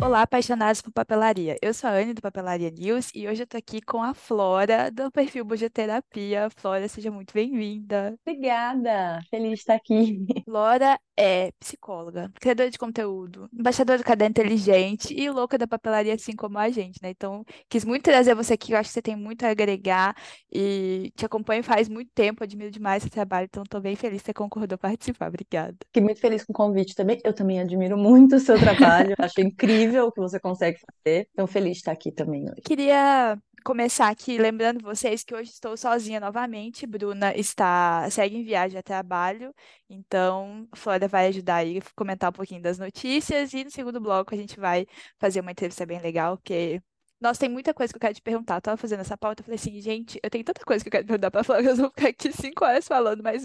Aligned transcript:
Olá, 0.00 0.22
apaixonados 0.22 0.80
por 0.80 0.92
papelaria. 0.92 1.56
Eu 1.60 1.74
sou 1.74 1.90
a 1.90 1.94
Anne 1.94 2.14
do 2.14 2.22
Papelaria 2.22 2.70
News 2.70 3.10
e 3.14 3.26
hoje 3.26 3.42
eu 3.42 3.46
tô 3.46 3.56
aqui 3.56 3.80
com 3.80 4.00
a 4.00 4.14
Flora 4.14 4.90
do 4.92 5.10
perfil 5.10 5.44
Bujoterapia. 5.44 6.48
Flora, 6.56 6.86
seja 6.88 7.10
muito 7.10 7.34
bem-vinda. 7.34 8.14
Obrigada, 8.24 9.20
feliz 9.28 9.50
de 9.50 9.54
estar 9.56 9.74
aqui. 9.74 10.24
Flora 10.44 10.98
é 11.18 11.50
psicóloga, 11.58 12.30
criadora 12.40 12.70
de 12.70 12.78
conteúdo, 12.78 13.48
embaixadora 13.52 13.98
do 13.98 14.04
Caderno 14.04 14.30
Inteligente 14.30 15.12
e 15.12 15.28
louca 15.28 15.58
da 15.58 15.66
papelaria, 15.66 16.14
assim 16.14 16.36
como 16.36 16.58
a 16.58 16.70
gente, 16.70 17.02
né? 17.02 17.10
Então, 17.10 17.44
quis 17.68 17.84
muito 17.84 18.04
trazer 18.04 18.36
você 18.36 18.54
aqui, 18.54 18.72
eu 18.72 18.78
acho 18.78 18.88
que 18.88 18.94
você 18.94 19.02
tem 19.02 19.16
muito 19.16 19.44
a 19.44 19.50
agregar 19.50 20.14
e 20.52 21.12
te 21.16 21.26
acompanho 21.26 21.64
faz 21.64 21.88
muito 21.88 22.12
tempo, 22.14 22.44
admiro 22.44 22.70
demais 22.70 23.02
seu 23.02 23.10
trabalho, 23.10 23.46
então 23.50 23.64
tô 23.64 23.80
bem 23.80 23.96
feliz 23.96 24.20
que 24.20 24.26
você 24.26 24.34
concordou 24.34 24.78
participar. 24.78 25.28
Obrigada. 25.28 25.76
Fiquei 25.86 26.02
muito 26.02 26.20
feliz 26.20 26.44
com 26.44 26.52
o 26.52 26.56
convite 26.56 26.94
também. 26.94 27.20
Eu 27.24 27.32
também 27.32 27.58
admiro 27.58 27.98
muito 27.98 28.36
o 28.36 28.40
seu 28.40 28.56
trabalho, 28.58 29.14
acho 29.18 29.40
incrível 29.40 30.06
o 30.06 30.12
que 30.12 30.20
você 30.20 30.38
consegue 30.38 30.78
fazer. 30.78 31.28
Então, 31.32 31.46
feliz 31.48 31.72
de 31.72 31.78
estar 31.78 31.92
aqui 31.92 32.12
também 32.12 32.44
hoje. 32.44 32.62
Queria 32.64 33.36
começar 33.68 34.08
aqui 34.08 34.38
lembrando 34.38 34.80
vocês 34.82 35.22
que 35.22 35.34
hoje 35.34 35.50
estou 35.50 35.76
sozinha 35.76 36.18
novamente. 36.18 36.86
Bruna 36.86 37.34
está 37.36 38.08
segue 38.10 38.38
em 38.38 38.42
viagem 38.42 38.78
a 38.78 38.82
trabalho, 38.82 39.54
então 39.90 40.66
Flora 40.74 41.06
vai 41.06 41.26
ajudar 41.26 41.56
aí 41.56 41.76
a 41.76 41.82
comentar 41.94 42.30
um 42.30 42.32
pouquinho 42.32 42.62
das 42.62 42.78
notícias 42.78 43.52
e 43.52 43.64
no 43.64 43.70
segundo 43.70 44.00
bloco 44.00 44.34
a 44.34 44.38
gente 44.38 44.58
vai 44.58 44.86
fazer 45.18 45.40
uma 45.40 45.50
entrevista 45.50 45.84
bem 45.84 46.00
legal, 46.00 46.38
porque 46.38 46.80
nossa, 47.20 47.40
tem 47.40 47.48
muita 47.50 47.74
coisa 47.74 47.92
que 47.92 47.96
eu 47.96 48.00
quero 48.00 48.14
te 48.14 48.22
perguntar. 48.22 48.56
Eu 48.56 48.62
tava 48.62 48.76
fazendo 48.78 49.00
essa 49.00 49.18
pauta, 49.18 49.42
eu 49.42 49.44
falei 49.44 49.56
assim, 49.56 49.78
gente, 49.82 50.18
eu 50.22 50.30
tenho 50.30 50.44
tanta 50.44 50.64
coisa 50.64 50.82
que 50.82 50.88
eu 50.88 50.92
quero 50.92 51.06
perguntar 51.06 51.30
pra 51.30 51.44
Flora, 51.44 51.62
eu 51.62 51.76
vou 51.76 51.90
ficar 51.90 52.08
aqui 52.08 52.32
cinco 52.32 52.64
horas 52.64 52.88
falando, 52.88 53.22
mas 53.22 53.42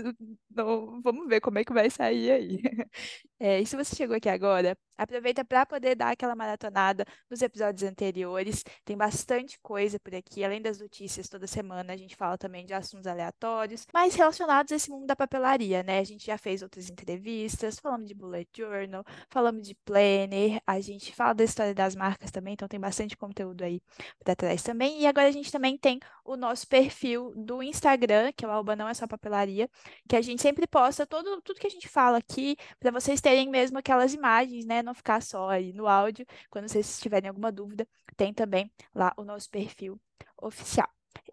não, 0.55 1.01
vamos 1.01 1.27
ver 1.27 1.41
como 1.41 1.59
é 1.59 1.63
que 1.65 1.73
vai 1.73 1.89
sair 1.89 2.31
aí. 2.31 2.61
É, 3.45 3.59
e 3.59 3.65
se 3.65 3.75
você 3.75 3.93
chegou 3.93 4.15
aqui 4.15 4.29
agora, 4.29 4.77
aproveita 4.97 5.43
para 5.43 5.65
poder 5.65 5.95
dar 5.95 6.11
aquela 6.11 6.33
maratonada 6.33 7.05
nos 7.29 7.41
episódios 7.41 7.83
anteriores. 7.83 8.63
Tem 8.85 8.95
bastante 8.95 9.59
coisa 9.61 9.99
por 9.99 10.15
aqui, 10.15 10.45
além 10.45 10.61
das 10.61 10.79
notícias 10.79 11.27
toda 11.27 11.45
semana, 11.45 11.91
a 11.91 11.97
gente 11.97 12.15
fala 12.15 12.37
também 12.37 12.65
de 12.65 12.73
assuntos 12.73 13.05
aleatórios, 13.05 13.85
mas 13.93 14.15
relacionados 14.15 14.71
a 14.71 14.75
esse 14.77 14.89
mundo 14.89 15.05
da 15.07 15.15
papelaria, 15.15 15.83
né? 15.83 15.99
A 15.99 16.03
gente 16.05 16.25
já 16.25 16.37
fez 16.37 16.61
outras 16.61 16.89
entrevistas, 16.89 17.79
falamos 17.79 18.07
de 18.07 18.13
bullet 18.13 18.49
journal, 18.55 19.03
falamos 19.29 19.67
de 19.67 19.75
planner, 19.83 20.61
a 20.65 20.79
gente 20.79 21.13
fala 21.13 21.33
da 21.33 21.43
história 21.43 21.73
das 21.73 21.95
marcas 21.95 22.31
também, 22.31 22.53
então 22.53 22.67
tem 22.67 22.79
bastante 22.79 23.17
conteúdo 23.17 23.63
aí 23.63 23.81
para 24.23 24.35
trás 24.35 24.63
também. 24.63 25.01
E 25.01 25.05
agora 25.05 25.27
a 25.27 25.31
gente 25.31 25.51
também 25.51 25.77
tem 25.77 25.99
o 26.23 26.37
nosso 26.37 26.67
perfil 26.67 27.33
do 27.35 27.61
Instagram, 27.61 28.31
que 28.31 28.45
é 28.45 28.47
o 28.47 28.51
Alba 28.51 28.75
Não 28.75 28.87
É 28.87 28.93
Só 28.93 29.05
Papelaria, 29.07 29.69
que 30.07 30.15
a 30.15 30.21
gente 30.21 30.41
sempre 30.43 30.67
posta 30.67 31.05
todo, 31.07 31.41
tudo 31.41 31.59
que 31.59 31.67
a 31.67 31.69
gente 31.69 31.87
fala 31.87 32.17
aqui, 32.17 32.57
para 32.77 32.91
vocês 32.91 33.21
terem 33.21 33.49
mesmo 33.49 33.77
aquelas 33.77 34.13
imagens, 34.13 34.65
né? 34.65 34.83
Não 34.83 34.93
ficar 34.93 35.23
só 35.23 35.49
aí 35.49 35.71
no 35.71 35.87
áudio. 35.87 36.25
Quando 36.49 36.67
vocês 36.67 36.99
tiverem 36.99 37.29
alguma 37.29 37.49
dúvida, 37.49 37.87
tem 38.17 38.33
também 38.33 38.69
lá 38.93 39.13
o 39.15 39.23
nosso 39.23 39.49
perfil 39.49 39.97
oficial. 40.41 40.89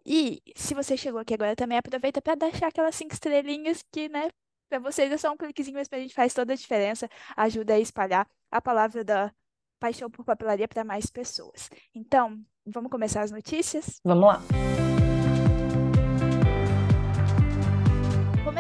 E 0.07 0.41
se 0.55 0.75
você 0.75 0.97
chegou 0.97 1.21
aqui 1.21 1.35
agora 1.35 1.57
também, 1.57 1.77
aproveita 1.77 2.23
para 2.23 2.37
deixar 2.37 2.69
aquelas 2.69 2.95
cinco 2.95 3.13
estrelinhas 3.13 3.85
que, 3.91 4.09
né, 4.09 4.31
para 4.69 4.79
vocês 4.79 5.11
é 5.11 5.17
só 5.17 5.33
um 5.33 5.37
cliquezinho, 5.37 5.77
mas 5.77 5.89
para 5.89 5.99
a 5.99 6.03
gente 6.03 6.15
faz 6.15 6.33
toda 6.33 6.53
a 6.53 6.57
diferença, 6.57 7.09
ajuda 7.37 7.75
a 7.75 7.81
espalhar 7.81 8.29
a 8.51 8.63
palavra 8.63 9.03
da 9.03 9.33
paixão 9.81 10.09
por 10.09 10.25
papelaria 10.25 10.69
para 10.69 10.85
mais 10.85 11.07
pessoas. 11.07 11.69
Então, 11.93 12.41
vamos 12.65 12.91
começar 12.91 13.23
as 13.23 13.33
notícias? 13.33 14.01
Vamos 14.05 14.27
lá. 14.27 14.90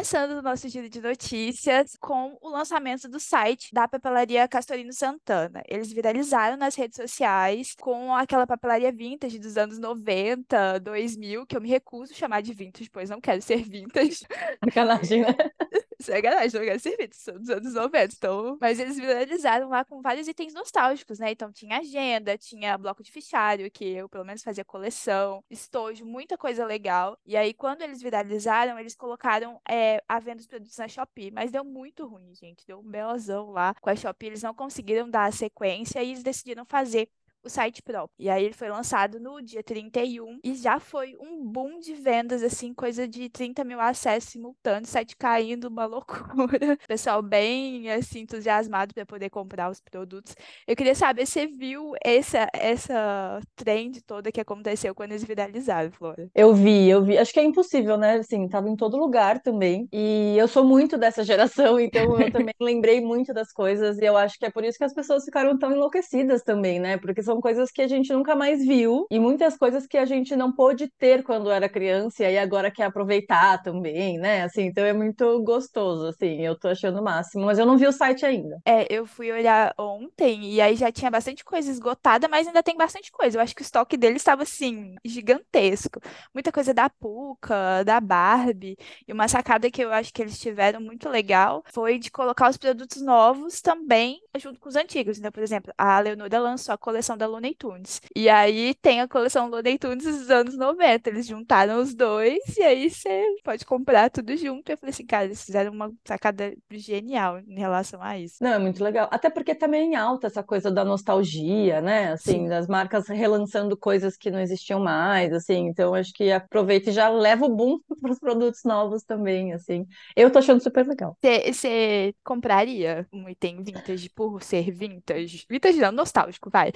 Começando 0.00 0.30
o 0.30 0.40
nosso 0.40 0.66
giro 0.66 0.88
de 0.88 0.98
notícias 0.98 1.94
com 2.00 2.38
o 2.40 2.48
lançamento 2.48 3.06
do 3.06 3.20
site 3.20 3.68
da 3.70 3.86
papelaria 3.86 4.48
Castorino 4.48 4.94
Santana. 4.94 5.62
Eles 5.68 5.92
viralizaram 5.92 6.56
nas 6.56 6.74
redes 6.74 6.96
sociais 6.96 7.74
com 7.78 8.14
aquela 8.14 8.46
papelaria 8.46 8.90
vintage 8.90 9.38
dos 9.38 9.58
anos 9.58 9.78
90, 9.78 10.80
2000, 10.80 11.44
que 11.44 11.54
eu 11.54 11.60
me 11.60 11.68
recuso 11.68 12.14
a 12.14 12.16
chamar 12.16 12.40
de 12.40 12.54
vintage, 12.54 12.88
pois 12.88 13.10
não 13.10 13.20
quero 13.20 13.42
ser 13.42 13.62
vintage. 13.62 14.20
Sacanagem, 14.64 15.20
né? 15.20 15.36
Isso 16.00 16.12
é 16.12 16.20
garagem, 16.20 16.58
não 16.58 16.66
quero 16.66 16.80
ser 16.80 16.96
vintage, 16.96 17.20
são 17.20 17.38
dos 17.38 17.50
anos 17.50 17.74
90. 17.74 18.14
Então... 18.16 18.58
Mas 18.58 18.80
eles 18.80 18.96
viralizaram 18.96 19.68
lá 19.68 19.84
com 19.84 20.00
vários 20.00 20.26
itens 20.26 20.54
nostálgicos, 20.54 21.18
né? 21.18 21.30
Então 21.30 21.52
tinha 21.52 21.78
agenda, 21.78 22.38
tinha 22.38 22.78
bloco 22.78 23.02
de 23.02 23.12
fichário, 23.12 23.70
que 23.70 23.84
eu 23.84 24.08
pelo 24.08 24.24
menos 24.24 24.42
fazia 24.42 24.64
coleção, 24.64 25.44
estojo, 25.50 26.06
muita 26.06 26.38
coisa 26.38 26.64
legal. 26.64 27.18
E 27.26 27.36
aí, 27.36 27.52
quando 27.52 27.82
eles 27.82 28.00
viralizaram, 28.00 28.78
eles 28.78 28.96
colocaram 28.96 29.60
é, 29.68 30.02
a 30.08 30.18
venda 30.18 30.36
dos 30.36 30.46
produtos 30.46 30.76
na 30.78 30.88
Shopee, 30.88 31.30
mas 31.30 31.50
deu 31.50 31.64
muito 31.64 32.06
ruim, 32.06 32.34
gente. 32.34 32.66
Deu 32.66 32.80
um 32.80 32.90
belozão 32.90 33.50
lá 33.50 33.74
com 33.74 33.90
a 33.90 33.94
Shopee, 33.96 34.28
eles 34.28 34.42
não 34.42 34.54
conseguiram 34.54 35.08
dar 35.08 35.26
a 35.26 35.32
sequência 35.32 36.02
e 36.02 36.12
eles 36.12 36.22
decidiram 36.22 36.64
fazer 36.64 37.10
o 37.42 37.48
site 37.48 37.82
próprio. 37.82 38.14
E 38.18 38.28
aí 38.28 38.44
ele 38.44 38.54
foi 38.54 38.68
lançado 38.68 39.18
no 39.18 39.40
dia 39.40 39.62
31 39.62 40.38
e 40.44 40.54
já 40.54 40.78
foi 40.78 41.16
um 41.20 41.44
boom 41.44 41.80
de 41.80 41.94
vendas, 41.94 42.42
assim, 42.42 42.72
coisa 42.72 43.08
de 43.08 43.28
30 43.28 43.64
mil 43.64 43.80
acessos 43.80 44.30
simultâneos, 44.30 44.88
site 44.90 45.16
caindo, 45.16 45.68
uma 45.68 45.86
loucura. 45.86 46.78
Pessoal 46.86 47.22
bem, 47.22 47.90
assim, 47.90 48.20
entusiasmado 48.20 48.94
para 48.94 49.06
poder 49.06 49.30
comprar 49.30 49.70
os 49.70 49.80
produtos. 49.80 50.34
Eu 50.66 50.76
queria 50.76 50.94
saber 50.94 51.26
se 51.26 51.40
você 51.40 51.46
viu 51.46 51.92
essa, 52.04 52.48
essa 52.52 53.40
trend 53.56 54.02
toda 54.02 54.32
que 54.32 54.40
aconteceu 54.40 54.94
quando 54.94 55.12
eles 55.12 55.24
viralizaram, 55.24 55.90
Flora. 55.90 56.28
Eu 56.34 56.54
vi, 56.54 56.88
eu 56.88 57.02
vi. 57.02 57.16
Acho 57.16 57.32
que 57.32 57.40
é 57.40 57.44
impossível, 57.44 57.96
né? 57.96 58.14
Assim, 58.16 58.48
tava 58.48 58.68
em 58.68 58.76
todo 58.76 58.96
lugar 58.96 59.40
também. 59.40 59.88
E 59.92 60.36
eu 60.36 60.48
sou 60.48 60.64
muito 60.64 60.98
dessa 60.98 61.22
geração, 61.24 61.78
então 61.78 62.20
eu 62.20 62.30
também 62.30 62.54
lembrei 62.60 63.00
muito 63.00 63.32
das 63.32 63.52
coisas. 63.52 63.98
E 63.98 64.04
eu 64.04 64.16
acho 64.16 64.38
que 64.38 64.46
é 64.46 64.50
por 64.50 64.64
isso 64.64 64.78
que 64.78 64.84
as 64.84 64.94
pessoas 64.94 65.24
ficaram 65.24 65.58
tão 65.58 65.72
enlouquecidas 65.72 66.42
também, 66.42 66.78
né? 66.78 66.98
Porque 66.98 67.22
são 67.22 67.29
coisas 67.38 67.70
que 67.70 67.82
a 67.82 67.88
gente 67.88 68.10
nunca 68.14 68.34
mais 68.34 68.64
viu 68.66 69.06
e 69.10 69.18
muitas 69.20 69.58
coisas 69.58 69.86
que 69.86 69.98
a 69.98 70.06
gente 70.06 70.34
não 70.34 70.50
pôde 70.50 70.88
ter 70.98 71.22
quando 71.22 71.50
era 71.50 71.68
criança 71.68 72.22
e 72.22 72.26
aí 72.26 72.38
agora 72.38 72.70
quer 72.70 72.84
aproveitar 72.84 73.62
também, 73.62 74.18
né? 74.18 74.44
Assim, 74.44 74.62
então 74.62 74.82
é 74.82 74.94
muito 74.94 75.42
gostoso, 75.42 76.06
assim, 76.06 76.40
eu 76.40 76.58
tô 76.58 76.68
achando 76.68 76.98
o 77.00 77.04
máximo, 77.04 77.44
mas 77.44 77.58
eu 77.58 77.66
não 77.66 77.76
vi 77.76 77.86
o 77.86 77.92
site 77.92 78.24
ainda. 78.24 78.58
É, 78.64 78.86
eu 78.88 79.04
fui 79.04 79.30
olhar 79.30 79.74
ontem 79.78 80.54
e 80.54 80.60
aí 80.60 80.74
já 80.76 80.90
tinha 80.90 81.10
bastante 81.10 81.44
coisa 81.44 81.70
esgotada, 81.70 82.26
mas 82.28 82.46
ainda 82.46 82.62
tem 82.62 82.76
bastante 82.76 83.12
coisa. 83.12 83.36
Eu 83.36 83.42
acho 83.42 83.54
que 83.54 83.62
o 83.62 83.64
estoque 83.64 83.96
deles 83.96 84.22
estava 84.22 84.42
assim, 84.44 84.94
gigantesco. 85.04 86.00
Muita 86.32 86.50
coisa 86.50 86.72
da 86.72 86.88
Puka, 86.88 87.82
da 87.84 88.00
Barbie. 88.00 88.76
E 89.06 89.12
uma 89.12 89.28
sacada 89.28 89.70
que 89.70 89.82
eu 89.82 89.92
acho 89.92 90.12
que 90.12 90.22
eles 90.22 90.38
tiveram 90.38 90.80
muito 90.80 91.08
legal 91.08 91.62
foi 91.72 91.98
de 91.98 92.10
colocar 92.10 92.48
os 92.48 92.56
produtos 92.56 93.02
novos 93.02 93.60
também 93.60 94.20
junto 94.38 94.60
com 94.60 94.68
os 94.68 94.76
antigos. 94.76 95.18
Então, 95.18 95.32
por 95.32 95.42
exemplo, 95.42 95.72
a 95.76 95.98
Leonora 96.00 96.38
lançou 96.38 96.74
a 96.74 96.78
coleção 96.78 97.16
da 97.20 97.26
Looney 97.26 97.54
Tunes. 97.54 98.00
E 98.16 98.28
aí 98.28 98.74
tem 98.74 99.00
a 99.00 99.08
coleção 99.08 99.48
Looney 99.48 99.78
Tunes 99.78 100.04
dos 100.04 100.30
anos 100.30 100.56
90. 100.56 101.10
Eles 101.10 101.26
juntaram 101.26 101.80
os 101.80 101.94
dois 101.94 102.38
e 102.56 102.62
aí 102.62 102.90
você 102.90 103.24
pode 103.44 103.64
comprar 103.64 104.10
tudo 104.10 104.36
junto. 104.36 104.70
Eu 104.70 104.78
falei 104.78 104.90
assim, 104.90 105.06
cara, 105.06 105.26
eles 105.26 105.44
fizeram 105.44 105.72
uma 105.72 105.92
sacada 106.04 106.54
genial 106.70 107.38
em 107.40 107.58
relação 107.58 108.02
a 108.02 108.18
isso. 108.18 108.42
Não, 108.42 108.52
é 108.54 108.58
muito 108.58 108.82
legal. 108.82 109.08
Até 109.10 109.28
porque 109.28 109.54
também 109.54 109.92
tá 109.92 110.00
alta 110.00 110.26
essa 110.26 110.42
coisa 110.42 110.70
da 110.70 110.84
nostalgia, 110.84 111.80
né? 111.80 112.12
Assim, 112.12 112.32
Sim. 112.32 112.48
das 112.48 112.66
marcas 112.66 113.06
relançando 113.08 113.76
coisas 113.76 114.16
que 114.16 114.30
não 114.30 114.40
existiam 114.40 114.80
mais, 114.80 115.32
assim. 115.32 115.66
Então 115.66 115.94
acho 115.94 116.12
que 116.12 116.32
aproveita 116.32 116.90
e 116.90 116.92
já 116.92 117.08
leva 117.08 117.44
o 117.44 117.54
boom 117.54 117.78
para 118.00 118.12
os 118.12 118.18
produtos 118.18 118.64
novos 118.64 119.02
também, 119.02 119.52
assim. 119.52 119.86
Eu 120.16 120.30
tô 120.30 120.38
achando 120.38 120.62
super 120.62 120.86
legal. 120.86 121.16
Você 121.20 122.14
compraria 122.24 123.06
um 123.12 123.28
item 123.28 123.62
vintage 123.62 124.08
por 124.10 124.42
ser 124.42 124.70
vintage? 124.70 125.44
Vintage 125.48 125.78
não, 125.78 125.92
nostálgico, 125.92 126.48
vai. 126.50 126.72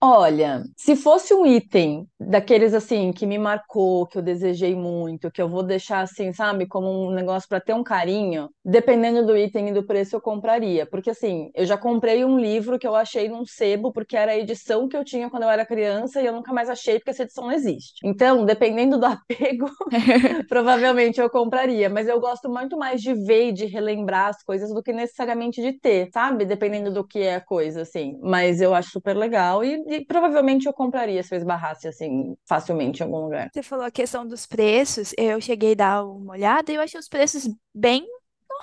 Olha, 0.00 0.64
se 0.76 0.96
fosse 0.96 1.32
um 1.32 1.46
item 1.46 2.06
daqueles 2.18 2.74
assim 2.74 3.12
que 3.12 3.24
me 3.26 3.38
marcou, 3.38 4.06
que 4.06 4.18
eu 4.18 4.22
desejei 4.22 4.74
muito, 4.74 5.30
que 5.30 5.40
eu 5.40 5.48
vou 5.48 5.62
deixar 5.62 6.00
assim, 6.00 6.32
sabe, 6.32 6.66
como 6.66 6.88
um 7.08 7.10
negócio 7.12 7.48
para 7.48 7.60
ter 7.60 7.74
um 7.74 7.84
carinho, 7.84 8.48
dependendo 8.64 9.24
do 9.24 9.36
item 9.36 9.68
e 9.68 9.72
do 9.72 9.86
preço 9.86 10.16
eu 10.16 10.20
compraria, 10.20 10.84
porque 10.86 11.10
assim, 11.10 11.50
eu 11.54 11.64
já 11.64 11.76
comprei 11.78 12.24
um 12.24 12.38
livro 12.38 12.78
que 12.78 12.86
eu 12.86 12.96
achei 12.96 13.28
num 13.28 13.44
sebo 13.46 13.92
porque 13.92 14.16
era 14.16 14.32
a 14.32 14.36
edição 14.38 14.88
que 14.88 14.96
eu 14.96 15.04
tinha 15.04 15.30
quando 15.30 15.44
eu 15.44 15.50
era 15.50 15.64
criança 15.66 16.20
e 16.20 16.26
eu 16.26 16.32
nunca 16.32 16.52
mais 16.52 16.68
achei 16.68 16.98
porque 16.98 17.10
essa 17.10 17.22
edição 17.22 17.44
não 17.44 17.52
existe. 17.52 18.00
Então, 18.04 18.44
dependendo 18.44 18.98
do 18.98 19.06
apego, 19.06 19.68
provavelmente 20.48 21.20
eu 21.20 21.30
compraria, 21.30 21.88
mas 21.88 22.08
eu 22.08 22.20
gosto 22.20 22.48
muito 22.48 22.76
mais 22.76 23.00
de 23.00 23.14
ver 23.14 23.48
e 23.48 23.52
de 23.52 23.66
relembrar 23.66 24.28
as 24.28 24.42
coisas 24.42 24.72
do 24.72 24.82
que 24.82 24.92
necessariamente 24.92 25.60
de 25.62 25.72
ter, 25.78 26.08
sabe? 26.12 26.44
Dependendo 26.44 26.92
do 26.92 27.06
que 27.06 27.20
é 27.20 27.36
a 27.36 27.40
coisa 27.40 27.82
assim. 27.82 28.18
Mas 28.22 28.60
eu 28.60 28.74
acho 28.74 28.90
super 28.90 29.16
legal 29.16 29.57
e, 29.64 29.82
e, 29.86 30.04
provavelmente 30.04 30.66
eu 30.66 30.72
compraria 30.72 31.22
se 31.22 31.34
eu 31.34 31.38
esbarrasse 31.38 31.88
assim 31.88 32.36
facilmente 32.46 33.00
em 33.00 33.04
algum 33.06 33.24
lugar. 33.24 33.50
Você 33.52 33.62
falou 33.62 33.84
a 33.84 33.90
questão 33.90 34.26
dos 34.26 34.46
preços, 34.46 35.14
eu 35.16 35.40
cheguei 35.40 35.72
a 35.72 35.76
dar 35.76 36.04
uma 36.04 36.32
olhada 36.32 36.70
e 36.70 36.74
eu 36.74 36.80
achei 36.80 36.98
os 36.98 37.08
preços 37.08 37.48
bem 37.74 38.06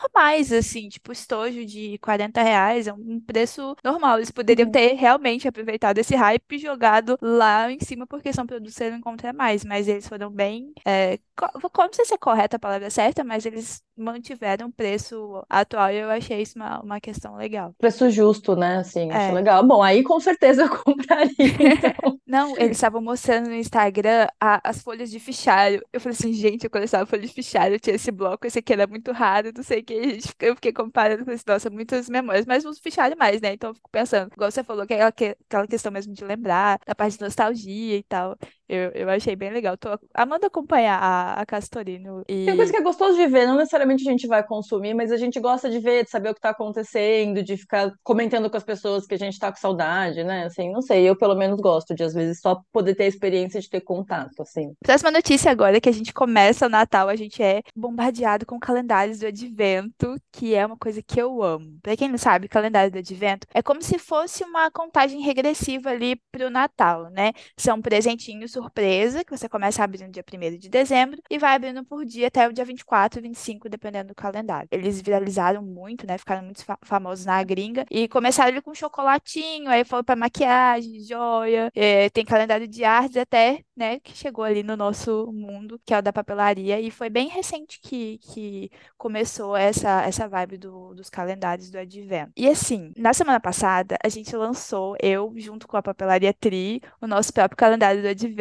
normais, 0.02 0.52
assim, 0.52 0.90
tipo 0.90 1.12
estojo 1.12 1.66
de 1.66 1.98
40 2.00 2.42
reais, 2.44 2.88
é 2.88 2.94
um 2.94 3.20
preço 3.20 3.76
normal. 3.84 4.18
Eles 4.18 4.32
poderiam 4.32 4.68
Uhum. 4.68 4.72
ter 4.72 4.94
realmente 4.94 5.48
aproveitado 5.48 5.98
esse 5.98 6.16
hype 6.16 6.44
e 6.56 6.60
jogado 6.60 7.18
lá 7.22 7.72
em 7.72 7.80
cima, 7.80 8.06
porque 8.08 8.34
são 8.34 8.46
produtos 8.46 8.74
que 8.74 8.80
você 8.84 8.90
não 8.92 8.98
encontra 8.98 9.34
mais, 9.34 9.64
mas 9.64 9.88
eles 9.88 10.08
foram 10.08 10.32
bem. 10.32 10.74
É, 10.86 11.18
co- 11.36 11.48
não 11.78 11.94
sei 11.94 12.06
se 12.06 12.14
é 12.14 12.18
correta 12.18 12.58
a 12.58 12.60
palavra 12.60 12.90
certa, 12.90 13.24
mas 13.24 13.46
eles 13.46 13.84
mantiveram 13.96 14.68
o 14.68 14.72
preço 14.74 15.44
atual 15.50 15.92
e 15.92 15.98
eu 15.98 16.10
achei 16.10 16.42
isso 16.42 16.58
uma, 16.58 16.82
uma 16.82 17.00
questão 17.02 17.36
legal. 17.36 17.76
Preço 17.78 18.10
justo, 18.10 18.56
né? 18.56 18.78
Assim, 18.78 19.12
acho 19.14 19.32
É. 19.32 19.32
legal. 19.32 19.66
Bom, 19.66 19.82
aí 19.84 20.04
com 20.04 20.20
certeza 20.20 20.64
eu 20.64 20.70
compraria, 20.84 21.34
então. 21.62 21.92
Não, 22.28 22.58
eles 22.58 22.78
estavam 22.78 23.02
mostrando 23.02 23.48
no 23.50 23.56
Instagram 23.56 24.28
a- 24.42 24.60
as 24.68 24.82
folhas 24.82 25.12
de 25.12 25.20
fichário. 25.20 25.82
Eu 25.94 26.02
falei 26.02 26.18
assim, 26.18 26.34
gente, 26.34 26.64
eu 26.64 26.72
colecionava 26.72 27.10
folha 27.10 27.22
de 27.22 27.28
fichário, 27.34 27.76
eu 27.76 27.80
tinha 27.80 27.96
esse 27.96 28.12
bloco, 28.12 28.48
esse 28.48 28.60
aqui 28.60 28.74
era 28.74 28.88
muito 28.88 29.12
raro, 29.12 29.52
não 29.56 29.64
sei 29.64 29.82
o 29.82 29.85
que. 29.86 29.94
Eu 30.40 30.56
fiquei 30.56 30.74
comparando 30.74 31.26
com 31.26 31.32
esse, 31.32 31.44
nossa, 31.48 31.70
muitas 31.70 32.10
memórias, 32.10 32.46
mas 32.46 32.66
uso 32.66 32.82
fichário 32.82 33.18
mais, 33.18 33.42
né? 33.42 33.54
Então 33.54 33.70
eu 33.72 33.76
fico 33.76 33.90
pensando, 33.92 34.32
igual 34.34 34.52
você 34.52 34.64
falou, 34.64 34.86
que 34.88 34.94
é 34.94 34.98
aquela, 34.98 35.12
que- 35.12 35.38
aquela 35.48 35.68
questão 35.68 35.92
mesmo 35.92 36.14
de 36.14 36.24
lembrar, 36.26 36.80
da 36.86 36.96
parte 36.96 37.18
de 37.18 37.24
nostalgia 37.24 37.98
e 37.98 38.04
tal. 38.04 38.38
Eu, 38.68 38.92
eu 38.92 39.10
achei 39.10 39.36
bem 39.36 39.52
legal. 39.52 39.78
Tô 39.78 39.90
amando 40.14 40.46
acompanhar 40.46 40.98
a, 40.98 41.42
a 41.42 41.46
Castorino 41.46 42.24
Tem 42.26 42.56
coisa 42.56 42.72
e 42.72 42.76
que 42.76 42.78
é 42.78 42.84
gostoso 42.84 43.18
de 43.18 43.28
ver, 43.28 43.46
não 43.46 43.58
necessariamente 43.58 44.08
a 44.08 44.12
gente 44.12 44.28
vai 44.28 44.44
consumir, 44.44 44.94
mas 44.94 45.12
a 45.12 45.18
gente 45.18 45.40
gosta 45.40 45.70
de 45.70 45.80
ver, 45.80 46.04
de 46.04 46.10
saber 46.10 46.30
o 46.30 46.36
que 46.36 46.42
tá 46.42 46.50
acontecendo, 46.50 47.44
de 47.44 47.58
ficar 47.58 47.92
comentando 48.04 48.50
com 48.50 48.58
as 48.58 48.64
pessoas 48.64 49.06
que 49.06 49.14
a 49.14 49.18
gente 49.18 49.40
tá 49.40 49.52
com 49.52 49.60
saudade, 49.60 50.24
né? 50.24 50.46
Assim, 50.46 50.72
não 50.72 50.82
sei, 50.82 51.08
eu 51.08 51.16
pelo 51.16 51.36
menos 51.36 51.60
gosto 51.60 51.94
de, 51.94 52.04
às 52.04 52.14
vezes, 52.14 52.40
só 52.42 52.60
poder 52.72 52.96
ter 52.96 53.04
a 53.04 53.08
experiência 53.08 53.62
de 53.62 53.70
ter 53.70 53.82
contato, 53.82 54.42
assim. 54.42 54.74
Próxima 54.84 55.12
notícia 55.12 55.52
agora, 55.52 55.80
que 55.80 55.90
a 55.90 55.94
gente 55.94 56.14
começa 56.14 56.66
o 56.66 56.70
Natal, 56.70 57.08
a 57.08 57.16
gente 57.16 57.42
é 57.44 57.62
bombardeado 57.76 58.46
com 58.46 58.60
calendários 58.60 59.20
do 59.20 59.28
Advento, 59.28 60.16
que 60.32 60.56
é 60.56 60.66
uma 60.66 60.78
coisa 60.78 61.02
que 61.02 61.22
eu 61.22 61.44
amo. 61.44 61.78
Pra 61.82 61.96
quem 61.96 62.10
não 62.10 62.18
sabe, 62.18 62.48
calendário 62.48 62.92
do 62.92 62.98
Advento 62.98 63.48
é 63.54 63.62
como 63.62 63.82
se 63.82 64.00
fosse 64.00 64.44
uma 64.44 64.72
contagem 64.72 65.22
regressiva 65.22 65.90
ali 65.90 66.20
pro 66.32 66.50
Natal, 66.50 67.10
né? 67.12 67.32
São 67.58 67.82
presentinhos 67.82 68.55
surpresa, 68.56 69.24
que 69.24 69.36
você 69.36 69.48
começa 69.50 69.82
a 69.82 69.86
abrir 69.86 70.04
no 70.06 70.12
dia 70.12 70.24
1 70.24 70.58
de 70.58 70.70
dezembro 70.70 71.22
e 71.30 71.38
vai 71.38 71.56
abrindo 71.56 71.84
por 71.86 72.06
dia 72.06 72.28
até 72.28 72.48
o 72.48 72.54
dia 72.54 72.66
24, 72.66 73.22
25, 73.22 73.70
dependendo 73.70 74.10
do 74.10 74.16
calendário. 74.16 74.68
Eles 74.72 75.02
viralizaram 75.02 75.62
muito, 75.62 76.06
né? 76.08 76.18
Ficaram 76.18 76.44
muito 76.44 76.64
fa- 76.64 76.78
famosos 76.84 77.26
na 77.26 77.42
gringa 77.44 77.86
e 77.92 78.08
começaram 78.08 78.50
ali 78.52 78.62
com 78.62 78.74
chocolatinho, 78.74 79.70
aí 79.70 79.84
foi 79.86 80.04
pra 80.04 80.16
maquiagem, 80.16 81.02
joia, 81.04 81.70
eh, 81.76 82.10
tem 82.12 82.26
calendário 82.26 82.68
de 82.68 82.84
artes 82.84 83.18
até, 83.18 83.64
né? 83.76 84.00
Que 84.00 84.16
chegou 84.16 84.44
ali 84.44 84.64
no 84.64 84.76
nosso 84.78 85.32
mundo, 85.34 85.80
que 85.86 85.94
é 85.94 86.00
o 86.00 86.02
da 86.02 86.14
papelaria, 86.14 86.80
e 86.80 86.90
foi 86.92 87.10
bem 87.10 87.28
recente 87.28 87.80
que, 87.82 88.18
que 88.20 88.70
começou 88.98 89.56
essa, 89.56 90.02
essa 90.04 90.28
vibe 90.28 90.58
do- 90.58 90.94
dos 90.94 91.10
calendários 91.10 91.70
do 91.70 91.78
Advento. 91.78 92.32
E 92.36 92.48
assim, 92.48 92.92
na 92.98 93.14
semana 93.14 93.40
passada, 93.40 93.98
a 94.04 94.10
gente 94.10 94.36
lançou, 94.36 94.96
eu, 95.02 95.34
junto 95.38 95.68
com 95.68 95.78
a 95.78 95.82
Papelaria 95.84 96.34
Tri, 96.34 96.82
o 97.02 97.08
nosso 97.08 97.34
próprio 97.34 97.58
calendário 97.58 98.02
do 98.02 98.08
Advento, 98.08 98.36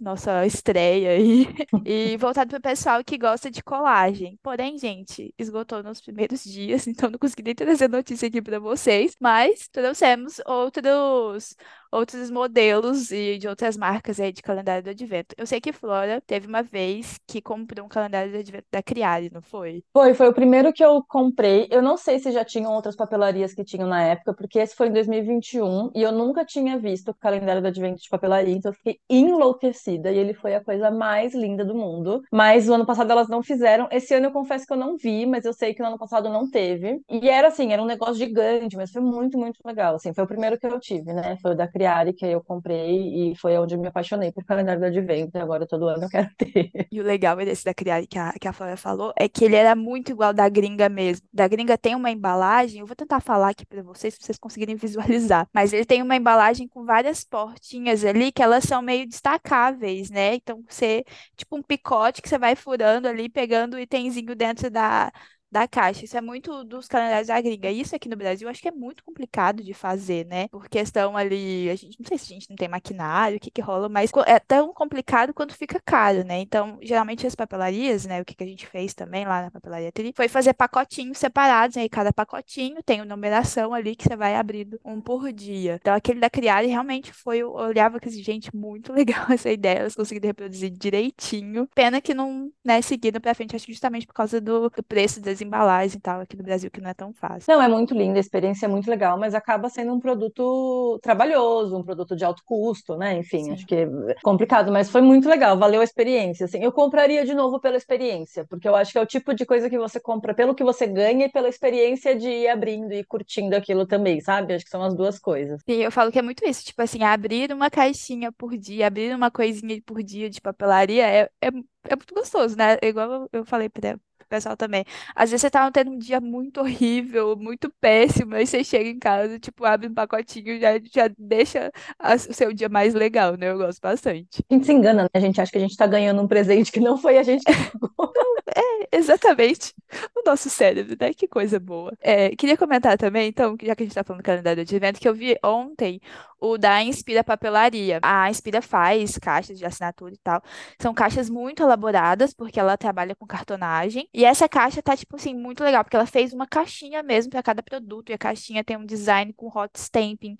nossa 0.00 0.46
estreia 0.46 1.10
aí, 1.10 1.46
e 1.84 2.16
voltado 2.16 2.50
para 2.50 2.58
o 2.58 2.62
pessoal 2.62 3.04
que 3.04 3.18
gosta 3.18 3.50
de 3.50 3.62
colagem. 3.62 4.38
Porém, 4.42 4.78
gente, 4.78 5.34
esgotou 5.38 5.82
nos 5.82 6.00
primeiros 6.00 6.44
dias, 6.44 6.86
então 6.88 7.10
não 7.10 7.18
consegui 7.18 7.42
nem 7.42 7.54
trazer 7.54 7.88
notícia 7.88 8.28
aqui 8.28 8.42
para 8.42 8.58
vocês, 8.58 9.14
mas 9.20 9.68
trouxemos 9.68 10.40
outros 10.46 11.56
outros 11.90 12.30
modelos 12.30 13.10
e 13.10 13.38
de 13.38 13.48
outras 13.48 13.76
marcas 13.76 14.20
aí 14.20 14.32
de 14.32 14.42
calendário 14.42 14.82
do 14.82 14.90
Advento. 14.90 15.34
Eu 15.36 15.46
sei 15.46 15.60
que 15.60 15.72
Flora 15.72 16.20
teve 16.26 16.46
uma 16.46 16.62
vez 16.62 17.18
que 17.26 17.40
comprou 17.40 17.86
um 17.86 17.88
calendário 17.88 18.32
do 18.32 18.38
Advento 18.38 18.66
da 18.70 18.82
Criare, 18.82 19.30
não 19.32 19.42
foi? 19.42 19.82
Foi, 19.92 20.14
foi 20.14 20.28
o 20.28 20.34
primeiro 20.34 20.72
que 20.72 20.84
eu 20.84 21.02
comprei. 21.08 21.66
Eu 21.70 21.82
não 21.82 21.96
sei 21.96 22.18
se 22.18 22.30
já 22.32 22.44
tinham 22.44 22.72
outras 22.72 22.96
papelarias 22.96 23.54
que 23.54 23.64
tinham 23.64 23.88
na 23.88 24.02
época, 24.02 24.34
porque 24.34 24.58
esse 24.58 24.74
foi 24.74 24.88
em 24.88 24.92
2021 24.92 25.90
e 25.94 26.02
eu 26.02 26.12
nunca 26.12 26.44
tinha 26.44 26.78
visto 26.78 27.10
o 27.10 27.14
calendário 27.14 27.62
do 27.62 27.68
Advento 27.68 28.00
de 28.00 28.08
papelaria, 28.08 28.54
então 28.54 28.70
eu 28.70 28.76
fiquei 28.76 28.98
enlouquecida 29.08 30.10
e 30.12 30.18
ele 30.18 30.34
foi 30.34 30.54
a 30.54 30.62
coisa 30.62 30.90
mais 30.90 31.34
linda 31.34 31.64
do 31.64 31.74
mundo. 31.74 32.22
Mas 32.32 32.68
o 32.68 32.74
ano 32.74 32.86
passado 32.86 33.10
elas 33.10 33.28
não 33.28 33.42
fizeram. 33.42 33.88
Esse 33.90 34.14
ano 34.14 34.26
eu 34.26 34.32
confesso 34.32 34.66
que 34.66 34.72
eu 34.72 34.76
não 34.76 34.96
vi, 34.96 35.26
mas 35.26 35.44
eu 35.44 35.52
sei 35.52 35.74
que 35.74 35.82
no 35.82 35.88
ano 35.88 35.98
passado 35.98 36.28
não 36.28 36.48
teve. 36.50 37.00
E 37.10 37.28
era 37.28 37.48
assim, 37.48 37.72
era 37.72 37.82
um 37.82 37.86
negócio 37.86 38.14
gigante, 38.14 38.76
mas 38.76 38.90
foi 38.90 39.02
muito, 39.02 39.38
muito 39.38 39.60
legal. 39.64 39.94
Assim, 39.94 40.12
foi 40.12 40.24
o 40.24 40.26
primeiro 40.26 40.58
que 40.58 40.66
eu 40.66 40.78
tive, 40.80 41.12
né? 41.12 41.36
Foi 41.42 41.52
o 41.52 41.54
da 41.56 41.66
Criare 41.78 42.12
que 42.12 42.26
eu 42.26 42.42
comprei 42.42 43.30
e 43.30 43.36
foi 43.36 43.56
onde 43.56 43.76
me 43.76 43.86
apaixonei 43.86 44.32
por 44.32 44.44
calendário 44.44 44.80
do 44.80 44.86
Advento. 44.86 45.38
Agora 45.38 45.66
todo 45.66 45.86
ano 45.88 46.04
eu 46.04 46.08
quero 46.08 46.28
ter. 46.36 46.70
E 46.90 47.00
o 47.00 47.04
legal 47.04 47.36
desse 47.36 47.64
da 47.64 47.72
Criare 47.72 48.06
que 48.06 48.18
a, 48.18 48.32
que 48.32 48.48
a 48.48 48.52
falou 48.76 49.12
é 49.16 49.28
que 49.28 49.44
ele 49.44 49.54
era 49.54 49.76
muito 49.76 50.10
igual 50.10 50.32
da 50.34 50.48
gringa 50.48 50.88
mesmo. 50.88 51.26
Da 51.32 51.46
gringa 51.46 51.78
tem 51.78 51.94
uma 51.94 52.10
embalagem, 52.10 52.80
eu 52.80 52.86
vou 52.86 52.96
tentar 52.96 53.20
falar 53.20 53.50
aqui 53.50 53.64
para 53.64 53.82
vocês, 53.82 54.16
para 54.16 54.24
vocês 54.26 54.38
conseguirem 54.38 54.74
visualizar. 54.76 55.48
Mas 55.54 55.72
ele 55.72 55.84
tem 55.84 56.02
uma 56.02 56.16
embalagem 56.16 56.66
com 56.66 56.84
várias 56.84 57.22
portinhas 57.24 58.04
ali 58.04 58.32
que 58.32 58.42
elas 58.42 58.64
são 58.64 58.82
meio 58.82 59.06
destacáveis, 59.06 60.10
né? 60.10 60.34
Então 60.34 60.64
você, 60.68 61.04
tipo 61.36 61.56
um 61.56 61.62
picote 61.62 62.20
que 62.20 62.28
você 62.28 62.38
vai 62.38 62.56
furando 62.56 63.06
ali, 63.06 63.28
pegando 63.28 63.74
o 63.74 63.78
itemzinho 63.78 64.34
dentro 64.34 64.70
da. 64.70 65.12
Da 65.50 65.66
caixa. 65.66 66.04
Isso 66.04 66.16
é 66.16 66.20
muito 66.20 66.62
dos 66.64 66.86
calendários 66.86 67.28
da 67.28 67.40
gringa. 67.40 67.70
Isso 67.70 67.96
aqui 67.96 68.06
no 68.08 68.16
Brasil 68.16 68.48
acho 68.48 68.60
que 68.60 68.68
é 68.68 68.70
muito 68.70 69.02
complicado 69.02 69.62
de 69.62 69.72
fazer, 69.72 70.26
né? 70.26 70.46
Por 70.48 70.68
questão 70.68 71.16
ali, 71.16 71.70
a 71.70 71.74
gente 71.74 71.98
não 71.98 72.06
sei 72.06 72.18
se 72.18 72.24
a 72.32 72.34
gente 72.34 72.50
não 72.50 72.56
tem 72.56 72.68
maquinário, 72.68 73.38
o 73.38 73.40
que 73.40 73.50
que 73.50 73.62
rola, 73.62 73.88
mas 73.88 74.10
é 74.26 74.38
tão 74.38 74.74
complicado 74.74 75.32
quanto 75.32 75.54
fica 75.54 75.80
caro, 75.80 76.22
né? 76.22 76.38
Então, 76.40 76.78
geralmente 76.82 77.26
as 77.26 77.34
papelarias, 77.34 78.04
né? 78.04 78.20
O 78.20 78.24
que 78.26 78.34
que 78.34 78.44
a 78.44 78.46
gente 78.46 78.66
fez 78.66 78.92
também 78.92 79.24
lá 79.24 79.42
na 79.42 79.50
papelaria 79.50 79.90
Tri, 79.90 80.12
foi 80.14 80.28
fazer 80.28 80.52
pacotinhos 80.52 81.16
separados, 81.16 81.76
aí 81.78 81.88
cada 81.88 82.12
pacotinho 82.12 82.82
tem 82.82 83.00
uma 83.00 83.06
numeração 83.06 83.72
ali 83.72 83.96
que 83.96 84.04
você 84.04 84.16
vai 84.16 84.36
abrindo 84.36 84.78
um 84.84 85.00
por 85.00 85.32
dia. 85.32 85.76
Então, 85.80 85.94
aquele 85.94 86.20
da 86.20 86.28
Criare 86.28 86.66
realmente 86.66 87.10
foi, 87.12 87.38
eu 87.38 87.52
olhava 87.52 87.98
que 87.98 88.08
assim, 88.08 88.22
gente, 88.22 88.54
muito 88.54 88.92
legal 88.94 89.24
essa 89.30 89.50
ideia, 89.50 89.78
elas 89.80 89.94
conseguiram 89.94 90.26
reproduzir 90.28 90.70
direitinho. 90.70 91.66
Pena 91.74 92.00
que 92.02 92.12
não, 92.12 92.52
né, 92.64 92.82
seguiram 92.82 93.20
pra 93.20 93.34
frente, 93.34 93.56
acho 93.56 93.64
que 93.66 93.72
justamente 93.72 94.06
por 94.06 94.12
causa 94.14 94.40
do, 94.40 94.68
do 94.68 94.82
preço 94.82 95.20
das 95.20 95.37
embalagens 95.40 95.94
e 95.94 96.00
tal 96.00 96.20
aqui 96.20 96.36
no 96.36 96.42
Brasil, 96.42 96.70
que 96.70 96.80
não 96.80 96.90
é 96.90 96.94
tão 96.94 97.12
fácil. 97.12 97.52
Não, 97.52 97.62
é 97.62 97.68
muito 97.68 97.94
lindo, 97.94 98.16
a 98.16 98.20
experiência 98.20 98.66
é 98.66 98.68
muito 98.68 98.88
legal, 98.88 99.18
mas 99.18 99.34
acaba 99.34 99.68
sendo 99.68 99.92
um 99.92 100.00
produto 100.00 100.98
trabalhoso, 101.02 101.76
um 101.76 101.82
produto 101.82 102.16
de 102.16 102.24
alto 102.24 102.42
custo, 102.44 102.96
né? 102.96 103.18
Enfim, 103.18 103.50
acho 103.52 103.60
Sim. 103.60 103.66
que 103.66 103.74
é 103.74 104.14
complicado, 104.22 104.72
mas 104.72 104.90
foi 104.90 105.00
muito 105.00 105.28
legal, 105.28 105.58
valeu 105.58 105.80
a 105.80 105.84
experiência. 105.84 106.44
Assim, 106.44 106.62
eu 106.62 106.72
compraria 106.72 107.24
de 107.24 107.34
novo 107.34 107.60
pela 107.60 107.76
experiência, 107.76 108.44
porque 108.48 108.68
eu 108.68 108.74
acho 108.74 108.92
que 108.92 108.98
é 108.98 109.02
o 109.02 109.06
tipo 109.06 109.34
de 109.34 109.44
coisa 109.44 109.68
que 109.68 109.78
você 109.78 110.00
compra 110.00 110.34
pelo 110.34 110.54
que 110.54 110.64
você 110.64 110.86
ganha 110.86 111.26
e 111.26 111.30
pela 111.30 111.48
experiência 111.48 112.14
de 112.14 112.28
ir 112.28 112.48
abrindo 112.48 112.92
e 112.92 113.04
curtindo 113.04 113.54
aquilo 113.56 113.86
também, 113.86 114.20
sabe? 114.20 114.54
Acho 114.54 114.64
que 114.64 114.70
são 114.70 114.82
as 114.82 114.94
duas 114.94 115.18
coisas. 115.18 115.60
Sim, 115.68 115.76
eu 115.76 115.92
falo 115.92 116.12
que 116.12 116.18
é 116.18 116.22
muito 116.22 116.44
isso, 116.44 116.64
tipo 116.64 116.80
assim, 116.82 117.02
abrir 117.02 117.52
uma 117.52 117.70
caixinha 117.70 118.32
por 118.32 118.56
dia, 118.56 118.86
abrir 118.86 119.14
uma 119.14 119.30
coisinha 119.30 119.80
por 119.84 120.02
dia 120.02 120.28
de 120.30 120.40
papelaria 120.40 121.06
é, 121.06 121.30
é, 121.40 121.48
é 121.48 121.96
muito 121.96 122.14
gostoso, 122.14 122.56
né? 122.56 122.76
Igual 122.82 123.28
eu, 123.32 123.44
falei 123.44 123.68
para 123.68 123.96
o 123.96 123.98
pessoal 124.28 124.56
também. 124.56 124.84
Às 125.14 125.30
vezes 125.30 125.42
você 125.42 125.50
tá 125.50 125.70
tendo 125.70 125.90
um 125.92 125.98
dia 125.98 126.20
muito 126.20 126.60
horrível, 126.60 127.36
muito 127.36 127.70
péssimo, 127.80 128.34
aí 128.34 128.46
você 128.46 128.62
chega 128.64 128.88
em 128.88 128.98
casa, 128.98 129.38
tipo, 129.38 129.64
abre 129.64 129.88
um 129.88 129.94
pacotinho 129.94 130.52
e 130.52 130.60
já, 130.60 130.78
já 130.92 131.08
deixa 131.18 131.72
a- 131.98 132.14
o 132.14 132.18
seu 132.34 132.52
dia 132.52 132.68
mais 132.68 132.94
legal, 132.94 133.36
né? 133.36 133.50
Eu 133.50 133.58
gosto 133.58 133.80
bastante. 133.80 134.44
A 134.50 134.54
gente 134.54 134.66
se 134.66 134.72
engana, 134.72 135.04
né? 135.04 135.08
A 135.14 135.20
gente 135.20 135.40
acha 135.40 135.50
que 135.52 135.58
a 135.58 135.60
gente 135.60 135.76
tá 135.76 135.86
ganhando 135.86 136.20
um 136.22 136.28
presente 136.28 136.70
que 136.72 136.80
não 136.80 136.96
foi 136.96 137.18
a 137.18 137.22
gente 137.22 137.44
que 137.44 137.52
pagou. 137.78 138.12
É, 138.56 138.96
exatamente. 138.96 139.74
O 140.16 140.22
nosso 140.26 140.50
cérebro, 140.50 140.96
né? 141.00 141.12
Que 141.14 141.26
coisa 141.28 141.58
boa. 141.60 141.92
É, 142.00 142.30
queria 142.36 142.56
comentar 142.56 142.96
também, 142.98 143.28
então, 143.28 143.56
já 143.62 143.74
que 143.74 143.82
a 143.82 143.86
gente 143.86 143.94
tá 143.94 144.04
falando 144.04 144.22
do 144.22 144.24
calendário 144.24 144.64
de 144.64 144.76
evento, 144.76 145.00
que 145.00 145.08
eu 145.08 145.14
vi 145.14 145.36
ontem 145.44 146.00
o 146.40 146.56
da 146.58 146.82
Inspira 146.82 147.24
Papelaria. 147.24 147.98
A 148.02 148.30
Inspira 148.30 148.62
faz 148.62 149.18
caixas 149.18 149.58
de 149.58 149.64
assinatura 149.64 150.14
e 150.14 150.18
tal. 150.18 150.42
São 150.80 150.94
caixas 150.94 151.28
muito 151.30 151.62
elaboradas, 151.62 152.32
porque 152.34 152.58
ela 152.60 152.76
trabalha 152.76 153.14
com 153.14 153.26
cartonagem. 153.26 154.08
E 154.12 154.24
essa 154.24 154.48
caixa 154.48 154.82
tá, 154.82 154.96
tipo 154.96 155.16
assim, 155.16 155.34
muito 155.34 155.62
legal, 155.64 155.84
porque 155.84 155.96
ela 155.96 156.06
fez 156.06 156.32
uma 156.32 156.46
caixinha 156.46 157.02
mesmo 157.02 157.30
para 157.30 157.42
cada 157.42 157.62
produto. 157.62 158.10
E 158.10 158.12
a 158.12 158.18
caixinha 158.18 158.64
tem 158.64 158.76
um 158.76 158.86
design 158.86 159.32
com 159.32 159.48
hot 159.48 159.70
stamping, 159.78 160.36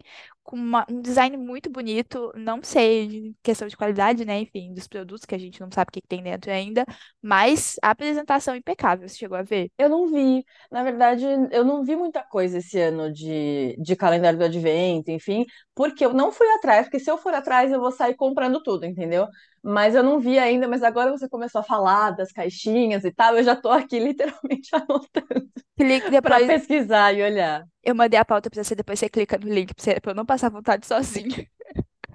com 0.48 0.56
uma- 0.56 0.86
um 0.90 1.00
design 1.02 1.36
muito 1.36 1.68
bonito. 1.70 2.32
Não 2.34 2.62
sei, 2.62 3.34
questão 3.42 3.68
de 3.68 3.76
qualidade, 3.76 4.24
né? 4.24 4.40
Enfim, 4.40 4.72
dos 4.74 4.88
produtos, 4.88 5.26
que 5.26 5.34
a 5.34 5.38
gente 5.38 5.60
não 5.60 5.70
sabe 5.70 5.90
o 5.90 5.92
que 5.92 6.00
que 6.00 6.08
tem 6.08 6.22
dentro 6.22 6.50
ainda. 6.50 6.84
Mas 7.22 7.76
a 7.82 7.90
apresentação 7.90 8.54
é 8.54 8.58
impecável. 8.58 9.08
Você 9.08 9.16
chegou 9.18 9.36
a 9.36 9.42
ver? 9.42 9.70
Eu 9.78 9.88
não 9.88 10.08
vi. 10.10 10.44
Na 10.70 10.82
verdade, 10.82 11.24
eu 11.52 11.64
não 11.64 11.84
vi 11.84 11.94
muita 11.96 12.22
coisa 12.22 12.58
esse 12.58 12.80
ano 12.80 13.12
de, 13.12 13.76
de 13.78 13.94
calendário 13.96 14.38
do 14.38 14.44
advento, 14.44 15.10
enfim, 15.10 15.44
porque 15.74 16.04
eu 16.04 16.12
não 16.14 16.32
fui 16.32 16.48
atrás, 16.54 16.86
porque 16.86 16.98
se 17.00 17.10
eu 17.10 17.18
for 17.18 17.34
atrás, 17.34 17.70
eu 17.72 17.80
vou 17.80 17.92
sair 17.92 18.14
comprando 18.16 18.62
tudo, 18.62 18.86
entendeu? 18.86 19.26
Mas 19.68 19.94
eu 19.94 20.02
não 20.02 20.18
vi 20.20 20.38
ainda, 20.38 20.66
mas 20.68 20.82
agora 20.82 21.10
você 21.10 21.28
começou 21.28 21.60
a 21.60 21.64
falar 21.64 22.10
das 22.12 22.32
caixinhas 22.32 23.04
e 23.04 23.12
tal, 23.12 23.36
eu 23.36 23.44
já 23.44 23.54
tô 23.56 23.70
aqui 23.70 23.98
literalmente 24.00 24.70
anotando 24.74 25.50
Clique 25.76 26.10
para 26.22 26.40
depois. 26.40 26.42
pesquisar 26.42 27.12
e 27.14 27.22
olhar. 27.22 27.66
Eu 27.82 27.94
mandei 27.94 28.18
a 28.20 28.24
pauta 28.24 28.50
pra 28.50 28.62
você, 28.62 28.74
depois 28.74 28.98
você 28.98 29.08
clica 29.08 29.38
no 29.38 29.48
link 29.52 29.74
pra 29.74 29.82
você- 29.84 30.00
pra 30.00 30.10
eu 30.12 30.14
não 30.16 30.26
passar 30.26 30.50
vontade 30.50 30.86
sozinho. 30.86 31.28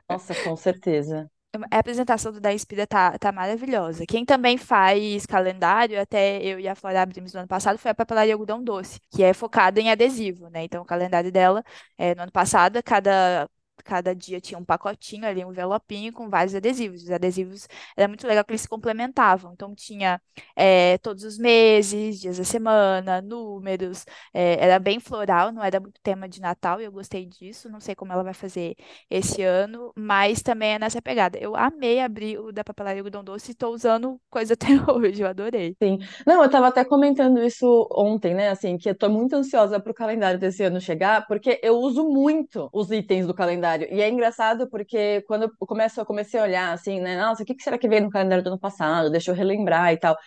Nossa, 0.09 0.33
com 0.35 0.55
certeza. 0.55 1.29
A 1.71 1.77
apresentação 1.77 2.31
do 2.31 2.41
Da 2.41 2.51
Inspira 2.51 2.87
tá, 2.87 3.15
tá 3.19 3.31
maravilhosa. 3.31 4.05
Quem 4.07 4.25
também 4.25 4.57
faz 4.57 5.23
calendário, 5.27 6.01
até 6.01 6.41
eu 6.43 6.59
e 6.59 6.67
a 6.67 6.73
Flora 6.73 7.01
abrimos 7.03 7.31
no 7.33 7.39
ano 7.41 7.47
passado, 7.47 7.77
foi 7.77 7.91
a 7.91 7.95
Papelaria 7.95 8.33
Algodão 8.33 8.63
Doce, 8.63 8.99
que 9.11 9.21
é 9.23 9.33
focada 9.35 9.79
em 9.79 9.91
adesivo, 9.91 10.49
né? 10.49 10.63
Então, 10.63 10.81
o 10.81 10.85
calendário 10.85 11.31
dela, 11.31 11.63
é, 11.95 12.15
no 12.15 12.23
ano 12.23 12.31
passado, 12.31 12.81
cada 12.83 13.47
cada 13.83 14.15
dia 14.15 14.39
tinha 14.41 14.57
um 14.57 14.65
pacotinho 14.65 15.25
ali, 15.25 15.43
um 15.43 15.51
envelopinho 15.51 16.11
com 16.13 16.29
vários 16.29 16.55
adesivos. 16.55 17.03
Os 17.03 17.11
adesivos 17.11 17.67
era 17.95 18.07
muito 18.07 18.25
legal 18.27 18.43
que 18.43 18.51
eles 18.51 18.61
se 18.61 18.69
complementavam. 18.69 19.53
Então 19.53 19.73
tinha 19.75 20.21
é, 20.55 20.97
todos 20.99 21.23
os 21.23 21.37
meses, 21.37 22.19
dias 22.19 22.37
da 22.37 22.43
semana, 22.43 23.21
números. 23.21 24.05
É, 24.33 24.63
era 24.63 24.79
bem 24.79 24.99
floral, 24.99 25.51
não 25.51 25.63
era 25.63 25.79
muito 25.79 25.99
tema 26.01 26.27
de 26.27 26.41
Natal 26.41 26.81
e 26.81 26.85
eu 26.85 26.91
gostei 26.91 27.25
disso. 27.25 27.69
Não 27.69 27.79
sei 27.79 27.95
como 27.95 28.11
ela 28.13 28.23
vai 28.23 28.33
fazer 28.33 28.75
esse 29.09 29.41
ano, 29.41 29.91
mas 29.95 30.41
também 30.41 30.73
é 30.73 30.79
nessa 30.79 31.01
pegada. 31.01 31.37
Eu 31.37 31.55
amei 31.55 31.99
abrir 31.99 32.39
o 32.39 32.51
da 32.51 32.63
Papelaria 32.63 33.01
Algodão 33.01 33.23
Doce 33.23 33.51
e 33.51 33.53
estou 33.53 33.73
usando 33.73 34.19
coisa 34.29 34.53
até 34.55 34.67
hoje, 34.91 35.21
eu 35.21 35.27
adorei. 35.27 35.75
Sim. 35.81 35.99
Não, 36.25 36.39
eu 36.41 36.45
estava 36.45 36.67
até 36.67 36.83
comentando 36.85 37.41
isso 37.43 37.87
ontem, 37.91 38.33
né? 38.33 38.49
Assim, 38.49 38.77
que 38.77 38.89
eu 38.89 38.95
tô 38.95 39.09
muito 39.09 39.35
ansiosa 39.35 39.79
para 39.79 39.91
o 39.91 39.95
calendário 39.95 40.39
desse 40.39 40.63
ano 40.63 40.79
chegar, 40.79 41.25
porque 41.27 41.59
eu 41.63 41.77
uso 41.77 42.07
muito 42.07 42.69
os 42.73 42.91
itens 42.91 43.25
do 43.27 43.33
calendário 43.33 43.72
calendário. 43.73 43.87
E 43.91 44.01
é 44.01 44.09
engraçado 44.09 44.69
porque 44.69 45.21
quando 45.27 45.43
eu 45.43 45.51
começo, 45.67 45.99
eu 45.99 46.05
comecei 46.05 46.39
a 46.39 46.43
olhar 46.43 46.73
assim, 46.73 46.99
né? 46.99 47.17
Nossa, 47.17 47.43
o 47.43 47.45
que 47.45 47.61
será 47.61 47.77
que 47.77 47.87
veio 47.87 48.03
no 48.03 48.09
calendário 48.09 48.43
do 48.43 48.47
ano 48.47 48.59
passado? 48.59 49.09
Deixa 49.09 49.31
eu 49.31 49.35
relembrar 49.35 49.93
e 49.93 49.97
tal. 49.97 50.17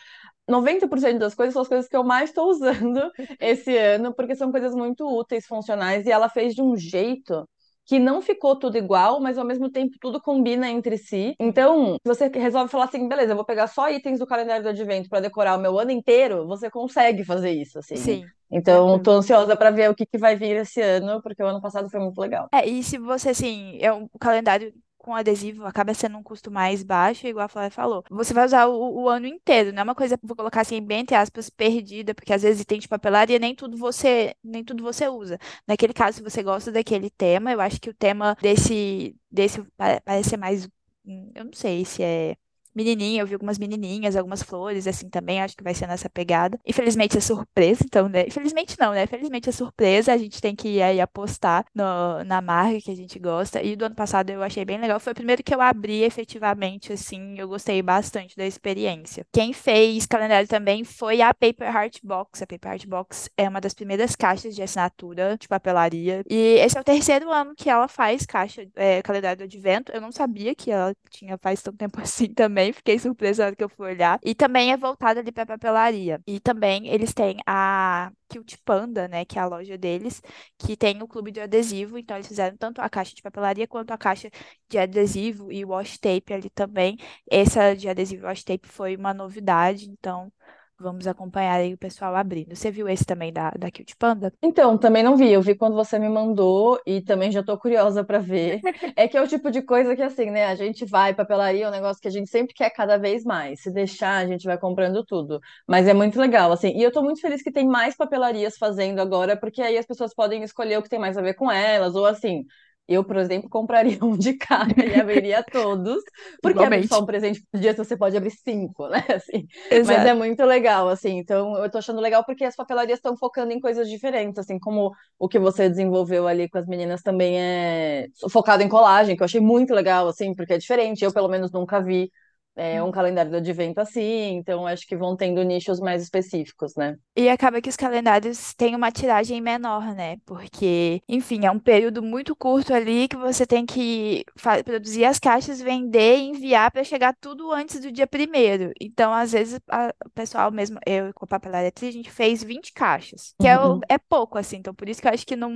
90% 0.48 1.18
das 1.18 1.34
coisas 1.34 1.52
são 1.52 1.62
as 1.62 1.68
coisas 1.68 1.88
que 1.88 1.96
eu 1.96 2.04
mais 2.04 2.30
estou 2.30 2.48
usando 2.50 3.10
esse 3.40 3.76
ano, 3.76 4.14
porque 4.14 4.36
são 4.36 4.50
coisas 4.52 4.74
muito 4.74 5.04
úteis, 5.06 5.46
funcionais, 5.46 6.06
e 6.06 6.10
ela 6.10 6.28
fez 6.28 6.54
de 6.54 6.62
um 6.62 6.76
jeito 6.76 7.48
que 7.86 7.98
não 7.98 8.20
ficou 8.20 8.56
tudo 8.56 8.76
igual, 8.76 9.20
mas 9.20 9.38
ao 9.38 9.44
mesmo 9.44 9.70
tempo 9.70 9.96
tudo 10.00 10.20
combina 10.20 10.68
entre 10.68 10.98
si. 10.98 11.34
Então, 11.38 11.94
se 11.94 12.00
você 12.04 12.28
resolve 12.28 12.70
falar 12.70 12.84
assim, 12.84 13.08
beleza, 13.08 13.32
eu 13.32 13.36
vou 13.36 13.44
pegar 13.44 13.68
só 13.68 13.88
itens 13.88 14.18
do 14.18 14.26
calendário 14.26 14.64
do 14.64 14.68
advento 14.68 15.08
para 15.08 15.20
decorar 15.20 15.56
o 15.56 15.62
meu 15.62 15.78
ano 15.78 15.92
inteiro, 15.92 16.46
você 16.46 16.68
consegue 16.68 17.24
fazer 17.24 17.52
isso, 17.52 17.78
assim. 17.78 17.96
Sim. 17.96 18.24
Então, 18.50 19.00
tô 19.02 19.12
ansiosa 19.12 19.56
para 19.56 19.70
ver 19.70 19.90
o 19.90 19.94
que, 19.94 20.06
que 20.06 20.18
vai 20.18 20.36
vir 20.36 20.56
esse 20.56 20.80
ano, 20.80 21.20
porque 21.22 21.42
o 21.42 21.46
ano 21.46 21.60
passado 21.60 21.88
foi 21.88 22.00
muito 22.00 22.20
legal. 22.20 22.48
É, 22.52 22.66
e 22.66 22.82
se 22.82 22.98
você, 22.98 23.30
assim, 23.30 23.78
é 23.80 23.92
um 23.92 24.08
calendário 24.20 24.72
com 25.06 25.14
adesivo 25.14 25.64
acaba 25.64 25.94
sendo 25.94 26.18
um 26.18 26.22
custo 26.22 26.50
mais 26.50 26.82
baixo, 26.82 27.28
igual 27.28 27.44
a 27.46 27.48
Flávia 27.48 27.70
falou. 27.70 28.02
Você 28.10 28.34
vai 28.34 28.44
usar 28.44 28.66
o, 28.66 29.02
o, 29.04 29.08
ano 29.08 29.26
inteiro, 29.28 29.72
não 29.72 29.80
é 29.80 29.84
uma 29.84 29.94
coisa, 29.94 30.18
vou 30.20 30.34
colocar 30.36 30.62
assim, 30.62 30.82
bem 30.82 31.00
entre 31.00 31.14
aspas, 31.14 31.48
perdida, 31.48 32.12
porque 32.12 32.32
às 32.32 32.42
vezes 32.42 32.64
tem 32.64 32.80
de 32.80 32.88
papelaria, 32.88 33.38
nem 33.38 33.54
tudo 33.54 33.76
você, 33.76 34.34
nem 34.42 34.64
tudo 34.64 34.82
você 34.82 35.08
usa. 35.08 35.38
Naquele 35.66 35.94
caso, 35.94 36.16
se 36.16 36.22
você 36.24 36.42
gosta 36.42 36.72
daquele 36.72 37.08
tema, 37.08 37.52
eu 37.52 37.60
acho 37.60 37.80
que 37.80 37.88
o 37.88 37.94
tema 37.94 38.36
desse, 38.42 39.16
desse 39.30 39.64
parece 40.04 40.30
ser 40.30 40.36
mais, 40.36 40.68
hum, 41.04 41.30
eu 41.36 41.44
não 41.44 41.52
sei 41.52 41.84
se 41.84 42.02
é 42.02 42.36
menininha, 42.76 43.22
eu 43.22 43.26
vi 43.26 43.34
algumas 43.34 43.58
menininhas, 43.58 44.14
algumas 44.16 44.42
flores, 44.42 44.86
assim, 44.86 45.08
também, 45.08 45.40
acho 45.40 45.56
que 45.56 45.64
vai 45.64 45.74
ser 45.74 45.86
nessa 45.86 46.10
pegada. 46.10 46.58
Infelizmente 46.66 47.16
é 47.16 47.20
surpresa, 47.20 47.82
então, 47.84 48.08
né? 48.08 48.26
Infelizmente 48.26 48.76
não, 48.78 48.92
né? 48.92 49.04
Infelizmente 49.04 49.48
é 49.48 49.52
surpresa, 49.52 50.12
a 50.12 50.18
gente 50.18 50.40
tem 50.40 50.54
que 50.54 50.68
ir 50.68 50.82
aí 50.82 51.00
apostar 51.00 51.64
no, 51.74 52.22
na 52.24 52.40
marca 52.40 52.80
que 52.80 52.90
a 52.90 52.96
gente 52.96 53.18
gosta. 53.18 53.62
E 53.62 53.74
do 53.74 53.86
ano 53.86 53.94
passado 53.94 54.30
eu 54.30 54.42
achei 54.42 54.64
bem 54.64 54.78
legal, 54.78 55.00
foi 55.00 55.12
o 55.12 55.16
primeiro 55.16 55.42
que 55.42 55.54
eu 55.54 55.60
abri 55.60 56.02
efetivamente, 56.02 56.92
assim, 56.92 57.38
eu 57.38 57.48
gostei 57.48 57.80
bastante 57.82 58.36
da 58.36 58.46
experiência. 58.46 59.26
Quem 59.32 59.52
fez 59.52 60.06
calendário 60.06 60.48
também 60.48 60.84
foi 60.84 61.22
a 61.22 61.32
Paper 61.32 61.74
Heart 61.74 62.00
Box. 62.02 62.42
A 62.42 62.46
Paper 62.46 62.72
Heart 62.72 62.86
Box 62.86 63.30
é 63.36 63.48
uma 63.48 63.60
das 63.60 63.72
primeiras 63.72 64.14
caixas 64.14 64.54
de 64.54 64.62
assinatura 64.62 65.36
de 65.38 65.48
papelaria. 65.48 66.22
E 66.28 66.56
esse 66.58 66.76
é 66.76 66.80
o 66.80 66.84
terceiro 66.84 67.30
ano 67.30 67.54
que 67.56 67.70
ela 67.70 67.88
faz 67.88 68.26
caixa, 68.26 68.66
é, 68.74 69.00
calendário 69.02 69.38
do 69.38 69.44
advento. 69.44 69.92
Eu 69.92 70.00
não 70.00 70.12
sabia 70.12 70.54
que 70.54 70.70
ela 70.70 70.94
tinha 71.10 71.38
faz 71.38 71.62
tanto 71.62 71.78
tempo 71.78 72.00
assim 72.02 72.28
também 72.28 72.65
também, 72.66 72.72
fiquei 72.72 72.98
surpresa 72.98 73.42
na 73.42 73.46
hora 73.48 73.56
que 73.56 73.64
eu 73.64 73.68
fui 73.68 73.88
olhar. 73.90 74.18
E 74.24 74.34
também 74.34 74.72
é 74.72 74.76
voltado 74.76 75.20
ali 75.20 75.30
para 75.32 75.46
papelaria. 75.46 76.20
E 76.26 76.40
também 76.40 76.86
eles 76.88 77.12
têm 77.14 77.38
a 77.46 78.10
Cute 78.28 78.58
Panda, 78.58 79.06
né, 79.08 79.24
que 79.24 79.38
é 79.38 79.42
a 79.42 79.46
loja 79.46 79.78
deles, 79.78 80.20
que 80.58 80.76
tem 80.76 81.00
o 81.02 81.08
clube 81.08 81.30
de 81.30 81.40
adesivo, 81.40 81.96
então 81.98 82.16
eles 82.16 82.26
fizeram 82.28 82.56
tanto 82.56 82.80
a 82.80 82.88
caixa 82.88 83.14
de 83.14 83.22
papelaria 83.22 83.66
quanto 83.68 83.92
a 83.92 83.98
caixa 83.98 84.30
de 84.68 84.78
adesivo 84.78 85.52
e 85.52 85.64
wash 85.64 85.98
tape 85.98 86.32
ali 86.32 86.50
também. 86.50 86.96
Essa 87.30 87.74
de 87.74 87.88
adesivo 87.88 88.24
e 88.24 88.26
wash 88.26 88.42
tape 88.44 88.68
foi 88.68 88.96
uma 88.96 89.14
novidade, 89.14 89.88
então 89.90 90.32
Vamos 90.78 91.06
acompanhar 91.06 91.54
aí 91.54 91.72
o 91.72 91.78
pessoal 91.78 92.14
abrindo. 92.14 92.54
Você 92.54 92.70
viu 92.70 92.86
esse 92.88 93.04
também 93.04 93.32
da, 93.32 93.50
da 93.50 93.70
Cute 93.70 93.96
Panda? 93.96 94.30
Então, 94.42 94.76
também 94.76 95.02
não 95.02 95.16
vi. 95.16 95.32
Eu 95.32 95.40
vi 95.40 95.54
quando 95.54 95.74
você 95.74 95.98
me 95.98 96.08
mandou 96.08 96.78
e 96.86 97.00
também 97.00 97.32
já 97.32 97.42
tô 97.42 97.56
curiosa 97.58 98.04
para 98.04 98.18
ver. 98.18 98.60
É 98.94 99.08
que 99.08 99.16
é 99.16 99.22
o 99.22 99.26
tipo 99.26 99.50
de 99.50 99.62
coisa 99.62 99.96
que, 99.96 100.02
assim, 100.02 100.30
né? 100.30 100.46
A 100.46 100.54
gente 100.54 100.84
vai, 100.84 101.14
papelaria 101.14 101.64
é 101.64 101.68
um 101.68 101.70
negócio 101.70 102.00
que 102.00 102.08
a 102.08 102.10
gente 102.10 102.28
sempre 102.30 102.54
quer 102.54 102.70
cada 102.70 102.98
vez 102.98 103.24
mais. 103.24 103.62
Se 103.62 103.70
deixar, 103.70 104.16
a 104.18 104.26
gente 104.26 104.44
vai 104.44 104.58
comprando 104.58 105.02
tudo. 105.04 105.40
Mas 105.66 105.88
é 105.88 105.94
muito 105.94 106.20
legal, 106.20 106.52
assim. 106.52 106.68
E 106.76 106.82
eu 106.82 106.92
tô 106.92 107.02
muito 107.02 107.20
feliz 107.20 107.42
que 107.42 107.50
tem 107.52 107.66
mais 107.66 107.96
papelarias 107.96 108.56
fazendo 108.58 109.00
agora, 109.00 109.36
porque 109.36 109.62
aí 109.62 109.78
as 109.78 109.86
pessoas 109.86 110.14
podem 110.14 110.42
escolher 110.42 110.78
o 110.78 110.82
que 110.82 110.88
tem 110.90 110.98
mais 110.98 111.16
a 111.16 111.22
ver 111.22 111.34
com 111.34 111.50
elas, 111.50 111.94
ou 111.94 112.04
assim. 112.06 112.44
Eu, 112.88 113.02
por 113.04 113.16
exemplo, 113.16 113.50
compraria 113.50 113.98
um 114.04 114.16
de 114.16 114.34
cada 114.34 114.84
e 114.84 114.94
abriria 115.00 115.42
todos, 115.42 116.02
porque 116.40 116.62
é 116.62 116.82
só 116.84 117.00
um 117.00 117.06
presente 117.06 117.42
por 117.50 117.60
dia, 117.60 117.74
você 117.74 117.96
pode 117.96 118.16
abrir 118.16 118.30
cinco, 118.30 118.88
né? 118.88 119.04
Assim. 119.14 119.46
Mas 119.84 120.04
é 120.04 120.14
muito 120.14 120.44
legal, 120.44 120.88
assim. 120.88 121.18
Então, 121.18 121.56
eu 121.56 121.70
tô 121.70 121.78
achando 121.78 122.00
legal 122.00 122.24
porque 122.24 122.44
as 122.44 122.54
papelarias 122.54 122.98
estão 122.98 123.16
focando 123.16 123.52
em 123.52 123.60
coisas 123.60 123.88
diferentes, 123.88 124.38
assim, 124.38 124.58
como 124.58 124.92
o 125.18 125.28
que 125.28 125.38
você 125.38 125.68
desenvolveu 125.68 126.28
ali 126.28 126.48
com 126.48 126.58
as 126.58 126.66
meninas 126.66 127.02
também 127.02 127.40
é 127.40 128.08
focado 128.30 128.62
em 128.62 128.68
colagem, 128.68 129.16
que 129.16 129.22
eu 129.22 129.26
achei 129.26 129.40
muito 129.40 129.74
legal, 129.74 130.06
assim, 130.08 130.34
porque 130.34 130.54
é 130.54 130.58
diferente. 130.58 131.04
Eu, 131.04 131.12
pelo 131.12 131.28
menos, 131.28 131.50
nunca 131.50 131.80
vi 131.80 132.10
é, 132.56 132.82
um 132.82 132.90
calendário 132.90 133.30
do 133.30 133.36
advento 133.36 133.80
assim, 133.80 134.36
então 134.36 134.66
acho 134.66 134.86
que 134.86 134.96
vão 134.96 135.14
tendo 135.14 135.42
nichos 135.42 135.78
mais 135.78 136.02
específicos, 136.02 136.74
né? 136.74 136.96
E 137.14 137.28
acaba 137.28 137.60
que 137.60 137.68
os 137.68 137.76
calendários 137.76 138.54
têm 138.54 138.74
uma 138.74 138.90
tiragem 138.90 139.40
menor, 139.40 139.94
né? 139.94 140.16
Porque, 140.24 141.02
enfim, 141.08 141.44
é 141.44 141.50
um 141.50 141.58
período 141.58 142.02
muito 142.02 142.34
curto 142.34 142.72
ali 142.72 143.08
que 143.08 143.16
você 143.16 143.46
tem 143.46 143.66
que 143.66 144.24
produzir 144.64 145.04
as 145.04 145.18
caixas, 145.18 145.60
vender 145.60 146.16
e 146.16 146.28
enviar 146.30 146.70
para 146.70 146.82
chegar 146.82 147.14
tudo 147.20 147.52
antes 147.52 147.80
do 147.80 147.92
dia 147.92 148.06
primeiro. 148.06 148.72
Então, 148.80 149.12
às 149.12 149.32
vezes, 149.32 149.60
a, 149.70 149.92
o 150.06 150.10
pessoal 150.10 150.50
mesmo, 150.50 150.78
eu 150.86 151.12
com 151.12 151.24
a 151.24 151.28
papelaria 151.28 151.72
a 151.76 151.90
gente 151.90 152.10
fez 152.10 152.42
20 152.42 152.72
caixas, 152.72 153.34
que 153.40 153.46
é 153.46 153.58
uhum. 153.58 153.80
é, 153.88 153.94
é 153.94 153.98
pouco, 153.98 154.38
assim. 154.38 154.56
Então, 154.56 154.74
por 154.74 154.88
isso 154.88 155.00
que 155.00 155.08
eu 155.08 155.12
acho 155.12 155.26
que 155.26 155.36
não, 155.36 155.52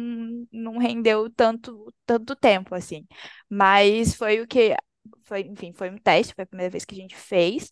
não 0.52 0.78
rendeu 0.78 1.30
tanto, 1.30 1.92
tanto 2.04 2.36
tempo, 2.36 2.74
assim. 2.74 3.06
Mas 3.48 4.14
foi 4.14 4.40
o 4.40 4.46
que 4.46 4.74
foi, 5.30 5.42
enfim, 5.42 5.72
foi 5.72 5.88
um 5.90 5.96
teste, 5.96 6.34
foi 6.34 6.42
a 6.44 6.46
primeira 6.46 6.70
vez 6.70 6.84
que 6.84 6.94
a 6.94 6.98
gente 6.98 7.16
fez. 7.16 7.70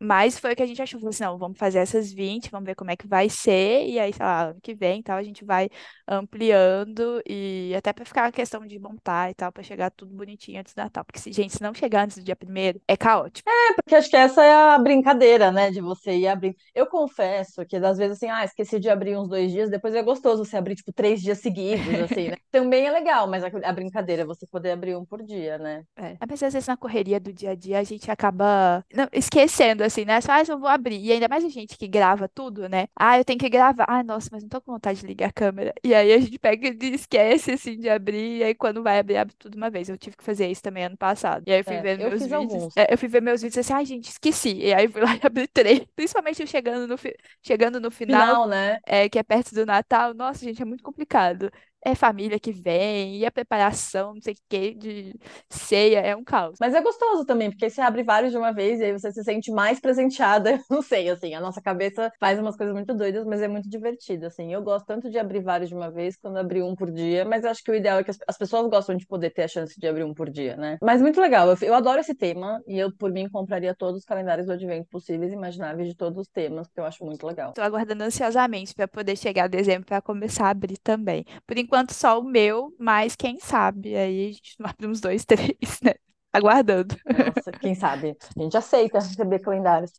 Mas 0.00 0.38
foi 0.38 0.52
o 0.52 0.56
que 0.56 0.62
a 0.62 0.66
gente 0.66 0.80
achou, 0.80 1.00
falou 1.00 1.10
assim, 1.10 1.24
não, 1.24 1.38
vamos 1.38 1.58
fazer 1.58 1.78
essas 1.78 2.12
20, 2.12 2.50
vamos 2.50 2.66
ver 2.66 2.74
como 2.74 2.90
é 2.90 2.96
que 2.96 3.06
vai 3.06 3.28
ser, 3.28 3.86
e 3.86 3.98
aí, 3.98 4.12
sei 4.12 4.24
lá, 4.24 4.50
ano 4.50 4.60
que 4.62 4.74
vem, 4.74 5.02
tal, 5.02 5.18
a 5.18 5.22
gente 5.22 5.44
vai 5.44 5.68
ampliando, 6.06 7.20
e 7.28 7.74
até 7.76 7.92
para 7.92 8.04
ficar 8.04 8.26
a 8.26 8.32
questão 8.32 8.64
de 8.66 8.78
montar 8.78 9.30
e 9.30 9.34
tal, 9.34 9.52
para 9.52 9.62
chegar 9.62 9.90
tudo 9.90 10.14
bonitinho 10.14 10.60
antes 10.60 10.72
do 10.72 10.78
Natal, 10.78 11.04
porque, 11.04 11.18
se, 11.18 11.32
gente, 11.32 11.54
se 11.54 11.62
não 11.62 11.74
chegar 11.74 12.04
antes 12.04 12.18
do 12.18 12.24
dia 12.24 12.36
primeiro, 12.36 12.80
é 12.86 12.96
caótico. 12.96 13.48
É, 13.48 13.74
porque 13.74 13.94
acho 13.94 14.08
que 14.08 14.16
essa 14.16 14.44
é 14.44 14.52
a 14.52 14.78
brincadeira, 14.78 15.50
né, 15.50 15.70
de 15.70 15.80
você 15.80 16.16
ir 16.16 16.28
abrindo. 16.28 16.56
Eu 16.74 16.86
confesso 16.86 17.64
que, 17.66 17.76
às 17.76 17.98
vezes, 17.98 18.16
assim, 18.16 18.28
ah, 18.28 18.44
esqueci 18.44 18.78
de 18.78 18.88
abrir 18.88 19.16
uns 19.16 19.28
dois 19.28 19.50
dias, 19.50 19.70
depois 19.70 19.94
é 19.94 20.02
gostoso 20.02 20.44
você 20.44 20.56
abrir, 20.56 20.76
tipo, 20.76 20.92
três 20.92 21.20
dias 21.20 21.38
seguidos, 21.38 21.86
assim, 22.10 22.28
né? 22.28 22.36
Também 22.50 22.86
é 22.86 22.92
legal, 22.92 23.26
mas 23.26 23.42
a, 23.44 23.72
brincadeira 23.72 24.22
é 24.22 24.24
você 24.24 24.46
poder 24.46 24.70
abrir 24.70 24.96
um 24.96 25.04
por 25.04 25.22
dia, 25.22 25.58
né? 25.58 25.82
É, 25.96 26.16
mas 26.28 26.42
às 26.42 26.52
vezes 26.52 26.68
na 26.68 26.76
correria 26.76 27.18
do 27.18 27.32
dia 27.32 27.50
a 27.50 27.54
dia 27.54 27.78
a 27.78 27.84
gente 27.84 28.10
acaba 28.10 28.84
não, 28.92 29.08
esquecendo, 29.12 29.87
assim, 29.88 30.04
né? 30.04 30.20
Só, 30.20 30.32
ah, 30.32 30.42
eu 30.48 30.58
vou 30.58 30.68
abrir. 30.68 31.00
E 31.04 31.12
ainda 31.12 31.28
mais 31.28 31.44
a 31.44 31.48
gente 31.48 31.76
que 31.76 31.88
grava 31.88 32.28
tudo, 32.28 32.68
né? 32.68 32.86
Ah, 32.96 33.18
eu 33.18 33.24
tenho 33.24 33.38
que 33.38 33.48
gravar. 33.48 33.84
Ah, 33.88 34.02
nossa, 34.04 34.28
mas 34.32 34.42
não 34.42 34.48
tô 34.48 34.60
com 34.60 34.72
vontade 34.72 35.00
de 35.00 35.06
ligar 35.06 35.28
a 35.28 35.32
câmera. 35.32 35.74
E 35.84 35.94
aí 35.94 36.12
a 36.12 36.18
gente 36.20 36.38
pega 36.38 36.68
e 36.68 36.94
esquece, 36.94 37.52
assim, 37.52 37.78
de 37.78 37.88
abrir. 37.88 38.38
E 38.38 38.44
aí 38.44 38.54
quando 38.54 38.82
vai 38.82 38.98
abrir, 38.98 39.16
abre 39.18 39.34
tudo 39.38 39.56
uma 39.56 39.70
vez. 39.70 39.88
Eu 39.88 39.98
tive 39.98 40.16
que 40.16 40.24
fazer 40.24 40.48
isso 40.48 40.62
também 40.62 40.84
ano 40.84 40.96
passado. 40.96 41.44
E 41.46 41.52
aí 41.52 41.60
eu 41.60 41.64
fui 41.64 41.76
É, 41.76 41.80
ver 41.80 41.98
eu 41.98 42.10
meus 42.10 42.26
vídeos. 42.26 42.32
alguns. 42.32 42.74
é, 42.76 42.92
eu 42.92 42.98
fui 42.98 43.08
ver 43.08 43.20
meus 43.22 43.42
vídeos 43.42 43.58
assim, 43.58 43.72
ai, 43.72 43.84
gente, 43.86 44.08
esqueci. 44.10 44.54
E 44.58 44.72
aí 44.74 44.84
eu 44.86 44.90
fui 44.92 45.00
lá 45.02 45.14
e 45.16 45.20
abri 45.26 45.46
três. 45.48 45.80
Principalmente 45.96 46.40
eu 46.42 46.46
chegando 46.46 46.86
no, 46.86 46.96
fi- 46.98 47.16
chegando 47.42 47.80
no 47.80 47.90
final, 47.90 48.26
Final, 48.26 48.48
né? 48.48 48.80
é, 48.86 49.08
que 49.08 49.18
é 49.18 49.22
perto 49.22 49.54
do 49.54 49.66
Natal. 49.66 50.14
Nossa, 50.14 50.44
gente, 50.44 50.62
é 50.62 50.64
muito 50.64 50.82
complicado 50.82 51.50
é 51.90 51.94
família 51.94 52.38
que 52.38 52.52
vem, 52.52 53.16
e 53.16 53.26
a 53.26 53.30
preparação, 53.30 54.14
não 54.14 54.20
sei 54.20 54.34
o 54.34 54.36
que, 54.48 54.74
de 54.74 55.14
ceia, 55.48 56.00
é 56.00 56.14
um 56.14 56.24
caos. 56.24 56.56
Mas 56.60 56.74
é 56.74 56.80
gostoso 56.80 57.24
também, 57.24 57.50
porque 57.50 57.68
você 57.68 57.80
abre 57.80 58.02
vários 58.02 58.32
de 58.32 58.38
uma 58.38 58.52
vez 58.52 58.80
e 58.80 58.84
aí 58.84 58.92
você 58.92 59.10
se 59.12 59.22
sente 59.24 59.50
mais 59.50 59.80
presenteada. 59.80 60.52
Eu 60.52 60.58
não 60.70 60.82
sei, 60.82 61.08
assim, 61.10 61.34
a 61.34 61.40
nossa 61.40 61.60
cabeça 61.60 62.10
faz 62.20 62.38
umas 62.38 62.56
coisas 62.56 62.74
muito 62.74 62.94
doidas, 62.94 63.24
mas 63.24 63.42
é 63.42 63.48
muito 63.48 63.68
divertido, 63.68 64.26
assim. 64.26 64.52
Eu 64.52 64.62
gosto 64.62 64.86
tanto 64.86 65.10
de 65.10 65.18
abrir 65.18 65.40
vários 65.40 65.68
de 65.68 65.74
uma 65.74 65.90
vez, 65.90 66.16
quando 66.16 66.36
abrir 66.36 66.62
um 66.62 66.74
por 66.74 66.90
dia, 66.90 67.24
mas 67.24 67.44
eu 67.44 67.50
acho 67.50 67.62
que 67.62 67.70
o 67.70 67.74
ideal 67.74 67.98
é 67.98 68.04
que 68.04 68.10
as, 68.10 68.18
as 68.26 68.36
pessoas 68.36 68.68
gostam 68.68 68.96
de 68.96 69.06
poder 69.06 69.30
ter 69.30 69.42
a 69.42 69.48
chance 69.48 69.78
de 69.78 69.86
abrir 69.86 70.04
um 70.04 70.14
por 70.14 70.30
dia, 70.30 70.56
né? 70.56 70.78
Mas 70.82 71.00
muito 71.00 71.20
legal, 71.20 71.48
eu, 71.48 71.56
eu 71.62 71.74
adoro 71.74 72.00
esse 72.00 72.14
tema 72.14 72.62
e 72.66 72.78
eu, 72.78 72.92
por 72.96 73.10
mim, 73.12 73.28
compraria 73.28 73.74
todos 73.74 74.00
os 74.00 74.04
calendários 74.04 74.46
do 74.46 74.52
advento 74.52 74.88
possíveis 74.90 75.32
e 75.32 75.34
imagináveis 75.34 75.88
de 75.88 75.96
todos 75.96 76.18
os 76.18 76.28
temas, 76.28 76.66
porque 76.68 76.80
eu 76.80 76.84
acho 76.84 77.04
muito 77.04 77.26
legal. 77.26 77.52
Tô 77.52 77.62
aguardando 77.62 78.04
ansiosamente 78.04 78.74
para 78.74 78.88
poder 78.88 79.16
chegar 79.16 79.44
a 79.44 79.48
dezembro 79.48 79.86
para 79.86 80.00
começar 80.02 80.46
a 80.46 80.50
abrir 80.50 80.78
também. 80.78 81.24
Por 81.46 81.56
enquanto, 81.56 81.77
só 81.90 82.20
o 82.20 82.24
meu, 82.24 82.74
mas 82.78 83.16
quem 83.16 83.38
sabe? 83.40 83.96
Aí 83.96 84.28
a 84.30 84.32
gente 84.32 84.56
abre 84.62 84.86
uns 84.86 85.00
dois, 85.00 85.24
três, 85.24 85.80
né? 85.82 85.94
Aguardando. 86.38 86.94
Nossa, 87.06 87.52
quem 87.52 87.74
sabe? 87.74 88.16
A 88.36 88.42
gente 88.42 88.56
aceita 88.56 88.98
receber 88.98 89.38
calendários. 89.40 89.92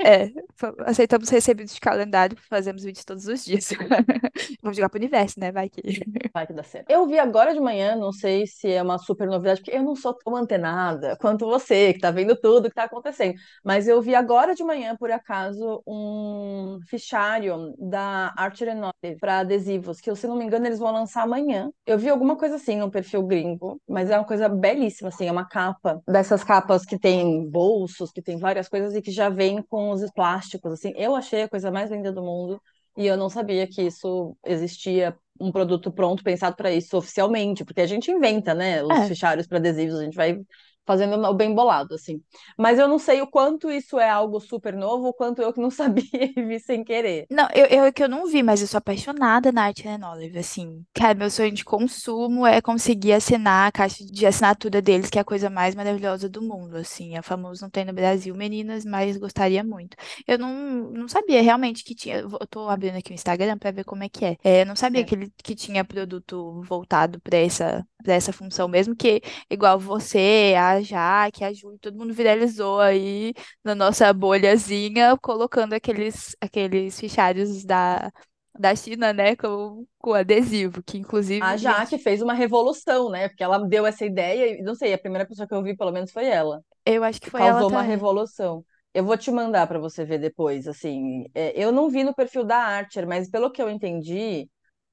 É, 0.00 0.30
aceitamos 0.86 1.28
recebidos 1.28 1.74
de 1.74 1.80
calendário, 1.80 2.36
fazemos 2.48 2.82
vídeos 2.82 3.04
todos 3.04 3.26
os 3.26 3.44
dias. 3.44 3.70
Vamos 4.62 4.76
jogar 4.76 4.88
pro 4.88 4.98
universo, 4.98 5.38
né? 5.38 5.52
Vai 5.52 5.68
que. 5.68 5.82
Vai 6.32 6.46
que 6.46 6.52
dá 6.52 6.62
certo. 6.62 6.90
Eu 6.90 7.06
vi 7.06 7.18
agora 7.18 7.54
de 7.54 7.60
manhã, 7.60 7.96
não 7.96 8.12
sei 8.12 8.46
se 8.46 8.70
é 8.70 8.82
uma 8.82 8.98
super 8.98 9.26
novidade, 9.26 9.60
porque 9.60 9.76
eu 9.76 9.82
não 9.82 9.94
sou 9.94 10.14
tão 10.14 10.36
antenada 10.36 11.16
quanto 11.20 11.46
você, 11.46 11.92
que 11.92 12.00
tá 12.00 12.10
vendo 12.10 12.36
tudo 12.36 12.68
que 12.68 12.74
tá 12.74 12.84
acontecendo. 12.84 13.34
Mas 13.64 13.86
eu 13.86 14.00
vi 14.02 14.14
agora 14.14 14.54
de 14.54 14.64
manhã, 14.64 14.96
por 14.96 15.10
acaso, 15.10 15.82
um 15.86 16.78
fichário 16.88 17.74
da 17.78 18.32
Art 18.36 18.60
Renote 18.60 19.16
para 19.20 19.40
adesivos, 19.40 20.00
que, 20.00 20.14
se 20.14 20.26
não 20.26 20.36
me 20.36 20.44
engano, 20.44 20.66
eles 20.66 20.78
vão 20.78 20.92
lançar 20.92 21.22
amanhã. 21.22 21.70
Eu 21.86 21.98
vi 21.98 22.08
alguma 22.08 22.36
coisa 22.36 22.56
assim 22.56 22.76
no 22.76 22.90
perfil 22.90 23.22
gringo, 23.22 23.80
mas 23.88 24.10
é 24.10 24.18
uma 24.18 24.24
coisa 24.24 24.48
belíssima, 24.48 25.08
assim, 25.08 25.26
é 25.26 25.32
uma 25.32 25.48
capa 25.54 26.02
dessas 26.08 26.42
capas 26.44 26.84
que 26.84 26.98
tem 26.98 27.48
bolsos, 27.50 28.10
que 28.12 28.22
tem 28.22 28.38
várias 28.38 28.68
coisas 28.68 28.94
e 28.94 29.02
que 29.02 29.10
já 29.12 29.28
vem 29.28 29.62
com 29.62 29.90
os 29.90 30.10
plásticos, 30.12 30.72
assim. 30.74 30.92
Eu 30.96 31.14
achei 31.16 31.42
a 31.42 31.48
coisa 31.48 31.70
mais 31.70 31.90
linda 31.90 32.12
do 32.12 32.22
mundo. 32.22 32.60
E 32.96 33.06
eu 33.06 33.16
não 33.16 33.28
sabia 33.28 33.66
que 33.66 33.82
isso 33.82 34.36
existia 34.44 35.16
um 35.40 35.50
produto 35.50 35.92
pronto 35.92 36.22
pensado 36.22 36.54
para 36.56 36.70
isso 36.72 36.96
oficialmente, 36.96 37.64
porque 37.64 37.80
a 37.80 37.86
gente 37.86 38.10
inventa, 38.10 38.54
né, 38.54 38.82
os 38.84 38.90
É. 38.90 39.08
fichários 39.08 39.46
para 39.48 39.58
adesivos, 39.58 39.98
a 39.98 40.04
gente 40.04 40.14
vai 40.16 40.40
fazendo 40.86 41.16
o 41.26 41.34
bem 41.34 41.54
bolado, 41.54 41.94
assim. 41.94 42.22
Mas 42.58 42.78
eu 42.78 42.88
não 42.88 42.98
sei 42.98 43.20
o 43.22 43.26
quanto 43.26 43.70
isso 43.70 43.98
é 43.98 44.08
algo 44.08 44.40
super 44.40 44.74
novo, 44.76 45.08
o 45.08 45.14
quanto 45.14 45.42
eu 45.42 45.52
que 45.52 45.60
não 45.60 45.70
sabia 45.72 46.04
e 46.12 46.42
vi 46.42 46.58
sem 46.60 46.84
querer. 46.84 47.26
Não, 47.30 47.48
eu, 47.54 47.66
eu 47.66 47.84
é 47.84 47.92
que 47.92 48.02
eu 48.02 48.08
não 48.08 48.26
vi, 48.26 48.42
mas 48.42 48.60
eu 48.60 48.66
sou 48.68 48.78
apaixonada 48.78 49.50
na 49.50 49.64
Art 49.64 49.80
Olive, 50.12 50.38
assim. 50.38 50.84
Cara, 50.94 51.14
meu 51.14 51.30
sonho 51.30 51.50
de 51.52 51.64
consumo 51.64 52.46
é 52.46 52.60
conseguir 52.60 53.12
assinar 53.14 53.68
a 53.68 53.72
caixa 53.72 54.04
de 54.04 54.26
assinatura 54.26 54.80
deles, 54.80 55.10
que 55.10 55.18
é 55.18 55.22
a 55.22 55.24
coisa 55.24 55.50
mais 55.50 55.74
maravilhosa 55.74 56.28
do 56.28 56.40
mundo, 56.42 56.76
assim. 56.76 57.16
É 57.16 57.22
famoso, 57.22 57.62
não 57.62 57.70
tem 57.70 57.84
no 57.84 57.92
Brasil, 57.92 58.34
meninas, 58.34 58.84
mas 58.84 59.16
gostaria 59.16 59.64
muito. 59.64 59.96
Eu 60.26 60.38
não, 60.38 60.52
não 60.92 61.08
sabia 61.08 61.42
realmente 61.42 61.82
que 61.82 61.94
tinha. 61.94 62.18
Eu 62.18 62.30
tô 62.48 62.68
abrindo 62.68 62.96
aqui 62.96 63.12
o 63.12 63.14
Instagram 63.14 63.58
pra 63.58 63.70
ver 63.72 63.84
como 63.84 64.04
é 64.04 64.08
que 64.08 64.24
é. 64.24 64.36
É, 64.44 64.62
eu 64.62 64.66
não 64.66 64.76
sabia 64.76 65.00
É. 65.00 65.04
que, 65.04 65.14
ele, 65.14 65.32
que 65.42 65.54
tinha 65.56 65.84
produto 65.84 66.62
voltado 66.62 67.20
pra 67.20 67.36
essa, 67.38 67.84
pra 68.04 68.14
essa 68.14 68.32
função 68.32 68.68
mesmo, 68.68 68.94
que 68.94 69.20
igual 69.50 69.78
você, 69.80 70.54
a 70.56 70.73
Jaque, 70.82 71.44
a 71.44 71.52
Júlia, 71.52 71.78
todo 71.80 71.96
mundo 71.98 72.12
viralizou 72.14 72.80
aí 72.80 73.32
na 73.62 73.74
nossa 73.74 74.12
bolhazinha, 74.12 75.16
colocando 75.18 75.72
aqueles, 75.74 76.36
aqueles 76.40 76.98
fichários 76.98 77.64
da, 77.64 78.10
da 78.58 78.74
China, 78.74 79.12
né, 79.12 79.36
com, 79.36 79.86
com 79.98 80.14
adesivo, 80.14 80.82
que 80.82 80.98
inclusive, 80.98 81.40
A 81.40 81.56
Jaque 81.56 81.96
gente, 81.96 81.98
fez 81.98 82.22
uma 82.22 82.32
revolução, 82.34 83.10
né? 83.10 83.28
Porque 83.28 83.42
ela 83.44 83.58
deu 83.58 83.86
essa 83.86 84.04
ideia 84.04 84.58
e, 84.58 84.62
não 84.62 84.74
sei, 84.74 84.92
a 84.94 84.98
primeira 84.98 85.26
pessoa 85.26 85.46
que 85.46 85.54
eu 85.54 85.62
vi, 85.62 85.76
pelo 85.76 85.92
menos, 85.92 86.10
foi 86.12 86.26
ela. 86.26 86.62
eu 86.86 87.04
acho 87.04 87.20
que 87.20 87.30
foi 87.30 87.44
ela 87.44 87.64
Causou 87.64 87.68
uma 87.68 87.82
também. 87.82 87.90
revolução. 87.90 88.64
Eu 88.94 89.04
vou 89.04 89.16
te 89.18 89.30
mandar 89.30 89.66
para 89.66 89.78
você 89.78 90.04
ver 90.04 90.18
depois, 90.18 90.68
assim. 90.68 91.24
É, 91.34 91.52
eu 91.60 91.72
não 91.72 91.90
vi 91.90 92.04
no 92.04 92.14
perfil 92.14 92.44
da 92.44 92.56
Archer, 92.58 93.06
mas 93.06 93.28
pelo 93.28 93.50
que 93.50 93.60
eu 93.62 93.68
entendi, 93.70 94.48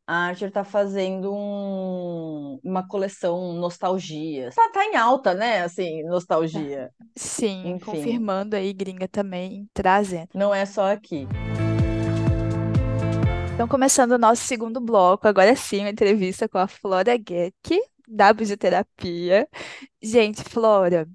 a 0.08 0.27
Archer 0.27 0.51
tá 0.51 0.63
fazendo 0.63 1.34
um- 1.34 2.60
uma 2.63 2.86
coleção 2.88 3.53
nostalgia. 3.53 4.50
Tá, 4.53 4.70
tá 4.74 4.86
em 4.86 4.96
alta, 4.96 5.34
né? 5.34 5.62
Assim, 5.63 6.03
nostalgia. 6.03 6.89
Sim, 7.15 7.72
Enfim, 7.75 7.86
confirmando 7.86 8.55
aí, 8.55 8.74
gringa 8.74 9.08
também 9.08 9.67
trazendo. 9.74 10.29
não 10.34 10.53
é 10.53 10.65
só 10.65 10.91
aqui. 10.91 11.27
Então, 13.53 13.67
começando 13.67 14.13
o 14.13 14.17
nosso 14.17 14.43
segundo 14.43 14.81
bloco, 14.81 15.27
agora 15.27 15.55
sim, 15.55 15.81
uma 15.81 15.89
entrevista 15.89 16.50
com 16.50 16.58
a 16.58 16.67
Flora 16.67 17.15
Geck, 17.15 17.79
da 18.08 18.34
Bisioterapia. 18.34 19.48
Gente, 20.01 20.43
Flora, 20.43 21.08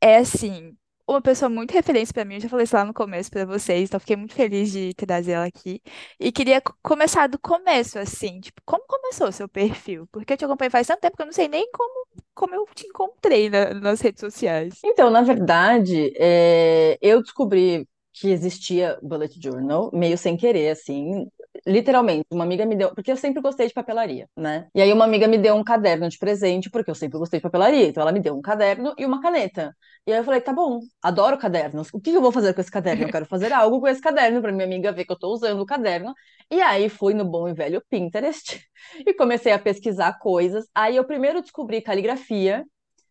é 0.00 0.18
assim, 0.18 0.72
uma 1.12 1.22
pessoa 1.22 1.48
muito 1.48 1.72
referência 1.72 2.12
pra 2.14 2.24
mim, 2.24 2.34
eu 2.36 2.40
já 2.40 2.48
falei 2.48 2.64
isso 2.64 2.76
lá 2.76 2.84
no 2.84 2.94
começo 2.94 3.30
pra 3.30 3.44
vocês, 3.44 3.88
então 3.88 4.00
fiquei 4.00 4.16
muito 4.16 4.34
feliz 4.34 4.70
de 4.72 4.94
trazer 4.94 5.32
ela 5.32 5.46
aqui. 5.46 5.82
E 6.18 6.32
queria 6.32 6.60
co- 6.60 6.74
começar 6.82 7.26
do 7.28 7.38
começo, 7.38 7.98
assim, 7.98 8.40
tipo, 8.40 8.60
como 8.64 8.84
começou 8.86 9.28
o 9.28 9.32
seu 9.32 9.48
perfil? 9.48 10.06
Porque 10.12 10.32
eu 10.32 10.36
te 10.36 10.44
acompanho 10.44 10.70
faz 10.70 10.86
tanto 10.86 11.00
tempo 11.00 11.16
que 11.16 11.22
eu 11.22 11.26
não 11.26 11.32
sei 11.32 11.48
nem 11.48 11.70
como, 11.72 12.06
como 12.34 12.54
eu 12.54 12.66
te 12.74 12.86
encontrei 12.86 13.50
na- 13.50 13.74
nas 13.74 14.00
redes 14.00 14.20
sociais. 14.20 14.74
Então, 14.84 15.10
na 15.10 15.22
verdade, 15.22 16.12
é, 16.16 16.98
eu 17.02 17.22
descobri 17.22 17.86
que 18.12 18.28
existia 18.28 18.98
Bullet 19.02 19.40
Journal 19.40 19.90
meio 19.92 20.16
sem 20.18 20.36
querer, 20.36 20.70
assim. 20.70 21.26
Literalmente, 21.66 22.24
uma 22.30 22.44
amiga 22.44 22.64
me 22.64 22.74
deu, 22.74 22.94
porque 22.94 23.12
eu 23.12 23.16
sempre 23.16 23.42
gostei 23.42 23.66
de 23.68 23.74
papelaria, 23.74 24.28
né? 24.36 24.68
E 24.74 24.80
aí 24.80 24.92
uma 24.92 25.04
amiga 25.04 25.28
me 25.28 25.36
deu 25.38 25.54
um 25.54 25.64
caderno 25.64 26.08
de 26.08 26.18
presente, 26.18 26.70
porque 26.70 26.90
eu 26.90 26.94
sempre 26.94 27.18
gostei 27.18 27.38
de 27.38 27.42
papelaria. 27.42 27.86
Então 27.86 28.00
ela 28.02 28.12
me 28.12 28.20
deu 28.20 28.36
um 28.36 28.40
caderno 28.40 28.94
e 28.98 29.04
uma 29.04 29.20
caneta. 29.20 29.76
E 30.06 30.12
aí 30.12 30.18
eu 30.18 30.24
falei, 30.24 30.40
tá 30.40 30.52
bom, 30.52 30.80
adoro 31.02 31.38
cadernos. 31.38 31.88
O 31.92 32.00
que 32.00 32.10
eu 32.10 32.20
vou 32.22 32.32
fazer 32.32 32.54
com 32.54 32.60
esse 32.60 32.70
caderno? 32.70 33.04
Eu 33.04 33.10
quero 33.10 33.26
fazer 33.26 33.52
algo 33.52 33.80
com 33.80 33.88
esse 33.88 34.00
caderno 34.00 34.40
para 34.40 34.52
minha 34.52 34.64
amiga 34.64 34.92
ver 34.92 35.04
que 35.04 35.12
eu 35.12 35.18
tô 35.18 35.28
usando 35.32 35.60
o 35.60 35.66
caderno. 35.66 36.14
E 36.50 36.60
aí 36.60 36.88
fui 36.88 37.14
no 37.14 37.24
bom 37.24 37.48
e 37.48 37.52
velho 37.52 37.82
Pinterest 37.90 38.60
e 39.06 39.14
comecei 39.14 39.52
a 39.52 39.58
pesquisar 39.58 40.18
coisas. 40.18 40.66
Aí 40.74 40.96
eu 40.96 41.04
primeiro 41.04 41.42
descobri 41.42 41.80
caligrafia 41.82 42.64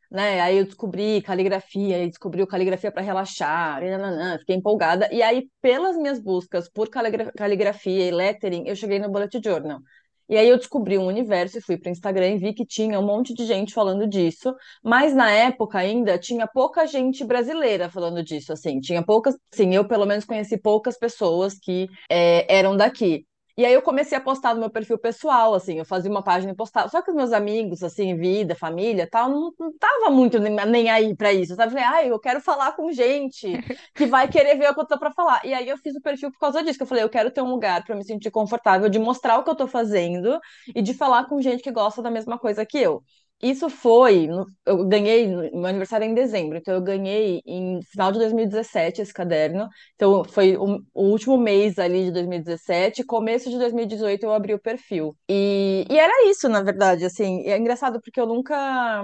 né? 0.09 0.41
Aí 0.41 0.57
eu 0.57 0.65
descobri 0.65 1.21
caligrafia, 1.21 2.03
e 2.03 2.07
descobri 2.09 2.45
caligrafia 2.47 2.91
para 2.91 3.01
relaxar, 3.01 3.81
nananã, 3.81 4.37
fiquei 4.39 4.55
empolgada. 4.55 5.09
E 5.11 5.21
aí, 5.21 5.49
pelas 5.61 5.95
minhas 5.97 6.19
buscas 6.19 6.69
por 6.69 6.89
caligra- 6.89 7.31
caligrafia 7.33 8.07
e 8.07 8.11
lettering, 8.11 8.67
eu 8.67 8.75
cheguei 8.75 8.99
no 8.99 9.09
Bullet 9.09 9.39
Journal. 9.43 9.79
E 10.27 10.37
aí 10.37 10.47
eu 10.47 10.57
descobri 10.57 10.95
um 10.97 11.07
universo 11.07 11.57
e 11.57 11.61
fui 11.61 11.75
para 11.77 11.89
o 11.89 11.91
Instagram 11.91 12.35
e 12.35 12.37
vi 12.37 12.53
que 12.53 12.63
tinha 12.65 12.99
um 12.99 13.05
monte 13.05 13.33
de 13.33 13.45
gente 13.45 13.73
falando 13.73 14.07
disso, 14.07 14.53
mas 14.83 15.13
na 15.15 15.31
época 15.31 15.79
ainda 15.79 16.19
tinha 16.19 16.47
pouca 16.47 16.85
gente 16.85 17.25
brasileira 17.25 17.89
falando 17.89 18.23
disso, 18.23 18.53
assim, 18.53 18.79
tinha 18.79 19.03
poucas, 19.03 19.35
sim, 19.51 19.73
eu 19.73 19.87
pelo 19.87 20.05
menos 20.05 20.25
conheci 20.25 20.55
poucas 20.59 20.99
pessoas 20.99 21.55
que 21.57 21.87
é, 22.09 22.45
eram 22.55 22.77
daqui. 22.77 23.25
E 23.59 23.65
aí 23.65 23.73
eu 23.73 23.81
comecei 23.81 24.17
a 24.17 24.21
postar 24.21 24.53
no 24.53 24.61
meu 24.61 24.69
perfil 24.69 24.97
pessoal, 24.97 25.53
assim, 25.53 25.79
eu 25.79 25.83
fazia 25.85 26.09
uma 26.09 26.23
página 26.23 26.53
e 26.53 26.55
postava. 26.55 26.87
Só 26.87 27.01
que 27.01 27.11
os 27.11 27.15
meus 27.17 27.33
amigos, 27.33 27.83
assim, 27.83 28.15
vida, 28.15 28.55
família, 28.55 29.05
tal, 29.11 29.29
não, 29.29 29.53
não 29.59 29.77
tava 29.77 30.09
muito 30.09 30.39
nem, 30.39 30.55
nem 30.65 30.89
aí 30.89 31.13
para 31.13 31.33
isso, 31.33 31.55
sabe? 31.57 31.73
Falei, 31.73 31.85
ai, 31.85 32.09
eu 32.09 32.17
quero 32.21 32.39
falar 32.39 32.71
com 32.71 32.89
gente 32.93 33.59
que 33.93 34.05
vai 34.05 34.29
querer 34.29 34.57
ver 34.57 34.69
o 34.71 34.73
que 34.73 34.79
eu 34.79 34.87
tô 34.87 34.97
para 34.97 35.11
falar. 35.11 35.41
E 35.45 35.53
aí 35.53 35.67
eu 35.67 35.77
fiz 35.77 35.93
o 35.93 36.01
perfil 36.01 36.31
por 36.31 36.39
causa 36.39 36.63
disso, 36.63 36.77
que 36.79 36.83
eu 36.83 36.87
falei, 36.87 37.03
eu 37.03 37.09
quero 37.09 37.31
ter 37.31 37.41
um 37.41 37.49
lugar 37.51 37.83
para 37.83 37.97
me 37.97 38.05
sentir 38.05 38.31
confortável 38.31 38.87
de 38.87 38.97
mostrar 38.97 39.37
o 39.37 39.43
que 39.43 39.49
eu 39.49 39.55
tô 39.55 39.67
fazendo 39.67 40.39
e 40.73 40.81
de 40.81 40.93
falar 40.93 41.25
com 41.25 41.41
gente 41.41 41.61
que 41.61 41.71
gosta 41.71 42.01
da 42.01 42.09
mesma 42.09 42.39
coisa 42.39 42.65
que 42.65 42.77
eu. 42.77 43.03
Isso 43.41 43.69
foi, 43.69 44.28
eu 44.65 44.86
ganhei, 44.86 45.28
meu 45.54 45.65
aniversário 45.65 46.04
é 46.06 46.08
em 46.10 46.13
dezembro, 46.13 46.58
então 46.58 46.73
eu 46.73 46.82
ganhei 46.82 47.41
em 47.45 47.82
final 47.84 48.12
de 48.12 48.17
2017 48.19 49.02
esse 49.02 49.13
caderno. 49.13 49.69
Então 49.95 50.25
foi 50.25 50.58
o, 50.58 50.80
o 50.93 51.04
último 51.10 51.38
mês 51.38 51.80
ali 51.80 52.04
de 52.06 52.12
2017, 52.12 53.02
começo 53.06 53.49
de 53.49 53.58
2018 53.58 54.23
eu 54.25 54.34
abri 54.34 54.54
o 54.54 54.60
perfil. 54.60 55.15
E, 55.30 55.86
e 55.89 55.97
era 55.97 56.30
isso, 56.30 56.49
na 56.49 56.62
verdade, 56.62 57.06
assim, 57.06 57.43
é 57.47 57.58
engraçado 57.58 58.02
porque 58.02 58.19
eu 58.19 58.25
nunca, 58.28 59.02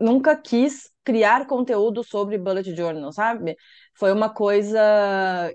nunca 0.00 0.34
quis 0.36 0.90
criar 1.04 1.46
conteúdo 1.46 2.02
sobre 2.02 2.38
bullet 2.38 2.74
journal, 2.74 3.12
sabe? 3.12 3.56
Foi 3.94 4.10
uma 4.12 4.30
coisa 4.32 4.80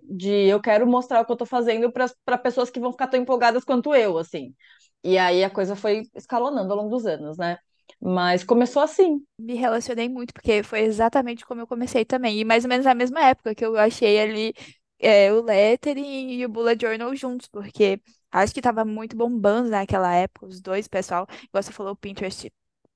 de 0.04 0.30
eu 0.48 0.62
quero 0.62 0.88
mostrar 0.88 1.22
o 1.22 1.26
que 1.26 1.32
eu 1.32 1.36
tô 1.38 1.46
fazendo 1.46 1.92
para 1.92 2.38
pessoas 2.38 2.70
que 2.70 2.80
vão 2.80 2.92
ficar 2.92 3.08
tão 3.08 3.20
empolgadas 3.20 3.64
quanto 3.64 3.94
eu, 3.96 4.18
assim. 4.18 4.54
E 5.04 5.18
aí 5.18 5.44
a 5.44 5.50
coisa 5.50 5.76
foi 5.76 6.04
escalonando 6.16 6.72
ao 6.72 6.78
longo 6.80 6.90
dos 6.90 7.06
anos, 7.06 7.38
né? 7.38 7.58
Mas 7.99 8.43
começou 8.43 8.82
assim. 8.82 9.25
Me 9.38 9.56
relacionei 9.56 10.08
muito, 10.10 10.34
porque 10.34 10.63
foi 10.63 10.82
exatamente 10.82 11.45
como 11.45 11.62
eu 11.62 11.67
comecei 11.67 12.06
também. 12.06 12.39
E 12.39 12.45
mais 12.45 12.63
ou 12.63 12.69
menos 12.69 12.86
na 12.86 12.93
mesma 12.95 13.21
época 13.27 13.56
que 13.56 13.65
eu 13.65 13.77
achei 13.77 14.19
ali 14.19 14.54
é, 14.99 15.32
o 15.34 15.41
lettering 15.43 16.32
e 16.34 16.45
o 16.45 16.49
bullet 16.49 16.80
journal 16.82 17.15
juntos, 17.15 17.47
porque 17.47 18.01
acho 18.32 18.54
que 18.54 18.62
tava 18.62 18.86
muito 18.86 19.15
bombando 19.15 19.69
naquela 19.69 20.13
época, 20.15 20.45
os 20.47 20.62
dois, 20.62 20.88
pessoal. 20.88 21.27
Igual 21.43 21.63
você 21.63 21.71
falou, 21.71 21.93
o 21.93 21.95
Pinterest 21.95 22.51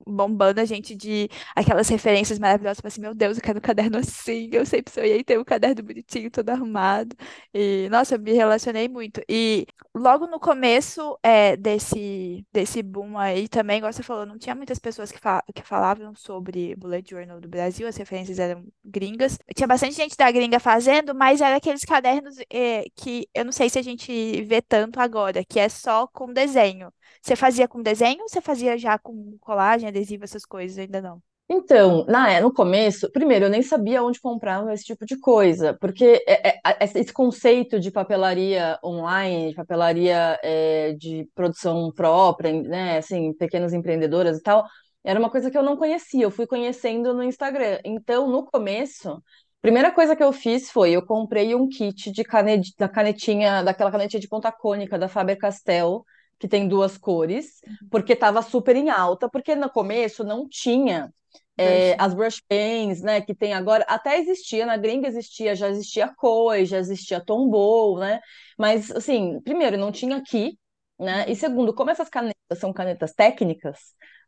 bombando 0.05 0.62
a 0.62 0.65
gente 0.65 0.95
de 0.95 1.29
aquelas 1.55 1.88
referências 1.89 2.39
maravilhosas, 2.39 2.77
tipo 2.77 2.88
assim, 2.88 3.01
meu 3.01 3.13
Deus, 3.13 3.38
eu 3.38 3.43
quero 3.43 3.58
um 3.60 3.62
caderno 3.62 3.97
assim, 3.97 4.49
eu 4.51 4.65
sempre 4.65 4.93
sonhei 4.93 5.23
ter 5.23 5.39
um 5.39 5.43
caderno 5.43 5.84
bonitinho, 5.84 6.29
todo 6.31 6.49
arrumado. 6.49 7.15
E, 7.53 7.88
nossa, 7.89 8.15
eu 8.15 8.19
me 8.19 8.34
relacionei 8.34 8.88
muito. 8.88 9.21
E 9.29 9.65
logo 9.93 10.27
no 10.27 10.39
começo 10.39 11.17
é, 11.23 11.55
desse, 11.55 12.45
desse 12.51 12.84
boom 12.84 13.17
aí 13.17 13.47
também, 13.47 13.77
igual 13.77 13.91
você 13.93 14.03
falou, 14.03 14.25
não 14.25 14.38
tinha 14.38 14.55
muitas 14.55 14.79
pessoas 14.79 15.12
que, 15.12 15.19
fa 15.19 15.43
que 15.53 15.62
falavam 15.62 16.13
sobre 16.15 16.75
Bullet 16.75 17.10
Journal 17.10 17.39
do 17.39 17.47
Brasil, 17.47 17.88
as 17.88 17.97
referências 17.97 18.39
eram 18.39 18.65
gringas. 18.84 19.38
Tinha 19.55 19.67
bastante 19.67 19.95
gente 19.95 20.15
da 20.17 20.29
gringa 20.31 20.60
fazendo, 20.60 21.15
mas 21.15 21.41
era 21.41 21.55
aqueles 21.58 21.84
cadernos 21.84 22.36
é, 22.51 22.86
que 22.95 23.27
eu 23.34 23.45
não 23.45 23.51
sei 23.51 23.69
se 23.69 23.79
a 23.79 23.81
gente 23.81 24.43
vê 24.43 24.62
tanto 24.62 24.99
agora, 24.99 25.43
que 25.45 25.60
é 25.60 25.69
só 25.69 26.08
com 26.08 26.31
desenho. 26.34 26.91
Você 27.21 27.36
fazia 27.36 27.67
com 27.67 27.81
desenho 27.81 28.25
você 28.27 28.41
fazia 28.41 28.77
já 28.77 28.97
com 28.99 29.38
colagem, 29.39 29.85
adesivo, 29.88 30.24
essas 30.24 30.45
coisas? 30.45 30.78
Ainda 30.78 31.02
não. 31.02 31.21
Então, 31.48 32.06
na, 32.08 32.32
é, 32.32 32.41
no 32.41 32.52
começo, 32.52 33.12
primeiro, 33.12 33.45
eu 33.45 33.50
nem 33.52 33.62
sabia 33.62 34.02
onde 34.04 34.19
comprava 34.19 34.74
esse 34.74 34.84
tipo 34.84 35.06
de 35.06 35.15
coisa, 35.19 35.78
porque 35.80 36.24
é- 36.28 36.50
é- 36.50 36.60
a- 36.63 36.78
esse 36.82 37.13
conceito 37.13 37.80
de 37.80 37.91
papelaria 37.91 38.80
online, 38.84 39.50
de 39.50 39.56
papelaria 39.56 40.39
é, 40.43 40.93
de 40.93 41.30
produção 41.36 41.91
própria, 41.93 42.52
né, 42.63 42.98
assim, 42.98 43.32
pequenas 43.34 43.74
empreendedoras 43.74 44.38
e 44.39 44.41
tal, 44.41 44.63
Era 45.08 45.19
uma 45.19 45.30
coisa 45.30 45.52
que 45.52 45.58
eu 45.58 45.62
não 45.62 45.78
conhecia, 45.78 46.24
eu 46.24 46.32
fui 46.32 46.48
conhecendo 46.48 47.13
no 47.13 47.21
Instagram. 47.24 47.78
Então, 47.86 48.28
no 48.28 48.43
começo, 48.43 49.21
primeira 49.62 49.91
coisa 49.91 50.15
que 50.15 50.24
eu 50.24 50.34
fiz 50.34 50.71
foi 50.71 50.91
eu 50.93 51.06
comprei 51.06 51.54
um 51.54 51.69
kit 51.69 52.12
de 52.12 52.24
canet, 52.24 52.74
da 52.78 52.89
canetinha, 52.89 53.62
daquela 53.63 53.91
canetinha 53.91 54.19
de 54.19 54.28
ponta 54.28 54.52
cônica 54.52 54.98
da 54.98 55.08
Faber-Castell, 55.08 56.04
que 56.39 56.48
tem 56.48 56.67
duas 56.67 56.98
cores, 56.98 57.62
Uhum. 57.67 57.89
porque 57.89 58.13
estava 58.13 58.41
super 58.41 58.76
em 58.76 58.89
alta, 58.89 59.30
porque 59.30 59.56
no 59.56 59.69
começo 59.69 60.24
não 60.24 60.48
tinha 60.48 61.13
é, 61.58 61.95
as 62.00 62.13
brush 62.13 62.41
pens, 62.48 63.02
né, 63.02 63.21
que 63.21 63.34
tem 63.36 63.54
agora, 63.54 63.86
até 63.88 64.19
existia, 64.19 64.65
na 64.65 64.78
gringa 64.78 65.08
existia, 65.08 65.56
já 65.56 65.69
existia 65.69 66.08
Koi, 66.15 66.65
já 66.65 66.78
existia 66.80 67.24
Tombow, 67.24 68.00
né, 68.00 68.19
mas, 68.58 68.91
assim, 68.91 69.39
primeiro, 69.41 69.78
não 69.78 69.91
tinha 69.91 70.17
aqui, 70.17 70.58
né, 71.00 71.26
e 71.30 71.36
Uhum. 71.36 71.36
segundo, 71.36 71.74
como 71.74 71.89
essas 71.91 72.10
canetas 72.10 72.36
são 72.60 72.74
canetas 72.74 73.13
técnicas, 73.13 73.80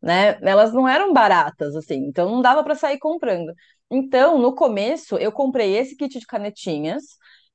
né, 0.02 0.38
elas 0.42 0.72
não 0.72 0.88
eram 0.88 1.12
baratas, 1.12 1.74
assim, 1.76 1.96
então 2.06 2.30
não 2.30 2.40
dava 2.42 2.62
para 2.64 2.74
sair 2.74 2.98
comprando. 2.98 3.52
Então, 3.90 4.38
no 4.38 4.54
começo, 4.54 5.16
eu 5.16 5.32
comprei 5.32 5.76
esse 5.76 5.96
kit 5.96 6.18
de 6.18 6.26
canetinhas, 6.26 7.04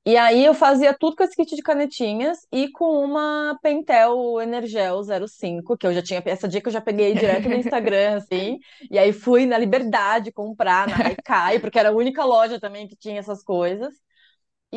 e 0.06 0.16
aí 0.16 0.44
eu 0.44 0.54
fazia 0.54 0.92
tudo 0.96 1.16
com 1.16 1.24
esse 1.24 1.34
kit 1.36 1.54
de 1.56 1.62
canetinhas 1.62 2.46
e 2.52 2.70
com 2.72 3.04
uma 3.04 3.58
Pentel 3.62 4.40
Energel 4.40 5.02
05, 5.26 5.76
que 5.78 5.86
eu 5.86 5.94
já 5.94 6.02
tinha, 6.02 6.22
essa 6.26 6.46
dica 6.48 6.68
eu 6.68 6.72
já 6.72 6.80
peguei 6.80 7.14
direto 7.14 7.48
no 7.48 7.56
Instagram, 7.56 8.16
assim, 8.18 8.58
e 8.90 8.98
aí 8.98 9.12
fui 9.12 9.46
na 9.46 9.56
Liberdade 9.58 10.32
comprar, 10.32 10.86
na 10.88 10.96
Haikai, 11.06 11.58
porque 11.58 11.78
era 11.78 11.88
a 11.90 11.92
única 11.92 12.24
loja 12.24 12.60
também 12.60 12.86
que 12.86 12.96
tinha 12.96 13.18
essas 13.18 13.42
coisas. 13.42 13.94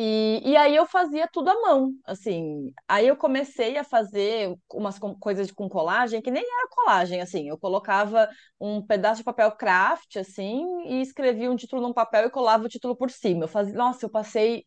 E, 0.00 0.40
e 0.44 0.56
aí 0.56 0.76
eu 0.76 0.86
fazia 0.86 1.26
tudo 1.26 1.50
à 1.50 1.54
mão, 1.60 1.92
assim. 2.04 2.72
Aí 2.86 3.08
eu 3.08 3.16
comecei 3.16 3.76
a 3.76 3.82
fazer 3.82 4.54
umas 4.72 4.96
coisas 5.20 5.50
com 5.50 5.68
colagem, 5.68 6.22
que 6.22 6.30
nem 6.30 6.42
era 6.44 6.68
colagem, 6.70 7.20
assim. 7.20 7.48
Eu 7.48 7.58
colocava 7.58 8.28
um 8.60 8.80
pedaço 8.86 9.18
de 9.18 9.24
papel 9.24 9.50
craft, 9.56 10.16
assim, 10.16 10.64
e 10.86 11.00
escrevia 11.02 11.50
um 11.50 11.56
título 11.56 11.82
num 11.82 11.92
papel 11.92 12.26
e 12.26 12.30
colava 12.30 12.64
o 12.64 12.68
título 12.68 12.94
por 12.96 13.10
cima. 13.10 13.44
Eu 13.44 13.48
fazia, 13.48 13.74
nossa, 13.74 14.06
eu 14.06 14.10
passei, 14.10 14.64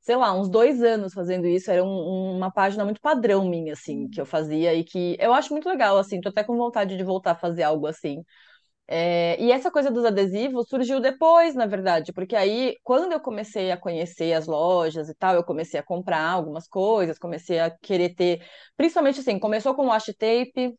sei 0.00 0.16
lá, 0.16 0.32
uns 0.34 0.48
dois 0.48 0.82
anos 0.82 1.12
fazendo 1.14 1.46
isso. 1.46 1.70
Era 1.70 1.84
um- 1.84 2.36
uma 2.36 2.50
página 2.52 2.84
muito 2.84 3.00
padrão 3.00 3.48
minha, 3.48 3.72
assim, 3.74 4.08
que 4.08 4.20
eu 4.20 4.26
fazia 4.26 4.74
e 4.74 4.84
que 4.84 5.16
eu 5.20 5.32
acho 5.34 5.52
muito 5.52 5.68
legal, 5.68 5.98
assim. 5.98 6.20
Tô 6.20 6.28
até 6.30 6.42
com 6.44 6.56
vontade 6.56 6.96
de 6.96 7.04
voltar 7.04 7.32
a 7.32 7.34
fazer 7.36 7.62
algo 7.64 7.86
assim. 7.86 8.22
É, 8.92 9.40
e 9.40 9.52
essa 9.52 9.70
coisa 9.70 9.88
dos 9.90 10.04
adesivos 10.04 10.68
surgiu 10.68 11.00
depois, 11.00 11.54
na 11.54 11.64
verdade, 11.66 12.12
porque 12.12 12.34
aí, 12.34 12.76
quando 12.82 13.12
eu 13.12 13.20
comecei 13.20 13.70
a 13.70 13.76
conhecer 13.76 14.32
as 14.32 14.46
lojas 14.48 15.08
e 15.08 15.14
tal, 15.14 15.36
eu 15.36 15.44
comecei 15.44 15.78
a 15.78 15.82
comprar 15.82 16.20
algumas 16.28 16.66
coisas, 16.66 17.16
comecei 17.18 17.60
a 17.60 17.70
querer 17.70 18.14
ter, 18.16 18.44
principalmente 18.76 19.20
assim, 19.20 19.38
começou 19.38 19.74
com 19.76 19.86
washi 19.86 20.12
tape, 20.12 20.74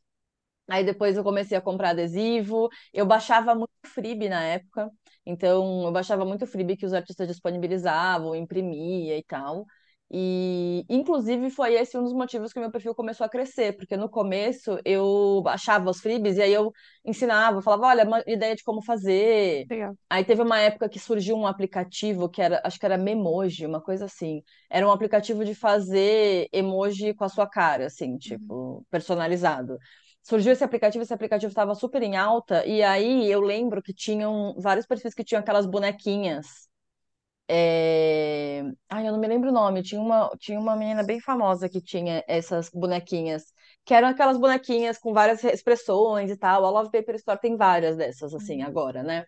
aí 0.72 0.84
depois 0.86 1.18
eu 1.18 1.24
comecei 1.24 1.58
a 1.58 1.62
comprar 1.62 1.90
adesivo, 1.92 2.70
eu 2.94 3.06
baixava 3.06 3.54
muito 3.56 3.72
freebie 3.86 4.30
na 4.30 4.44
época, 4.44 4.90
então 5.26 5.84
eu 5.86 5.92
baixava 5.92 6.26
muito 6.26 6.46
freebie 6.48 6.78
que 6.78 6.86
os 6.86 6.94
artistas 6.94 7.28
disponibilizavam, 7.28 8.36
imprimia 8.36 9.18
e 9.18 9.24
tal. 9.24 9.66
E, 10.14 10.86
inclusive, 10.90 11.50
foi 11.50 11.74
esse 11.76 11.98
um 11.98 12.04
dos 12.04 12.12
motivos 12.14 12.52
que 12.52 12.60
o 12.60 12.62
meu 12.62 12.72
perfil 12.72 12.94
começou 12.94 13.26
a 13.26 13.30
crescer, 13.30 13.78
porque 13.78 13.96
no 13.96 14.10
começo 14.10 14.78
eu 14.84 15.42
baixava 15.44 15.90
os 15.90 16.02
freebies 16.02 16.36
e 16.38 16.42
aí 16.42 16.54
eu 16.54 16.72
ensinava, 17.06 17.62
falava, 17.62 17.88
olha, 17.88 18.04
uma 18.06 18.22
ideia 18.28 18.54
de 18.56 18.64
como 18.64 18.82
fazer. 18.82 19.68
Legal. 19.70 19.98
Aí 20.10 20.26
teve 20.26 20.42
uma 20.42 20.60
época 20.60 20.90
que 20.90 21.00
surgiu 21.00 21.38
um 21.38 21.48
aplicativo 21.48 22.28
que 22.30 22.42
era, 22.42 22.62
acho 22.66 22.78
que 22.78 22.86
era 22.86 22.98
Memoji, 22.98 23.66
uma 23.66 23.80
coisa 23.82 24.04
assim. 24.06 24.44
Era 24.70 24.86
um 24.86 24.92
aplicativo 24.92 25.46
de 25.46 25.56
fazer 25.56 26.50
emoji 26.52 27.14
com 27.14 27.24
a 27.24 27.30
sua 27.30 27.48
cara, 27.48 27.86
assim, 27.86 28.18
Uhum. 28.26 28.54
tipo, 28.58 28.86
personalizado. 28.92 29.78
Surgiu 30.24 30.52
esse 30.54 30.64
aplicativo, 30.64 31.04
esse 31.04 31.14
aplicativo 31.14 31.50
estava 31.50 31.76
super 31.76 32.02
em 32.04 32.16
alta, 32.16 32.66
e 32.66 32.84
aí 32.84 33.30
eu 33.30 33.42
lembro 33.42 33.82
que 33.82 33.94
tinham 33.94 34.54
vários 34.60 34.86
perfis 34.86 35.14
que 35.14 35.24
tinham 35.24 35.42
aquelas 35.42 35.66
bonequinhas. 35.66 36.70
É... 37.48 38.64
Ai, 38.90 39.08
eu 39.08 39.12
não 39.12 39.20
me 39.20 39.28
lembro 39.28 39.50
o 39.50 39.54
nome. 39.54 39.84
Tinha 39.84 40.00
uma, 40.02 40.30
tinha 40.40 40.60
uma 40.60 40.76
menina 40.76 41.04
bem 41.04 41.20
famosa 41.20 41.68
que 41.70 41.82
tinha 41.82 42.24
essas 42.28 42.70
bonequinhas, 42.70 43.44
que 43.86 43.94
eram 43.94 44.08
aquelas 44.08 44.38
bonequinhas 44.38 44.98
com 44.98 45.14
várias 45.14 45.44
expressões 45.44 46.32
e 46.32 46.38
tal. 46.38 46.66
A 46.66 46.70
Love 46.70 46.92
Paper 46.92 47.16
Store 47.16 47.40
tem 47.40 47.58
várias 47.58 47.98
dessas, 47.98 48.34
assim, 48.34 48.62
Uhum. 48.62 48.68
agora, 48.68 49.04
né? 49.04 49.26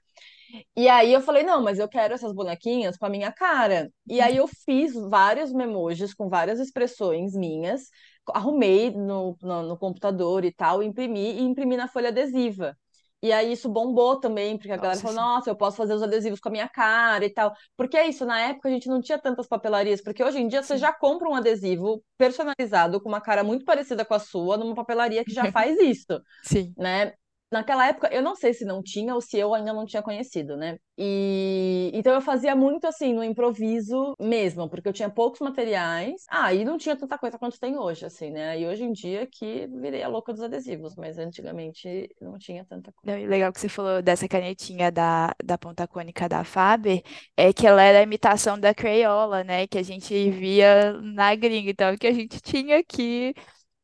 E 0.76 0.88
aí 0.90 1.14
eu 1.14 1.22
falei, 1.22 1.44
não, 1.44 1.62
mas 1.64 1.80
eu 1.80 1.88
quero 1.90 2.14
essas 2.14 2.34
bonequinhas 2.34 2.98
com 2.98 3.06
a 3.06 3.10
minha 3.10 3.32
cara. 3.32 3.92
E 4.08 4.22
aí 4.22 4.38
eu 4.38 4.48
fiz 4.48 4.94
vários 4.96 5.52
memojis 5.54 6.14
com 6.14 6.30
várias 6.30 6.60
expressões 6.60 7.34
minhas, 7.36 7.90
arrumei 8.30 8.92
no, 8.92 9.38
no, 9.42 9.64
no 9.64 9.78
computador 9.78 10.46
e 10.46 10.52
tal, 10.54 10.82
imprimi 10.84 11.34
e 11.34 11.42
imprimi 11.42 11.76
na 11.78 11.88
folha 11.88 12.10
adesiva. 12.10 12.78
E 13.22 13.32
aí 13.32 13.54
isso 13.54 13.70
bombou 13.70 14.20
também, 14.20 14.58
porque 14.58 14.72
a 14.72 14.78
galera 14.78 15.00
Nossa, 15.00 15.02
falou, 15.02 15.16
sim. 15.16 15.22
nossa, 15.22 15.50
eu 15.50 15.56
posso 15.56 15.78
fazer 15.78 15.94
os 15.94 16.04
adesivos 16.04 16.42
com 16.42 16.50
a 16.50 16.52
minha 16.52 16.68
cara 16.68 17.26
e 17.26 17.30
tal. 17.30 17.54
Porque 17.78 17.96
é 17.96 18.08
isso, 18.08 18.26
na 18.26 18.40
época 18.42 18.68
a 18.68 18.72
gente 18.72 18.88
não 18.90 19.02
tinha 19.02 19.18
tantas 19.18 19.48
papelarias, 19.48 20.02
porque 20.02 20.22
hoje 20.24 20.40
em 20.40 20.48
dia 20.48 20.62
você 20.62 20.76
Sim. 20.76 20.78
já 20.78 20.92
compra 20.92 21.30
um 21.30 21.36
adesivo 21.36 22.04
personalizado 22.18 23.02
com 23.02 23.08
uma 23.08 23.22
cara 23.22 23.42
muito 23.44 23.64
parecida 23.64 24.04
com 24.04 24.14
a 24.14 24.20
sua, 24.20 24.58
numa 24.58 24.76
papelaria 24.76 25.24
que 25.24 25.34
já 25.34 25.46
faz 25.48 25.80
isso 25.80 26.22
Sim. 26.42 26.76
né? 26.78 27.14
Naquela 27.54 27.88
época, 27.88 28.10
eu 28.12 28.22
não 28.24 28.36
sei 28.36 28.52
se 28.52 28.66
não 28.66 28.82
tinha 28.82 29.14
ou 29.14 29.22
se 29.22 29.38
eu 29.38 29.54
ainda 29.54 29.72
não 29.72 29.86
tinha 29.86 30.02
conhecido, 30.02 30.58
né? 30.58 30.78
E 30.98 31.92
então 31.94 32.14
eu 32.14 32.22
fazia 32.22 32.56
muito 32.56 32.88
assim, 32.88 33.14
no 33.14 33.24
improviso 33.24 34.16
mesmo, 34.20 34.68
porque 34.68 34.90
eu 34.90 34.94
tinha 34.94 35.10
poucos 35.10 35.40
materiais. 35.40 36.24
Ah, 36.30 36.52
e 36.52 36.66
não 36.66 36.78
tinha 36.78 36.96
tanta 36.96 37.18
coisa 37.18 37.38
quanto 37.38 37.60
tem 37.60 37.78
hoje, 37.78 38.06
assim, 38.06 38.32
né? 38.32 38.60
E 38.60 38.66
hoje 38.66 38.84
em 38.84 38.92
dia 38.92 39.28
que 39.32 39.68
virei 39.68 40.02
a 40.02 40.08
louca 40.08 40.34
dos 40.34 40.42
adesivos, 40.42 40.96
mas 40.96 41.20
antigamente 41.20 42.10
não 42.20 42.38
tinha 42.40 42.66
tanta 42.66 42.92
coisa. 42.92 43.20
Não, 43.20 43.28
legal 43.28 43.54
que 43.54 43.60
você 43.60 43.70
falou 43.70 44.02
dessa 44.02 44.28
canetinha 44.28 44.92
da, 44.92 45.36
da 45.44 45.58
ponta 45.58 45.88
cônica 45.88 46.28
da 46.28 46.44
Faber, 46.44 47.04
é 47.38 47.54
que 47.54 47.68
ela 47.68 47.84
era 47.84 48.00
a 48.00 48.04
imitação 48.04 48.60
da 48.60 48.74
Crayola, 48.74 49.44
né? 49.44 49.68
Que 49.68 49.78
a 49.78 49.84
gente 49.84 50.32
via 50.32 50.94
na 51.02 51.36
gringa. 51.36 51.70
Então, 51.70 51.96
que 51.96 52.08
a 52.08 52.14
gente 52.14 52.42
tinha 52.42 52.80
aqui 52.80 53.34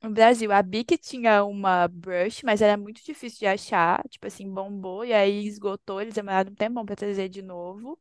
no 0.02 0.10
Brasil. 0.12 0.52
A 0.52 0.62
Bic 0.62 0.98
tinha 0.98 1.44
uma 1.44 1.88
brush, 1.88 2.42
mas 2.44 2.62
era 2.62 2.78
muito 2.78 3.04
difícil 3.04 3.40
de 3.40 3.48
achar. 3.48 4.04
Tipo 4.10 4.28
assim, 4.28 4.50
bombou 4.50 5.04
e 5.06 5.14
aí 5.14 5.46
esgotou. 5.48 6.02
Eles 6.02 6.14
demoraram 6.14 6.52
um 6.52 6.56
tempão 6.56 6.86
para 6.86 6.96
trazer 6.96 7.30
de 7.30 7.42
novo. 7.42 8.00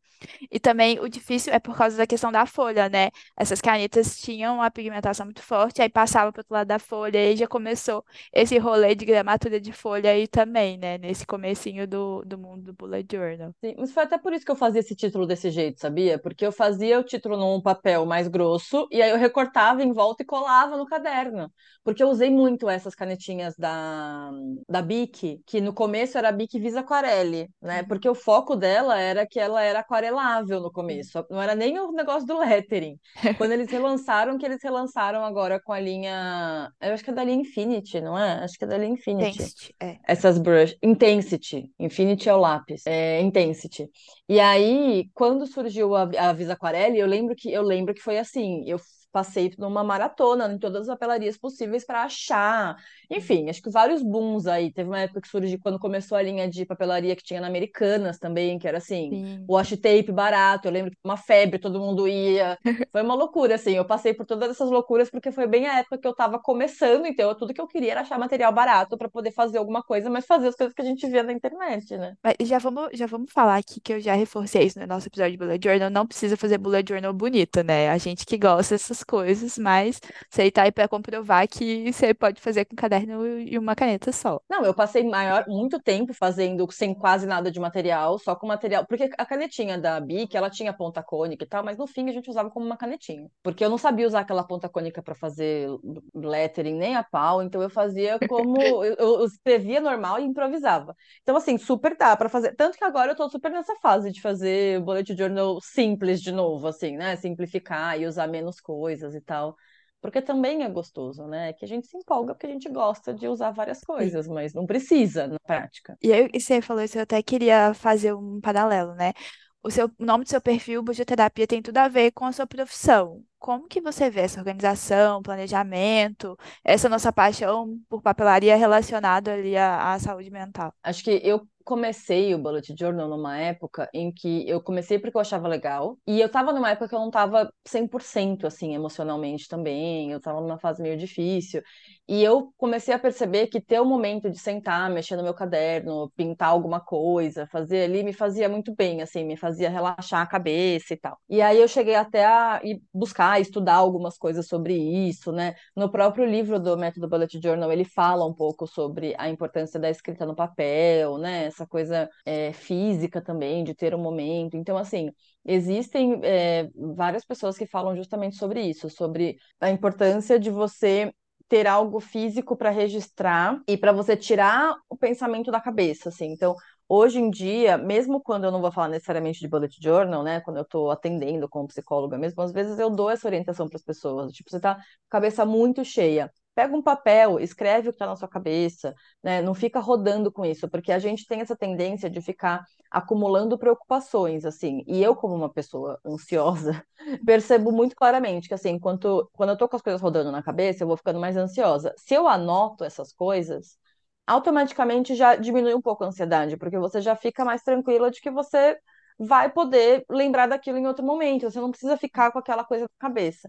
E 0.50 0.58
também 0.60 0.98
o 1.00 1.08
difícil 1.08 1.52
é 1.52 1.58
por 1.60 1.76
causa 1.76 1.96
da 1.96 2.06
questão 2.06 2.32
da 2.32 2.46
folha, 2.46 2.88
né? 2.88 3.10
Essas 3.36 3.60
canetas 3.60 4.18
tinham 4.20 4.56
uma 4.56 4.70
pigmentação 4.70 5.26
muito 5.26 5.42
forte, 5.42 5.82
aí 5.82 5.88
passava 5.88 6.32
para 6.32 6.40
outro 6.40 6.54
lado 6.54 6.68
da 6.68 6.78
folha, 6.78 7.18
e 7.32 7.36
já 7.36 7.46
começou 7.46 8.04
esse 8.32 8.58
rolê 8.58 8.94
de 8.94 9.04
gramatura 9.04 9.60
de 9.60 9.72
folha 9.72 10.10
aí 10.10 10.26
também, 10.28 10.76
né? 10.78 10.98
Nesse 10.98 11.26
comecinho 11.26 11.86
do, 11.86 12.22
do 12.24 12.38
mundo 12.38 12.64
do 12.64 12.72
bullet 12.74 13.06
journal. 13.10 13.54
Sim, 13.64 13.74
mas 13.76 13.90
foi 13.92 14.04
até 14.04 14.16
por 14.16 14.32
isso 14.32 14.44
que 14.44 14.52
eu 14.52 14.56
fazia 14.56 14.80
esse 14.80 14.94
título 14.94 15.26
desse 15.26 15.50
jeito, 15.50 15.80
sabia? 15.80 16.16
Porque 16.18 16.46
eu 16.46 16.52
fazia 16.52 16.98
o 17.00 17.02
título 17.04 17.36
num 17.36 17.60
papel 17.60 18.06
mais 18.06 18.28
grosso 18.28 18.86
e 18.90 19.02
aí 19.02 19.10
eu 19.10 19.16
recortava 19.18 19.82
em 19.82 19.92
volta 19.92 20.22
e 20.22 20.26
colava 20.26 20.76
no 20.76 20.86
caderno. 20.86 21.52
Porque 21.88 22.02
eu 22.02 22.10
usei 22.10 22.28
muito 22.28 22.68
essas 22.68 22.94
canetinhas 22.94 23.56
da, 23.56 24.30
da 24.68 24.82
Bic, 24.82 25.40
que 25.46 25.58
no 25.58 25.72
começo 25.72 26.18
era 26.18 26.28
a 26.28 26.32
Bic 26.32 26.58
Visa 26.60 26.80
Aquarelle, 26.80 27.48
né? 27.62 27.80
Uhum, 27.80 27.88
Porque 27.88 28.06
o 28.06 28.14
foco 28.14 28.54
dela 28.54 29.00
era 29.00 29.26
que 29.26 29.40
ela 29.40 29.62
era 29.62 29.78
aquarelável 29.78 30.60
no 30.60 30.70
começo, 30.70 31.24
não 31.30 31.40
era 31.40 31.54
nem 31.54 31.78
o 31.80 31.90
negócio 31.90 32.26
do 32.26 32.38
lettering. 32.40 32.98
Quando 33.38 33.52
eles 33.52 33.70
relançaram, 33.70 34.36
que 34.36 34.44
eles 34.44 34.62
relançaram 34.62 35.24
agora 35.24 35.58
com 35.62 35.72
a 35.72 35.80
linha, 35.80 36.70
eu 36.78 36.92
acho 36.92 37.02
que 37.02 37.08
é 37.08 37.14
da 37.14 37.24
linha 37.24 37.40
Infinity, 37.40 38.02
não 38.02 38.18
é? 38.18 38.44
Acho 38.44 38.58
que 38.58 38.64
é 38.64 38.68
da 38.68 38.76
linha 38.76 38.92
Infinity 38.92 39.38
Tencent, 39.38 39.70
é. 39.80 39.96
essas 40.06 40.36
brush, 40.36 40.76
Intensity, 40.82 41.72
Infinity 41.78 42.28
é 42.28 42.34
o 42.34 42.38
lápis, 42.38 42.82
é 42.86 43.22
Intensity. 43.22 43.88
E 44.28 44.38
aí, 44.38 45.08
quando 45.14 45.46
surgiu 45.46 45.96
a, 45.96 46.02
a 46.02 46.34
Visa 46.34 46.52
Aquarelle, 46.52 46.98
eu 46.98 47.06
lembro 47.06 47.34
que 47.34 47.50
eu 47.50 47.62
lembro 47.62 47.94
que 47.94 48.02
foi 48.02 48.18
assim, 48.18 48.62
eu 48.66 48.78
passei 49.12 49.52
numa 49.58 49.82
maratona 49.82 50.52
em 50.52 50.58
todas 50.58 50.82
as 50.82 50.88
papelarias 50.88 51.36
possíveis 51.36 51.84
para 51.84 52.02
achar. 52.02 52.76
Enfim, 53.10 53.48
acho 53.48 53.62
que 53.62 53.70
vários 53.70 54.02
booms 54.02 54.46
aí. 54.46 54.72
Teve 54.72 54.88
uma 54.88 55.00
época 55.00 55.20
que 55.20 55.28
surgiu 55.28 55.58
quando 55.62 55.78
começou 55.78 56.16
a 56.16 56.22
linha 56.22 56.48
de 56.48 56.64
papelaria 56.64 57.16
que 57.16 57.22
tinha 57.22 57.40
na 57.40 57.46
Americanas 57.46 58.18
também, 58.18 58.58
que 58.58 58.68
era 58.68 58.78
assim, 58.78 59.10
Sim. 59.10 59.44
washi 59.48 59.76
tape 59.76 60.12
barato. 60.12 60.68
Eu 60.68 60.72
lembro 60.72 60.90
que 60.90 60.98
uma 61.02 61.16
febre, 61.16 61.58
todo 61.58 61.80
mundo 61.80 62.06
ia. 62.06 62.58
Foi 62.92 63.02
uma 63.02 63.14
loucura, 63.14 63.54
assim. 63.54 63.72
Eu 63.72 63.84
passei 63.84 64.12
por 64.14 64.26
todas 64.26 64.50
essas 64.50 64.70
loucuras 64.70 65.10
porque 65.10 65.32
foi 65.32 65.46
bem 65.46 65.66
a 65.66 65.78
época 65.80 65.98
que 65.98 66.06
eu 66.06 66.14
tava 66.14 66.38
começando, 66.38 67.06
então 67.06 67.34
tudo 67.34 67.54
que 67.54 67.60
eu 67.60 67.66
queria 67.66 67.92
era 67.92 68.00
achar 68.02 68.18
material 68.18 68.52
barato 68.52 68.96
para 68.96 69.08
poder 69.08 69.30
fazer 69.32 69.58
alguma 69.58 69.82
coisa, 69.82 70.10
mas 70.10 70.26
fazer 70.26 70.48
as 70.48 70.54
coisas 70.54 70.74
que 70.74 70.82
a 70.82 70.84
gente 70.84 71.06
via 71.06 71.22
na 71.22 71.32
internet, 71.32 71.96
né? 71.96 72.14
Mas 72.22 72.48
já 72.48 72.58
vamos, 72.58 72.90
já 72.92 73.06
vamos 73.06 73.32
falar 73.32 73.56
aqui 73.56 73.80
que 73.80 73.94
eu 73.94 74.00
já 74.00 74.14
reforcei 74.14 74.64
isso 74.64 74.78
no 74.78 74.86
nosso 74.86 75.08
episódio 75.08 75.32
de 75.32 75.38
Bullet 75.38 75.66
Journal. 75.66 75.90
Não 75.90 76.06
precisa 76.06 76.36
fazer 76.36 76.58
Bullet 76.58 76.88
Journal 76.88 77.12
bonito, 77.12 77.62
né? 77.62 77.88
A 77.90 77.98
gente 77.98 78.26
que 78.26 78.36
gosta, 78.36 78.76
essas 78.98 79.04
coisas, 79.04 79.58
mas 79.58 80.00
você 80.28 80.50
tá 80.50 80.62
aí 80.62 80.72
para 80.72 80.88
comprovar 80.88 81.46
que 81.48 81.92
você 81.92 82.12
pode 82.12 82.40
fazer 82.40 82.64
com 82.64 82.74
caderno 82.74 83.38
e 83.38 83.58
uma 83.58 83.74
caneta 83.74 84.12
só. 84.12 84.40
Não, 84.48 84.64
eu 84.64 84.74
passei 84.74 85.04
maior, 85.04 85.44
muito 85.46 85.80
tempo 85.80 86.12
fazendo 86.12 86.70
sem 86.72 86.94
quase 86.94 87.26
nada 87.26 87.50
de 87.50 87.60
material, 87.60 88.18
só 88.18 88.34
com 88.34 88.46
material. 88.46 88.86
Porque 88.86 89.10
a 89.16 89.26
canetinha 89.26 89.78
da 89.78 90.00
Bic, 90.00 90.36
ela 90.36 90.50
tinha 90.50 90.72
ponta 90.72 91.02
cônica 91.02 91.44
e 91.44 91.48
tal, 91.48 91.64
mas 91.64 91.78
no 91.78 91.86
fim 91.86 92.08
a 92.08 92.12
gente 92.12 92.28
usava 92.28 92.50
como 92.50 92.66
uma 92.66 92.76
canetinha. 92.76 93.28
Porque 93.42 93.64
eu 93.64 93.70
não 93.70 93.78
sabia 93.78 94.06
usar 94.06 94.20
aquela 94.20 94.44
ponta 94.44 94.68
cônica 94.68 95.02
para 95.02 95.14
fazer 95.14 95.68
lettering 96.14 96.76
nem 96.76 96.96
a 96.96 97.04
pau, 97.04 97.42
então 97.42 97.62
eu 97.62 97.70
fazia 97.70 98.18
como. 98.28 98.56
eu, 98.84 98.94
eu 98.98 99.24
escrevia 99.24 99.80
normal 99.80 100.20
e 100.20 100.24
improvisava. 100.24 100.94
Então, 101.22 101.36
assim, 101.36 101.58
super 101.58 101.96
dá 101.96 102.16
para 102.16 102.28
fazer. 102.28 102.54
Tanto 102.56 102.76
que 102.76 102.84
agora 102.84 103.12
eu 103.12 103.16
tô 103.16 103.28
super 103.28 103.50
nessa 103.50 103.74
fase 103.76 104.10
de 104.10 104.20
fazer 104.20 104.80
bullet 104.80 105.16
journal 105.16 105.58
simples 105.60 106.20
de 106.20 106.32
novo, 106.32 106.66
assim, 106.66 106.96
né? 106.96 107.16
Simplificar 107.16 108.00
e 108.00 108.06
usar 108.06 108.26
menos 108.26 108.60
coisas 108.60 108.87
e 108.90 109.20
tal. 109.20 109.56
Porque 110.00 110.22
também 110.22 110.62
é 110.62 110.68
gostoso, 110.68 111.26
né? 111.26 111.52
Que 111.52 111.64
a 111.64 111.68
gente 111.68 111.88
se 111.88 111.96
empolga 111.96 112.32
porque 112.34 112.46
a 112.46 112.50
gente 112.50 112.68
gosta 112.68 113.12
de 113.12 113.26
usar 113.26 113.50
várias 113.50 113.80
coisas, 113.80 114.26
Sim. 114.26 114.32
mas 114.32 114.54
não 114.54 114.64
precisa 114.64 115.26
na 115.26 115.38
prática. 115.40 115.96
E 116.00 116.12
aí, 116.12 116.28
você 116.32 116.62
falou 116.62 116.82
isso, 116.82 116.98
eu 116.98 117.02
até 117.02 117.20
queria 117.22 117.74
fazer 117.74 118.14
um 118.14 118.40
paralelo, 118.40 118.94
né? 118.94 119.12
O, 119.60 119.70
seu, 119.70 119.90
o 119.98 120.04
nome 120.04 120.22
do 120.24 120.30
seu 120.30 120.40
perfil, 120.40 120.84
Budioterapia, 120.84 121.46
tem 121.46 121.60
tudo 121.60 121.78
a 121.78 121.88
ver 121.88 122.12
com 122.12 122.24
a 122.24 122.32
sua 122.32 122.46
profissão. 122.46 123.24
Como 123.40 123.66
que 123.66 123.80
você 123.80 124.08
vê 124.08 124.20
essa 124.20 124.38
organização, 124.38 125.20
planejamento, 125.20 126.36
essa 126.64 126.88
nossa 126.88 127.12
paixão 127.12 127.76
por 127.88 128.00
papelaria 128.00 128.56
relacionada 128.56 129.32
ali 129.32 129.56
à, 129.56 129.94
à 129.94 129.98
saúde 129.98 130.30
mental? 130.30 130.72
Acho 130.82 131.02
que 131.02 131.20
eu 131.24 131.46
comecei 131.68 132.34
o 132.34 132.38
Bullet 132.38 132.74
Journal 132.78 133.06
numa 133.06 133.36
época 133.38 133.90
em 133.92 134.10
que 134.10 134.48
eu 134.48 134.58
comecei 134.58 134.98
porque 134.98 135.14
eu 135.18 135.20
achava 135.20 135.46
legal, 135.46 135.98
e 136.06 136.18
eu 136.18 136.26
tava 136.30 136.50
numa 136.50 136.70
época 136.70 136.88
que 136.88 136.94
eu 136.94 136.98
não 136.98 137.10
tava 137.10 137.52
100% 137.66 138.46
assim 138.46 138.74
emocionalmente 138.74 139.46
também, 139.46 140.10
eu 140.10 140.18
tava 140.18 140.40
numa 140.40 140.58
fase 140.58 140.80
meio 140.82 140.96
difícil, 140.96 141.62
e 142.08 142.24
eu 142.24 142.54
comecei 142.56 142.94
a 142.94 142.98
perceber 142.98 143.48
que 143.48 143.60
ter 143.60 143.78
o 143.80 143.84
momento 143.84 144.30
de 144.30 144.38
sentar, 144.38 144.88
mexer 144.90 145.14
no 145.14 145.22
meu 145.22 145.34
caderno, 145.34 146.10
pintar 146.16 146.48
alguma 146.48 146.80
coisa, 146.80 147.46
fazer 147.48 147.82
ali 147.84 148.02
me 148.02 148.14
fazia 148.14 148.48
muito 148.48 148.74
bem, 148.74 149.02
assim, 149.02 149.26
me 149.26 149.36
fazia 149.36 149.68
relaxar 149.68 150.22
a 150.22 150.26
cabeça 150.26 150.94
e 150.94 150.96
tal. 150.96 151.18
E 151.28 151.42
aí 151.42 151.60
eu 151.60 151.68
cheguei 151.68 151.96
até 151.96 152.24
a 152.24 152.62
ir 152.64 152.80
buscar, 152.94 153.38
estudar 153.42 153.74
algumas 153.74 154.16
coisas 154.16 154.46
sobre 154.48 154.74
isso, 154.74 155.30
né? 155.32 155.54
No 155.76 155.90
próprio 155.90 156.24
livro 156.24 156.58
do 156.58 156.78
Método 156.78 157.06
Bullet 157.10 157.38
Journal, 157.42 157.70
ele 157.70 157.84
fala 157.84 158.24
um 158.24 158.32
pouco 158.32 158.66
sobre 158.66 159.14
a 159.18 159.28
importância 159.28 159.78
da 159.78 159.90
escrita 159.90 160.24
no 160.24 160.34
papel, 160.34 161.18
né? 161.18 161.50
Essa 161.58 161.66
coisa 161.66 162.08
é, 162.24 162.52
física 162.52 163.20
também, 163.20 163.64
de 163.64 163.74
ter 163.74 163.94
um 163.94 163.98
momento. 163.98 164.56
Então, 164.56 164.76
assim, 164.76 165.10
existem 165.44 166.20
é, 166.22 166.68
várias 166.96 167.24
pessoas 167.24 167.56
que 167.58 167.66
falam 167.66 167.96
justamente 167.96 168.36
sobre 168.36 168.62
isso, 168.62 168.88
sobre 168.88 169.36
a 169.60 169.70
importância 169.70 170.38
de 170.38 170.50
você 170.50 171.12
ter 171.48 171.66
algo 171.66 171.98
físico 171.98 172.56
para 172.56 172.70
registrar 172.70 173.60
e 173.66 173.76
para 173.76 173.90
você 173.92 174.16
tirar 174.16 174.76
o 174.88 174.96
pensamento 174.96 175.50
da 175.50 175.60
cabeça, 175.60 176.10
assim. 176.10 176.26
Então, 176.26 176.54
hoje 176.88 177.18
em 177.18 177.30
dia, 177.30 177.78
mesmo 177.78 178.20
quando 178.20 178.44
eu 178.44 178.52
não 178.52 178.60
vou 178.60 178.70
falar 178.70 178.88
necessariamente 178.88 179.40
de 179.40 179.48
bullet 179.48 179.74
journal, 179.80 180.22
né, 180.22 180.40
quando 180.42 180.58
eu 180.58 180.62
estou 180.62 180.90
atendendo 180.90 181.48
como 181.48 181.66
psicóloga 181.68 182.18
mesmo, 182.18 182.42
às 182.42 182.52
vezes 182.52 182.78
eu 182.78 182.90
dou 182.90 183.10
essa 183.10 183.26
orientação 183.26 183.66
para 183.68 183.76
as 183.76 183.82
pessoas, 183.82 184.32
tipo, 184.32 184.50
você 184.50 184.60
tá 184.60 184.74
com 184.74 184.80
a 184.80 184.84
cabeça 185.10 185.44
muito 185.46 185.84
cheia, 185.84 186.30
pega 186.58 186.74
um 186.74 186.82
papel, 186.82 187.38
escreve 187.38 187.88
o 187.88 187.92
que 187.92 187.94
está 187.94 188.06
na 188.06 188.16
sua 188.16 188.26
cabeça, 188.26 188.92
né? 189.22 189.40
Não 189.40 189.54
fica 189.54 189.78
rodando 189.78 190.32
com 190.32 190.44
isso, 190.44 190.68
porque 190.68 190.90
a 190.90 190.98
gente 190.98 191.24
tem 191.24 191.40
essa 191.40 191.54
tendência 191.54 192.10
de 192.10 192.20
ficar 192.20 192.64
acumulando 192.90 193.56
preocupações, 193.56 194.44
assim. 194.44 194.82
E 194.84 195.00
eu, 195.00 195.14
como 195.14 195.36
uma 195.36 195.48
pessoa 195.48 196.00
ansiosa, 196.04 196.84
percebo 197.24 197.70
muito 197.70 197.94
claramente 197.94 198.48
que, 198.48 198.54
assim, 198.54 198.76
quando 198.76 199.30
eu 199.38 199.56
tô 199.56 199.68
com 199.68 199.76
as 199.76 199.82
coisas 199.82 200.02
rodando 200.02 200.32
na 200.32 200.42
cabeça, 200.42 200.82
eu 200.82 200.88
vou 200.88 200.96
ficando 200.96 201.20
mais 201.20 201.36
ansiosa. 201.36 201.94
Se 201.96 202.14
eu 202.14 202.26
anoto 202.26 202.82
essas 202.82 203.12
coisas, 203.12 203.78
automaticamente 204.26 205.14
já 205.14 205.36
diminui 205.36 205.74
um 205.74 205.80
pouco 205.80 206.02
a 206.02 206.08
ansiedade, 206.08 206.56
porque 206.56 206.76
você 206.76 207.00
já 207.00 207.14
fica 207.14 207.44
mais 207.44 207.62
tranquila 207.62 208.10
de 208.10 208.20
que 208.20 208.32
você 208.32 208.76
vai 209.16 209.48
poder 209.48 210.04
lembrar 210.10 210.48
daquilo 210.48 210.78
em 210.78 210.88
outro 210.88 211.06
momento. 211.06 211.48
Você 211.48 211.60
não 211.60 211.70
precisa 211.70 211.96
ficar 211.96 212.32
com 212.32 212.40
aquela 212.40 212.64
coisa 212.64 212.84
na 212.86 213.08
cabeça. 213.08 213.48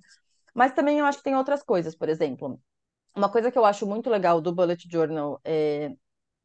Mas 0.54 0.74
também 0.74 1.00
eu 1.00 1.06
acho 1.06 1.18
que 1.20 1.24
tem 1.24 1.36
outras 1.36 1.64
coisas, 1.64 1.96
por 1.96 2.08
exemplo 2.08 2.60
uma 3.16 3.30
coisa 3.32 3.52
que 3.52 3.58
eu 3.58 3.66
acho 3.66 3.86
muito 3.88 4.10
legal 4.10 4.42
do 4.42 4.54
Bullet 4.54 4.88
Journal, 4.90 5.40
é, 5.44 5.92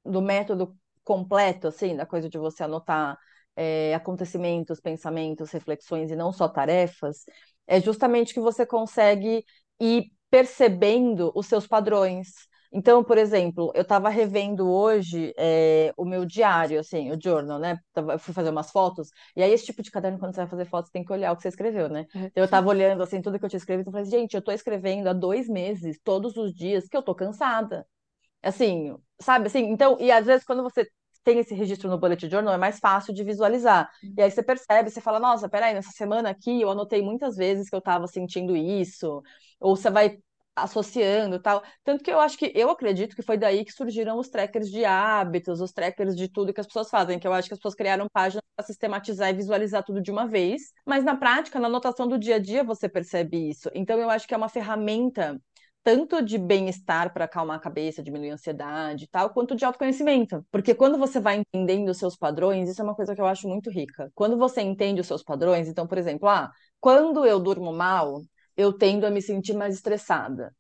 do 0.05 0.23
método 0.23 0.77
completo, 1.05 1.69
assim, 1.69 1.97
da 1.97 2.07
coisa 2.07 2.29
de 2.29 2.39
você 2.39 2.65
anotar 2.65 3.19
é, 3.57 3.95
acontecimentos, 3.95 4.81
pensamentos, 4.81 5.51
reflexões 5.51 6.11
e 6.11 6.17
não 6.17 6.33
só 6.33 6.49
tarefas, 6.49 7.25
é 7.67 7.81
justamente 7.81 8.35
que 8.35 8.41
você 8.41 8.67
consegue 8.67 9.45
ir 9.81 10.13
percebendo 10.31 11.33
os 11.35 11.47
seus 11.47 11.67
padrões. 11.67 12.49
Então, 12.77 13.05
por 13.05 13.17
exemplo, 13.17 13.71
eu 13.73 13.83
estava 13.83 14.09
revendo 14.09 14.69
hoje 14.69 15.33
é, 15.39 15.93
o 15.97 16.05
meu 16.05 16.25
diário, 16.25 16.81
assim, 16.81 17.13
o 17.13 17.19
journal, 17.23 17.57
né? 17.57 17.79
Eu 17.95 18.19
fui 18.19 18.35
fazer 18.35 18.51
umas 18.51 18.73
fotos, 18.73 19.11
e 19.37 19.43
aí 19.45 19.53
esse 19.53 19.65
tipo 19.65 19.81
de 19.81 19.93
caderno, 19.93 20.19
quando 20.19 20.35
você 20.35 20.41
vai 20.41 20.51
fazer 20.51 20.65
fotos, 20.65 20.91
tem 20.91 21.05
que 21.05 21.13
olhar 21.13 21.31
o 21.31 21.37
que 21.37 21.43
você 21.43 21.49
escreveu, 21.49 21.89
né? 21.89 22.05
Uhum. 22.13 22.25
Então, 22.25 22.43
eu 22.43 22.47
estava 22.47 22.69
olhando, 22.69 23.01
assim, 23.03 23.23
tudo 23.23 23.39
que 23.39 23.45
eu 23.45 23.49
tinha 23.49 23.59
escrevido, 23.59 23.91
e 23.91 23.93
falei, 23.93 24.07
gente, 24.11 24.35
eu 24.35 24.41
estou 24.41 24.53
escrevendo 24.53 25.07
há 25.09 25.13
dois 25.13 25.49
meses, 25.49 26.01
todos 26.03 26.37
os 26.37 26.53
dias, 26.53 26.89
que 26.89 26.97
eu 26.97 27.01
estou 27.01 27.15
cansada. 27.15 27.87
Assim, 28.43 28.97
sabe, 29.21 29.47
assim, 29.47 29.61
então, 29.71 29.97
e 30.01 30.11
às 30.11 30.27
vezes 30.27 30.45
quando 30.45 30.63
você 30.63 30.87
tem 31.23 31.39
esse 31.39 31.55
registro 31.55 31.89
no 31.89 31.99
bullet 31.99 32.29
journal, 32.29 32.53
é 32.55 32.59
mais 32.59 32.79
fácil 32.79 33.15
de 33.15 33.25
visualizar. 33.25 33.89
E 34.17 34.21
aí 34.21 34.31
você 34.31 34.43
percebe, 34.43 34.91
você 34.91 35.01
fala, 35.01 35.19
nossa, 35.19 35.49
peraí, 35.49 35.73
nessa 35.73 35.91
semana 35.93 36.29
aqui 36.31 36.61
eu 36.61 36.71
anotei 36.71 37.01
muitas 37.03 37.37
vezes 37.37 37.71
que 37.71 37.75
eu 37.75 37.79
estava 37.79 38.07
sentindo 38.07 38.55
isso. 38.57 39.23
Ou 39.59 39.75
você 39.75 39.91
vai 39.91 40.19
associando 40.57 41.41
tal. 41.41 41.63
Tanto 41.83 42.03
que 42.05 42.11
eu 42.11 42.21
acho 42.21 42.39
que 42.39 42.53
eu 42.55 42.71
acredito 42.71 43.17
que 43.17 43.23
foi 43.23 43.37
daí 43.37 43.65
que 43.65 43.73
surgiram 43.73 44.19
os 44.19 44.29
trackers 44.29 44.71
de 44.71 44.85
hábitos, 44.85 45.61
os 45.61 45.73
trackers 45.73 46.17
de 46.17 46.29
tudo 46.29 46.53
que 46.53 46.61
as 46.61 46.67
pessoas 46.67 46.91
fazem, 46.91 47.19
que 47.19 47.27
eu 47.27 47.33
acho 47.33 47.49
que 47.49 47.55
as 47.55 47.59
pessoas 47.59 47.75
criaram 47.75 48.07
páginas 48.13 48.43
para 48.57 48.67
sistematizar 48.67 49.31
e 49.31 49.35
visualizar 49.35 49.85
tudo 49.85 50.01
de 50.01 50.11
uma 50.11 50.27
vez. 50.27 50.73
Mas 50.87 51.05
na 51.05 51.17
prática, 51.17 51.59
na 51.59 51.67
anotação 51.69 52.07
do 52.09 52.19
dia 52.19 52.37
a 52.37 52.39
dia, 52.39 52.63
você 52.65 52.89
percebe 52.89 53.51
isso. 53.51 53.71
Então 53.75 53.99
eu 53.99 54.11
acho 54.11 54.27
que 54.27 54.35
é 54.35 54.37
uma 54.37 54.49
ferramenta 54.49 55.41
tanto 55.83 56.23
de 56.23 56.39
bem-estar 56.39 57.13
para 57.13 57.27
acalmar 57.27 57.57
a 57.59 57.61
cabeça, 57.61 58.03
diminuir 58.03 58.31
a 58.31 58.35
ansiedade 58.35 59.05
e 59.05 59.07
tal, 59.09 59.29
quanto 59.31 59.55
de 59.55 59.67
autoconhecimento. 59.67 60.45
Porque 60.51 60.75
quando 60.75 60.99
você 60.99 61.21
vai 61.21 61.37
entendendo 61.37 61.91
os 61.91 61.99
seus 61.99 62.17
padrões, 62.17 62.71
isso 62.71 62.81
é 62.81 62.85
uma 62.85 62.95
coisa 62.95 63.15
que 63.15 63.21
eu 63.21 63.27
acho 63.27 63.47
muito 63.47 63.71
rica. 63.71 64.11
Quando 64.15 64.39
você 64.39 64.63
entende 64.63 65.03
os 65.03 65.07
seus 65.07 65.23
padrões, 65.23 65.69
então, 65.69 65.87
por 65.87 65.99
exemplo, 65.99 66.27
ah, 66.27 66.51
quando 66.81 67.27
eu 67.27 67.39
durmo 67.39 67.71
mal, 67.71 68.23
eu 68.57 68.73
tendo 68.73 69.05
a 69.07 69.11
me 69.11 69.23
sentir 69.23 69.55
mais 69.55 69.75
estressada. 69.75 70.53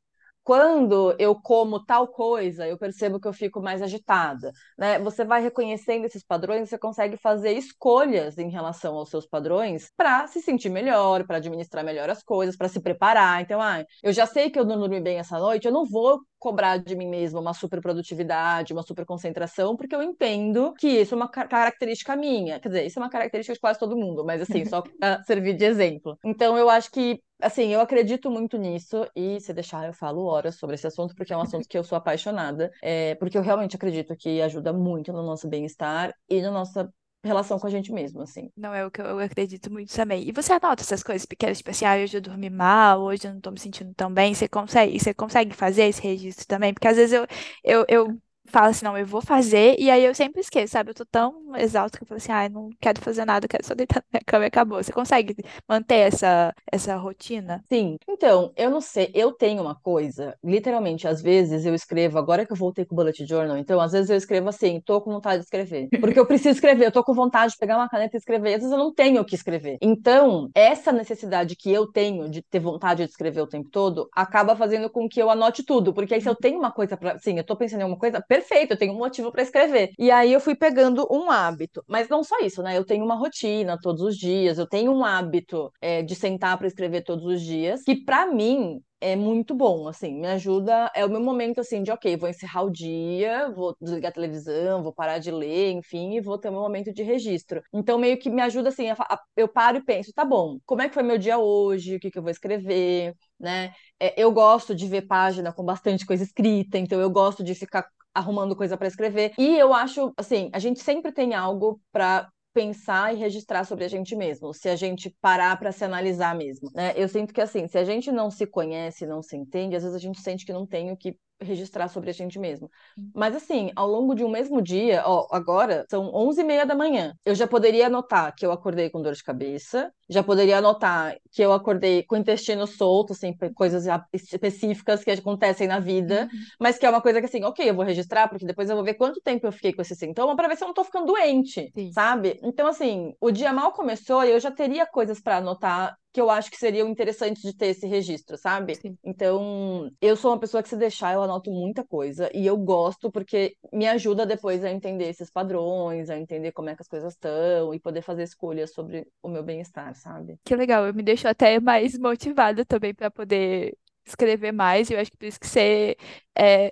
Quando 0.44 1.16
eu 1.18 1.34
como 1.34 1.82
tal 1.82 2.06
coisa, 2.06 2.66
eu 2.68 2.76
percebo 2.76 3.18
que 3.18 3.26
eu 3.26 3.32
fico 3.32 3.62
mais 3.62 3.80
agitada. 3.80 4.52
Né? 4.78 4.98
Você 4.98 5.24
vai 5.24 5.42
reconhecendo 5.42 6.04
esses 6.04 6.22
padrões, 6.22 6.68
você 6.68 6.76
consegue 6.76 7.16
fazer 7.16 7.52
escolhas 7.52 8.36
em 8.36 8.50
relação 8.50 8.94
aos 8.94 9.08
seus 9.08 9.26
padrões 9.26 9.90
para 9.96 10.26
se 10.26 10.42
sentir 10.42 10.68
melhor, 10.68 11.26
para 11.26 11.38
administrar 11.38 11.82
melhor 11.82 12.10
as 12.10 12.22
coisas, 12.22 12.56
para 12.58 12.68
se 12.68 12.78
preparar. 12.78 13.40
Então, 13.40 13.58
ah, 13.60 13.82
eu 14.02 14.12
já 14.12 14.26
sei 14.26 14.50
que 14.50 14.58
eu 14.58 14.66
não 14.66 14.78
dormi 14.78 15.00
bem 15.00 15.18
essa 15.18 15.38
noite, 15.38 15.64
eu 15.66 15.72
não 15.72 15.86
vou 15.86 16.20
cobrar 16.44 16.76
de 16.76 16.94
mim 16.94 17.08
mesma 17.08 17.40
uma 17.40 17.54
super 17.54 17.80
produtividade, 17.80 18.74
uma 18.74 18.82
super 18.82 19.06
concentração, 19.06 19.74
porque 19.74 19.96
eu 19.96 20.02
entendo 20.02 20.74
que 20.74 20.86
isso 20.86 21.14
é 21.14 21.16
uma 21.16 21.26
característica 21.26 22.14
minha. 22.14 22.60
Quer 22.60 22.68
dizer, 22.68 22.84
isso 22.84 22.98
é 22.98 23.02
uma 23.02 23.08
característica 23.08 23.54
de 23.54 23.60
quase 23.60 23.78
todo 23.78 23.96
mundo, 23.96 24.22
mas 24.26 24.42
assim, 24.42 24.62
só 24.66 24.82
para 25.00 25.22
servir 25.22 25.54
de 25.54 25.64
exemplo. 25.64 26.18
Então, 26.22 26.58
eu 26.58 26.68
acho 26.68 26.90
que 26.90 27.18
assim, 27.40 27.68
eu 27.72 27.80
acredito 27.80 28.30
muito 28.30 28.58
nisso 28.58 29.06
e 29.16 29.40
se 29.40 29.54
deixar 29.54 29.86
eu 29.86 29.94
falo 29.94 30.24
horas 30.24 30.56
sobre 30.56 30.74
esse 30.74 30.86
assunto 30.86 31.14
porque 31.14 31.32
é 31.32 31.36
um 31.36 31.40
assunto 31.40 31.66
que 31.66 31.76
eu 31.76 31.84
sou 31.84 31.96
apaixonada, 31.96 32.70
é, 32.82 33.14
porque 33.16 33.38
eu 33.38 33.42
realmente 33.42 33.76
acredito 33.76 34.14
que 34.16 34.42
ajuda 34.42 34.72
muito 34.72 35.12
no 35.12 35.22
nosso 35.22 35.48
bem-estar 35.48 36.14
e 36.28 36.42
na 36.42 36.50
nossa 36.50 36.90
relação 37.28 37.58
com 37.58 37.66
a 37.66 37.70
gente 37.70 37.92
mesmo, 37.92 38.22
assim. 38.22 38.50
Não 38.56 38.74
é 38.74 38.84
o 38.84 38.90
que 38.90 39.00
eu, 39.00 39.18
acredito 39.18 39.72
muito 39.72 39.94
também. 39.94 40.28
E 40.28 40.32
você 40.32 40.52
anota 40.52 40.82
essas 40.82 41.02
coisas 41.02 41.26
pequenas, 41.26 41.58
tipo 41.58 41.70
assim, 41.70 41.84
ah, 41.84 41.96
hoje 41.96 42.16
eu 42.16 42.20
dormi 42.20 42.50
mal, 42.50 43.02
hoje 43.02 43.26
eu 43.26 43.34
não 43.34 43.40
tô 43.40 43.50
me 43.50 43.58
sentindo 43.58 43.92
tão 43.94 44.12
bem. 44.12 44.34
Você 44.34 44.48
consegue, 44.48 44.98
você 44.98 45.14
consegue 45.14 45.54
fazer 45.54 45.84
esse 45.84 46.02
registro 46.02 46.46
também? 46.46 46.72
Porque 46.74 46.88
às 46.88 46.96
vezes 46.96 47.12
eu, 47.12 47.26
eu, 47.62 47.84
eu 47.88 48.20
falo 48.46 48.66
assim, 48.66 48.84
não, 48.84 48.96
eu 48.96 49.06
vou 49.06 49.20
fazer, 49.20 49.76
e 49.78 49.90
aí 49.90 50.04
eu 50.04 50.14
sempre 50.14 50.40
esqueço, 50.40 50.72
sabe? 50.72 50.90
Eu 50.90 50.94
tô 50.94 51.04
tão 51.04 51.56
exausto 51.56 51.98
que 51.98 52.04
eu 52.04 52.06
falo 52.06 52.18
assim, 52.18 52.32
ai, 52.32 52.46
ah, 52.46 52.48
não 52.48 52.70
quero 52.80 53.00
fazer 53.00 53.24
nada, 53.24 53.44
eu 53.44 53.48
quero 53.48 53.66
só 53.66 53.74
deitar 53.74 53.96
na 53.96 54.18
minha 54.18 54.22
cama 54.26 54.44
e 54.44 54.48
acabou. 54.48 54.82
Você 54.82 54.92
consegue 54.92 55.34
manter 55.68 55.96
essa, 55.96 56.54
essa 56.70 56.96
rotina? 56.96 57.64
Sim. 57.70 57.96
Então, 58.08 58.52
eu 58.56 58.70
não 58.70 58.80
sei, 58.80 59.10
eu 59.14 59.32
tenho 59.32 59.62
uma 59.62 59.74
coisa, 59.74 60.36
literalmente, 60.42 61.08
às 61.08 61.22
vezes 61.22 61.64
eu 61.64 61.74
escrevo, 61.74 62.18
agora 62.18 62.46
que 62.46 62.52
eu 62.52 62.56
voltei 62.56 62.84
com 62.84 62.94
o 62.94 62.96
bullet 62.96 63.24
journal, 63.26 63.56
então 63.56 63.80
às 63.80 63.92
vezes 63.92 64.10
eu 64.10 64.16
escrevo 64.16 64.48
assim, 64.48 64.80
tô 64.84 65.00
com 65.00 65.12
vontade 65.12 65.38
de 65.38 65.44
escrever. 65.44 65.88
Porque 66.00 66.18
eu 66.18 66.26
preciso 66.26 66.50
escrever, 66.50 66.86
eu 66.86 66.92
tô 66.92 67.02
com 67.02 67.14
vontade 67.14 67.52
de 67.52 67.58
pegar 67.58 67.76
uma 67.76 67.88
caneta 67.88 68.16
e 68.16 68.18
escrever, 68.18 68.54
às 68.54 68.60
vezes 68.60 68.72
eu 68.72 68.78
não 68.78 68.92
tenho 68.92 69.20
o 69.20 69.24
que 69.24 69.34
escrever. 69.34 69.78
Então, 69.80 70.50
essa 70.54 70.92
necessidade 70.92 71.56
que 71.56 71.72
eu 71.72 71.90
tenho 71.90 72.28
de 72.28 72.42
ter 72.42 72.60
vontade 72.60 73.04
de 73.04 73.10
escrever 73.10 73.40
o 73.40 73.46
tempo 73.46 73.68
todo, 73.70 74.08
acaba 74.14 74.54
fazendo 74.56 74.90
com 74.90 75.08
que 75.08 75.20
eu 75.20 75.30
anote 75.30 75.64
tudo, 75.64 75.92
porque 75.92 76.14
aí 76.14 76.20
se 76.20 76.28
eu 76.28 76.34
tenho 76.34 76.58
uma 76.58 76.70
coisa 76.72 76.96
para, 76.96 77.18
sim, 77.18 77.38
eu 77.38 77.44
tô 77.44 77.56
pensando 77.56 77.82
em 77.82 77.84
uma 77.84 77.98
coisa, 77.98 78.22
perfeito 78.34 78.72
eu 78.72 78.76
tenho 78.76 78.92
um 78.92 78.98
motivo 78.98 79.30
para 79.30 79.42
escrever. 79.42 79.90
E 79.98 80.10
aí 80.10 80.32
eu 80.32 80.40
fui 80.40 80.54
pegando 80.56 81.06
um 81.10 81.30
hábito. 81.30 81.82
Mas 81.88 82.08
não 82.08 82.24
só 82.24 82.38
isso, 82.40 82.62
né? 82.62 82.76
Eu 82.76 82.84
tenho 82.84 83.04
uma 83.04 83.14
rotina 83.14 83.78
todos 83.80 84.02
os 84.02 84.16
dias, 84.16 84.58
eu 84.58 84.66
tenho 84.66 84.92
um 84.92 85.04
hábito 85.04 85.70
é, 85.80 86.02
de 86.02 86.14
sentar 86.14 86.58
para 86.58 86.66
escrever 86.66 87.02
todos 87.02 87.24
os 87.24 87.40
dias, 87.40 87.82
que 87.82 88.04
para 88.04 88.26
mim 88.26 88.80
é 89.00 89.16
muito 89.16 89.54
bom, 89.54 89.86
assim, 89.86 90.18
me 90.18 90.26
ajuda, 90.28 90.90
é 90.94 91.04
o 91.04 91.10
meu 91.10 91.20
momento, 91.20 91.60
assim, 91.60 91.82
de, 91.82 91.90
ok, 91.90 92.16
vou 92.16 92.26
encerrar 92.26 92.62
o 92.62 92.70
dia, 92.70 93.50
vou 93.50 93.76
desligar 93.78 94.10
a 94.10 94.14
televisão, 94.14 94.82
vou 94.82 94.94
parar 94.94 95.18
de 95.18 95.30
ler, 95.30 95.72
enfim, 95.72 96.14
e 96.14 96.22
vou 96.22 96.38
ter 96.38 96.48
o 96.48 96.52
meu 96.52 96.62
momento 96.62 96.90
de 96.90 97.02
registro. 97.02 97.60
Então, 97.70 97.98
meio 97.98 98.18
que 98.18 98.30
me 98.30 98.40
ajuda, 98.40 98.70
assim, 98.70 98.88
a, 98.88 98.94
a, 98.94 99.20
eu 99.36 99.46
paro 99.46 99.76
e 99.76 99.84
penso, 99.84 100.10
tá 100.14 100.24
bom, 100.24 100.58
como 100.64 100.80
é 100.80 100.88
que 100.88 100.94
foi 100.94 101.02
meu 101.02 101.18
dia 101.18 101.38
hoje, 101.38 101.96
o 101.96 102.00
que 102.00 102.10
que 102.10 102.18
eu 102.18 102.22
vou 102.22 102.30
escrever, 102.30 103.14
né? 103.38 103.74
É, 104.00 104.14
eu 104.20 104.32
gosto 104.32 104.74
de 104.74 104.86
ver 104.88 105.02
página 105.02 105.52
com 105.52 105.62
bastante 105.62 106.06
coisa 106.06 106.24
escrita, 106.24 106.78
então 106.78 106.98
eu 106.98 107.10
gosto 107.10 107.44
de 107.44 107.54
ficar 107.54 107.86
arrumando 108.14 108.56
coisa 108.56 108.76
para 108.76 108.88
escrever. 108.88 109.32
E 109.38 109.56
eu 109.58 109.72
acho, 109.74 110.12
assim, 110.16 110.50
a 110.52 110.58
gente 110.58 110.80
sempre 110.80 111.12
tem 111.12 111.34
algo 111.34 111.80
para 111.92 112.28
pensar 112.54 113.12
e 113.12 113.18
registrar 113.18 113.64
sobre 113.64 113.84
a 113.84 113.88
gente 113.88 114.14
mesmo, 114.14 114.54
se 114.54 114.68
a 114.68 114.76
gente 114.76 115.14
parar 115.20 115.58
para 115.58 115.72
se 115.72 115.84
analisar 115.84 116.36
mesmo, 116.36 116.70
né? 116.72 116.92
Eu 116.96 117.08
sinto 117.08 117.34
que 117.34 117.40
assim, 117.40 117.66
se 117.66 117.76
a 117.76 117.84
gente 117.84 118.12
não 118.12 118.30
se 118.30 118.46
conhece, 118.46 119.04
não 119.04 119.20
se 119.20 119.36
entende, 119.36 119.74
às 119.74 119.82
vezes 119.82 119.96
a 119.96 120.00
gente 120.00 120.20
sente 120.20 120.46
que 120.46 120.52
não 120.52 120.64
tem 120.64 120.92
o 120.92 120.96
que 120.96 121.18
registrar 121.44 121.88
sobre 121.88 122.10
a 122.10 122.12
gente 122.12 122.38
mesmo. 122.38 122.70
Mas 123.14 123.36
assim, 123.36 123.70
ao 123.76 123.88
longo 123.88 124.14
de 124.14 124.24
um 124.24 124.28
mesmo 124.28 124.60
dia, 124.60 125.02
ó, 125.06 125.26
agora 125.30 125.84
são 125.88 126.10
11 126.14 126.40
e 126.40 126.44
meia 126.44 126.66
da 126.66 126.74
manhã, 126.74 127.14
eu 127.24 127.34
já 127.34 127.46
poderia 127.46 127.86
anotar 127.86 128.34
que 128.34 128.44
eu 128.44 128.52
acordei 128.52 128.90
com 128.90 129.02
dor 129.02 129.14
de 129.14 129.22
cabeça, 129.22 129.92
já 130.08 130.22
poderia 130.22 130.58
anotar 130.58 131.16
que 131.30 131.42
eu 131.42 131.52
acordei 131.52 132.02
com 132.02 132.14
o 132.14 132.18
intestino 132.18 132.66
solto, 132.66 133.12
assim, 133.12 133.34
coisas 133.54 133.84
específicas 134.12 135.04
que 135.04 135.10
acontecem 135.10 135.66
na 135.66 135.78
vida, 135.78 136.28
uhum. 136.32 136.40
mas 136.60 136.78
que 136.78 136.86
é 136.86 136.90
uma 136.90 137.00
coisa 137.00 137.20
que 137.20 137.26
assim, 137.26 137.42
ok, 137.44 137.68
eu 137.68 137.74
vou 137.74 137.84
registrar, 137.84 138.28
porque 138.28 138.44
depois 138.46 138.68
eu 138.68 138.76
vou 138.76 138.84
ver 138.84 138.94
quanto 138.94 139.20
tempo 139.20 139.46
eu 139.46 139.52
fiquei 139.52 139.72
com 139.72 139.82
esse 139.82 139.94
sintoma 139.94 140.36
para 140.36 140.48
ver 140.48 140.56
se 140.56 140.64
eu 140.64 140.68
não 140.68 140.74
tô 140.74 140.84
ficando 140.84 141.06
doente, 141.06 141.70
Sim. 141.74 141.92
sabe? 141.92 142.38
Então, 142.42 142.66
assim, 142.66 143.14
o 143.20 143.30
dia 143.30 143.52
mal 143.52 143.72
começou 143.72 144.24
e 144.24 144.30
eu 144.30 144.40
já 144.40 144.50
teria 144.50 144.86
coisas 144.86 145.20
para 145.20 145.38
anotar 145.38 145.96
que 146.14 146.20
eu 146.20 146.30
acho 146.30 146.48
que 146.48 146.56
seriam 146.56 146.88
interessantes 146.88 147.42
de 147.42 147.52
ter 147.52 147.66
esse 147.66 147.88
registro, 147.88 148.38
sabe? 148.38 148.76
Sim. 148.76 148.96
Então, 149.04 149.90
eu 150.00 150.16
sou 150.16 150.30
uma 150.30 150.38
pessoa 150.38 150.62
que 150.62 150.68
se 150.68 150.76
deixar, 150.76 151.12
eu 151.12 151.22
anoto 151.24 151.50
muita 151.50 151.82
coisa 151.82 152.30
e 152.32 152.46
eu 152.46 152.56
gosto 152.56 153.10
porque 153.10 153.56
me 153.72 153.88
ajuda 153.88 154.24
depois 154.24 154.62
a 154.64 154.70
entender 154.70 155.08
esses 155.08 155.28
padrões, 155.28 156.08
a 156.08 156.16
entender 156.16 156.52
como 156.52 156.68
é 156.70 156.76
que 156.76 156.82
as 156.82 156.86
coisas 156.86 157.14
estão 157.14 157.74
e 157.74 157.80
poder 157.80 158.00
fazer 158.00 158.22
escolhas 158.22 158.72
sobre 158.72 159.08
o 159.20 159.28
meu 159.28 159.42
bem-estar, 159.42 159.92
sabe? 159.96 160.38
Que 160.44 160.54
legal, 160.54 160.86
eu 160.86 160.94
me 160.94 161.02
deixo 161.02 161.26
até 161.26 161.58
mais 161.58 161.98
motivada 161.98 162.64
também 162.64 162.94
para 162.94 163.10
poder 163.10 163.76
escrever 164.06 164.52
mais, 164.52 164.90
eu 164.90 165.00
acho 165.00 165.10
que 165.10 165.16
por 165.16 165.26
isso 165.26 165.40
que 165.40 165.48
você 165.48 165.96
é, 166.38 166.70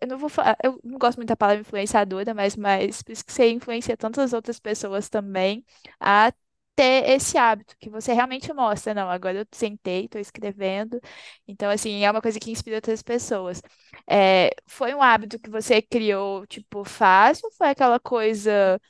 eu 0.00 0.06
não 0.06 0.18
vou 0.18 0.28
falar, 0.28 0.56
eu 0.62 0.78
não 0.84 0.96
gosto 0.96 1.16
muito 1.16 1.28
da 1.30 1.36
palavra 1.36 1.62
influenciadora, 1.62 2.32
mas, 2.34 2.54
mas 2.54 3.02
por 3.02 3.10
isso 3.10 3.24
que 3.24 3.32
você 3.32 3.50
influencia 3.50 3.96
tantas 3.96 4.32
outras 4.32 4.60
pessoas 4.60 5.08
também 5.08 5.64
a 5.98 6.32
ter 6.76 7.10
esse 7.10 7.38
hábito 7.38 7.76
que 7.80 7.90
você 7.90 8.12
realmente 8.14 8.52
mostra, 8.52 8.94
não, 8.94 9.10
agora 9.10 9.40
eu 9.40 9.46
sentei, 9.52 10.04
estou 10.06 10.20
escrevendo. 10.20 11.00
Então, 11.48 11.70
assim, 11.70 12.04
é 12.04 12.10
uma 12.10 12.22
coisa 12.22 12.38
que 12.40 12.50
inspira 12.52 12.76
outras 12.78 13.02
pessoas. 13.02 13.62
É, 14.08 14.50
foi 14.66 14.94
um 14.94 15.02
hábito 15.02 15.38
que 15.38 15.50
você 15.50 15.82
criou, 15.82 16.46
tipo, 16.46 16.84
fácil? 16.84 17.50
Foi 17.52 17.68
aquela 17.70 17.98
coisa 18.00 18.80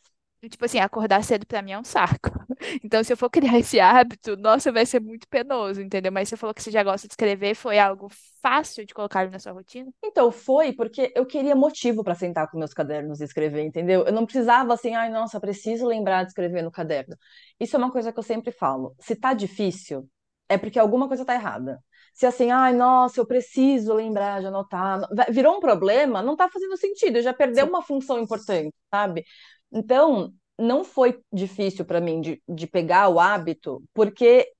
Tipo 0.48 0.64
assim, 0.64 0.78
acordar 0.78 1.24
cedo 1.24 1.46
pra 1.46 1.62
mim 1.62 1.72
é 1.72 1.78
um 1.78 1.84
saco. 1.84 2.30
Então, 2.82 3.02
se 3.04 3.12
eu 3.12 3.16
for 3.16 3.30
criar 3.30 3.58
esse 3.58 3.78
hábito, 3.78 4.36
nossa, 4.36 4.72
vai 4.72 4.86
ser 4.86 5.00
muito 5.00 5.28
penoso, 5.28 5.80
entendeu? 5.80 6.10
Mas 6.10 6.28
você 6.28 6.36
falou 6.36 6.54
que 6.54 6.62
você 6.62 6.70
já 6.70 6.82
gosta 6.82 7.06
de 7.06 7.12
escrever, 7.12 7.54
foi 7.54 7.78
algo 7.78 8.08
fácil 8.40 8.84
de 8.86 8.94
colocar 8.94 9.30
na 9.30 9.38
sua 9.38 9.52
rotina? 9.52 9.90
Então, 10.02 10.30
foi 10.32 10.72
porque 10.72 11.12
eu 11.14 11.26
queria 11.26 11.54
motivo 11.54 12.02
para 12.02 12.14
sentar 12.14 12.50
com 12.50 12.58
meus 12.58 12.72
cadernos 12.72 13.20
e 13.20 13.24
escrever, 13.24 13.62
entendeu? 13.62 14.04
Eu 14.04 14.12
não 14.12 14.24
precisava 14.24 14.72
assim, 14.74 14.94
ai, 14.94 15.10
nossa, 15.10 15.40
preciso 15.40 15.86
lembrar 15.86 16.22
de 16.22 16.28
escrever 16.30 16.62
no 16.62 16.70
caderno. 16.70 17.16
Isso 17.60 17.76
é 17.76 17.78
uma 17.78 17.90
coisa 17.92 18.12
que 18.12 18.18
eu 18.18 18.22
sempre 18.22 18.50
falo. 18.52 18.94
Se 19.00 19.14
tá 19.16 19.34
difícil, 19.34 20.08
é 20.48 20.56
porque 20.56 20.78
alguma 20.78 21.08
coisa 21.08 21.24
tá 21.24 21.34
errada. 21.34 21.82
Se 22.14 22.24
assim, 22.24 22.50
ai, 22.50 22.72
nossa, 22.72 23.20
eu 23.20 23.26
preciso 23.26 23.92
lembrar 23.92 24.40
de 24.40 24.46
anotar, 24.46 25.00
virou 25.30 25.56
um 25.56 25.60
problema, 25.60 26.22
não 26.22 26.34
tá 26.36 26.48
fazendo 26.48 26.76
sentido, 26.76 27.20
já 27.20 27.34
perdeu 27.34 27.66
Sim. 27.66 27.70
uma 27.70 27.82
função 27.82 28.18
importante, 28.18 28.74
sabe? 28.90 29.24
Então, 29.72 30.32
não 30.58 30.84
foi 30.84 31.20
difícil 31.32 31.84
para 31.84 32.00
mim 32.00 32.20
de, 32.20 32.42
de 32.48 32.66
pegar 32.66 33.08
o 33.08 33.20
hábito, 33.20 33.82
porque 33.92 34.50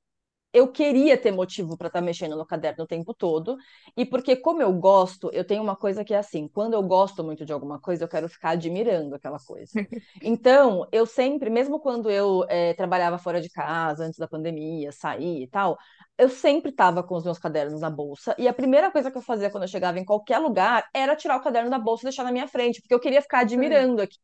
eu 0.57 0.69
queria 0.73 1.19
ter 1.19 1.33
motivo 1.33 1.77
para 1.77 1.89
estar 1.89 2.01
tá 2.01 2.05
mexendo 2.05 2.35
no 2.35 2.47
caderno 2.47 2.85
o 2.85 2.87
tempo 2.87 3.13
todo, 3.13 3.59
e 3.95 4.07
porque, 4.07 4.35
como 4.37 4.63
eu 4.63 4.73
gosto, 4.73 5.31
eu 5.35 5.45
tenho 5.45 5.63
uma 5.63 5.77
coisa 5.77 6.03
que 6.03 6.15
é 6.15 6.17
assim: 6.17 6.49
quando 6.49 6.73
eu 6.73 6.83
gosto 6.83 7.23
muito 7.23 7.45
de 7.45 7.53
alguma 7.53 7.79
coisa, 7.79 8.05
eu 8.05 8.09
quero 8.09 8.27
ficar 8.27 8.51
admirando 8.51 9.15
aquela 9.15 9.39
coisa. 9.39 9.73
Então, 10.23 10.87
eu 10.91 11.05
sempre, 11.05 11.51
mesmo 11.51 11.79
quando 11.79 12.11
eu 12.11 12.45
é, 12.49 12.73
trabalhava 12.73 13.19
fora 13.19 13.39
de 13.41 13.51
casa, 13.51 14.05
antes 14.05 14.19
da 14.19 14.27
pandemia, 14.27 14.91
saí 14.91 15.43
e 15.43 15.47
tal, 15.47 15.77
eu 16.17 16.31
sempre 16.31 16.71
estava 16.71 17.03
com 17.03 17.17
os 17.17 17.25
meus 17.25 17.39
cadernos 17.39 17.83
na 17.83 17.91
bolsa, 17.91 18.35
e 18.39 18.49
a 18.49 18.53
primeira 18.53 18.91
coisa 18.91 19.11
que 19.11 19.19
eu 19.19 19.23
fazia 19.23 19.51
quando 19.51 19.65
eu 19.65 19.69
chegava 19.69 19.99
em 19.99 20.05
qualquer 20.07 20.39
lugar 20.39 20.89
era 20.95 21.15
tirar 21.15 21.37
o 21.37 21.43
caderno 21.43 21.69
da 21.71 21.79
bolsa 21.79 22.05
e 22.05 22.07
deixar 22.07 22.25
na 22.25 22.33
minha 22.33 22.49
frente, 22.49 22.81
porque 22.81 22.95
eu 22.95 23.01
queria 23.01 23.21
ficar 23.21 23.41
admirando 23.41 24.01
aqui. 24.01 24.17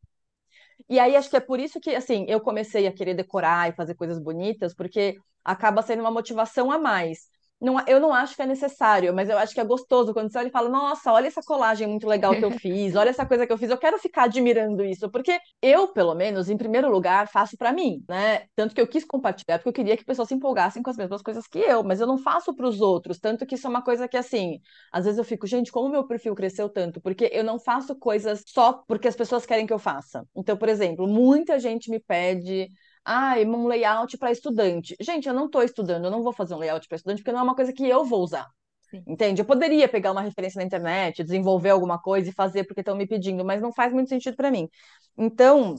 E 0.89 0.99
aí 0.99 1.15
acho 1.15 1.29
que 1.29 1.37
é 1.37 1.39
por 1.39 1.59
isso 1.59 1.79
que, 1.79 1.95
assim, 1.95 2.25
eu 2.27 2.39
comecei 2.41 2.87
a 2.87 2.93
querer 2.93 3.13
decorar 3.15 3.69
e 3.69 3.73
fazer 3.75 3.95
coisas 3.95 4.19
bonitas, 4.19 4.73
porque 4.75 5.17
acaba 5.43 5.81
sendo 5.81 6.01
uma 6.01 6.11
motivação 6.11 6.71
a 6.71 6.77
mais. 6.79 7.29
Não, 7.63 7.79
eu 7.87 7.97
não 7.97 8.13
acho 8.13 8.35
que 8.35 8.41
é 8.41 8.45
necessário, 8.45 9.13
mas 9.13 9.29
eu 9.29 9.37
acho 9.37 9.53
que 9.53 9.61
é 9.61 9.63
gostoso 9.63 10.13
quando 10.13 10.29
você 10.29 10.37
olha 10.37 10.49
e 10.49 10.51
fala: 10.51 10.67
Nossa, 10.67 11.13
olha 11.13 11.27
essa 11.27 11.41
colagem 11.41 11.87
muito 11.87 12.05
legal 12.05 12.35
que 12.35 12.43
eu 12.43 12.51
fiz, 12.59 12.93
olha 12.93 13.09
essa 13.09 13.25
coisa 13.25 13.47
que 13.47 13.53
eu 13.53 13.57
fiz, 13.57 13.69
eu 13.69 13.77
quero 13.77 13.97
ficar 13.97 14.23
admirando 14.23 14.83
isso, 14.83 15.09
porque 15.09 15.39
eu, 15.61 15.87
pelo 15.87 16.13
menos, 16.13 16.49
em 16.49 16.57
primeiro 16.57 16.91
lugar, 16.91 17.29
faço 17.29 17.55
para 17.57 17.71
mim, 17.71 18.03
né? 18.09 18.47
Tanto 18.53 18.75
que 18.75 18.81
eu 18.81 18.87
quis 18.87 19.05
compartilhar, 19.05 19.59
porque 19.59 19.69
eu 19.69 19.73
queria 19.73 19.95
que 19.95 20.03
pessoas 20.03 20.27
se 20.27 20.33
empolgassem 20.35 20.83
com 20.83 20.89
as 20.89 20.97
mesmas 20.97 21.21
coisas 21.21 21.47
que 21.47 21.59
eu, 21.59 21.83
mas 21.85 22.01
eu 22.01 22.07
não 22.07 22.17
faço 22.17 22.53
para 22.53 22.67
os 22.67 22.81
outros. 22.81 23.17
Tanto 23.17 23.45
que 23.45 23.55
isso 23.55 23.65
é 23.65 23.69
uma 23.69 23.81
coisa 23.81 24.09
que, 24.09 24.17
assim, 24.17 24.59
às 24.91 25.05
vezes 25.05 25.17
eu 25.17 25.23
fico, 25.23 25.47
gente, 25.47 25.71
como 25.71 25.87
meu 25.87 26.05
perfil 26.05 26.35
cresceu 26.35 26.67
tanto? 26.67 26.99
Porque 26.99 27.29
eu 27.31 27.45
não 27.45 27.57
faço 27.57 27.95
coisas 27.95 28.43
só 28.45 28.73
porque 28.85 29.07
as 29.07 29.15
pessoas 29.15 29.45
querem 29.45 29.65
que 29.65 29.71
eu 29.73 29.79
faça. 29.79 30.27
Então, 30.35 30.57
por 30.57 30.67
exemplo, 30.67 31.07
muita 31.07 31.57
gente 31.59 31.89
me 31.89 31.99
pede 32.01 32.67
ah, 33.05 33.35
um 33.39 33.67
layout 33.67 34.17
para 34.17 34.31
estudante. 34.31 34.95
Gente, 34.99 35.27
eu 35.27 35.33
não 35.33 35.45
estou 35.45 35.63
estudando, 35.63 36.05
eu 36.05 36.11
não 36.11 36.23
vou 36.23 36.33
fazer 36.33 36.55
um 36.55 36.59
layout 36.59 36.87
para 36.87 36.95
estudante 36.95 37.19
porque 37.21 37.31
não 37.31 37.39
é 37.39 37.43
uma 37.43 37.55
coisa 37.55 37.73
que 37.73 37.87
eu 37.87 38.05
vou 38.05 38.21
usar. 38.21 38.47
Sim. 38.89 39.03
Entende? 39.07 39.41
Eu 39.41 39.45
poderia 39.45 39.87
pegar 39.89 40.11
uma 40.11 40.21
referência 40.21 40.59
na 40.59 40.65
internet, 40.65 41.23
desenvolver 41.23 41.71
alguma 41.71 41.99
coisa 41.99 42.29
e 42.29 42.33
fazer 42.33 42.63
porque 42.65 42.81
estão 42.81 42.95
me 42.95 43.07
pedindo, 43.07 43.43
mas 43.43 43.61
não 43.61 43.73
faz 43.73 43.91
muito 43.91 44.09
sentido 44.09 44.35
para 44.35 44.51
mim. 44.51 44.69
Então, 45.17 45.75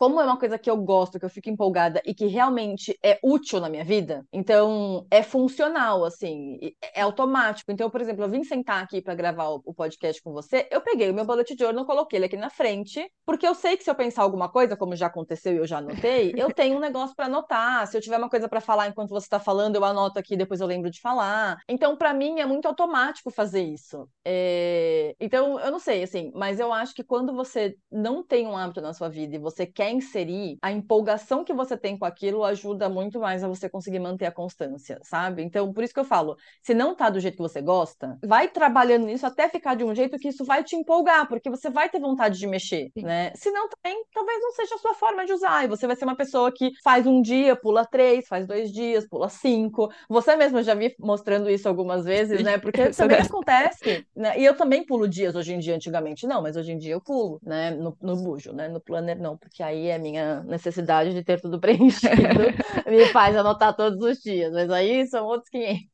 como 0.00 0.18
é 0.18 0.24
uma 0.24 0.38
coisa 0.38 0.58
que 0.58 0.70
eu 0.70 0.78
gosto, 0.78 1.18
que 1.18 1.26
eu 1.26 1.28
fico 1.28 1.50
empolgada 1.50 2.00
e 2.06 2.14
que 2.14 2.24
realmente 2.24 2.98
é 3.04 3.18
útil 3.22 3.60
na 3.60 3.68
minha 3.68 3.84
vida, 3.84 4.24
então 4.32 5.06
é 5.10 5.22
funcional, 5.22 6.06
assim, 6.06 6.58
é 6.94 7.02
automático. 7.02 7.70
Então, 7.70 7.90
por 7.90 8.00
exemplo, 8.00 8.24
eu 8.24 8.28
vim 8.30 8.42
sentar 8.42 8.82
aqui 8.82 9.02
para 9.02 9.14
gravar 9.14 9.50
o 9.50 9.74
podcast 9.74 10.22
com 10.22 10.32
você, 10.32 10.66
eu 10.70 10.80
peguei 10.80 11.10
o 11.10 11.14
meu 11.14 11.26
bullet 11.26 11.54
journal, 11.54 11.84
coloquei 11.84 12.16
ele 12.16 12.24
aqui 12.24 12.36
na 12.38 12.48
frente, 12.48 13.12
porque 13.26 13.46
eu 13.46 13.54
sei 13.54 13.76
que 13.76 13.84
se 13.84 13.90
eu 13.90 13.94
pensar 13.94 14.22
alguma 14.22 14.48
coisa, 14.48 14.74
como 14.74 14.96
já 14.96 15.06
aconteceu 15.06 15.52
e 15.52 15.56
eu 15.58 15.66
já 15.66 15.76
anotei, 15.76 16.32
eu 16.34 16.50
tenho 16.50 16.78
um 16.78 16.80
negócio 16.80 17.14
para 17.14 17.26
anotar. 17.26 17.86
Se 17.86 17.94
eu 17.94 18.00
tiver 18.00 18.16
uma 18.16 18.30
coisa 18.30 18.48
para 18.48 18.62
falar 18.62 18.88
enquanto 18.88 19.10
você 19.10 19.26
está 19.26 19.38
falando, 19.38 19.76
eu 19.76 19.84
anoto 19.84 20.18
aqui, 20.18 20.34
depois 20.34 20.62
eu 20.62 20.66
lembro 20.66 20.90
de 20.90 20.98
falar. 20.98 21.58
Então, 21.68 21.94
para 21.94 22.14
mim, 22.14 22.40
é 22.40 22.46
muito 22.46 22.66
automático 22.66 23.30
fazer 23.30 23.62
isso. 23.62 24.08
É... 24.24 25.14
Então, 25.20 25.60
eu 25.60 25.70
não 25.70 25.78
sei, 25.78 26.02
assim, 26.02 26.30
mas 26.34 26.58
eu 26.58 26.72
acho 26.72 26.94
que 26.94 27.04
quando 27.04 27.34
você 27.34 27.76
não 27.92 28.24
tem 28.24 28.46
um 28.46 28.56
hábito 28.56 28.80
na 28.80 28.94
sua 28.94 29.10
vida 29.10 29.36
e 29.36 29.38
você 29.38 29.66
quer 29.66 29.89
inserir, 29.90 30.58
a 30.62 30.70
empolgação 30.72 31.44
que 31.44 31.52
você 31.52 31.76
tem 31.76 31.98
com 31.98 32.04
aquilo 32.04 32.44
ajuda 32.44 32.88
muito 32.88 33.20
mais 33.20 33.42
a 33.42 33.48
você 33.48 33.68
conseguir 33.68 33.98
manter 33.98 34.26
a 34.26 34.32
constância, 34.32 34.98
sabe? 35.02 35.42
Então, 35.42 35.72
por 35.72 35.84
isso 35.84 35.94
que 35.94 36.00
eu 36.00 36.04
falo, 36.04 36.36
se 36.62 36.74
não 36.74 36.94
tá 36.94 37.10
do 37.10 37.20
jeito 37.20 37.36
que 37.36 37.42
você 37.42 37.60
gosta, 37.60 38.18
vai 38.24 38.48
trabalhando 38.48 39.06
nisso 39.06 39.26
até 39.26 39.48
ficar 39.48 39.74
de 39.74 39.84
um 39.84 39.94
jeito 39.94 40.18
que 40.18 40.28
isso 40.28 40.44
vai 40.44 40.62
te 40.64 40.76
empolgar, 40.76 41.28
porque 41.28 41.50
você 41.50 41.70
vai 41.70 41.88
ter 41.88 42.00
vontade 42.00 42.38
de 42.38 42.46
mexer, 42.46 42.90
Sim. 42.94 43.02
né? 43.02 43.32
Se 43.34 43.50
não 43.50 43.68
também, 43.68 44.02
talvez 44.12 44.40
não 44.40 44.52
seja 44.52 44.74
a 44.74 44.78
sua 44.78 44.94
forma 44.94 45.24
de 45.24 45.32
usar, 45.32 45.64
e 45.64 45.68
você 45.68 45.86
vai 45.86 45.96
ser 45.96 46.04
uma 46.04 46.16
pessoa 46.16 46.52
que 46.52 46.70
faz 46.82 47.06
um 47.06 47.20
dia, 47.22 47.56
pula 47.56 47.84
três, 47.84 48.26
faz 48.28 48.46
dois 48.46 48.72
dias, 48.72 49.06
pula 49.08 49.28
cinco. 49.28 49.90
Você 50.08 50.36
mesmo 50.36 50.62
já 50.62 50.74
vi 50.74 50.94
mostrando 50.98 51.50
isso 51.50 51.68
algumas 51.68 52.04
vezes, 52.04 52.42
né? 52.42 52.58
Porque 52.60 52.90
também 52.90 53.20
acontece, 53.20 54.04
né? 54.14 54.38
E 54.38 54.44
eu 54.44 54.56
também 54.56 54.84
pulo 54.84 55.08
dias 55.08 55.34
hoje 55.34 55.54
em 55.54 55.58
dia, 55.58 55.74
antigamente 55.74 56.26
não, 56.26 56.42
mas 56.42 56.56
hoje 56.56 56.72
em 56.72 56.78
dia 56.78 56.92
eu 56.92 57.00
pulo, 57.00 57.40
né? 57.42 57.70
No, 57.70 57.96
no 58.00 58.16
bujo, 58.16 58.52
né? 58.52 58.68
No 58.68 58.80
planner 58.80 59.18
não, 59.20 59.36
porque 59.36 59.62
aí 59.62 59.79
aí 59.80 59.92
a 59.92 59.98
minha 59.98 60.42
necessidade 60.44 61.12
de 61.14 61.24
ter 61.24 61.40
tudo 61.40 61.60
preenchido 61.60 62.10
me 62.86 63.06
faz 63.06 63.36
anotar 63.36 63.74
todos 63.74 64.02
os 64.02 64.18
dias, 64.18 64.52
mas 64.52 64.70
aí 64.70 65.06
são 65.06 65.26
outros 65.26 65.48
500. 65.50 65.90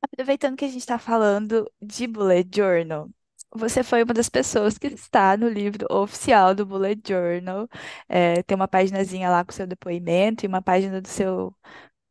Aproveitando 0.00 0.56
que 0.56 0.64
a 0.64 0.68
gente 0.68 0.80
está 0.80 0.98
falando 0.98 1.70
de 1.80 2.06
bullet 2.06 2.48
journal, 2.54 3.08
você 3.54 3.82
foi 3.82 4.02
uma 4.02 4.14
das 4.14 4.28
pessoas 4.28 4.78
que 4.78 4.86
está 4.88 5.36
no 5.36 5.48
livro 5.48 5.86
oficial 5.90 6.54
do 6.54 6.64
Bullet 6.64 7.00
Journal. 7.06 7.68
É, 8.08 8.42
tem 8.42 8.56
uma 8.56 8.66
paginazinha 8.68 9.30
lá 9.30 9.44
com 9.44 9.52
seu 9.52 9.66
depoimento 9.66 10.44
e 10.44 10.48
uma 10.48 10.62
página 10.62 11.00
do 11.02 11.08
seu 11.08 11.54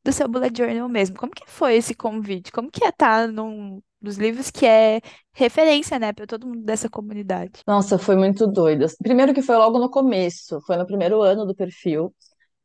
do 0.03 0.11
seu 0.13 0.27
Bullet 0.27 0.55
Journal 0.57 0.89
mesmo. 0.89 1.17
Como 1.17 1.31
que 1.33 1.43
foi 1.47 1.75
esse 1.77 1.95
convite? 1.95 2.51
Como 2.51 2.71
que 2.71 2.83
é 2.85 2.89
estar 2.89 3.27
num, 3.27 3.81
dos 4.01 4.17
livros 4.17 4.49
que 4.49 4.65
é 4.65 4.99
referência, 5.33 5.99
né, 5.99 6.11
para 6.13 6.25
todo 6.27 6.47
mundo 6.47 6.63
dessa 6.63 6.89
comunidade. 6.89 7.61
Nossa, 7.67 7.97
foi 7.97 8.15
muito 8.15 8.47
doido. 8.47 8.85
Primeiro 9.01 9.33
que 9.33 9.41
foi 9.41 9.55
logo 9.55 9.79
no 9.79 9.89
começo, 9.89 10.59
foi 10.65 10.77
no 10.77 10.85
primeiro 10.85 11.21
ano 11.21 11.45
do 11.45 11.55
perfil. 11.55 12.13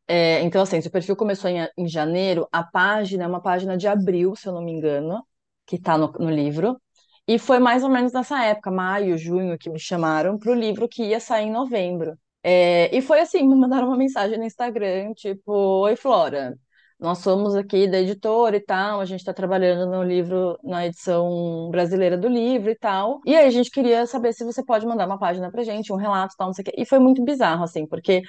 É, 0.08 0.40
então, 0.42 0.62
assim, 0.62 0.80
se 0.80 0.88
o 0.88 0.90
perfil 0.90 1.16
começou 1.16 1.50
em, 1.50 1.68
em 1.76 1.88
janeiro, 1.88 2.48
a 2.52 2.62
página 2.62 3.24
é 3.24 3.26
uma 3.26 3.42
página 3.42 3.76
de 3.76 3.88
abril, 3.88 4.36
se 4.36 4.48
eu 4.48 4.52
não 4.52 4.62
me 4.62 4.72
engano, 4.72 5.22
que 5.66 5.78
tá 5.78 5.98
no, 5.98 6.12
no 6.12 6.30
livro. 6.30 6.80
E 7.28 7.38
foi 7.38 7.58
mais 7.58 7.82
ou 7.82 7.90
menos 7.90 8.12
nessa 8.12 8.44
época, 8.44 8.70
maio, 8.70 9.18
junho, 9.18 9.58
que 9.58 9.68
me 9.68 9.80
chamaram 9.80 10.38
para 10.38 10.52
o 10.52 10.54
livro 10.54 10.88
que 10.88 11.02
ia 11.04 11.18
sair 11.20 11.46
em 11.46 11.50
novembro. 11.52 12.16
É, 12.42 12.96
e 12.96 13.02
foi 13.02 13.20
assim, 13.20 13.42
me 13.42 13.56
mandaram 13.56 13.88
uma 13.88 13.96
mensagem 13.96 14.38
no 14.38 14.44
Instagram, 14.44 15.12
tipo, 15.14 15.52
Oi, 15.52 15.96
Flora, 15.96 16.56
nós 16.98 17.18
somos 17.18 17.54
aqui 17.54 17.86
da 17.88 18.00
editora 18.00 18.56
e 18.56 18.60
tal, 18.60 19.00
a 19.00 19.04
gente 19.04 19.20
está 19.20 19.32
trabalhando 19.34 19.90
no 19.90 20.02
livro, 20.02 20.58
na 20.64 20.86
edição 20.86 21.68
brasileira 21.70 22.16
do 22.16 22.28
livro 22.28 22.70
e 22.70 22.74
tal. 22.76 23.20
E 23.26 23.36
aí 23.36 23.46
a 23.46 23.50
gente 23.50 23.70
queria 23.70 24.06
saber 24.06 24.32
se 24.32 24.44
você 24.44 24.64
pode 24.64 24.86
mandar 24.86 25.06
uma 25.06 25.18
página 25.18 25.50
pra 25.50 25.62
gente, 25.62 25.92
um 25.92 25.96
relato 25.96 26.34
e 26.34 26.36
tal, 26.38 26.46
não 26.48 26.54
sei 26.54 26.62
o 26.62 26.64
quê. 26.66 26.72
E 26.78 26.86
foi 26.86 26.98
muito 26.98 27.22
bizarro, 27.24 27.64
assim, 27.64 27.86
porque 27.86 28.22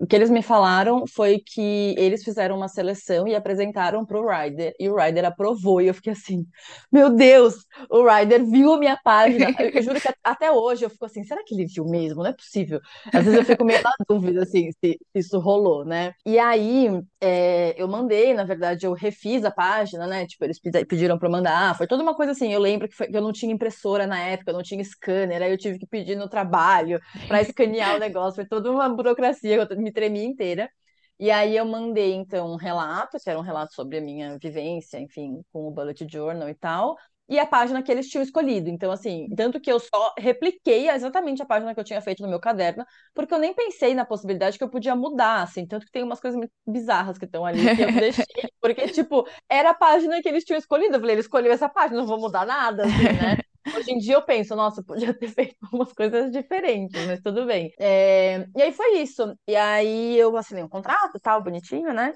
o 0.00 0.06
que 0.06 0.16
eles 0.16 0.30
me 0.30 0.42
falaram 0.42 1.06
foi 1.06 1.38
que 1.38 1.94
eles 1.96 2.24
fizeram 2.24 2.56
uma 2.56 2.68
seleção 2.68 3.28
e 3.28 3.34
apresentaram 3.34 4.04
para 4.04 4.18
o 4.18 4.28
Ryder, 4.28 4.74
e 4.78 4.88
o 4.88 4.96
Ryder 4.96 5.24
aprovou, 5.24 5.80
e 5.80 5.86
eu 5.86 5.94
fiquei 5.94 6.12
assim, 6.12 6.44
meu 6.90 7.10
Deus, 7.10 7.54
o 7.88 8.04
Ryder 8.04 8.44
viu 8.44 8.72
a 8.72 8.78
minha 8.78 8.98
página. 9.02 9.54
Eu, 9.58 9.82
juro 9.82 10.00
que 10.00 10.08
até 10.22 10.50
hoje 10.50 10.84
eu 10.84 10.90
fico 10.90 11.04
assim, 11.04 11.24
será 11.24 11.42
que 11.44 11.54
ele 11.54 11.66
viu 11.66 11.84
mesmo? 11.84 12.22
Não 12.22 12.30
é 12.30 12.32
possível. 12.32 12.80
Às 13.12 13.24
vezes 13.24 13.38
eu 13.38 13.44
fico 13.44 13.64
meio 13.64 13.82
na 13.82 13.92
dúvida, 14.08 14.42
assim, 14.42 14.70
se 14.72 14.98
isso 15.14 15.38
rolou, 15.38 15.84
né? 15.84 16.12
E 16.26 16.38
aí, 16.38 16.88
é, 17.20 17.74
eu 17.80 17.86
mandei, 17.88 18.34
na 18.34 18.44
verdade, 18.44 18.86
eu 18.86 18.92
refiz 18.92 19.44
a 19.44 19.50
página, 19.50 20.06
né? 20.06 20.26
Tipo, 20.26 20.44
eles 20.44 20.58
pediram 20.88 21.18
para 21.18 21.28
mandar, 21.28 21.76
foi 21.76 21.86
toda 21.86 22.02
uma 22.02 22.14
coisa 22.14 22.32
assim, 22.32 22.52
eu 22.52 22.60
lembro 22.60 22.88
que, 22.88 22.94
foi, 22.94 23.06
que 23.06 23.16
eu 23.16 23.22
não 23.22 23.32
tinha 23.32 23.52
impressora 23.52 24.06
na 24.06 24.18
época, 24.20 24.50
eu 24.50 24.54
não 24.54 24.62
tinha 24.62 24.82
scanner, 24.82 25.42
aí 25.42 25.50
eu 25.50 25.58
tive 25.58 25.78
que 25.78 25.86
pedir 25.86 26.16
no 26.16 26.28
trabalho 26.28 27.00
para 27.28 27.40
escanear 27.42 27.96
o 27.96 27.98
negócio, 27.98 28.36
foi 28.36 28.46
toda 28.46 28.70
uma 28.70 28.88
burocracia, 28.88 29.56
eu 29.56 29.66
me 29.84 29.92
tremi 29.92 30.24
inteira. 30.24 30.70
E 31.18 31.30
aí 31.30 31.56
eu 31.56 31.64
mandei, 31.64 32.12
então, 32.12 32.52
um 32.52 32.56
relato, 32.56 33.18
que 33.22 33.30
era 33.30 33.38
um 33.38 33.42
relato 33.42 33.72
sobre 33.74 33.98
a 33.98 34.00
minha 34.00 34.36
vivência, 34.38 34.98
enfim, 34.98 35.42
com 35.52 35.68
o 35.68 35.70
Bullet 35.70 36.06
Journal 36.10 36.48
e 36.48 36.54
tal, 36.54 36.96
e 37.28 37.38
a 37.38 37.46
página 37.46 37.82
que 37.82 37.90
eles 37.90 38.08
tinham 38.08 38.22
escolhido. 38.22 38.68
Então, 38.68 38.90
assim, 38.90 39.28
tanto 39.36 39.60
que 39.60 39.70
eu 39.70 39.78
só 39.80 40.12
repliquei 40.18 40.90
exatamente 40.90 41.42
a 41.42 41.46
página 41.46 41.72
que 41.72 41.80
eu 41.80 41.84
tinha 41.84 42.00
feito 42.02 42.22
no 42.22 42.28
meu 42.28 42.40
caderno, 42.40 42.84
porque 43.14 43.32
eu 43.32 43.38
nem 43.38 43.54
pensei 43.54 43.94
na 43.94 44.04
possibilidade 44.04 44.58
que 44.58 44.64
eu 44.64 44.68
podia 44.68 44.94
mudar, 44.96 45.42
assim, 45.42 45.66
tanto 45.66 45.86
que 45.86 45.92
tem 45.92 46.02
umas 46.02 46.20
coisas 46.20 46.36
muito 46.36 46.52
bizarras 46.66 47.16
que 47.16 47.24
estão 47.24 47.46
ali 47.46 47.70
que 47.72 47.82
eu 47.82 47.92
deixei, 47.96 48.26
porque, 48.60 48.88
tipo, 48.88 49.26
era 49.48 49.70
a 49.70 49.74
página 49.74 50.20
que 50.20 50.28
eles 50.28 50.44
tinham 50.44 50.58
escolhido. 50.58 50.96
Eu 50.96 51.00
falei, 51.00 51.14
ele 51.14 51.20
escolheu 51.20 51.52
essa 51.52 51.68
página, 51.68 52.00
não 52.00 52.06
vou 52.06 52.20
mudar 52.20 52.44
nada, 52.44 52.86
assim, 52.86 53.12
né? 53.12 53.38
Hoje 53.72 53.90
em 53.92 53.98
dia 53.98 54.14
eu 54.14 54.22
penso, 54.24 54.54
nossa, 54.56 54.82
podia 54.82 55.12
ter 55.18 55.28
feito 55.34 55.56
umas 55.72 55.92
coisas 55.92 56.30
diferentes, 56.30 57.06
mas 57.06 57.20
tudo 57.20 57.46
bem. 57.46 57.72
É... 57.78 58.46
E 58.56 58.62
aí 58.62 58.72
foi 58.72 58.98
isso. 59.00 59.34
E 59.46 59.56
aí 59.56 60.16
eu 60.18 60.36
assinei 60.36 60.62
um 60.62 60.68
contrato, 60.68 61.18
tal, 61.20 61.42
bonitinho, 61.42 61.92
né? 61.92 62.12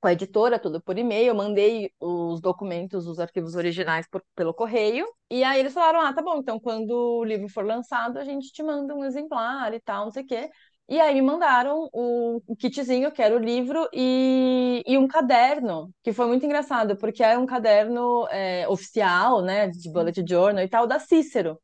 Com 0.00 0.08
a 0.08 0.12
editora, 0.14 0.58
tudo 0.58 0.82
por 0.82 0.98
e-mail, 0.98 1.34
mandei 1.34 1.92
os 2.00 2.40
documentos, 2.40 3.06
os 3.06 3.20
arquivos 3.20 3.54
originais 3.54 4.06
por, 4.08 4.22
pelo 4.34 4.52
correio. 4.54 5.06
E 5.30 5.44
aí 5.44 5.60
eles 5.60 5.72
falaram: 5.72 6.00
ah, 6.00 6.12
tá 6.12 6.22
bom, 6.22 6.38
então 6.38 6.58
quando 6.60 6.90
o 6.92 7.24
livro 7.24 7.48
for 7.48 7.64
lançado, 7.64 8.18
a 8.18 8.24
gente 8.24 8.52
te 8.52 8.62
manda 8.64 8.94
um 8.94 9.04
exemplar 9.04 9.72
e 9.74 9.80
tal, 9.80 10.04
não 10.06 10.12
sei 10.12 10.24
o 10.24 10.26
quê. 10.26 10.50
E 10.92 11.00
aí 11.00 11.14
me 11.14 11.22
mandaram 11.22 11.88
o, 11.90 12.42
o 12.46 12.54
kitzinho, 12.54 13.10
que 13.10 13.22
era 13.22 13.34
o 13.34 13.38
livro, 13.38 13.88
e, 13.94 14.82
e 14.86 14.98
um 14.98 15.08
caderno, 15.08 15.90
que 16.02 16.12
foi 16.12 16.26
muito 16.26 16.44
engraçado, 16.44 16.98
porque 16.98 17.22
era 17.22 17.40
um 17.40 17.46
caderno 17.46 18.26
é, 18.28 18.68
oficial, 18.68 19.40
né, 19.40 19.68
de 19.68 19.90
bullet 19.90 20.22
journal 20.28 20.62
e 20.62 20.68
tal, 20.68 20.86
da 20.86 20.98
Cícero. 20.98 21.58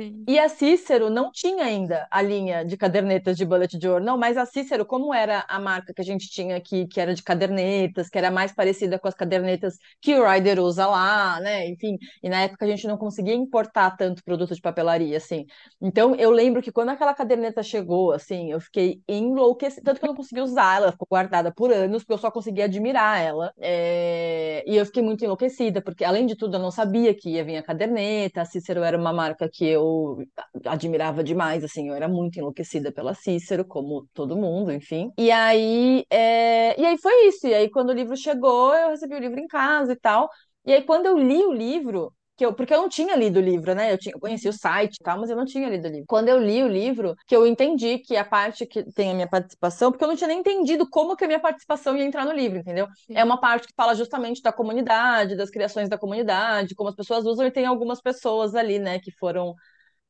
Sim. 0.00 0.24
E 0.26 0.38
a 0.38 0.48
Cícero 0.48 1.10
não 1.10 1.30
tinha 1.30 1.64
ainda 1.64 2.06
a 2.10 2.22
linha 2.22 2.64
de 2.64 2.76
cadernetas 2.76 3.36
de 3.36 3.44
bullet 3.44 3.78
journal, 3.78 4.16
mas 4.16 4.36
a 4.38 4.46
Cícero, 4.46 4.86
como 4.86 5.12
era 5.12 5.44
a 5.46 5.58
marca 5.60 5.92
que 5.92 6.00
a 6.00 6.04
gente 6.04 6.30
tinha 6.30 6.56
aqui, 6.56 6.86
que 6.86 6.98
era 7.00 7.14
de 7.14 7.22
cadernetas, 7.22 8.08
que 8.08 8.16
era 8.16 8.30
mais 8.30 8.50
parecida 8.52 8.98
com 8.98 9.08
as 9.08 9.14
cadernetas 9.14 9.74
que 10.00 10.14
o 10.18 10.24
Ryder 10.26 10.58
usa 10.60 10.86
lá, 10.86 11.38
né? 11.40 11.68
Enfim, 11.68 11.98
e 12.22 12.30
na 12.30 12.42
época 12.42 12.64
a 12.64 12.68
gente 12.68 12.86
não 12.86 12.96
conseguia 12.96 13.34
importar 13.34 13.90
tanto 13.96 14.24
produto 14.24 14.54
de 14.54 14.60
papelaria, 14.60 15.16
assim. 15.18 15.44
Então 15.80 16.14
eu 16.14 16.30
lembro 16.30 16.62
que 16.62 16.72
quando 16.72 16.90
aquela 16.90 17.12
caderneta 17.14 17.62
chegou, 17.62 18.12
assim, 18.12 18.50
eu 18.52 18.60
fiquei 18.60 19.02
enlouquecida, 19.08 19.82
tanto 19.84 19.98
que 20.00 20.06
eu 20.06 20.08
não 20.08 20.16
consegui 20.16 20.40
usar, 20.40 20.76
ela 20.76 20.92
ficou 20.92 21.08
guardada 21.10 21.52
por 21.52 21.72
anos, 21.72 22.02
porque 22.04 22.14
eu 22.14 22.18
só 22.18 22.30
conseguia 22.30 22.64
admirar 22.64 23.20
ela. 23.20 23.52
É... 23.58 24.64
E 24.66 24.76
eu 24.76 24.86
fiquei 24.86 25.02
muito 25.02 25.24
enlouquecida, 25.24 25.82
porque 25.82 26.04
além 26.04 26.24
de 26.26 26.36
tudo 26.36 26.56
eu 26.56 26.60
não 26.60 26.70
sabia 26.70 27.14
que 27.14 27.30
ia 27.30 27.44
vir 27.44 27.56
a 27.56 27.62
caderneta, 27.62 28.40
a 28.42 28.44
Cícero 28.44 28.82
era 28.82 28.96
uma 28.96 29.12
marca 29.12 29.48
que 29.52 29.64
eu 29.66 29.89
eu 29.90 30.70
admirava 30.70 31.22
demais, 31.22 31.64
assim, 31.64 31.88
eu 31.88 31.94
era 31.94 32.08
muito 32.08 32.38
enlouquecida 32.38 32.92
pela 32.92 33.14
Cícero, 33.14 33.64
como 33.64 34.06
todo 34.14 34.36
mundo, 34.36 34.72
enfim. 34.72 35.10
E 35.18 35.30
aí, 35.30 36.04
é... 36.10 36.80
e 36.80 36.84
aí 36.84 36.98
foi 36.98 37.28
isso. 37.28 37.46
E 37.46 37.54
aí, 37.54 37.70
quando 37.70 37.90
o 37.90 37.94
livro 37.94 38.16
chegou, 38.16 38.74
eu 38.74 38.90
recebi 38.90 39.14
o 39.14 39.20
livro 39.20 39.40
em 39.40 39.46
casa 39.46 39.92
e 39.92 39.96
tal. 39.96 40.28
E 40.64 40.72
aí, 40.72 40.82
quando 40.82 41.06
eu 41.06 41.18
li 41.18 41.42
o 41.44 41.52
livro, 41.52 42.12
que 42.40 42.46
eu, 42.46 42.54
porque 42.54 42.72
eu 42.72 42.78
não 42.78 42.88
tinha 42.88 43.14
lido 43.16 43.38
o 43.38 43.42
livro, 43.42 43.74
né? 43.74 43.92
Eu, 43.92 43.98
tinha, 43.98 44.14
eu 44.14 44.18
conheci 44.18 44.48
o 44.48 44.52
site 44.52 44.94
e 44.94 45.04
tal, 45.04 45.20
mas 45.20 45.28
eu 45.28 45.36
não 45.36 45.44
tinha 45.44 45.68
lido 45.68 45.86
o 45.86 45.90
livro. 45.90 46.06
Quando 46.08 46.28
eu 46.30 46.38
li 46.38 46.62
o 46.62 46.68
livro, 46.68 47.14
que 47.26 47.36
eu 47.36 47.46
entendi 47.46 47.98
que 47.98 48.16
a 48.16 48.24
parte 48.24 48.64
que 48.64 48.82
tem 48.94 49.10
a 49.10 49.14
minha 49.14 49.28
participação, 49.28 49.90
porque 49.92 50.02
eu 50.02 50.08
não 50.08 50.16
tinha 50.16 50.28
nem 50.28 50.38
entendido 50.38 50.88
como 50.88 51.14
que 51.14 51.24
a 51.24 51.26
minha 51.26 51.38
participação 51.38 51.94
ia 51.94 52.02
entrar 52.02 52.24
no 52.24 52.32
livro, 52.32 52.56
entendeu? 52.58 52.86
É 53.10 53.22
uma 53.22 53.38
parte 53.38 53.66
que 53.66 53.74
fala 53.76 53.94
justamente 53.94 54.40
da 54.40 54.50
comunidade, 54.52 55.36
das 55.36 55.50
criações 55.50 55.90
da 55.90 55.98
comunidade, 55.98 56.74
como 56.74 56.88
as 56.88 56.96
pessoas 56.96 57.26
usam, 57.26 57.46
e 57.46 57.50
tem 57.50 57.66
algumas 57.66 58.00
pessoas 58.00 58.54
ali, 58.54 58.78
né, 58.78 58.98
que 58.98 59.10
foram 59.18 59.54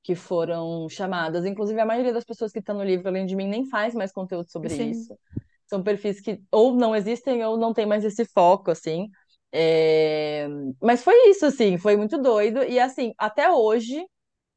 que 0.03 0.14
foram 0.14 0.88
chamadas. 0.88 1.44
Inclusive, 1.44 1.80
a 1.80 1.86
maioria 1.86 2.12
das 2.12 2.24
pessoas 2.24 2.53
que 2.53 2.59
estão 2.59 2.76
no 2.76 2.84
livro, 2.84 3.09
além 3.09 3.26
de 3.26 3.36
mim, 3.36 3.48
nem 3.48 3.66
faz 3.66 3.94
mais 3.94 4.12
conteúdo 4.12 4.51
sobre 4.51 4.70
Sim. 4.70 4.90
isso. 4.90 5.16
São 5.66 5.82
perfis 5.82 6.20
que 6.20 6.40
ou 6.51 6.74
não 6.74 6.96
existem 6.96 7.44
ou 7.44 7.57
não 7.57 7.72
tem 7.72 7.86
mais 7.86 8.05
esse 8.05 8.24
foco, 8.24 8.70
assim. 8.70 9.09
É... 9.53 10.48
Mas 10.80 11.03
foi 11.03 11.14
isso, 11.30 11.46
assim, 11.46 11.78
foi 11.78 11.96
muito 11.96 12.18
doido. 12.18 12.62
E, 12.62 12.78
assim, 12.78 13.12
até 13.18 13.51
hoje, 13.51 14.05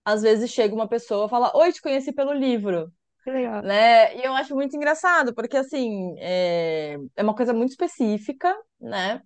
às 0.05 0.21
vezes 0.21 0.51
chega 0.51 0.73
uma 0.73 0.87
pessoa 0.87 1.27
e 1.27 1.29
fala: 1.29 1.51
Oi, 1.55 1.71
te 1.71 1.81
conheci 1.81 2.11
pelo 2.13 2.33
livro. 2.33 2.91
Que 3.23 3.31
legal. 3.31 3.61
Né? 3.61 4.17
E 4.17 4.23
eu 4.25 4.33
acho 4.33 4.55
muito 4.55 4.75
engraçado, 4.75 5.33
porque, 5.33 5.57
assim, 5.57 6.15
é, 6.19 6.97
é 7.15 7.23
uma 7.23 7.35
coisa 7.35 7.53
muito 7.53 7.69
específica, 7.69 8.53
né? 8.79 9.21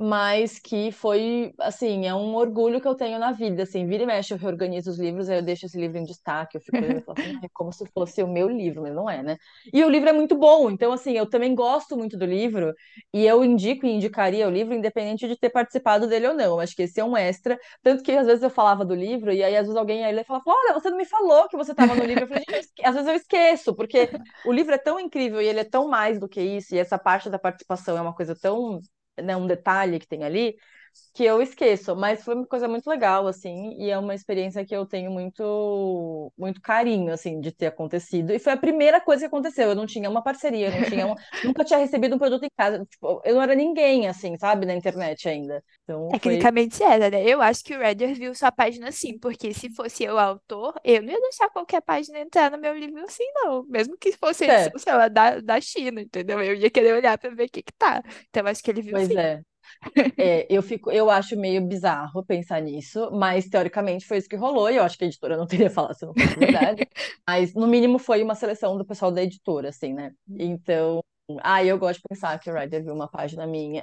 Mas 0.00 0.60
que 0.60 0.92
foi, 0.92 1.52
assim, 1.58 2.06
é 2.06 2.14
um 2.14 2.36
orgulho 2.36 2.80
que 2.80 2.86
eu 2.86 2.94
tenho 2.94 3.18
na 3.18 3.32
vida, 3.32 3.64
assim, 3.64 3.84
vira 3.84 4.04
e 4.04 4.06
mexe, 4.06 4.32
eu 4.32 4.38
reorganizo 4.38 4.90
os 4.90 4.98
livros, 4.98 5.28
aí 5.28 5.38
eu 5.38 5.42
deixo 5.42 5.66
esse 5.66 5.76
livro 5.76 5.98
em 5.98 6.04
destaque, 6.04 6.56
eu 6.56 6.60
fico 6.60 6.76
eu 6.76 7.02
falo 7.02 7.18
assim, 7.18 7.36
é 7.42 7.48
como 7.52 7.72
se 7.72 7.84
fosse 7.92 8.22
o 8.22 8.28
meu 8.28 8.48
livro, 8.48 8.82
mas 8.82 8.94
não 8.94 9.10
é, 9.10 9.24
né? 9.24 9.36
E 9.72 9.82
o 9.82 9.88
livro 9.90 10.08
é 10.08 10.12
muito 10.12 10.36
bom, 10.36 10.70
então, 10.70 10.92
assim, 10.92 11.14
eu 11.14 11.28
também 11.28 11.52
gosto 11.52 11.96
muito 11.96 12.16
do 12.16 12.24
livro, 12.24 12.72
e 13.12 13.26
eu 13.26 13.44
indico 13.44 13.86
e 13.86 13.90
indicaria 13.90 14.46
o 14.46 14.50
livro, 14.50 14.72
independente 14.72 15.26
de 15.26 15.36
ter 15.36 15.50
participado 15.50 16.06
dele 16.06 16.28
ou 16.28 16.34
não, 16.34 16.60
acho 16.60 16.76
que 16.76 16.82
esse 16.82 17.00
é 17.00 17.04
um 17.04 17.16
extra, 17.16 17.58
tanto 17.82 18.04
que 18.04 18.12
às 18.12 18.26
vezes 18.26 18.42
eu 18.44 18.50
falava 18.50 18.84
do 18.84 18.94
livro, 18.94 19.32
e 19.32 19.42
aí 19.42 19.56
às 19.56 19.62
vezes 19.62 19.76
alguém 19.76 20.04
aí 20.04 20.22
falava, 20.22 20.44
olha, 20.46 20.74
você 20.74 20.90
não 20.90 20.96
me 20.96 21.06
falou 21.06 21.48
que 21.48 21.56
você 21.56 21.72
estava 21.72 21.96
no 21.96 22.04
livro, 22.04 22.22
eu 22.22 22.28
falei, 22.28 22.44
às 22.84 22.94
vezes 22.94 23.08
eu 23.08 23.14
esqueço, 23.16 23.74
porque 23.74 24.08
o 24.46 24.52
livro 24.52 24.72
é 24.72 24.78
tão 24.78 25.00
incrível, 25.00 25.42
e 25.42 25.46
ele 25.46 25.58
é 25.60 25.64
tão 25.64 25.88
mais 25.88 26.20
do 26.20 26.28
que 26.28 26.40
isso, 26.40 26.72
e 26.74 26.78
essa 26.78 26.96
parte 26.98 27.28
da 27.28 27.38
participação 27.38 27.98
é 27.98 28.00
uma 28.00 28.14
coisa 28.14 28.36
tão 28.40 28.80
né, 29.22 29.36
um 29.36 29.46
detalhe 29.46 29.98
que 29.98 30.06
tem 30.06 30.24
ali, 30.24 30.58
que 31.18 31.24
eu 31.24 31.42
esqueço, 31.42 31.96
mas 31.96 32.22
foi 32.22 32.36
uma 32.36 32.46
coisa 32.46 32.68
muito 32.68 32.88
legal, 32.88 33.26
assim, 33.26 33.74
e 33.76 33.90
é 33.90 33.98
uma 33.98 34.14
experiência 34.14 34.64
que 34.64 34.74
eu 34.74 34.86
tenho 34.86 35.10
muito, 35.10 36.32
muito 36.38 36.60
carinho, 36.60 37.12
assim, 37.12 37.40
de 37.40 37.50
ter 37.50 37.66
acontecido. 37.66 38.32
E 38.32 38.38
foi 38.38 38.52
a 38.52 38.56
primeira 38.56 39.00
coisa 39.00 39.22
que 39.22 39.26
aconteceu. 39.26 39.70
Eu 39.70 39.74
não 39.74 39.84
tinha 39.84 40.08
uma 40.08 40.22
parceria, 40.22 40.70
não 40.70 40.88
tinha 40.88 41.06
uma... 41.06 41.16
nunca 41.44 41.64
tinha 41.64 41.80
recebido 41.80 42.14
um 42.14 42.18
produto 42.20 42.44
em 42.44 42.50
casa. 42.56 42.86
Tipo, 42.86 43.20
eu 43.24 43.34
não 43.34 43.42
era 43.42 43.56
ninguém, 43.56 44.06
assim, 44.06 44.36
sabe, 44.38 44.64
na 44.64 44.74
internet 44.74 45.28
ainda. 45.28 45.60
Então, 45.82 46.08
Tecnicamente 46.08 46.76
foi... 46.76 46.86
era, 46.86 47.10
né? 47.10 47.24
Eu 47.24 47.42
acho 47.42 47.64
que 47.64 47.74
o 47.74 47.80
Redder 47.80 48.14
viu 48.14 48.32
sua 48.32 48.52
página 48.52 48.88
assim, 48.88 49.18
porque 49.18 49.52
se 49.52 49.70
fosse 49.74 50.04
eu 50.04 50.18
autor, 50.18 50.74
eu 50.84 51.02
não 51.02 51.10
ia 51.10 51.20
deixar 51.20 51.48
qualquer 51.48 51.80
página 51.80 52.20
entrar 52.20 52.50
no 52.50 52.58
meu 52.58 52.74
livro 52.74 53.02
assim, 53.02 53.24
não. 53.34 53.64
Mesmo 53.64 53.96
que 53.98 54.12
fosse, 54.12 54.44
é. 54.44 54.70
sei 54.76 54.92
lá, 54.92 55.08
da, 55.08 55.40
da 55.40 55.60
China, 55.60 56.00
entendeu? 56.00 56.40
Eu 56.40 56.54
ia 56.54 56.70
querer 56.70 56.94
olhar 56.94 57.18
para 57.18 57.34
ver 57.34 57.46
o 57.46 57.50
que 57.50 57.62
que 57.62 57.72
tá. 57.72 58.02
Então, 58.28 58.46
acho 58.46 58.62
que 58.62 58.70
ele 58.70 58.82
viu 58.82 58.92
pois 58.92 59.08
sim. 59.08 59.18
é. 59.18 59.42
É, 60.16 60.46
eu 60.50 60.62
fico, 60.62 60.90
eu 60.90 61.10
acho 61.10 61.36
meio 61.36 61.64
bizarro 61.66 62.24
pensar 62.24 62.60
nisso, 62.60 63.10
mas 63.12 63.48
teoricamente 63.48 64.06
foi 64.06 64.18
isso 64.18 64.28
que 64.28 64.36
rolou, 64.36 64.70
e 64.70 64.76
eu 64.76 64.82
acho 64.82 64.98
que 64.98 65.04
a 65.04 65.06
editora 65.06 65.36
não 65.36 65.46
teria 65.46 65.70
falado 65.70 65.94
se 65.94 66.04
não 66.04 66.14
fosse 66.14 66.38
verdade. 66.38 66.88
mas 67.26 67.54
no 67.54 67.66
mínimo 67.66 67.98
foi 67.98 68.22
uma 68.22 68.34
seleção 68.34 68.76
do 68.76 68.84
pessoal 68.84 69.10
da 69.10 69.22
editora, 69.22 69.68
assim, 69.68 69.92
né? 69.92 70.12
Então, 70.28 71.00
ah, 71.42 71.62
eu 71.64 71.78
gosto 71.78 72.00
de 72.00 72.08
pensar 72.08 72.38
que 72.38 72.50
o 72.50 72.54
Ryder 72.54 72.82
viu 72.82 72.94
uma 72.94 73.08
página 73.08 73.46
minha. 73.46 73.82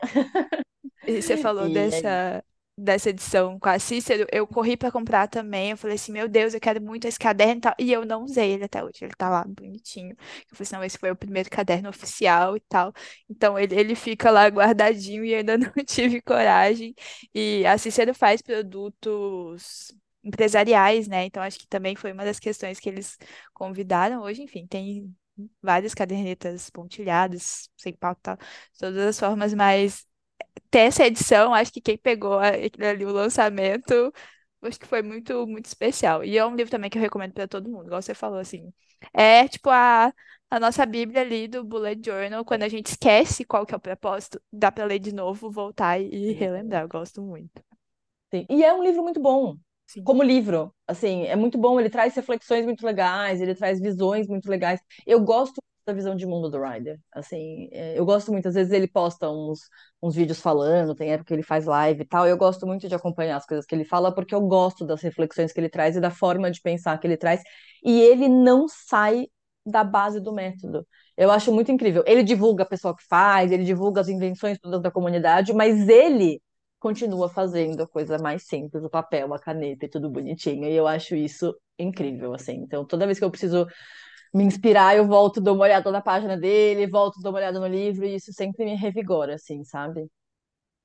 E 1.07 1.21
você 1.21 1.37
falou 1.37 1.67
e 1.67 1.73
dessa, 1.73 2.43
dessa 2.77 3.09
edição 3.09 3.57
com 3.59 3.69
a 3.69 3.79
Cícero, 3.79 4.27
eu 4.31 4.45
corri 4.47 4.75
para 4.75 4.91
comprar 4.91 5.27
também. 5.27 5.71
Eu 5.71 5.77
falei 5.77 5.95
assim, 5.95 6.11
meu 6.11 6.27
Deus, 6.27 6.53
eu 6.53 6.59
quero 6.59 6.81
muito 6.81 7.07
esse 7.07 7.17
caderno 7.19 7.57
e 7.57 7.61
tal. 7.61 7.75
E 7.79 7.91
eu 7.93 8.05
não 8.05 8.23
usei 8.23 8.51
ele 8.51 8.65
até 8.65 8.83
hoje. 8.83 8.99
Ele 9.03 9.13
tá 9.17 9.29
lá 9.29 9.43
bonitinho. 9.47 10.11
Eu 10.11 10.17
falei 10.55 10.63
assim, 10.63 10.75
não, 10.75 10.83
esse 10.83 10.97
foi 10.97 11.11
o 11.11 11.15
primeiro 11.15 11.49
caderno 11.49 11.89
oficial 11.89 12.57
e 12.57 12.59
tal. 12.61 12.93
Então 13.29 13.57
ele, 13.57 13.75
ele 13.79 13.95
fica 13.95 14.29
lá 14.31 14.47
guardadinho 14.47 15.23
e 15.25 15.33
ainda 15.35 15.57
não 15.57 15.71
tive 15.85 16.21
coragem. 16.21 16.93
E 17.33 17.65
a 17.65 17.77
Cícero 17.77 18.13
faz 18.13 18.41
produtos 18.41 19.93
empresariais, 20.23 21.07
né? 21.07 21.25
Então 21.25 21.41
acho 21.43 21.59
que 21.59 21.67
também 21.67 21.95
foi 21.95 22.11
uma 22.11 22.25
das 22.25 22.39
questões 22.39 22.79
que 22.79 22.89
eles 22.89 23.17
convidaram. 23.53 24.21
Hoje, 24.21 24.41
enfim, 24.43 24.65
tem 24.67 25.15
várias 25.61 25.93
cadernetas 25.93 26.69
pontilhadas, 26.69 27.69
sem 27.77 27.93
pauta, 27.93 28.37
todas 28.79 28.97
as 29.07 29.19
formas, 29.19 29.53
mas 29.53 30.05
ter 30.69 30.79
essa 30.79 31.05
edição, 31.05 31.53
acho 31.53 31.71
que 31.71 31.81
quem 31.81 31.97
pegou 31.97 32.39
ali 32.39 33.05
o 33.05 33.11
lançamento, 33.11 34.13
acho 34.61 34.79
que 34.79 34.85
foi 34.87 35.01
muito, 35.01 35.45
muito 35.47 35.65
especial. 35.65 36.23
E 36.23 36.37
é 36.37 36.45
um 36.45 36.55
livro 36.55 36.71
também 36.71 36.89
que 36.89 36.97
eu 36.97 37.01
recomendo 37.01 37.33
para 37.33 37.47
todo 37.47 37.69
mundo, 37.69 37.85
igual 37.87 38.01
você 38.01 38.13
falou, 38.13 38.39
assim. 38.39 38.73
É 39.13 39.47
tipo 39.47 39.69
a, 39.69 40.13
a 40.49 40.59
nossa 40.59 40.85
Bíblia 40.85 41.21
ali 41.21 41.47
do 41.47 41.63
Bullet 41.63 42.01
Journal, 42.03 42.43
quando 42.45 42.63
a 42.63 42.69
gente 42.69 42.87
esquece 42.87 43.45
qual 43.45 43.65
que 43.65 43.73
é 43.73 43.77
o 43.77 43.79
propósito, 43.79 44.41
dá 44.51 44.71
para 44.71 44.85
ler 44.85 44.99
de 44.99 45.13
novo, 45.13 45.51
voltar 45.51 45.99
e 45.99 46.31
relembrar. 46.33 46.83
Eu 46.83 46.87
gosto 46.89 47.21
muito. 47.21 47.63
Sim. 48.33 48.45
E 48.49 48.63
é 48.63 48.73
um 48.73 48.83
livro 48.83 49.03
muito 49.03 49.21
bom. 49.21 49.55
Sim. 49.87 50.03
Como 50.03 50.23
livro, 50.23 50.73
assim, 50.87 51.23
é 51.25 51.35
muito 51.35 51.57
bom, 51.57 51.79
ele 51.79 51.89
traz 51.89 52.15
reflexões 52.15 52.65
muito 52.65 52.85
legais, 52.85 53.39
ele 53.39 53.53
traz 53.53 53.79
visões 53.79 54.27
muito 54.27 54.49
legais. 54.49 54.79
Eu 55.05 55.21
gosto 55.21 55.61
da 55.85 55.93
visão 55.93 56.15
de 56.15 56.25
mundo 56.25 56.49
do 56.49 56.59
Ryder. 56.59 56.99
Assim, 57.13 57.69
é, 57.71 57.97
eu 57.97 58.05
gosto 58.05 58.31
muito, 58.31 58.47
às 58.47 58.55
vezes 58.55 58.73
ele 58.73 58.87
posta 58.87 59.29
uns, 59.29 59.59
uns 60.01 60.15
vídeos 60.15 60.39
falando, 60.39 60.95
tem 60.95 61.11
época 61.11 61.27
que 61.27 61.33
ele 61.33 61.43
faz 61.43 61.65
live 61.65 62.01
e 62.01 62.05
tal. 62.05 62.27
Eu 62.27 62.37
gosto 62.37 62.65
muito 62.65 62.87
de 62.87 62.95
acompanhar 62.95 63.37
as 63.37 63.45
coisas 63.45 63.65
que 63.65 63.75
ele 63.75 63.85
fala, 63.85 64.13
porque 64.13 64.33
eu 64.33 64.41
gosto 64.41 64.85
das 64.85 65.01
reflexões 65.01 65.51
que 65.51 65.59
ele 65.59 65.69
traz 65.69 65.95
e 65.95 66.01
da 66.01 66.09
forma 66.09 66.49
de 66.49 66.61
pensar 66.61 66.97
que 66.99 67.05
ele 67.07 67.17
traz. 67.17 67.41
E 67.83 68.01
ele 68.01 68.27
não 68.27 68.67
sai 68.67 69.27
da 69.65 69.83
base 69.83 70.19
do 70.19 70.33
método. 70.33 70.85
Eu 71.17 71.31
acho 71.31 71.51
muito 71.53 71.71
incrível. 71.71 72.03
Ele 72.05 72.23
divulga 72.23 72.63
a 72.63 72.67
pessoa 72.67 72.95
que 72.95 73.03
faz, 73.07 73.51
ele 73.51 73.63
divulga 73.63 74.01
as 74.01 74.09
invenções 74.09 74.57
todas 74.59 74.81
da 74.81 74.91
comunidade, 74.91 75.53
mas 75.53 75.87
ele 75.87 76.41
continua 76.79 77.29
fazendo 77.29 77.81
a 77.81 77.87
coisa 77.87 78.17
mais 78.19 78.43
simples, 78.45 78.83
o 78.83 78.89
papel, 78.89 79.33
a 79.33 79.39
caneta 79.39 79.85
e 79.85 79.89
tudo 79.89 80.09
bonitinho. 80.09 80.65
E 80.65 80.73
eu 80.75 80.87
acho 80.87 81.15
isso 81.15 81.55
incrível, 81.79 82.33
assim. 82.33 82.53
Então, 82.57 82.85
toda 82.85 83.05
vez 83.05 83.17
que 83.17 83.25
eu 83.25 83.31
preciso 83.31 83.65
me 84.35 84.43
inspirar, 84.45 84.95
eu 84.97 85.07
volto, 85.07 85.41
dou 85.41 85.55
uma 85.55 85.65
olhada 85.65 85.91
na 85.91 86.01
página 86.01 86.37
dele, 86.37 86.87
volto, 86.87 87.21
dou 87.21 87.31
uma 87.31 87.39
olhada 87.39 87.59
no 87.59 87.67
livro, 87.67 88.05
e 88.05 88.15
isso 88.15 88.33
sempre 88.33 88.65
me 88.65 88.75
revigora, 88.75 89.35
assim, 89.35 89.63
sabe? 89.63 90.09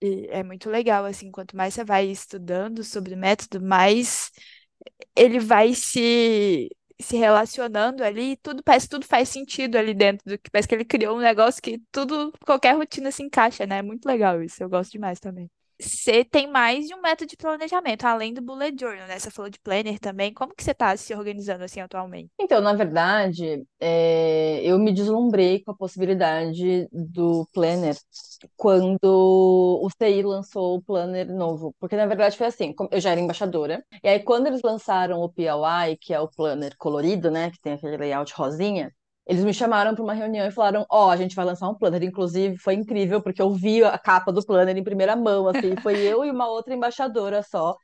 E 0.03 0.27
é 0.31 0.43
muito 0.43 0.71
legal, 0.71 1.05
assim, 1.05 1.31
quanto 1.31 1.57
mais 1.57 1.75
você 1.75 1.85
vai 1.85 2.07
estudando 2.07 2.83
sobre 2.83 3.15
o 3.15 3.19
método, 3.19 3.61
mais 3.61 4.31
ele 5.17 5.41
vai 5.41 5.75
se, 5.75 6.69
se 7.01 7.17
relacionando 7.19 8.05
ali, 8.05 8.37
tudo 8.39 8.63
parece 8.65 8.89
tudo 8.89 9.07
faz 9.07 9.29
sentido 9.31 9.77
ali 9.79 9.95
dentro 9.95 10.25
do 10.31 10.39
que 10.39 10.51
parece 10.51 10.69
que 10.69 10.75
ele 10.75 10.85
criou 10.87 11.17
um 11.19 11.21
negócio 11.21 11.63
que 11.63 11.81
tudo, 11.93 12.33
qualquer 12.47 12.77
rotina 12.77 13.11
se 13.13 13.23
encaixa, 13.23 13.67
né? 13.67 13.79
É 13.79 13.83
muito 13.83 14.07
legal 14.07 14.43
isso, 14.43 14.63
eu 14.63 14.71
gosto 14.71 14.93
demais 14.93 15.21
também 15.21 15.51
você 15.81 16.25
tem 16.25 16.47
mais 16.47 16.87
de 16.87 16.95
um 16.95 17.01
método 17.01 17.29
de 17.29 17.37
planejamento, 17.37 18.05
além 18.05 18.33
do 18.35 18.43
bullet 18.43 18.77
journal, 18.79 19.07
né? 19.07 19.19
Você 19.19 19.31
falou 19.31 19.51
de 19.51 19.59
planner 19.61 19.99
também. 19.99 20.33
Como 20.33 20.55
que 20.55 20.63
você 20.63 20.73
está 20.73 20.97
se 20.97 21.15
organizando 21.15 21.65
assim 21.65 21.81
atualmente? 21.81 22.31
Então, 22.39 22.61
na 22.61 22.75
verdade, 22.75 23.65
é, 23.79 24.61
eu 24.63 24.79
me 24.79 24.93
deslumbrei 24.93 25.63
com 25.63 25.71
a 25.71 25.77
possibilidade 25.77 26.89
do 26.93 27.47
planner 27.53 27.97
quando 28.57 29.01
o 29.83 29.89
CI 29.91 30.23
lançou 30.23 30.77
o 30.77 30.83
planner 30.83 31.27
novo. 31.33 31.75
Porque, 31.79 31.97
na 31.97 32.07
verdade, 32.07 32.37
foi 32.37 32.47
assim, 32.47 32.75
eu 32.91 33.01
já 33.01 33.11
era 33.11 33.21
embaixadora, 33.21 33.85
e 34.03 34.09
aí 34.09 34.21
quando 34.21 34.47
eles 34.47 34.61
lançaram 34.63 35.21
o 35.21 35.29
PLI, 35.29 35.97
que 35.97 36.13
é 36.15 36.21
o 36.21 36.29
planner 36.29 36.75
colorido, 36.79 37.31
né? 37.31 37.51
Que 37.51 37.61
tem 37.61 37.73
aquele 37.75 37.97
layout 37.97 38.33
rosinha, 38.35 38.93
eles 39.31 39.45
me 39.45 39.55
chamaram 39.55 39.95
para 39.95 40.03
uma 40.03 40.13
reunião 40.13 40.45
e 40.45 40.51
falaram: 40.51 40.85
Ó, 40.91 41.07
oh, 41.07 41.11
a 41.11 41.17
gente 41.17 41.37
vai 41.37 41.45
lançar 41.45 41.69
um 41.69 41.75
planner. 41.77 42.03
Inclusive, 42.03 42.59
foi 42.59 42.75
incrível, 42.75 43.23
porque 43.23 43.41
eu 43.41 43.53
vi 43.53 43.83
a 43.85 43.97
capa 43.97 44.33
do 44.33 44.45
planner 44.45 44.77
em 44.77 44.83
primeira 44.83 45.15
mão. 45.15 45.47
Assim, 45.47 45.77
foi 45.81 46.01
eu 46.01 46.25
e 46.25 46.31
uma 46.33 46.49
outra 46.49 46.75
embaixadora 46.75 47.41
só, 47.41 47.77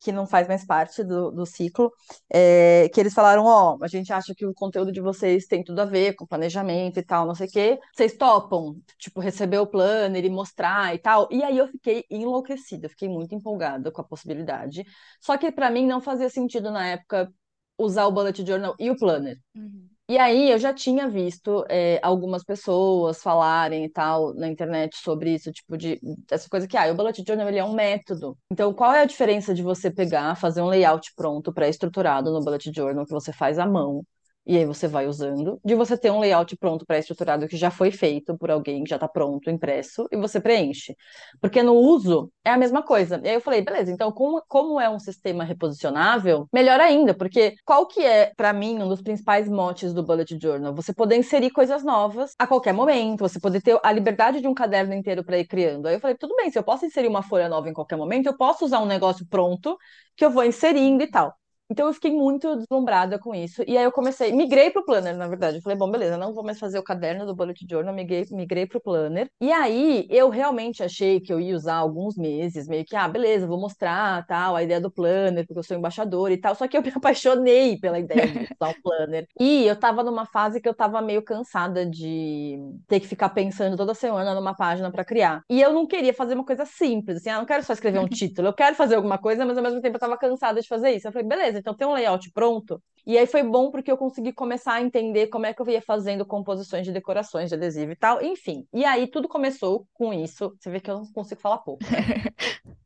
que 0.00 0.10
não 0.10 0.26
faz 0.26 0.48
mais 0.48 0.64
parte 0.64 1.04
do, 1.04 1.30
do 1.30 1.44
ciclo, 1.44 1.92
é, 2.32 2.88
que 2.88 2.98
eles 2.98 3.12
falaram: 3.12 3.44
Ó, 3.44 3.76
oh, 3.78 3.84
a 3.84 3.86
gente 3.86 4.14
acha 4.14 4.34
que 4.34 4.46
o 4.46 4.54
conteúdo 4.54 4.90
de 4.90 5.02
vocês 5.02 5.44
tem 5.46 5.62
tudo 5.62 5.78
a 5.80 5.84
ver 5.84 6.14
com 6.14 6.26
planejamento 6.26 6.98
e 6.98 7.02
tal, 7.02 7.26
não 7.26 7.34
sei 7.34 7.48
o 7.48 7.50
quê. 7.50 7.78
Vocês 7.94 8.16
topam, 8.16 8.74
tipo, 8.98 9.20
receber 9.20 9.58
o 9.58 9.66
planner 9.66 10.24
e 10.24 10.30
mostrar 10.30 10.94
e 10.94 10.98
tal. 10.98 11.28
E 11.30 11.42
aí 11.42 11.58
eu 11.58 11.68
fiquei 11.68 12.06
enlouquecida, 12.10 12.88
fiquei 12.88 13.10
muito 13.10 13.34
empolgada 13.34 13.92
com 13.92 14.00
a 14.00 14.04
possibilidade. 14.04 14.84
Só 15.20 15.36
que 15.36 15.52
para 15.52 15.70
mim 15.70 15.86
não 15.86 16.00
fazia 16.00 16.30
sentido 16.30 16.70
na 16.70 16.86
época 16.86 17.30
usar 17.76 18.06
o 18.06 18.12
bullet 18.12 18.42
journal 18.46 18.74
e 18.78 18.90
o 18.90 18.96
planner. 18.96 19.36
Uhum. 19.54 19.93
E 20.06 20.18
aí 20.18 20.50
eu 20.50 20.58
já 20.58 20.72
tinha 20.74 21.08
visto 21.08 21.64
é, 21.68 21.98
algumas 22.02 22.44
pessoas 22.44 23.22
falarem 23.22 23.86
e 23.86 23.88
tal 23.88 24.34
na 24.34 24.48
internet 24.48 24.96
sobre 24.98 25.32
isso, 25.34 25.50
tipo 25.50 25.78
de 25.78 25.98
essa 26.30 26.46
coisa 26.46 26.68
que 26.68 26.76
ah, 26.76 26.92
o 26.92 26.94
bullet 26.94 27.24
journal 27.26 27.48
ele 27.48 27.58
é 27.58 27.64
um 27.64 27.72
método. 27.72 28.36
Então, 28.50 28.74
qual 28.74 28.92
é 28.92 29.00
a 29.00 29.06
diferença 29.06 29.54
de 29.54 29.62
você 29.62 29.90
pegar, 29.90 30.36
fazer 30.36 30.60
um 30.60 30.66
layout 30.66 31.10
pronto, 31.16 31.54
pré-estruturado 31.54 32.30
no 32.30 32.40
bullet 32.44 32.70
journal 32.74 33.06
que 33.06 33.12
você 33.12 33.32
faz 33.32 33.58
à 33.58 33.66
mão 33.66 34.04
e 34.46 34.56
aí 34.58 34.64
você 34.66 34.86
vai 34.86 35.06
usando, 35.06 35.60
de 35.64 35.74
você 35.74 35.96
ter 35.96 36.10
um 36.10 36.20
layout 36.20 36.56
pronto, 36.56 36.84
pré-estruturado, 36.86 37.48
que 37.48 37.56
já 37.56 37.70
foi 37.70 37.90
feito 37.90 38.36
por 38.36 38.50
alguém, 38.50 38.84
que 38.84 38.90
já 38.90 38.96
está 38.96 39.08
pronto, 39.08 39.50
impresso, 39.50 40.06
e 40.12 40.16
você 40.16 40.40
preenche. 40.40 40.94
Porque 41.40 41.62
no 41.62 41.74
uso 41.74 42.30
é 42.44 42.50
a 42.50 42.56
mesma 42.56 42.82
coisa. 42.82 43.20
E 43.24 43.28
aí 43.28 43.34
eu 43.34 43.40
falei, 43.40 43.62
beleza, 43.62 43.90
então 43.90 44.12
como, 44.12 44.42
como 44.48 44.80
é 44.80 44.88
um 44.88 44.98
sistema 44.98 45.44
reposicionável, 45.44 46.46
melhor 46.52 46.80
ainda, 46.80 47.14
porque 47.14 47.54
qual 47.64 47.86
que 47.86 48.00
é, 48.04 48.32
para 48.36 48.52
mim, 48.52 48.82
um 48.82 48.88
dos 48.88 49.02
principais 49.02 49.48
motes 49.48 49.92
do 49.92 50.02
Bullet 50.02 50.38
Journal? 50.40 50.74
Você 50.74 50.92
poder 50.92 51.16
inserir 51.16 51.50
coisas 51.50 51.82
novas 51.82 52.34
a 52.38 52.46
qualquer 52.46 52.72
momento, 52.72 53.20
você 53.20 53.40
poder 53.40 53.62
ter 53.62 53.78
a 53.82 53.92
liberdade 53.92 54.40
de 54.40 54.48
um 54.48 54.54
caderno 54.54 54.94
inteiro 54.94 55.24
para 55.24 55.38
ir 55.38 55.46
criando. 55.46 55.86
Aí 55.86 55.94
eu 55.94 56.00
falei, 56.00 56.16
tudo 56.16 56.34
bem, 56.36 56.50
se 56.50 56.58
eu 56.58 56.62
posso 56.62 56.84
inserir 56.86 57.08
uma 57.08 57.22
folha 57.22 57.48
nova 57.48 57.68
em 57.68 57.72
qualquer 57.72 57.96
momento, 57.96 58.26
eu 58.26 58.36
posso 58.36 58.64
usar 58.64 58.80
um 58.80 58.86
negócio 58.86 59.26
pronto 59.28 59.76
que 60.16 60.24
eu 60.24 60.30
vou 60.30 60.44
inserindo 60.44 61.02
e 61.02 61.10
tal. 61.10 61.34
Então 61.74 61.88
eu 61.88 61.92
fiquei 61.92 62.12
muito 62.12 62.54
deslumbrada 62.54 63.18
com 63.18 63.34
isso. 63.34 63.64
E 63.66 63.76
aí 63.76 63.82
eu 63.82 63.90
comecei, 63.90 64.30
migrei 64.32 64.70
pro 64.70 64.84
Planner, 64.84 65.16
na 65.16 65.26
verdade. 65.26 65.56
Eu 65.56 65.62
falei, 65.62 65.76
bom, 65.76 65.90
beleza, 65.90 66.16
não 66.16 66.32
vou 66.32 66.44
mais 66.44 66.56
fazer 66.56 66.78
o 66.78 66.84
caderno 66.84 67.26
do 67.26 67.34
Bullet 67.34 67.66
Journal, 67.68 67.92
migrei, 67.92 68.24
migrei 68.30 68.64
pro 68.64 68.80
Planner. 68.80 69.28
E 69.40 69.50
aí 69.50 70.06
eu 70.08 70.28
realmente 70.30 70.84
achei 70.84 71.18
que 71.18 71.32
eu 71.32 71.40
ia 71.40 71.56
usar 71.56 71.74
alguns 71.74 72.16
meses, 72.16 72.68
meio 72.68 72.84
que, 72.84 72.94
ah, 72.94 73.08
beleza, 73.08 73.44
vou 73.44 73.60
mostrar 73.60 74.24
tal, 74.28 74.54
a 74.54 74.62
ideia 74.62 74.80
do 74.80 74.88
Planner, 74.88 75.44
porque 75.44 75.58
eu 75.58 75.64
sou 75.64 75.76
embaixadora 75.76 76.32
e 76.32 76.36
tal. 76.36 76.54
Só 76.54 76.68
que 76.68 76.76
eu 76.76 76.82
me 76.82 76.92
apaixonei 76.94 77.76
pela 77.80 77.98
ideia 77.98 78.28
de 78.28 78.38
usar 78.38 78.70
o 78.70 78.80
Planner. 78.80 79.26
E 79.40 79.66
eu 79.66 79.74
tava 79.74 80.04
numa 80.04 80.26
fase 80.26 80.60
que 80.60 80.68
eu 80.68 80.74
tava 80.74 81.02
meio 81.02 81.24
cansada 81.24 81.84
de 81.84 82.56
ter 82.86 83.00
que 83.00 83.08
ficar 83.08 83.30
pensando 83.30 83.76
toda 83.76 83.94
semana 83.94 84.32
numa 84.32 84.54
página 84.54 84.92
para 84.92 85.04
criar. 85.04 85.42
E 85.50 85.60
eu 85.60 85.72
não 85.72 85.88
queria 85.88 86.14
fazer 86.14 86.34
uma 86.34 86.44
coisa 86.44 86.64
simples, 86.64 87.16
assim, 87.16 87.30
ah, 87.30 87.38
não 87.38 87.46
quero 87.46 87.64
só 87.64 87.72
escrever 87.72 87.98
um 87.98 88.06
título, 88.08 88.46
eu 88.48 88.52
quero 88.52 88.76
fazer 88.76 88.94
alguma 88.94 89.18
coisa, 89.18 89.44
mas 89.44 89.56
ao 89.56 89.64
mesmo 89.64 89.80
tempo 89.80 89.96
eu 89.96 90.00
tava 90.00 90.16
cansada 90.16 90.60
de 90.60 90.68
fazer 90.68 90.92
isso. 90.92 91.08
Eu 91.08 91.12
falei, 91.12 91.26
beleza, 91.26 91.63
então 91.64 91.74
tem 91.74 91.86
um 91.86 91.94
layout 91.94 92.30
pronto. 92.30 92.78
E 93.06 93.16
aí 93.16 93.26
foi 93.26 93.42
bom 93.42 93.70
porque 93.70 93.90
eu 93.90 93.96
consegui 93.96 94.32
começar 94.32 94.74
a 94.74 94.82
entender 94.82 95.28
como 95.28 95.46
é 95.46 95.54
que 95.54 95.60
eu 95.60 95.68
ia 95.68 95.80
fazendo 95.80 96.26
composições 96.26 96.86
de 96.86 96.92
decorações 96.92 97.48
de 97.48 97.54
adesivo 97.54 97.92
e 97.92 97.96
tal, 97.96 98.22
enfim. 98.22 98.66
E 98.72 98.84
aí 98.84 99.06
tudo 99.06 99.28
começou 99.28 99.86
com 99.94 100.12
isso. 100.12 100.54
Você 100.58 100.70
vê 100.70 100.78
que 100.80 100.90
eu 100.90 100.98
não 100.98 101.12
consigo 101.12 101.40
falar 101.40 101.58
pouco. 101.58 101.82
Né? 101.84 101.90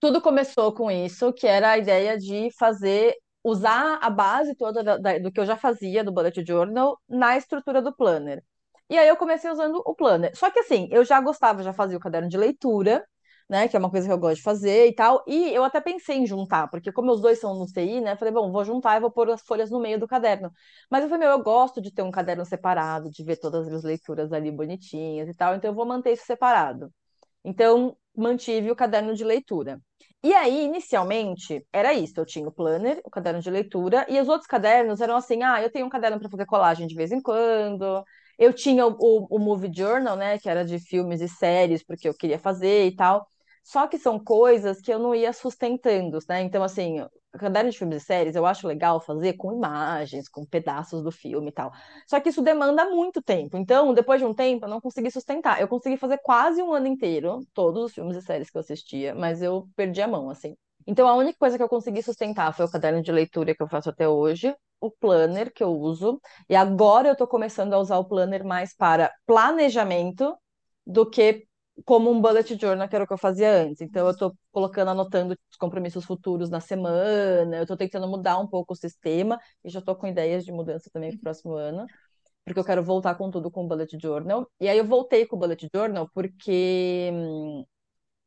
tudo 0.00 0.20
começou 0.20 0.72
com 0.72 0.90
isso, 0.90 1.32
que 1.32 1.46
era 1.46 1.70
a 1.70 1.78
ideia 1.78 2.16
de 2.16 2.48
fazer 2.58 3.14
usar 3.44 3.98
a 4.00 4.10
base 4.10 4.54
toda 4.54 4.82
da, 4.82 4.96
da, 4.96 5.18
do 5.18 5.32
que 5.32 5.40
eu 5.40 5.46
já 5.46 5.56
fazia 5.56 6.04
do 6.04 6.12
bullet 6.12 6.44
journal 6.46 6.98
na 7.08 7.36
estrutura 7.36 7.82
do 7.82 7.94
planner. 7.94 8.42
E 8.88 8.98
aí 8.98 9.08
eu 9.08 9.16
comecei 9.16 9.50
usando 9.50 9.82
o 9.84 9.94
planner. 9.94 10.36
Só 10.36 10.50
que 10.50 10.60
assim, 10.60 10.88
eu 10.92 11.04
já 11.04 11.20
gostava, 11.20 11.62
já 11.62 11.72
fazia 11.72 11.96
o 11.96 12.00
caderno 12.00 12.28
de 12.28 12.36
leitura, 12.36 13.04
né? 13.52 13.68
Que 13.68 13.76
é 13.76 13.78
uma 13.78 13.90
coisa 13.90 14.06
que 14.06 14.12
eu 14.12 14.18
gosto 14.18 14.36
de 14.36 14.42
fazer 14.42 14.88
e 14.88 14.94
tal. 14.94 15.22
E 15.26 15.50
eu 15.54 15.62
até 15.62 15.80
pensei 15.80 16.16
em 16.16 16.26
juntar, 16.26 16.68
porque 16.68 16.90
como 16.90 17.12
os 17.12 17.20
dois 17.20 17.38
são 17.38 17.54
no 17.54 17.68
CI, 17.68 18.00
né? 18.00 18.16
Falei, 18.16 18.32
bom, 18.32 18.50
vou 18.50 18.64
juntar 18.64 18.96
e 18.96 19.00
vou 19.00 19.10
pôr 19.10 19.30
as 19.30 19.42
folhas 19.42 19.70
no 19.70 19.78
meio 19.78 20.00
do 20.00 20.08
caderno. 20.08 20.50
Mas 20.90 21.02
eu 21.04 21.10
falei, 21.10 21.28
meu, 21.28 21.38
eu 21.38 21.42
gosto 21.44 21.80
de 21.80 21.92
ter 21.92 22.02
um 22.02 22.10
caderno 22.10 22.44
separado, 22.46 23.10
de 23.10 23.22
ver 23.22 23.36
todas 23.36 23.68
as 23.68 23.84
leituras 23.84 24.32
ali 24.32 24.50
bonitinhas 24.50 25.28
e 25.28 25.34
tal, 25.34 25.54
então 25.54 25.70
eu 25.70 25.74
vou 25.74 25.86
manter 25.86 26.12
isso 26.12 26.24
separado. 26.24 26.90
Então, 27.44 27.96
mantive 28.16 28.70
o 28.70 28.76
caderno 28.76 29.14
de 29.14 29.24
leitura. 29.24 29.80
E 30.22 30.32
aí, 30.34 30.64
inicialmente, 30.64 31.66
era 31.72 31.92
isso. 31.92 32.14
Eu 32.20 32.24
tinha 32.26 32.46
o 32.48 32.52
planner, 32.52 33.00
o 33.04 33.10
caderno 33.10 33.40
de 33.40 33.50
leitura, 33.50 34.06
e 34.08 34.20
os 34.20 34.28
outros 34.28 34.46
cadernos 34.46 35.00
eram 35.00 35.16
assim: 35.16 35.42
ah, 35.42 35.60
eu 35.62 35.70
tenho 35.70 35.86
um 35.86 35.88
caderno 35.90 36.18
para 36.20 36.28
fazer 36.30 36.46
colagem 36.46 36.86
de 36.86 36.94
vez 36.94 37.10
em 37.12 37.20
quando. 37.20 38.04
Eu 38.38 38.52
tinha 38.52 38.86
o, 38.86 38.96
o, 38.98 39.36
o, 39.36 39.38
Movie 39.38 39.70
Journal, 39.74 40.16
né, 40.16 40.38
que 40.38 40.48
era 40.48 40.64
de 40.64 40.78
filmes 40.78 41.20
e 41.20 41.28
séries, 41.28 41.84
porque 41.84 42.08
eu 42.08 42.14
queria 42.14 42.38
fazer 42.38 42.86
e 42.86 42.96
tal. 42.96 43.26
Só 43.62 43.86
que 43.86 43.98
são 43.98 44.18
coisas 44.18 44.80
que 44.80 44.92
eu 44.92 44.98
não 44.98 45.14
ia 45.14 45.32
sustentando, 45.32 46.18
né? 46.28 46.42
Então, 46.42 46.62
assim, 46.62 47.04
caderno 47.38 47.70
de 47.70 47.78
filmes 47.78 48.02
e 48.02 48.06
séries 48.06 48.36
eu 48.36 48.44
acho 48.44 48.66
legal 48.66 49.00
fazer 49.00 49.34
com 49.34 49.52
imagens, 49.52 50.28
com 50.28 50.44
pedaços 50.44 51.02
do 51.02 51.10
filme 51.10 51.48
e 51.48 51.52
tal. 51.52 51.70
Só 52.06 52.20
que 52.20 52.28
isso 52.28 52.42
demanda 52.42 52.84
muito 52.90 53.22
tempo. 53.22 53.56
Então, 53.56 53.94
depois 53.94 54.20
de 54.20 54.26
um 54.26 54.34
tempo, 54.34 54.66
eu 54.66 54.70
não 54.70 54.80
consegui 54.80 55.10
sustentar. 55.10 55.60
Eu 55.60 55.68
consegui 55.68 55.96
fazer 55.96 56.18
quase 56.18 56.62
um 56.62 56.72
ano 56.72 56.86
inteiro, 56.88 57.40
todos 57.54 57.84
os 57.84 57.92
filmes 57.92 58.16
e 58.16 58.22
séries 58.22 58.50
que 58.50 58.56
eu 58.56 58.60
assistia, 58.60 59.14
mas 59.14 59.42
eu 59.42 59.68
perdi 59.76 60.02
a 60.02 60.08
mão, 60.08 60.28
assim. 60.28 60.56
Então, 60.86 61.06
a 61.08 61.14
única 61.14 61.38
coisa 61.38 61.56
que 61.56 61.62
eu 61.62 61.68
consegui 61.68 62.02
sustentar 62.02 62.52
foi 62.52 62.66
o 62.66 62.70
caderno 62.70 63.02
de 63.02 63.12
leitura 63.12 63.54
que 63.54 63.62
eu 63.62 63.68
faço 63.68 63.88
até 63.90 64.08
hoje, 64.08 64.54
o 64.80 64.90
planner 64.90 65.52
que 65.52 65.62
eu 65.62 65.70
uso, 65.70 66.20
e 66.48 66.56
agora 66.56 67.08
eu 67.08 67.16
tô 67.16 67.26
começando 67.26 67.72
a 67.72 67.78
usar 67.78 67.98
o 67.98 68.04
planner 68.04 68.44
mais 68.44 68.74
para 68.74 69.12
planejamento 69.24 70.36
do 70.84 71.08
que 71.08 71.46
como 71.84 72.10
um 72.10 72.20
bullet 72.20 72.58
journal, 72.60 72.88
que 72.88 72.94
era 72.94 73.04
o 73.04 73.06
que 73.06 73.12
eu 73.12 73.18
fazia 73.18 73.50
antes. 73.62 73.80
Então, 73.80 74.06
eu 74.06 74.12
estou 74.12 74.36
colocando, 74.50 74.88
anotando 74.90 75.36
os 75.50 75.56
compromissos 75.56 76.04
futuros 76.04 76.50
na 76.50 76.60
semana, 76.60 77.56
eu 77.56 77.62
estou 77.62 77.76
tentando 77.76 78.08
mudar 78.08 78.38
um 78.38 78.46
pouco 78.46 78.72
o 78.72 78.76
sistema, 78.76 79.38
e 79.64 79.70
já 79.70 79.78
estou 79.80 79.94
com 79.96 80.06
ideias 80.06 80.44
de 80.44 80.52
mudança 80.52 80.90
também 80.92 81.10
para 81.10 81.18
o 81.18 81.20
próximo 81.22 81.54
ano, 81.54 81.86
porque 82.44 82.60
eu 82.60 82.64
quero 82.64 82.82
voltar 82.84 83.14
com 83.16 83.30
tudo 83.30 83.50
com 83.50 83.64
o 83.64 83.68
bullet 83.68 83.98
journal. 84.00 84.50
E 84.60 84.68
aí, 84.68 84.78
eu 84.78 84.84
voltei 84.86 85.26
com 85.26 85.36
o 85.36 85.38
bullet 85.38 85.68
journal 85.74 86.08
porque 86.14 87.10
hum, 87.12 87.64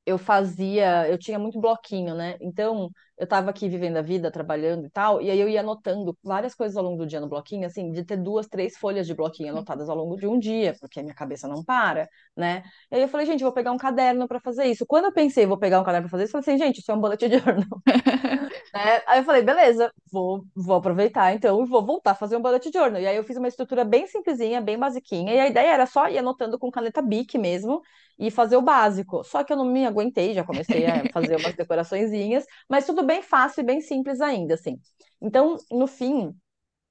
eu 0.05 0.17
fazia, 0.17 1.07
eu 1.09 1.17
tinha 1.17 1.39
muito 1.39 1.59
bloquinho, 1.59 2.13
né? 2.15 2.37
Então, 2.41 2.89
eu 3.17 3.23
estava 3.23 3.49
aqui 3.49 3.67
vivendo 3.69 3.97
a 3.97 4.01
vida, 4.01 4.29
trabalhando 4.31 4.85
e 4.85 4.89
tal, 4.89 5.21
e 5.21 5.31
aí 5.31 5.39
eu 5.39 5.47
ia 5.49 5.61
anotando 5.61 6.17
várias 6.23 6.53
coisas 6.53 6.77
ao 6.77 6.83
longo 6.83 6.97
do 6.97 7.07
dia 7.07 7.19
no 7.19 7.27
bloquinho, 7.29 7.65
assim, 7.65 7.91
de 7.91 8.03
ter 8.03 8.17
duas, 8.17 8.47
três 8.47 8.77
folhas 8.77 9.07
de 9.07 9.13
bloquinho 9.15 9.51
anotadas 9.51 9.89
ao 9.89 9.95
longo 9.95 10.15
de 10.17 10.27
um 10.27 10.37
dia, 10.37 10.75
porque 10.79 10.99
a 10.99 11.03
minha 11.03 11.15
cabeça 11.15 11.47
não 11.47 11.63
para, 11.63 12.07
né? 12.35 12.63
E 12.91 12.95
aí 12.95 13.01
eu 13.01 13.07
falei, 13.07 13.25
gente, 13.25 13.43
vou 13.43 13.53
pegar 13.53 13.71
um 13.71 13.77
caderno 13.77 14.27
para 14.27 14.39
fazer 14.39 14.65
isso. 14.65 14.85
Quando 14.85 15.05
eu 15.05 15.13
pensei, 15.13 15.45
vou 15.45 15.57
pegar 15.57 15.79
um 15.81 15.83
caderno 15.83 16.07
para 16.07 16.11
fazer 16.11 16.25
isso, 16.25 16.37
eu 16.37 16.43
falei 16.43 16.55
assim, 16.55 16.65
gente, 16.67 16.79
isso 16.81 16.91
é 16.91 16.95
um 16.95 17.01
bullet 17.01 17.27
journal. 17.29 17.81
né? 18.75 19.01
Aí 19.07 19.19
eu 19.19 19.23
falei, 19.23 19.41
beleza, 19.41 19.91
vou, 20.11 20.45
vou 20.55 20.75
aproveitar 20.77 21.33
então 21.33 21.63
e 21.63 21.67
vou 21.67 21.85
voltar 21.85 22.11
a 22.11 22.15
fazer 22.15 22.37
um 22.37 22.41
bullet 22.41 22.69
journal. 22.73 23.01
E 23.01 23.07
aí 23.07 23.15
eu 23.15 23.23
fiz 23.23 23.37
uma 23.37 23.47
estrutura 23.47 23.85
bem 23.85 24.07
simplesinha, 24.07 24.61
bem 24.61 24.77
basiquinha, 24.77 25.33
e 25.33 25.39
a 25.39 25.47
ideia 25.47 25.73
era 25.73 25.85
só 25.85 26.09
ir 26.09 26.17
anotando 26.17 26.59
com 26.59 26.69
caneta 26.71 27.01
Bic 27.01 27.37
mesmo 27.37 27.81
e 28.19 28.29
fazer 28.31 28.57
o 28.57 28.61
básico. 28.61 29.23
Só 29.23 29.43
que 29.43 29.53
eu 29.53 29.57
não 29.57 29.65
me 29.65 29.85
aguentei, 29.85 30.33
já 30.33 30.43
comecei 30.43 30.85
a 30.87 31.07
fazer 31.13 31.37
umas 31.37 31.55
decoraçõezinhas, 31.55 32.45
mas 32.69 32.85
tudo 32.85 33.03
bem 33.03 33.21
fácil 33.21 33.61
e 33.61 33.65
bem 33.65 33.81
simples 33.81 34.21
ainda, 34.21 34.55
assim. 34.55 34.79
Então, 35.21 35.57
no 35.71 35.87
fim, 35.87 36.35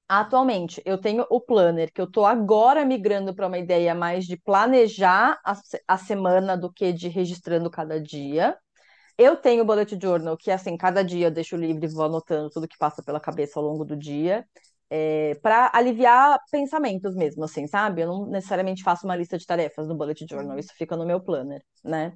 atualmente, 0.09 0.81
eu 0.85 0.97
tenho 0.99 1.25
o 1.29 1.41
planner, 1.41 1.91
que 1.93 2.01
eu 2.01 2.11
tô 2.11 2.25
agora 2.25 2.85
migrando 2.85 3.35
para 3.35 3.47
uma 3.47 3.59
ideia 3.59 3.95
mais 3.95 4.25
de 4.25 4.37
planejar 4.37 5.39
a, 5.45 5.55
a 5.87 5.97
semana 5.97 6.57
do 6.57 6.71
que 6.73 6.93
de 6.93 7.09
registrando 7.09 7.69
cada 7.71 8.01
dia. 8.01 8.57
Eu 9.17 9.37
tenho 9.37 9.63
o 9.63 9.65
bullet 9.65 9.97
journal, 10.01 10.37
que 10.37 10.51
assim, 10.51 10.75
cada 10.77 11.03
dia 11.03 11.27
eu 11.27 11.31
deixo 11.31 11.55
livre 11.55 11.85
e 11.85 11.89
vou 11.89 12.05
anotando 12.05 12.49
tudo 12.49 12.67
que 12.67 12.77
passa 12.77 13.01
pela 13.01 13.19
cabeça 13.19 13.59
ao 13.59 13.65
longo 13.65 13.85
do 13.85 13.95
dia 13.95 14.45
é, 14.89 15.35
para 15.41 15.71
aliviar 15.73 16.37
pensamentos 16.51 17.15
mesmo, 17.15 17.43
assim, 17.45 17.65
sabe? 17.67 18.01
Eu 18.01 18.07
não 18.07 18.25
necessariamente 18.27 18.83
faço 18.83 19.05
uma 19.05 19.15
lista 19.15 19.37
de 19.37 19.45
tarefas 19.45 19.87
no 19.87 19.95
bullet 19.95 20.25
journal, 20.29 20.59
isso 20.59 20.73
fica 20.75 20.97
no 20.97 21.05
meu 21.05 21.21
planner, 21.21 21.61
né? 21.83 22.13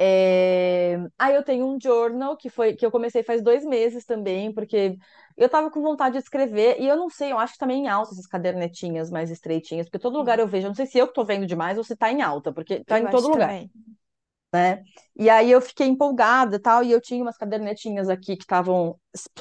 É... 0.00 0.96
Aí 1.18 1.34
eu 1.34 1.42
tenho 1.42 1.66
um 1.66 1.78
journal 1.80 2.36
que 2.36 2.48
foi 2.48 2.74
que 2.74 2.86
eu 2.86 2.90
comecei 2.90 3.22
faz 3.24 3.42
dois 3.42 3.64
meses 3.64 4.04
também, 4.04 4.52
porque 4.52 4.96
eu 5.36 5.48
tava 5.48 5.70
com 5.70 5.82
vontade 5.82 6.12
de 6.12 6.22
escrever, 6.22 6.80
e 6.80 6.86
eu 6.86 6.96
não 6.96 7.10
sei, 7.10 7.32
eu 7.32 7.38
acho 7.38 7.54
que 7.54 7.58
também 7.58 7.82
tá 7.82 7.88
em 7.88 7.92
alta 7.92 8.12
essas 8.12 8.26
cadernetinhas 8.26 9.10
mais 9.10 9.30
estreitinhas, 9.30 9.86
porque 9.86 9.98
todo 9.98 10.18
lugar 10.18 10.38
eu 10.38 10.46
vejo, 10.46 10.66
eu 10.66 10.70
não 10.70 10.74
sei 10.76 10.86
se 10.86 10.98
eu 10.98 11.08
que 11.08 11.14
tô 11.14 11.24
vendo 11.24 11.46
demais 11.46 11.78
ou 11.78 11.84
se 11.84 11.96
tá 11.96 12.12
em 12.12 12.22
alta, 12.22 12.52
porque 12.52 12.84
tá 12.84 13.00
eu 13.00 13.08
em 13.08 13.10
todo 13.10 13.28
lugar. 13.28 13.48
Também 13.48 13.70
né? 14.52 14.82
E 15.16 15.28
aí 15.30 15.50
eu 15.50 15.60
fiquei 15.60 15.86
empolgada 15.86 16.56
e 16.56 16.58
tal, 16.58 16.82
e 16.84 16.90
eu 16.92 17.00
tinha 17.00 17.22
umas 17.22 17.36
cadernetinhas 17.36 18.08
aqui 18.08 18.36
que 18.36 18.44
estavam 18.44 18.98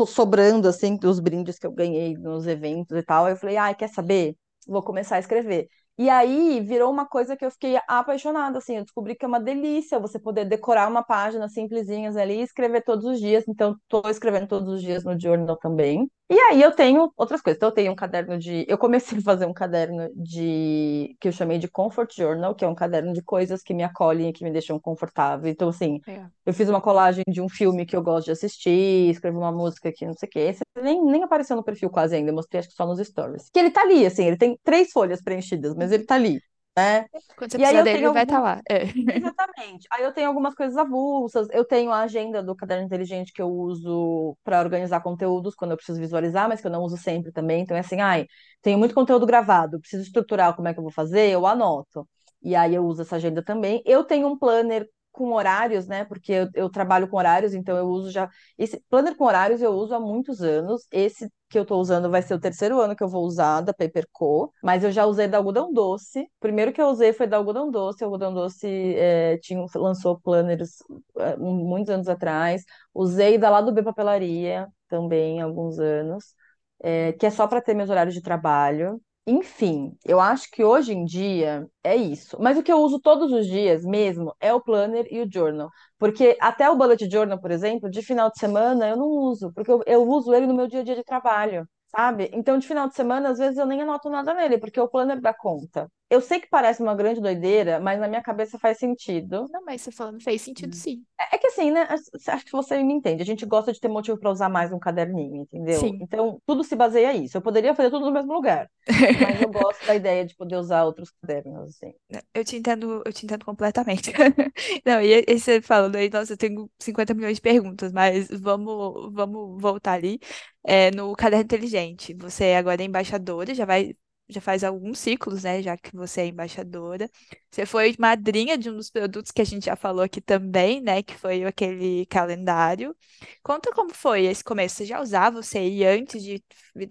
sobrando, 0.08 0.68
assim, 0.68 0.98
dos 0.98 1.20
brindes 1.20 1.58
que 1.60 1.66
eu 1.68 1.72
ganhei 1.72 2.16
nos 2.18 2.48
eventos 2.48 2.98
e 2.98 3.04
tal. 3.04 3.26
Aí 3.26 3.34
eu 3.34 3.38
falei, 3.38 3.58
ai, 3.58 3.76
quer 3.76 3.90
saber? 3.90 4.36
Vou 4.68 4.84
começar 4.84 5.16
a 5.18 5.20
escrever. 5.20 5.68
E 5.98 6.10
aí 6.10 6.62
virou 6.62 6.92
uma 6.92 7.08
coisa 7.08 7.36
que 7.36 7.44
eu 7.44 7.50
fiquei 7.50 7.80
apaixonada, 7.88 8.60
assim, 8.60 8.78
eu 8.78 8.84
descobri 8.84 9.16
que 9.16 9.26
é 9.26 9.28
uma 9.28 9.40
delícia 9.40 10.00
você 10.00 10.20
poder 10.20 10.46
decorar 10.46 10.88
uma 10.88 11.04
página 11.04 11.50
simplesinhas 11.50 12.16
ali 12.16 12.40
e 12.40 12.44
escrever 12.44 12.84
todos 12.84 13.06
os 13.06 13.20
dias. 13.20 13.46
Então, 13.48 13.76
estou 13.82 14.10
escrevendo 14.10 14.48
todos 14.48 14.70
os 14.70 14.82
dias 14.82 15.04
no 15.04 15.20
journal 15.20 15.58
também. 15.58 16.08
E 16.30 16.38
aí 16.38 16.62
eu 16.62 16.74
tenho 16.74 17.12
outras 17.16 17.42
coisas. 17.42 17.58
Então, 17.58 17.70
eu 17.70 17.74
tenho 17.74 17.92
um 17.94 17.96
caderno 17.96 18.38
de. 18.38 18.66
Eu 18.68 18.78
comecei 18.78 19.18
a 19.18 19.22
fazer 19.22 19.46
um 19.46 19.54
caderno 19.54 20.10
de 20.14 21.16
que 21.22 21.30
eu 21.30 21.32
chamei 21.32 21.58
de 21.58 21.70
Comfort 21.70 22.14
Journal, 22.14 22.54
que 22.54 22.66
é 22.66 22.68
um 22.68 22.76
caderno 22.76 23.14
de 23.14 23.22
coisas 23.22 23.64
que 23.64 23.74
me 23.74 23.82
acolhem 23.82 24.30
e 24.30 24.34
que 24.34 24.44
me 24.44 24.52
deixam 24.52 24.78
confortável. 24.78 25.50
Então, 25.50 25.70
assim, 25.70 26.02
é. 26.06 26.26
eu 26.46 26.54
fiz 26.54 26.68
uma 26.68 26.82
colagem 26.82 27.24
de 27.30 27.42
um 27.42 27.48
filme 27.48 27.86
que 27.86 27.96
eu 27.96 28.04
gosto 28.04 28.26
de 28.26 28.32
assistir, 28.32 29.10
escrevi 29.10 29.38
uma 29.38 29.54
música 29.54 29.90
que 29.90 30.06
não 30.06 30.14
sei 30.14 30.28
o 30.28 30.30
quê. 30.30 30.40
Esse 30.40 30.64
nem, 30.82 31.02
nem 31.06 31.24
apareceu 31.24 31.56
no 31.56 31.64
perfil 31.64 31.90
quase 31.90 32.18
ainda, 32.18 32.32
eu 32.32 32.36
mostrei 32.36 32.60
acho 32.60 32.70
que 32.70 32.76
só 32.76 32.86
nos 32.86 33.00
stories. 33.00 33.50
Que 33.50 33.60
ele 33.60 33.72
tá 33.72 33.82
ali, 33.82 34.06
assim, 34.06 34.26
ele 34.26 34.38
tem 34.38 34.60
três 34.66 34.92
folhas 34.92 35.22
preenchidas, 35.22 35.74
mas 35.76 35.87
ele 35.92 36.06
tá 36.06 36.16
ali 36.16 36.42
né? 36.78 37.08
Quando 37.36 37.52
você 37.52 37.58
e 37.58 37.60
precisar 37.60 37.82
dele, 37.82 37.98
ele 37.98 38.14
vai 38.14 38.24
estar 38.24 38.36
tá 38.36 38.40
lá. 38.40 38.62
É. 38.70 38.84
Exatamente. 38.84 39.88
Aí 39.92 40.04
eu 40.04 40.14
tenho 40.14 40.28
algumas 40.28 40.54
coisas 40.54 40.78
avulsas, 40.78 41.48
eu 41.52 41.66
tenho 41.66 41.92
a 41.92 42.02
agenda 42.02 42.44
do 42.44 42.56
caderno 42.56 42.86
inteligente 42.86 43.34
que 43.34 43.42
eu 43.42 43.50
uso 43.50 44.38
para 44.44 44.60
organizar 44.60 45.02
conteúdos 45.02 45.56
quando 45.56 45.72
eu 45.72 45.78
preciso 45.78 46.00
visualizar, 46.00 46.48
mas 46.48 46.62
que 46.62 46.68
eu 46.68 46.72
não 46.72 46.84
uso 46.84 46.96
sempre 46.96 47.32
também. 47.32 47.64
Então 47.64 47.76
é 47.76 47.80
assim, 47.80 48.00
ai, 48.00 48.28
tenho 48.62 48.78
muito 48.78 48.94
conteúdo 48.94 49.26
gravado, 49.26 49.80
preciso 49.80 50.04
estruturar 50.04 50.56
como 50.56 50.68
é 50.68 50.74
que 50.74 50.80
eu 50.80 50.84
vou 50.84 50.92
fazer, 50.92 51.32
eu 51.32 51.48
anoto. 51.48 52.08
E 52.44 52.56
aí 52.56 52.76
eu 52.76 52.86
uso 52.86 53.02
essa 53.02 53.16
agenda 53.16 53.44
também. 53.44 53.82
Eu 53.84 54.04
tenho 54.04 54.28
um 54.28 54.38
planner 54.38 54.88
com 55.18 55.34
horários, 55.34 55.88
né? 55.88 56.06
Porque 56.06 56.32
eu, 56.32 56.50
eu, 56.54 56.70
trabalho 56.70 57.08
com 57.10 57.18
horários, 57.18 57.54
então 57.54 57.76
eu 57.76 57.88
uso 57.88 58.12
já. 58.12 58.30
Esse 58.58 58.80
planner 58.90 59.16
com 59.18 59.26
horários 59.26 59.62
eu 59.62 59.72
uso 59.72 59.96
há 59.96 60.00
muitos 60.00 60.42
anos. 60.42 60.88
Esse 60.92 61.28
que 61.50 61.58
eu 61.58 61.64
estou 61.64 61.82
usando 61.82 62.10
vai 62.10 62.22
ser 62.22 62.36
o 62.36 62.40
terceiro 62.40 62.80
ano 62.80 62.96
que 62.96 63.04
eu 63.04 63.08
vou 63.08 63.26
usar 63.26 63.62
da 63.62 63.74
Paperco, 63.74 64.54
mas 64.62 64.84
eu 64.84 64.92
já 64.92 65.06
usei 65.06 65.28
da 65.28 65.38
Algodão 65.38 65.74
Doce. 65.74 66.22
O 66.22 66.30
primeiro 66.40 66.72
que 66.72 66.82
eu 66.82 66.88
usei 66.88 67.14
foi 67.14 67.26
da 67.28 67.38
Algodão 67.38 67.72
Doce. 67.72 68.04
O 68.04 68.06
Algodão 68.08 68.34
Doce 68.34 68.68
é, 68.96 69.38
tinha, 69.40 69.66
lançou 69.76 70.20
planners 70.20 70.78
é, 71.18 71.36
muitos 71.38 71.90
anos 71.90 72.08
atrás. 72.08 72.64
Usei 72.94 73.38
da 73.38 73.50
Lado 73.50 73.74
B 73.74 73.82
Papelaria 73.84 74.68
também 74.88 75.42
há 75.42 75.46
alguns 75.46 75.80
anos, 75.80 76.34
é, 76.82 77.14
que 77.14 77.26
é 77.26 77.30
só 77.30 77.48
para 77.48 77.62
ter 77.62 77.74
meus 77.74 77.90
horários 77.90 78.14
de 78.14 78.22
trabalho. 78.22 79.02
Enfim, 79.30 79.98
eu 80.06 80.20
acho 80.22 80.50
que 80.50 80.64
hoje 80.64 80.94
em 80.94 81.04
dia 81.04 81.68
é 81.84 81.96
isso. 81.96 82.38
Mas 82.40 82.58
o 82.58 82.64
que 82.64 82.72
eu 82.72 82.78
uso 82.80 82.98
todos 83.00 83.32
os 83.34 83.46
dias 83.46 83.84
mesmo 83.84 84.34
é 84.40 84.54
o 84.54 84.62
planner 84.62 85.06
e 85.12 85.22
o 85.22 85.30
journal. 85.32 85.70
Porque 86.00 86.38
até 86.40 86.70
o 86.70 86.78
bullet 86.78 87.10
journal, 87.12 87.40
por 87.40 87.52
exemplo, 87.52 87.90
de 87.90 88.02
final 88.02 88.32
de 88.32 88.40
semana 88.40 88.88
eu 88.88 88.96
não 88.96 89.08
uso, 89.10 89.52
porque 89.54 89.70
eu, 89.72 89.84
eu 89.86 90.08
uso 90.08 90.34
ele 90.34 90.48
no 90.48 90.54
meu 90.56 90.68
dia 90.68 90.80
a 90.80 90.84
dia 90.84 90.96
de 90.96 91.04
trabalho 91.04 91.68
sabe? 91.90 92.30
Então, 92.34 92.58
de 92.58 92.68
final 92.68 92.88
de 92.90 92.96
semana, 92.96 93.30
às 93.30 93.38
vezes 93.38 93.58
eu 93.58 93.66
nem 93.66 93.82
anoto 93.82 94.10
nada 94.10 94.34
nele, 94.34 94.58
porque 94.58 94.80
o 94.80 94.90
planner 94.90 95.22
dá 95.22 95.34
conta. 95.34 95.90
Eu 96.10 96.22
sei 96.22 96.40
que 96.40 96.48
parece 96.48 96.82
uma 96.82 96.96
grande 96.96 97.20
doideira, 97.20 97.80
mas 97.82 98.00
na 98.00 98.08
minha 98.08 98.22
cabeça 98.22 98.58
faz 98.58 98.78
sentido. 98.78 99.46
Não, 99.52 99.64
mas 99.66 99.82
você 99.82 99.92
falando 99.92 100.22
fez 100.24 100.42
sentido 100.42 100.74
hum. 100.74 100.78
sim. 100.78 101.04
É, 101.20 101.36
é 101.36 101.38
que 101.38 101.48
assim, 101.48 101.70
né? 101.70 101.86
Acho 102.28 102.46
que 102.46 102.52
você 102.52 102.82
me 102.82 102.94
entende. 102.94 103.22
A 103.22 103.26
gente 103.26 103.46
gosta 103.46 103.74
de 103.74 103.80
ter 103.80 103.90
motivo 103.90 104.18
para 104.18 104.32
usar 104.32 104.48
mais 104.48 104.72
um 104.72 104.80
caderninho, 104.80 105.42
entendeu? 105.42 105.80
Sim. 105.80 106.00
Então, 106.02 106.42
tudo 106.46 106.64
se 106.64 106.76
baseia 106.76 107.12
nisso. 107.12 107.36
Eu 107.36 107.42
poderia 107.42 107.76
fazer 107.76 107.90
tudo 107.90 108.06
no 108.06 108.12
mesmo 108.12 108.34
lugar, 108.34 108.70
mas 109.22 109.42
eu 109.42 109.50
gosto 109.50 109.86
da 109.86 109.96
ideia 109.96 110.26
de 110.26 110.34
poder 110.36 110.56
usar 110.56 110.86
outros 110.86 111.12
cadernos, 111.22 111.76
assim. 111.76 111.94
Eu 112.34 112.46
te 112.46 112.56
entendo, 112.56 113.02
eu 113.06 113.12
te 113.12 113.26
entendo 113.26 113.44
completamente. 113.44 114.14
Não, 114.86 115.02
e, 115.02 115.26
e 115.28 115.40
você 115.40 115.62
falando 115.62 115.98
aí, 115.98 116.10
nossa, 116.10 116.34
eu 116.34 116.38
tenho 116.38 116.70
50 116.80 117.14
milhões 117.14 117.36
de 117.36 117.42
perguntas, 117.42 117.92
mas 117.92 118.30
vamos, 118.30 119.14
vamos 119.14 119.62
voltar 119.62 119.94
ali 119.94 120.20
é, 120.64 120.92
no 120.92 121.14
Caderno 121.16 121.44
Inteligente. 121.44 122.14
Você 122.14 122.54
agora 122.54 122.82
é 122.82 122.86
embaixadora, 122.86 123.54
já 123.54 123.66
vai, 123.66 123.96
já 124.30 124.42
faz 124.42 124.64
alguns 124.64 125.00
ciclos, 125.00 125.44
né? 125.44 125.62
Já 125.62 125.78
que 125.78 125.96
você 125.96 126.22
é 126.22 126.28
embaixadora. 126.28 127.10
Você 127.52 127.66
foi 127.66 127.96
madrinha 128.00 128.58
de 128.58 128.70
um 128.70 128.76
dos 128.76 128.90
produtos 128.90 129.32
que 129.32 129.42
a 129.42 129.46
gente 129.46 129.66
já 129.66 129.76
falou 129.76 130.04
aqui 130.04 130.20
também, 130.22 130.82
né? 130.82 131.02
Que 131.04 131.16
foi 131.16 131.44
aquele 131.46 132.06
calendário. 132.08 132.96
Conta 133.44 133.72
como 133.74 133.94
foi 133.94 134.26
esse 134.26 134.44
começo. 134.44 134.76
Você 134.76 134.86
já 134.86 135.02
usava 135.02 135.40
o 135.40 135.44
CI 135.44 135.86
antes 135.86 136.22
de 136.24 136.44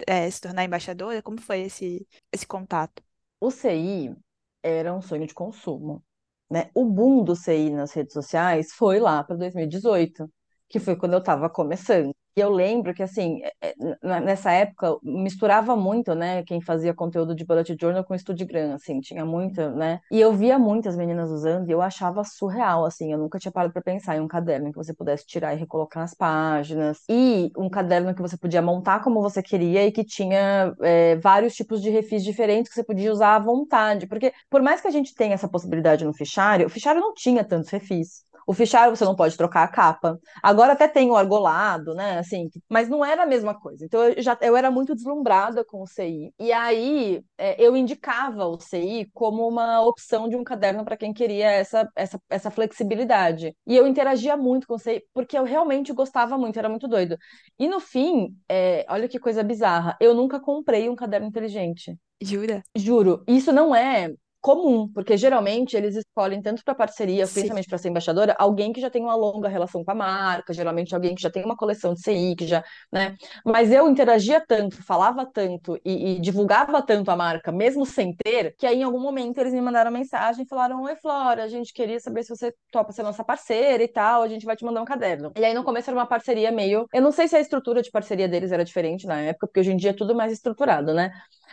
é, 0.06 0.30
se 0.30 0.40
tornar 0.40 0.64
embaixadora? 0.64 1.22
Como 1.22 1.40
foi 1.40 1.60
esse, 1.62 2.06
esse 2.32 2.46
contato? 2.46 3.02
O 3.40 3.50
CI 3.50 4.16
era 4.62 4.94
um 4.94 5.02
sonho 5.02 5.26
de 5.26 5.34
consumo. 5.34 6.02
Né? 6.50 6.70
O 6.74 6.84
boom 6.84 7.24
do 7.24 7.34
CI 7.36 7.70
nas 7.70 7.92
redes 7.92 8.12
sociais 8.12 8.72
foi 8.72 8.98
lá 9.00 9.22
para 9.24 9.36
2018, 9.36 10.30
que 10.68 10.78
foi 10.80 10.96
quando 10.96 11.14
eu 11.14 11.18
estava 11.18 11.50
começando. 11.50 12.14
E 12.38 12.40
eu 12.42 12.50
lembro 12.50 12.92
que, 12.92 13.02
assim, 13.02 13.40
é, 13.62 13.70
é, 13.70 14.20
nessa 14.20 14.52
época, 14.52 14.98
misturava 15.02 15.74
muito, 15.74 16.14
né, 16.14 16.42
quem 16.44 16.60
fazia 16.60 16.92
conteúdo 16.92 17.34
de 17.34 17.46
bullet 17.46 17.74
journal 17.80 18.04
com 18.04 18.16
Studigram, 18.16 18.74
assim, 18.74 19.00
tinha 19.00 19.24
muita, 19.24 19.70
né? 19.70 20.00
E 20.10 20.20
eu 20.20 20.34
via 20.34 20.58
muitas 20.58 20.96
meninas 20.98 21.30
usando 21.30 21.66
e 21.66 21.72
eu 21.72 21.80
achava 21.80 22.22
surreal, 22.24 22.84
assim, 22.84 23.10
eu 23.10 23.16
nunca 23.18 23.38
tinha 23.38 23.50
parado 23.50 23.72
para 23.72 23.80
pensar 23.80 24.16
em 24.16 24.20
um 24.20 24.28
caderno 24.28 24.70
que 24.70 24.76
você 24.76 24.92
pudesse 24.92 25.26
tirar 25.26 25.54
e 25.54 25.56
recolocar 25.58 26.02
as 26.04 26.12
páginas. 26.12 26.98
E 27.08 27.50
um 27.56 27.70
caderno 27.70 28.14
que 28.14 28.20
você 28.20 28.36
podia 28.36 28.60
montar 28.60 29.02
como 29.02 29.22
você 29.22 29.42
queria 29.42 29.86
e 29.86 29.90
que 29.92 30.04
tinha 30.04 30.74
é, 30.82 31.16
vários 31.16 31.54
tipos 31.54 31.80
de 31.80 31.88
refis 31.88 32.22
diferentes 32.22 32.68
que 32.68 32.74
você 32.74 32.84
podia 32.84 33.10
usar 33.10 33.36
à 33.36 33.38
vontade. 33.38 34.06
Porque, 34.06 34.30
por 34.50 34.60
mais 34.60 34.82
que 34.82 34.88
a 34.88 34.90
gente 34.90 35.14
tenha 35.14 35.32
essa 35.32 35.48
possibilidade 35.48 36.04
no 36.04 36.12
fichário, 36.12 36.66
o 36.66 36.70
fichário 36.70 37.00
não 37.00 37.14
tinha 37.14 37.42
tantos 37.42 37.70
refis. 37.70 38.25
O 38.46 38.52
fichário 38.54 38.94
você 38.94 39.04
não 39.04 39.16
pode 39.16 39.36
trocar 39.36 39.64
a 39.64 39.68
capa. 39.68 40.18
Agora 40.42 40.72
até 40.72 40.86
tem 40.86 41.10
o 41.10 41.16
argolado, 41.16 41.94
né? 41.94 42.18
Assim, 42.18 42.48
mas 42.68 42.88
não 42.88 43.04
era 43.04 43.24
a 43.24 43.26
mesma 43.26 43.58
coisa. 43.58 43.84
Então 43.84 44.02
eu 44.04 44.22
já 44.22 44.38
eu 44.40 44.56
era 44.56 44.70
muito 44.70 44.94
deslumbrada 44.94 45.64
com 45.64 45.82
o 45.82 45.86
CI. 45.86 46.32
E 46.38 46.52
aí 46.52 47.22
é, 47.36 47.60
eu 47.62 47.76
indicava 47.76 48.46
o 48.46 48.58
CI 48.60 49.10
como 49.12 49.46
uma 49.48 49.80
opção 49.82 50.28
de 50.28 50.36
um 50.36 50.44
caderno 50.44 50.84
para 50.84 50.96
quem 50.96 51.12
queria 51.12 51.50
essa, 51.50 51.88
essa, 51.96 52.20
essa 52.30 52.50
flexibilidade. 52.50 53.54
E 53.66 53.76
eu 53.76 53.86
interagia 53.86 54.36
muito 54.36 54.66
com 54.66 54.74
o 54.74 54.78
CI, 54.78 55.02
porque 55.12 55.36
eu 55.36 55.44
realmente 55.44 55.92
gostava 55.92 56.38
muito, 56.38 56.58
era 56.58 56.68
muito 56.68 56.86
doido. 56.88 57.16
E 57.58 57.68
no 57.68 57.80
fim, 57.80 58.36
é, 58.48 58.86
olha 58.88 59.08
que 59.08 59.18
coisa 59.18 59.42
bizarra, 59.42 59.96
eu 60.00 60.14
nunca 60.14 60.38
comprei 60.40 60.88
um 60.88 60.94
caderno 60.96 61.26
inteligente. 61.26 61.96
Jura? 62.20 62.62
Juro. 62.74 63.22
Isso 63.26 63.52
não 63.52 63.74
é 63.74 64.10
comum, 64.46 64.88
porque 64.94 65.16
geralmente 65.16 65.76
eles 65.76 65.96
escolhem 65.96 66.40
tanto 66.40 66.62
para 66.62 66.72
parceria, 66.72 67.26
Sim. 67.26 67.32
principalmente 67.32 67.68
para 67.68 67.78
ser 67.78 67.88
embaixadora, 67.88 68.36
alguém 68.38 68.72
que 68.72 68.80
já 68.80 68.88
tem 68.88 69.02
uma 69.02 69.16
longa 69.16 69.48
relação 69.48 69.84
com 69.84 69.90
a 69.90 69.94
marca, 69.94 70.52
geralmente 70.52 70.94
alguém 70.94 71.16
que 71.16 71.20
já 71.20 71.28
tem 71.28 71.44
uma 71.44 71.56
coleção 71.56 71.94
de 71.94 72.00
CI, 72.00 72.36
que 72.36 72.46
já, 72.46 72.62
né? 72.92 73.16
Mas 73.44 73.72
eu 73.72 73.88
interagia 73.88 74.40
tanto, 74.46 74.80
falava 74.84 75.26
tanto 75.26 75.76
e, 75.84 76.12
e 76.12 76.20
divulgava 76.20 76.80
tanto 76.80 77.10
a 77.10 77.16
marca, 77.16 77.50
mesmo 77.50 77.84
sem 77.84 78.14
ter, 78.14 78.54
que 78.56 78.64
aí 78.64 78.78
em 78.78 78.82
algum 78.84 79.00
momento 79.00 79.36
eles 79.38 79.52
me 79.52 79.60
mandaram 79.60 79.90
mensagem 79.90 80.44
e 80.44 80.48
falaram: 80.48 80.80
Oi, 80.82 80.94
Flora, 80.94 81.42
a 81.42 81.48
gente 81.48 81.72
queria 81.72 81.98
saber 81.98 82.22
se 82.22 82.28
você 82.28 82.54
topa 82.70 82.92
ser 82.92 83.02
nossa 83.02 83.24
parceira 83.24 83.82
e 83.82 83.88
tal, 83.88 84.22
a 84.22 84.28
gente 84.28 84.46
vai 84.46 84.54
te 84.54 84.64
mandar 84.64 84.80
um 84.80 84.84
caderno. 84.84 85.32
E 85.36 85.44
aí 85.44 85.54
no 85.54 85.64
começo 85.64 85.90
era 85.90 85.98
uma 85.98 86.06
parceria 86.06 86.52
meio. 86.52 86.86
Eu 86.94 87.02
não 87.02 87.10
sei 87.10 87.26
se 87.26 87.34
a 87.34 87.40
estrutura 87.40 87.82
de 87.82 87.90
parceria 87.90 88.28
deles 88.28 88.52
era 88.52 88.64
diferente 88.64 89.08
na 89.08 89.20
época, 89.22 89.48
porque 89.48 89.58
hoje 89.58 89.72
em 89.72 89.76
dia 89.76 89.90
é 89.90 89.92
tudo 89.92 90.14
mais 90.14 90.30
estruturado, 90.30 90.94
né? 90.94 91.10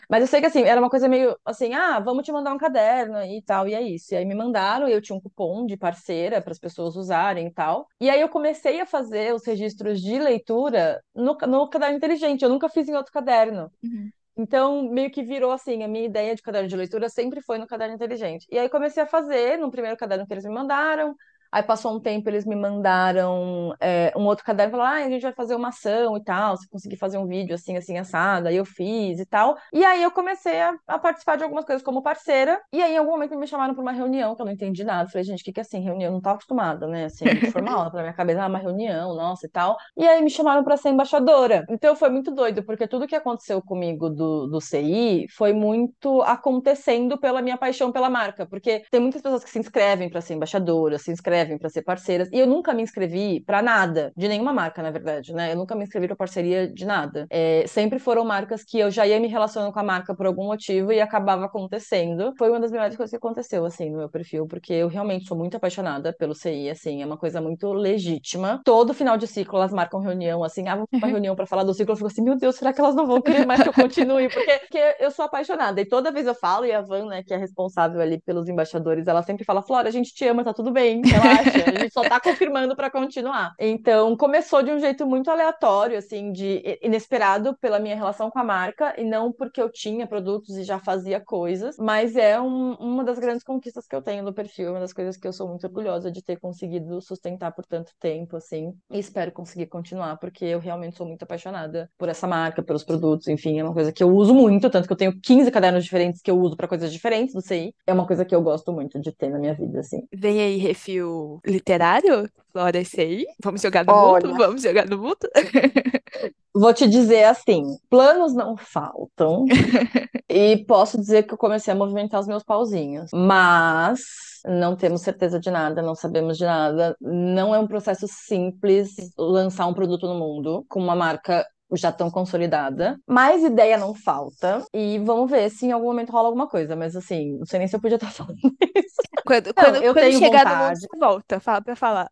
Mas 0.07 0.21
eu 0.21 0.27
sei 0.27 0.41
que 0.41 0.45
assim, 0.45 0.61
era 0.61 0.79
uma 0.79 0.91
coisa 0.91 1.07
meio 1.07 1.35
assim, 1.43 1.73
ah, 1.73 1.99
vamos 1.99 2.23
te 2.23 2.31
mandar 2.31 2.53
um 2.53 2.57
caderno 2.57 2.82
aí 3.15 3.37
e 3.37 3.41
tal, 3.41 3.67
e 3.67 3.73
é 3.73 3.81
isso. 3.81 4.13
E 4.13 4.17
aí 4.17 4.25
me 4.25 4.35
mandaram, 4.35 4.87
e 4.87 4.91
eu 4.91 5.01
tinha 5.01 5.15
um 5.15 5.21
cupom 5.21 5.65
de 5.65 5.77
parceira 5.77 6.41
para 6.41 6.51
as 6.51 6.59
pessoas 6.59 6.95
usarem 6.95 7.47
e 7.47 7.51
tal. 7.51 7.87
E 7.99 8.09
aí 8.09 8.21
eu 8.21 8.29
comecei 8.29 8.79
a 8.81 8.85
fazer 8.85 9.33
os 9.33 9.45
registros 9.45 10.01
de 10.01 10.17
leitura 10.19 11.01
no, 11.15 11.37
no 11.47 11.69
caderno 11.69 11.97
inteligente, 11.97 12.43
eu 12.43 12.49
nunca 12.49 12.69
fiz 12.69 12.87
em 12.87 12.95
outro 12.95 13.11
caderno. 13.11 13.71
Uhum. 13.83 14.09
Então, 14.35 14.89
meio 14.89 15.11
que 15.11 15.21
virou 15.21 15.51
assim, 15.51 15.83
a 15.83 15.87
minha 15.87 16.05
ideia 16.05 16.35
de 16.35 16.41
caderno 16.41 16.67
de 16.67 16.75
leitura 16.75 17.07
sempre 17.07 17.39
foi 17.41 17.59
no 17.59 17.67
caderno 17.67 17.93
inteligente. 17.93 18.47
E 18.51 18.57
aí 18.57 18.67
comecei 18.67 19.03
a 19.03 19.07
fazer 19.07 19.57
no 19.57 19.69
primeiro 19.69 19.95
caderno 19.95 20.25
que 20.25 20.33
eles 20.33 20.43
me 20.43 20.51
mandaram, 20.51 21.15
Aí 21.53 21.61
passou 21.61 21.95
um 21.95 21.99
tempo, 21.99 22.27
eles 22.27 22.47
me 22.47 22.55
mandaram 22.55 23.75
é, 23.79 24.11
um 24.17 24.25
outro 24.25 24.43
caderno, 24.43 24.71
falaram, 24.71 25.03
ah, 25.03 25.05
a 25.05 25.09
gente 25.09 25.21
vai 25.21 25.33
fazer 25.33 25.53
uma 25.53 25.67
ação 25.67 26.17
e 26.17 26.23
tal, 26.23 26.57
se 26.57 26.67
conseguir 26.67 26.95
fazer 26.95 27.19
um 27.19 27.27
vídeo 27.27 27.53
assim, 27.53 27.77
assim, 27.77 27.95
assado, 27.95 28.47
aí 28.47 28.55
eu 28.55 28.65
fiz 28.65 29.19
e 29.19 29.25
tal. 29.25 29.55
E 29.71 29.85
aí 29.85 30.01
eu 30.01 30.09
comecei 30.09 30.59
a, 30.59 30.75
a, 30.87 30.97
participar 30.97 31.35
de 31.35 31.43
algumas 31.43 31.63
coisas 31.63 31.83
como 31.83 32.01
parceira, 32.01 32.59
e 32.73 32.81
aí 32.81 32.95
em 32.95 32.97
algum 32.97 33.11
momento 33.11 33.37
me 33.37 33.45
chamaram 33.45 33.75
para 33.75 33.83
uma 33.83 33.91
reunião, 33.91 34.35
que 34.35 34.41
eu 34.41 34.47
não 34.47 34.51
entendi 34.53 34.83
nada. 34.83 35.07
Falei, 35.07 35.23
gente, 35.25 35.41
o 35.41 35.43
que 35.43 35.53
que 35.53 35.59
é 35.59 35.61
assim, 35.61 35.79
reunião? 35.79 36.07
Eu 36.09 36.13
não 36.13 36.21
tava 36.21 36.37
acostumada, 36.37 36.87
né, 36.87 37.05
assim, 37.05 37.23
muito 37.25 37.51
formal, 37.53 37.91
pra 37.91 38.01
minha 38.01 38.13
cabeça, 38.13 38.41
ah, 38.41 38.47
uma 38.47 38.57
reunião, 38.57 39.13
nossa, 39.15 39.45
e 39.45 39.49
tal. 39.49 39.77
E 39.95 40.07
aí 40.07 40.23
me 40.23 40.31
chamaram 40.31 40.63
para 40.63 40.75
ser 40.75 40.89
embaixadora. 40.89 41.65
Então 41.69 41.95
foi 41.95 42.09
muito 42.09 42.31
doido, 42.31 42.63
porque 42.63 42.87
tudo 42.87 43.05
que 43.05 43.15
aconteceu 43.15 43.61
comigo 43.61 44.09
do, 44.09 44.47
do 44.47 44.59
CI 44.59 45.27
foi 45.29 45.53
muito 45.53 46.23
acontecendo 46.23 47.15
pela 47.19 47.43
minha 47.43 47.59
paixão 47.59 47.91
pela 47.91 48.09
marca, 48.09 48.43
porque 48.43 48.83
tem 48.89 48.99
muitas 48.99 49.21
pessoas 49.21 49.43
que 49.43 49.51
se 49.51 49.59
inscrevem 49.59 50.09
para 50.09 50.19
ser 50.19 50.33
embaixadora, 50.33 50.97
se 50.97 51.11
inscrevem 51.11 51.42
inscrevem 51.43 51.57
para 51.57 51.69
ser 51.69 51.81
parceiras. 51.83 52.29
E 52.31 52.39
eu 52.39 52.47
nunca 52.47 52.73
me 52.73 52.81
inscrevi 52.81 53.41
para 53.41 53.61
nada, 53.61 54.11
de 54.15 54.27
nenhuma 54.27 54.53
marca, 54.53 54.81
na 54.81 54.91
verdade, 54.91 55.33
né? 55.33 55.51
Eu 55.51 55.57
nunca 55.57 55.75
me 55.75 55.83
inscrevi 55.83 56.07
para 56.07 56.15
parceria 56.15 56.67
de 56.67 56.85
nada. 56.85 57.27
É, 57.29 57.65
sempre 57.67 57.99
foram 57.99 58.23
marcas 58.25 58.63
que 58.63 58.79
eu 58.79 58.89
já 58.89 59.05
ia 59.05 59.19
me 59.19 59.27
relacionando 59.27 59.71
com 59.71 59.79
a 59.79 59.83
marca 59.83 60.15
por 60.15 60.25
algum 60.25 60.45
motivo 60.45 60.91
e 60.91 61.01
acabava 61.01 61.45
acontecendo. 61.45 62.33
Foi 62.37 62.49
uma 62.49 62.59
das 62.59 62.71
melhores 62.71 62.95
coisas 62.95 63.11
que 63.11 63.17
aconteceu, 63.17 63.65
assim, 63.65 63.89
no 63.89 63.97
meu 63.97 64.09
perfil, 64.09 64.47
porque 64.47 64.73
eu 64.73 64.87
realmente 64.87 65.27
sou 65.27 65.37
muito 65.37 65.57
apaixonada 65.57 66.13
pelo 66.13 66.33
CI, 66.33 66.69
assim, 66.69 67.01
é 67.01 67.05
uma 67.05 67.17
coisa 67.17 67.41
muito 67.41 67.71
legítima. 67.73 68.61
Todo 68.63 68.93
final 68.93 69.17
de 69.17 69.27
ciclo 69.27 69.57
elas 69.57 69.71
marcam 69.71 69.99
reunião, 69.99 70.43
assim, 70.43 70.67
ah, 70.67 70.83
uma 70.91 71.07
reunião 71.07 71.35
para 71.35 71.45
falar 71.45 71.63
do 71.63 71.73
ciclo, 71.73 71.93
eu 71.93 71.97
fico 71.97 72.07
assim, 72.07 72.23
meu 72.23 72.37
Deus, 72.37 72.55
será 72.55 72.71
que 72.71 72.79
elas 72.79 72.95
não 72.95 73.05
vão 73.05 73.21
querer 73.21 73.45
mais 73.45 73.61
que 73.61 73.69
eu 73.69 73.73
continue? 73.73 74.29
Porque, 74.29 74.59
porque 74.59 74.95
eu 74.99 75.11
sou 75.11 75.25
apaixonada. 75.25 75.79
E 75.81 75.85
toda 75.85 76.11
vez 76.11 76.25
eu 76.25 76.35
falo, 76.35 76.65
e 76.65 76.71
a 76.71 76.81
Van, 76.81 77.05
né, 77.05 77.23
que 77.23 77.33
é 77.33 77.37
responsável 77.37 78.01
ali 78.01 78.19
pelos 78.21 78.47
embaixadores, 78.47 79.07
ela 79.07 79.21
sempre 79.21 79.43
fala, 79.43 79.61
Flora, 79.61 79.87
a 79.87 79.91
gente 79.91 80.13
te 80.13 80.25
ama, 80.25 80.43
tá 80.43 80.53
tudo 80.53 80.71
bem, 80.71 81.01
relaxa 81.05 81.32
acha, 81.39 81.63
a 81.69 81.79
gente 81.79 81.93
só 81.93 82.01
tá 82.01 82.19
confirmando 82.19 82.75
para 82.75 82.89
continuar. 82.89 83.53
Então, 83.59 84.15
começou 84.15 84.61
de 84.61 84.71
um 84.71 84.79
jeito 84.79 85.05
muito 85.05 85.29
aleatório, 85.29 85.97
assim, 85.97 86.31
de 86.31 86.79
inesperado 86.81 87.57
pela 87.59 87.79
minha 87.79 87.95
relação 87.95 88.29
com 88.29 88.39
a 88.39 88.43
marca, 88.43 88.93
e 88.97 89.03
não 89.03 89.31
porque 89.31 89.61
eu 89.61 89.69
tinha 89.71 90.07
produtos 90.07 90.57
e 90.57 90.63
já 90.63 90.79
fazia 90.79 91.19
coisas, 91.19 91.77
mas 91.77 92.15
é 92.15 92.39
um, 92.39 92.73
uma 92.75 93.03
das 93.03 93.19
grandes 93.19 93.43
conquistas 93.43 93.87
que 93.87 93.95
eu 93.95 94.01
tenho 94.01 94.23
no 94.23 94.33
perfil, 94.33 94.71
uma 94.71 94.79
das 94.79 94.93
coisas 94.93 95.17
que 95.17 95.27
eu 95.27 95.33
sou 95.33 95.47
muito 95.47 95.65
orgulhosa 95.65 96.11
de 96.11 96.21
ter 96.21 96.39
conseguido 96.39 97.01
sustentar 97.01 97.51
por 97.51 97.65
tanto 97.65 97.91
tempo, 97.99 98.37
assim, 98.37 98.73
e 98.91 98.99
espero 98.99 99.31
conseguir 99.31 99.67
continuar, 99.67 100.17
porque 100.17 100.45
eu 100.45 100.59
realmente 100.59 100.97
sou 100.97 101.07
muito 101.07 101.23
apaixonada 101.23 101.89
por 101.97 102.09
essa 102.09 102.27
marca, 102.27 102.63
pelos 102.63 102.83
produtos, 102.83 103.27
enfim, 103.27 103.59
é 103.59 103.63
uma 103.63 103.73
coisa 103.73 103.91
que 103.91 104.03
eu 104.03 104.09
uso 104.09 104.33
muito, 104.33 104.69
tanto 104.69 104.87
que 104.87 104.93
eu 104.93 104.97
tenho 104.97 105.19
15 105.21 105.51
cadernos 105.51 105.83
diferentes 105.83 106.21
que 106.21 106.31
eu 106.31 106.39
uso 106.39 106.55
para 106.55 106.67
coisas 106.67 106.91
diferentes 106.91 107.33
do 107.33 107.41
CI, 107.41 107.73
é 107.85 107.93
uma 107.93 108.05
coisa 108.05 108.25
que 108.25 108.35
eu 108.35 108.41
gosto 108.41 108.71
muito 108.71 108.99
de 108.99 109.11
ter 109.11 109.29
na 109.29 109.39
minha 109.39 109.53
vida, 109.53 109.79
assim. 109.79 110.01
Vem 110.13 110.41
aí, 110.41 110.57
refil 110.57 111.22
literário? 111.45 112.29
Flora, 112.51 112.79
esse 112.79 113.01
aí? 113.01 113.25
Vamos 113.43 113.61
jogar 113.61 113.83
no 113.85 113.93
Olha. 113.93 114.27
mundo? 114.27 114.37
Vamos 114.37 114.61
jogar 114.61 114.87
no 114.87 114.97
mundo? 114.97 115.17
Vou 116.55 116.71
te 116.71 116.87
dizer 116.87 117.23
assim, 117.23 117.63
planos 117.89 118.33
não 118.35 118.55
faltam. 118.55 119.45
e 120.29 120.63
posso 120.67 120.99
dizer 120.99 121.23
que 121.23 121.33
eu 121.33 121.37
comecei 121.37 121.73
a 121.73 121.75
movimentar 121.75 122.19
os 122.19 122.27
meus 122.27 122.43
pauzinhos. 122.43 123.09
Mas 123.11 124.01
não 124.45 124.75
temos 124.75 125.01
certeza 125.01 125.39
de 125.39 125.49
nada, 125.49 125.81
não 125.81 125.95
sabemos 125.95 126.37
de 126.37 126.45
nada. 126.45 126.95
Não 127.01 127.55
é 127.55 127.59
um 127.59 127.67
processo 127.67 128.07
simples 128.07 128.95
lançar 129.17 129.65
um 129.65 129.73
produto 129.73 130.07
no 130.07 130.15
mundo 130.15 130.63
com 130.69 130.79
uma 130.79 130.95
marca 130.95 131.43
já 131.75 131.91
tão 131.91 132.09
consolidada. 132.11 132.99
Mas 133.07 133.43
ideia 133.43 133.77
não 133.77 133.93
falta. 133.93 134.65
E 134.73 134.99
vamos 134.99 135.29
ver 135.29 135.49
se 135.49 135.65
em 135.65 135.71
algum 135.71 135.87
momento 135.87 136.11
rola 136.11 136.27
alguma 136.27 136.47
coisa. 136.47 136.75
Mas 136.75 136.95
assim, 136.95 137.37
não 137.37 137.45
sei 137.45 137.59
nem 137.59 137.67
se 137.67 137.75
eu 137.75 137.81
podia 137.81 137.95
estar 137.95 138.11
falando 138.11 138.37
isso. 138.75 139.01
Quando, 139.25 139.53
Não, 139.57 139.75
quando, 139.75 139.77
eu 139.77 139.93
quando 139.93 139.97
tenho 139.97 140.19
chegar 140.19 140.45
no 140.47 140.55
mundo, 140.55 140.79
vontade. 140.79 140.87
volta. 140.99 141.39
Fala 141.39 141.61
pra 141.61 141.75
falar. 141.75 142.11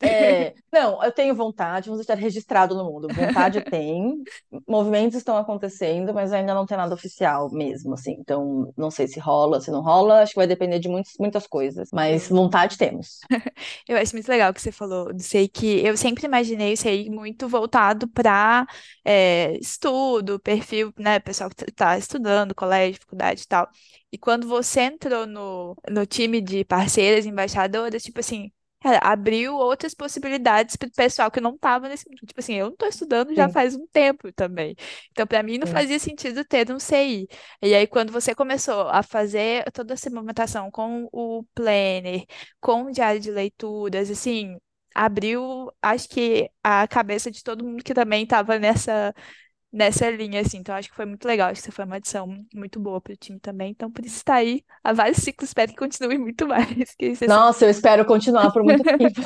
É, 0.00 0.54
não, 0.72 1.02
eu 1.02 1.10
tenho 1.10 1.34
vontade, 1.34 1.88
vamos 1.88 2.00
estar 2.00 2.14
registrado 2.14 2.74
no 2.74 2.84
mundo. 2.84 3.08
Vontade 3.08 3.60
tem, 3.62 4.22
movimentos 4.66 5.18
estão 5.18 5.36
acontecendo, 5.36 6.14
mas 6.14 6.32
ainda 6.32 6.54
não 6.54 6.66
tem 6.66 6.76
nada 6.76 6.94
oficial 6.94 7.50
mesmo, 7.50 7.94
assim. 7.94 8.16
Então, 8.18 8.72
não 8.76 8.90
sei 8.90 9.08
se 9.08 9.18
rola, 9.18 9.60
se 9.60 9.70
não 9.70 9.80
rola, 9.80 10.22
acho 10.22 10.32
que 10.32 10.38
vai 10.38 10.46
depender 10.46 10.78
de 10.78 10.88
muitas, 10.88 11.14
muitas 11.18 11.46
coisas. 11.46 11.88
Mas 11.92 12.28
vontade 12.28 12.78
temos. 12.78 13.18
Eu 13.88 13.96
acho 13.96 14.14
muito 14.14 14.28
legal 14.28 14.50
o 14.50 14.54
que 14.54 14.60
você 14.60 14.70
falou. 14.72 15.08
Sei 15.18 15.48
que 15.48 15.84
eu 15.84 15.96
sempre 15.96 16.26
imaginei 16.26 16.72
isso 16.74 16.86
aí 16.86 17.10
muito 17.10 17.48
voltado 17.48 18.06
para 18.08 18.66
estudo, 19.60 20.38
perfil, 20.38 20.92
né? 20.98 21.18
Pessoal 21.18 21.50
que 21.50 21.64
está 21.68 21.96
estudando, 21.98 22.54
colégio, 22.54 23.00
faculdade 23.00 23.42
e 23.42 23.46
tal. 23.46 23.68
E 24.12 24.18
quando 24.18 24.46
você 24.48 24.82
entrou 24.82 25.26
no, 25.26 25.76
no 25.90 26.06
time 26.06 26.40
de 26.40 26.64
parceiras, 26.64 27.26
embaixadoras, 27.26 28.02
tipo 28.02 28.20
assim, 28.20 28.50
cara, 28.80 28.98
abriu 29.02 29.54
outras 29.56 29.94
possibilidades 29.94 30.76
para 30.76 30.88
o 30.88 30.92
pessoal 30.92 31.30
que 31.30 31.40
não 31.40 31.54
estava 31.54 31.88
nesse. 31.88 32.04
Tipo 32.04 32.38
assim, 32.40 32.54
eu 32.54 32.66
não 32.66 32.72
estou 32.74 32.88
estudando 32.88 33.34
já 33.34 33.48
Sim. 33.48 33.52
faz 33.52 33.74
um 33.74 33.86
tempo 33.88 34.32
também. 34.32 34.74
Então, 35.10 35.26
para 35.26 35.42
mim, 35.42 35.58
não 35.58 35.66
Sim. 35.66 35.72
fazia 35.72 35.98
sentido 35.98 36.44
ter 36.44 36.70
um 36.72 36.78
CI. 36.78 37.28
E 37.62 37.74
aí, 37.74 37.86
quando 37.86 38.12
você 38.12 38.34
começou 38.34 38.88
a 38.88 39.02
fazer 39.02 39.64
toda 39.72 39.94
essa 39.94 40.10
movimentação 40.10 40.70
com 40.70 41.08
o 41.12 41.44
planner, 41.54 42.24
com 42.60 42.84
o 42.84 42.92
diário 42.92 43.20
de 43.20 43.30
leituras, 43.30 44.10
assim, 44.10 44.56
abriu, 44.94 45.70
acho 45.82 46.08
que 46.08 46.50
a 46.62 46.86
cabeça 46.88 47.30
de 47.30 47.42
todo 47.42 47.64
mundo 47.64 47.82
que 47.84 47.94
também 47.94 48.22
estava 48.24 48.58
nessa 48.58 49.14
nessa 49.72 50.10
linha, 50.10 50.40
assim. 50.40 50.58
Então, 50.58 50.74
acho 50.74 50.88
que 50.88 50.94
foi 50.96 51.06
muito 51.06 51.26
legal. 51.26 51.50
Acho 51.50 51.62
que 51.62 51.70
foi 51.70 51.84
uma 51.84 51.96
adição 51.96 52.26
muito 52.54 52.80
boa 52.80 53.00
para 53.00 53.12
o 53.12 53.16
time 53.16 53.38
também. 53.38 53.70
Então, 53.70 53.90
por 53.90 54.04
isso 54.04 54.16
está 54.16 54.36
aí 54.36 54.64
há 54.82 54.92
vários 54.92 55.18
ciclos. 55.18 55.50
Espero 55.50 55.70
que 55.72 55.78
continue 55.78 56.18
muito 56.18 56.46
mais. 56.46 56.94
Que 56.96 57.14
você 57.14 57.26
Nossa, 57.26 57.64
eu 57.64 57.70
espero 57.70 58.04
continuar 58.04 58.50
por 58.52 58.62
muito 58.62 58.82
tempo. 58.84 59.20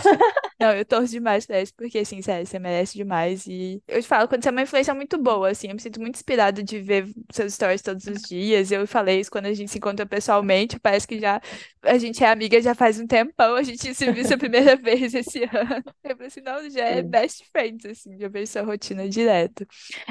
Não, 0.60 0.72
eu 0.72 0.84
torço 0.84 1.08
demais 1.12 1.46
pra 1.46 1.60
isso, 1.60 1.72
porque, 1.76 1.98
assim, 1.98 2.22
sério, 2.22 2.46
você 2.46 2.58
merece 2.58 2.96
demais. 2.96 3.46
E 3.46 3.82
eu 3.88 4.00
te 4.00 4.06
falo, 4.06 4.28
quando 4.28 4.42
você 4.42 4.48
é 4.48 4.52
uma 4.52 4.62
influência 4.62 4.94
muito 4.94 5.18
boa, 5.18 5.50
assim, 5.50 5.68
eu 5.68 5.74
me 5.74 5.80
sinto 5.80 6.00
muito 6.00 6.16
inspirada 6.16 6.62
de 6.62 6.80
ver 6.80 7.06
seus 7.32 7.54
stories 7.54 7.82
todos 7.82 8.06
os 8.06 8.22
dias. 8.22 8.70
Eu 8.70 8.86
falei 8.86 9.20
isso 9.20 9.30
quando 9.30 9.46
a 9.46 9.54
gente 9.54 9.70
se 9.70 9.78
encontra 9.78 10.06
pessoalmente, 10.06 10.78
parece 10.78 11.06
que 11.06 11.18
já 11.18 11.40
a 11.82 11.98
gente 11.98 12.22
é 12.22 12.28
amiga 12.30 12.60
já 12.60 12.74
faz 12.74 12.98
um 13.00 13.06
tempão, 13.06 13.56
a 13.56 13.62
gente 13.62 13.94
se 13.94 14.10
viu 14.12 14.24
a 14.32 14.38
primeira 14.38 14.76
vez 14.76 15.14
esse 15.14 15.44
ano. 15.44 15.82
Eu 16.04 16.16
falei 16.16 16.26
assim, 16.28 16.40
não, 16.40 16.70
já 16.70 16.84
é 16.84 17.02
Sim. 17.02 17.02
best 17.02 17.44
friends, 17.50 17.84
assim, 17.86 18.18
já 18.18 18.28
vejo 18.28 18.52
sua 18.52 18.62
rotina 18.62 19.08
direto. 19.08 19.66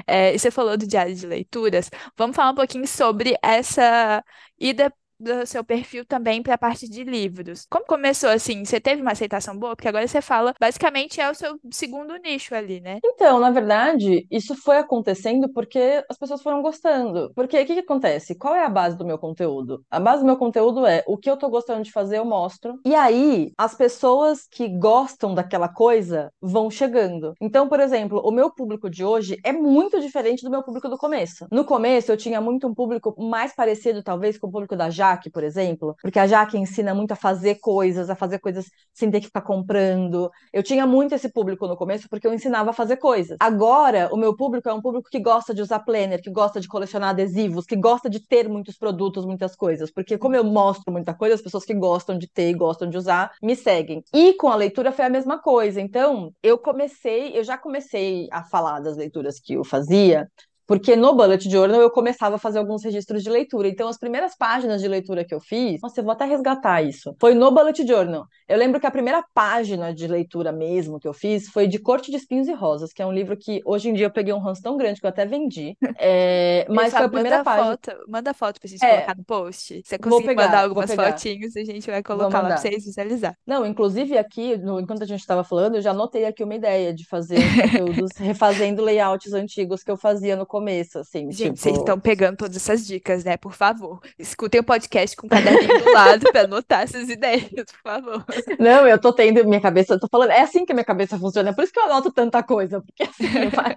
É, 0.07 0.33
e 0.33 0.39
você 0.39 0.51
falou 0.51 0.77
do 0.77 0.87
diário 0.87 1.15
de 1.15 1.25
leituras, 1.25 1.89
vamos 2.17 2.35
falar 2.35 2.51
um 2.51 2.55
pouquinho 2.55 2.87
sobre 2.87 3.35
essa 3.41 4.23
ida 4.59 4.93
do 5.21 5.45
seu 5.45 5.63
perfil 5.63 6.05
também 6.05 6.41
para 6.41 6.55
a 6.55 6.57
parte 6.57 6.89
de 6.89 7.03
livros. 7.03 7.65
Como 7.69 7.85
começou 7.85 8.29
assim? 8.29 8.65
Você 8.65 8.79
teve 8.79 9.01
uma 9.01 9.11
aceitação 9.11 9.57
boa? 9.57 9.75
Porque 9.75 9.87
agora 9.87 10.07
você 10.07 10.21
fala, 10.21 10.53
basicamente 10.59 11.21
é 11.21 11.29
o 11.29 11.35
seu 11.35 11.59
segundo 11.71 12.15
nicho 12.17 12.55
ali, 12.55 12.81
né? 12.81 12.99
Então, 13.03 13.39
na 13.39 13.51
verdade, 13.51 14.25
isso 14.29 14.55
foi 14.55 14.77
acontecendo 14.77 15.51
porque 15.53 16.03
as 16.09 16.17
pessoas 16.17 16.41
foram 16.41 16.61
gostando. 16.61 17.31
Porque 17.35 17.61
o 17.61 17.65
que, 17.65 17.73
que 17.73 17.79
acontece? 17.79 18.35
Qual 18.35 18.55
é 18.55 18.65
a 18.65 18.69
base 18.69 18.97
do 18.97 19.05
meu 19.05 19.17
conteúdo? 19.17 19.83
A 19.89 19.99
base 19.99 20.21
do 20.21 20.25
meu 20.25 20.37
conteúdo 20.37 20.85
é 20.85 21.03
o 21.07 21.17
que 21.17 21.29
eu 21.29 21.37
tô 21.37 21.49
gostando 21.49 21.83
de 21.83 21.91
fazer, 21.91 22.17
eu 22.17 22.25
mostro. 22.25 22.79
E 22.85 22.95
aí, 22.95 23.51
as 23.57 23.75
pessoas 23.75 24.47
que 24.47 24.67
gostam 24.67 25.33
daquela 25.33 25.69
coisa 25.69 26.31
vão 26.41 26.69
chegando. 26.69 27.33
Então, 27.39 27.67
por 27.67 27.79
exemplo, 27.79 28.21
o 28.23 28.31
meu 28.31 28.49
público 28.49 28.89
de 28.89 29.03
hoje 29.03 29.39
é 29.43 29.51
muito 29.51 29.99
diferente 29.99 30.43
do 30.43 30.49
meu 30.49 30.63
público 30.63 30.89
do 30.89 30.97
começo. 30.97 31.47
No 31.51 31.65
começo, 31.65 32.11
eu 32.11 32.17
tinha 32.17 32.41
muito 32.41 32.67
um 32.67 32.73
público 32.73 33.15
mais 33.17 33.53
parecido, 33.53 34.03
talvez, 34.03 34.37
com 34.37 34.47
o 34.47 34.51
público 34.51 34.75
da 34.75 34.89
Jaque, 35.11 35.29
por 35.29 35.43
exemplo, 35.43 35.95
porque 36.01 36.19
a 36.19 36.27
Jaque 36.27 36.57
ensina 36.57 36.93
muito 36.93 37.11
a 37.11 37.15
fazer 37.15 37.55
coisas, 37.55 38.09
a 38.09 38.15
fazer 38.15 38.39
coisas 38.39 38.65
sem 38.93 39.11
ter 39.11 39.19
que 39.19 39.27
ficar 39.27 39.41
comprando. 39.41 40.29
Eu 40.53 40.63
tinha 40.63 40.85
muito 40.87 41.13
esse 41.13 41.31
público 41.31 41.67
no 41.67 41.75
começo 41.75 42.07
porque 42.09 42.27
eu 42.27 42.33
ensinava 42.33 42.69
a 42.69 42.73
fazer 42.73 42.97
coisas. 42.97 43.37
Agora, 43.39 44.09
o 44.11 44.17
meu 44.17 44.35
público 44.35 44.69
é 44.69 44.73
um 44.73 44.81
público 44.81 45.09
que 45.09 45.19
gosta 45.19 45.53
de 45.53 45.61
usar 45.61 45.79
planner, 45.79 46.21
que 46.21 46.31
gosta 46.31 46.59
de 46.59 46.67
colecionar 46.67 47.09
adesivos, 47.09 47.65
que 47.65 47.75
gosta 47.75 48.09
de 48.09 48.25
ter 48.25 48.47
muitos 48.47 48.77
produtos, 48.77 49.25
muitas 49.25 49.55
coisas, 49.55 49.91
porque 49.91 50.17
como 50.17 50.35
eu 50.35 50.43
mostro 50.43 50.91
muita 50.91 51.13
coisa, 51.13 51.35
as 51.35 51.41
pessoas 51.41 51.65
que 51.65 51.73
gostam 51.73 52.17
de 52.17 52.27
ter 52.29 52.49
e 52.49 52.53
gostam 52.53 52.89
de 52.89 52.97
usar 52.97 53.31
me 53.41 53.55
seguem. 53.55 54.03
E 54.13 54.33
com 54.33 54.47
a 54.47 54.55
leitura 54.55 54.91
foi 54.91 55.05
a 55.05 55.09
mesma 55.09 55.39
coisa. 55.39 55.81
Então, 55.81 56.31
eu 56.41 56.57
comecei, 56.57 57.37
eu 57.37 57.43
já 57.43 57.57
comecei 57.57 58.27
a 58.31 58.43
falar 58.43 58.79
das 58.79 58.97
leituras 58.97 59.39
que 59.39 59.53
eu 59.53 59.63
fazia 59.63 60.27
porque 60.71 60.95
no 60.95 61.13
Bullet 61.13 61.49
Journal 61.49 61.81
eu 61.81 61.91
começava 61.91 62.37
a 62.37 62.39
fazer 62.39 62.57
alguns 62.57 62.81
registros 62.81 63.21
de 63.23 63.29
leitura. 63.29 63.67
Então, 63.67 63.89
as 63.89 63.97
primeiras 63.97 64.37
páginas 64.37 64.81
de 64.81 64.87
leitura 64.87 65.25
que 65.25 65.35
eu 65.35 65.41
fiz, 65.41 65.81
nossa, 65.81 65.99
eu 65.99 66.03
vou 66.05 66.13
até 66.13 66.23
resgatar 66.23 66.81
isso. 66.81 67.13
Foi 67.19 67.33
no 67.33 67.51
Bullet 67.51 67.85
Journal. 67.85 68.25
Eu 68.47 68.57
lembro 68.57 68.79
que 68.79 68.87
a 68.87 68.91
primeira 68.91 69.21
página 69.33 69.93
de 69.93 70.07
leitura 70.07 70.49
mesmo 70.53 70.97
que 70.97 71.05
eu 71.05 71.11
fiz 71.11 71.49
foi 71.49 71.67
de 71.67 71.77
Corte 71.77 72.09
de 72.09 72.15
Espinhos 72.15 72.47
e 72.47 72.53
Rosas, 72.53 72.93
que 72.93 73.01
é 73.01 73.05
um 73.05 73.11
livro 73.11 73.35
que 73.35 73.59
hoje 73.65 73.89
em 73.89 73.93
dia 73.93 74.05
eu 74.05 74.11
peguei 74.11 74.33
um 74.33 74.39
ranço 74.39 74.61
tão 74.61 74.77
grande 74.77 75.01
que 75.01 75.05
eu 75.05 75.09
até 75.09 75.25
vendi. 75.25 75.75
É, 75.99 76.65
mas 76.71 76.93
foi 76.93 77.03
a 77.03 77.09
primeira 77.09 77.39
manda 77.39 77.43
página. 77.43 77.71
Foto, 77.71 77.91
manda 78.07 78.33
foto 78.33 78.61
pra 78.61 78.69
gente 78.69 78.85
é, 78.85 78.95
colocar 78.95 79.17
no 79.17 79.23
post. 79.25 79.65
Se 79.65 79.83
você 79.85 79.97
conseguir 79.97 80.25
pegar, 80.25 80.45
mandar 80.45 80.63
algumas 80.63 80.93
fotinhos, 80.93 81.57
a 81.57 81.65
gente 81.65 81.91
vai 81.91 82.01
colocar 82.01 82.41
lá 82.41 82.47
pra 82.47 82.57
vocês 82.57 82.85
visualizar. 82.85 83.35
Não, 83.45 83.65
inclusive 83.65 84.17
aqui, 84.17 84.55
no, 84.55 84.79
enquanto 84.79 85.03
a 85.03 85.07
gente 85.07 85.19
estava 85.19 85.43
falando, 85.43 85.75
eu 85.75 85.81
já 85.81 85.91
anotei 85.91 86.23
aqui 86.23 86.45
uma 86.45 86.55
ideia 86.55 86.93
de 86.93 87.05
fazer 87.05 87.39
conteúdos 87.61 88.11
refazendo 88.15 88.81
layouts 88.81 89.33
antigos 89.33 89.83
que 89.83 89.91
eu 89.91 89.97
fazia 89.97 90.37
no 90.37 90.45
começo, 90.45 90.60
assim. 90.99 91.31
Gente, 91.31 91.55
tipo... 91.55 91.57
vocês 91.57 91.77
estão 91.77 91.99
pegando 91.99 92.37
todas 92.37 92.55
essas 92.55 92.85
dicas, 92.85 93.23
né? 93.23 93.37
Por 93.37 93.53
favor, 93.53 93.99
escutem 94.17 94.61
o 94.61 94.63
podcast 94.63 95.15
com 95.15 95.27
o 95.27 95.29
caderninho 95.29 95.83
do 95.83 95.91
lado 95.93 96.31
para 96.31 96.41
anotar 96.41 96.83
essas 96.83 97.09
ideias, 97.09 97.49
por 97.49 97.81
favor. 97.83 98.25
Não, 98.59 98.87
eu 98.87 98.99
tô 98.99 99.13
tendo 99.13 99.45
minha 99.45 99.61
cabeça, 99.61 99.93
eu 99.93 99.99
tô 99.99 100.07
falando, 100.07 100.31
é 100.31 100.41
assim 100.41 100.65
que 100.65 100.71
a 100.71 100.75
minha 100.75 100.85
cabeça 100.85 101.17
funciona, 101.17 101.49
é 101.49 101.53
por 101.53 101.63
isso 101.63 101.73
que 101.73 101.79
eu 101.79 101.85
anoto 101.85 102.11
tanta 102.11 102.43
coisa, 102.43 102.81
porque 102.81 103.03
assim, 103.03 103.49
vai, 103.49 103.75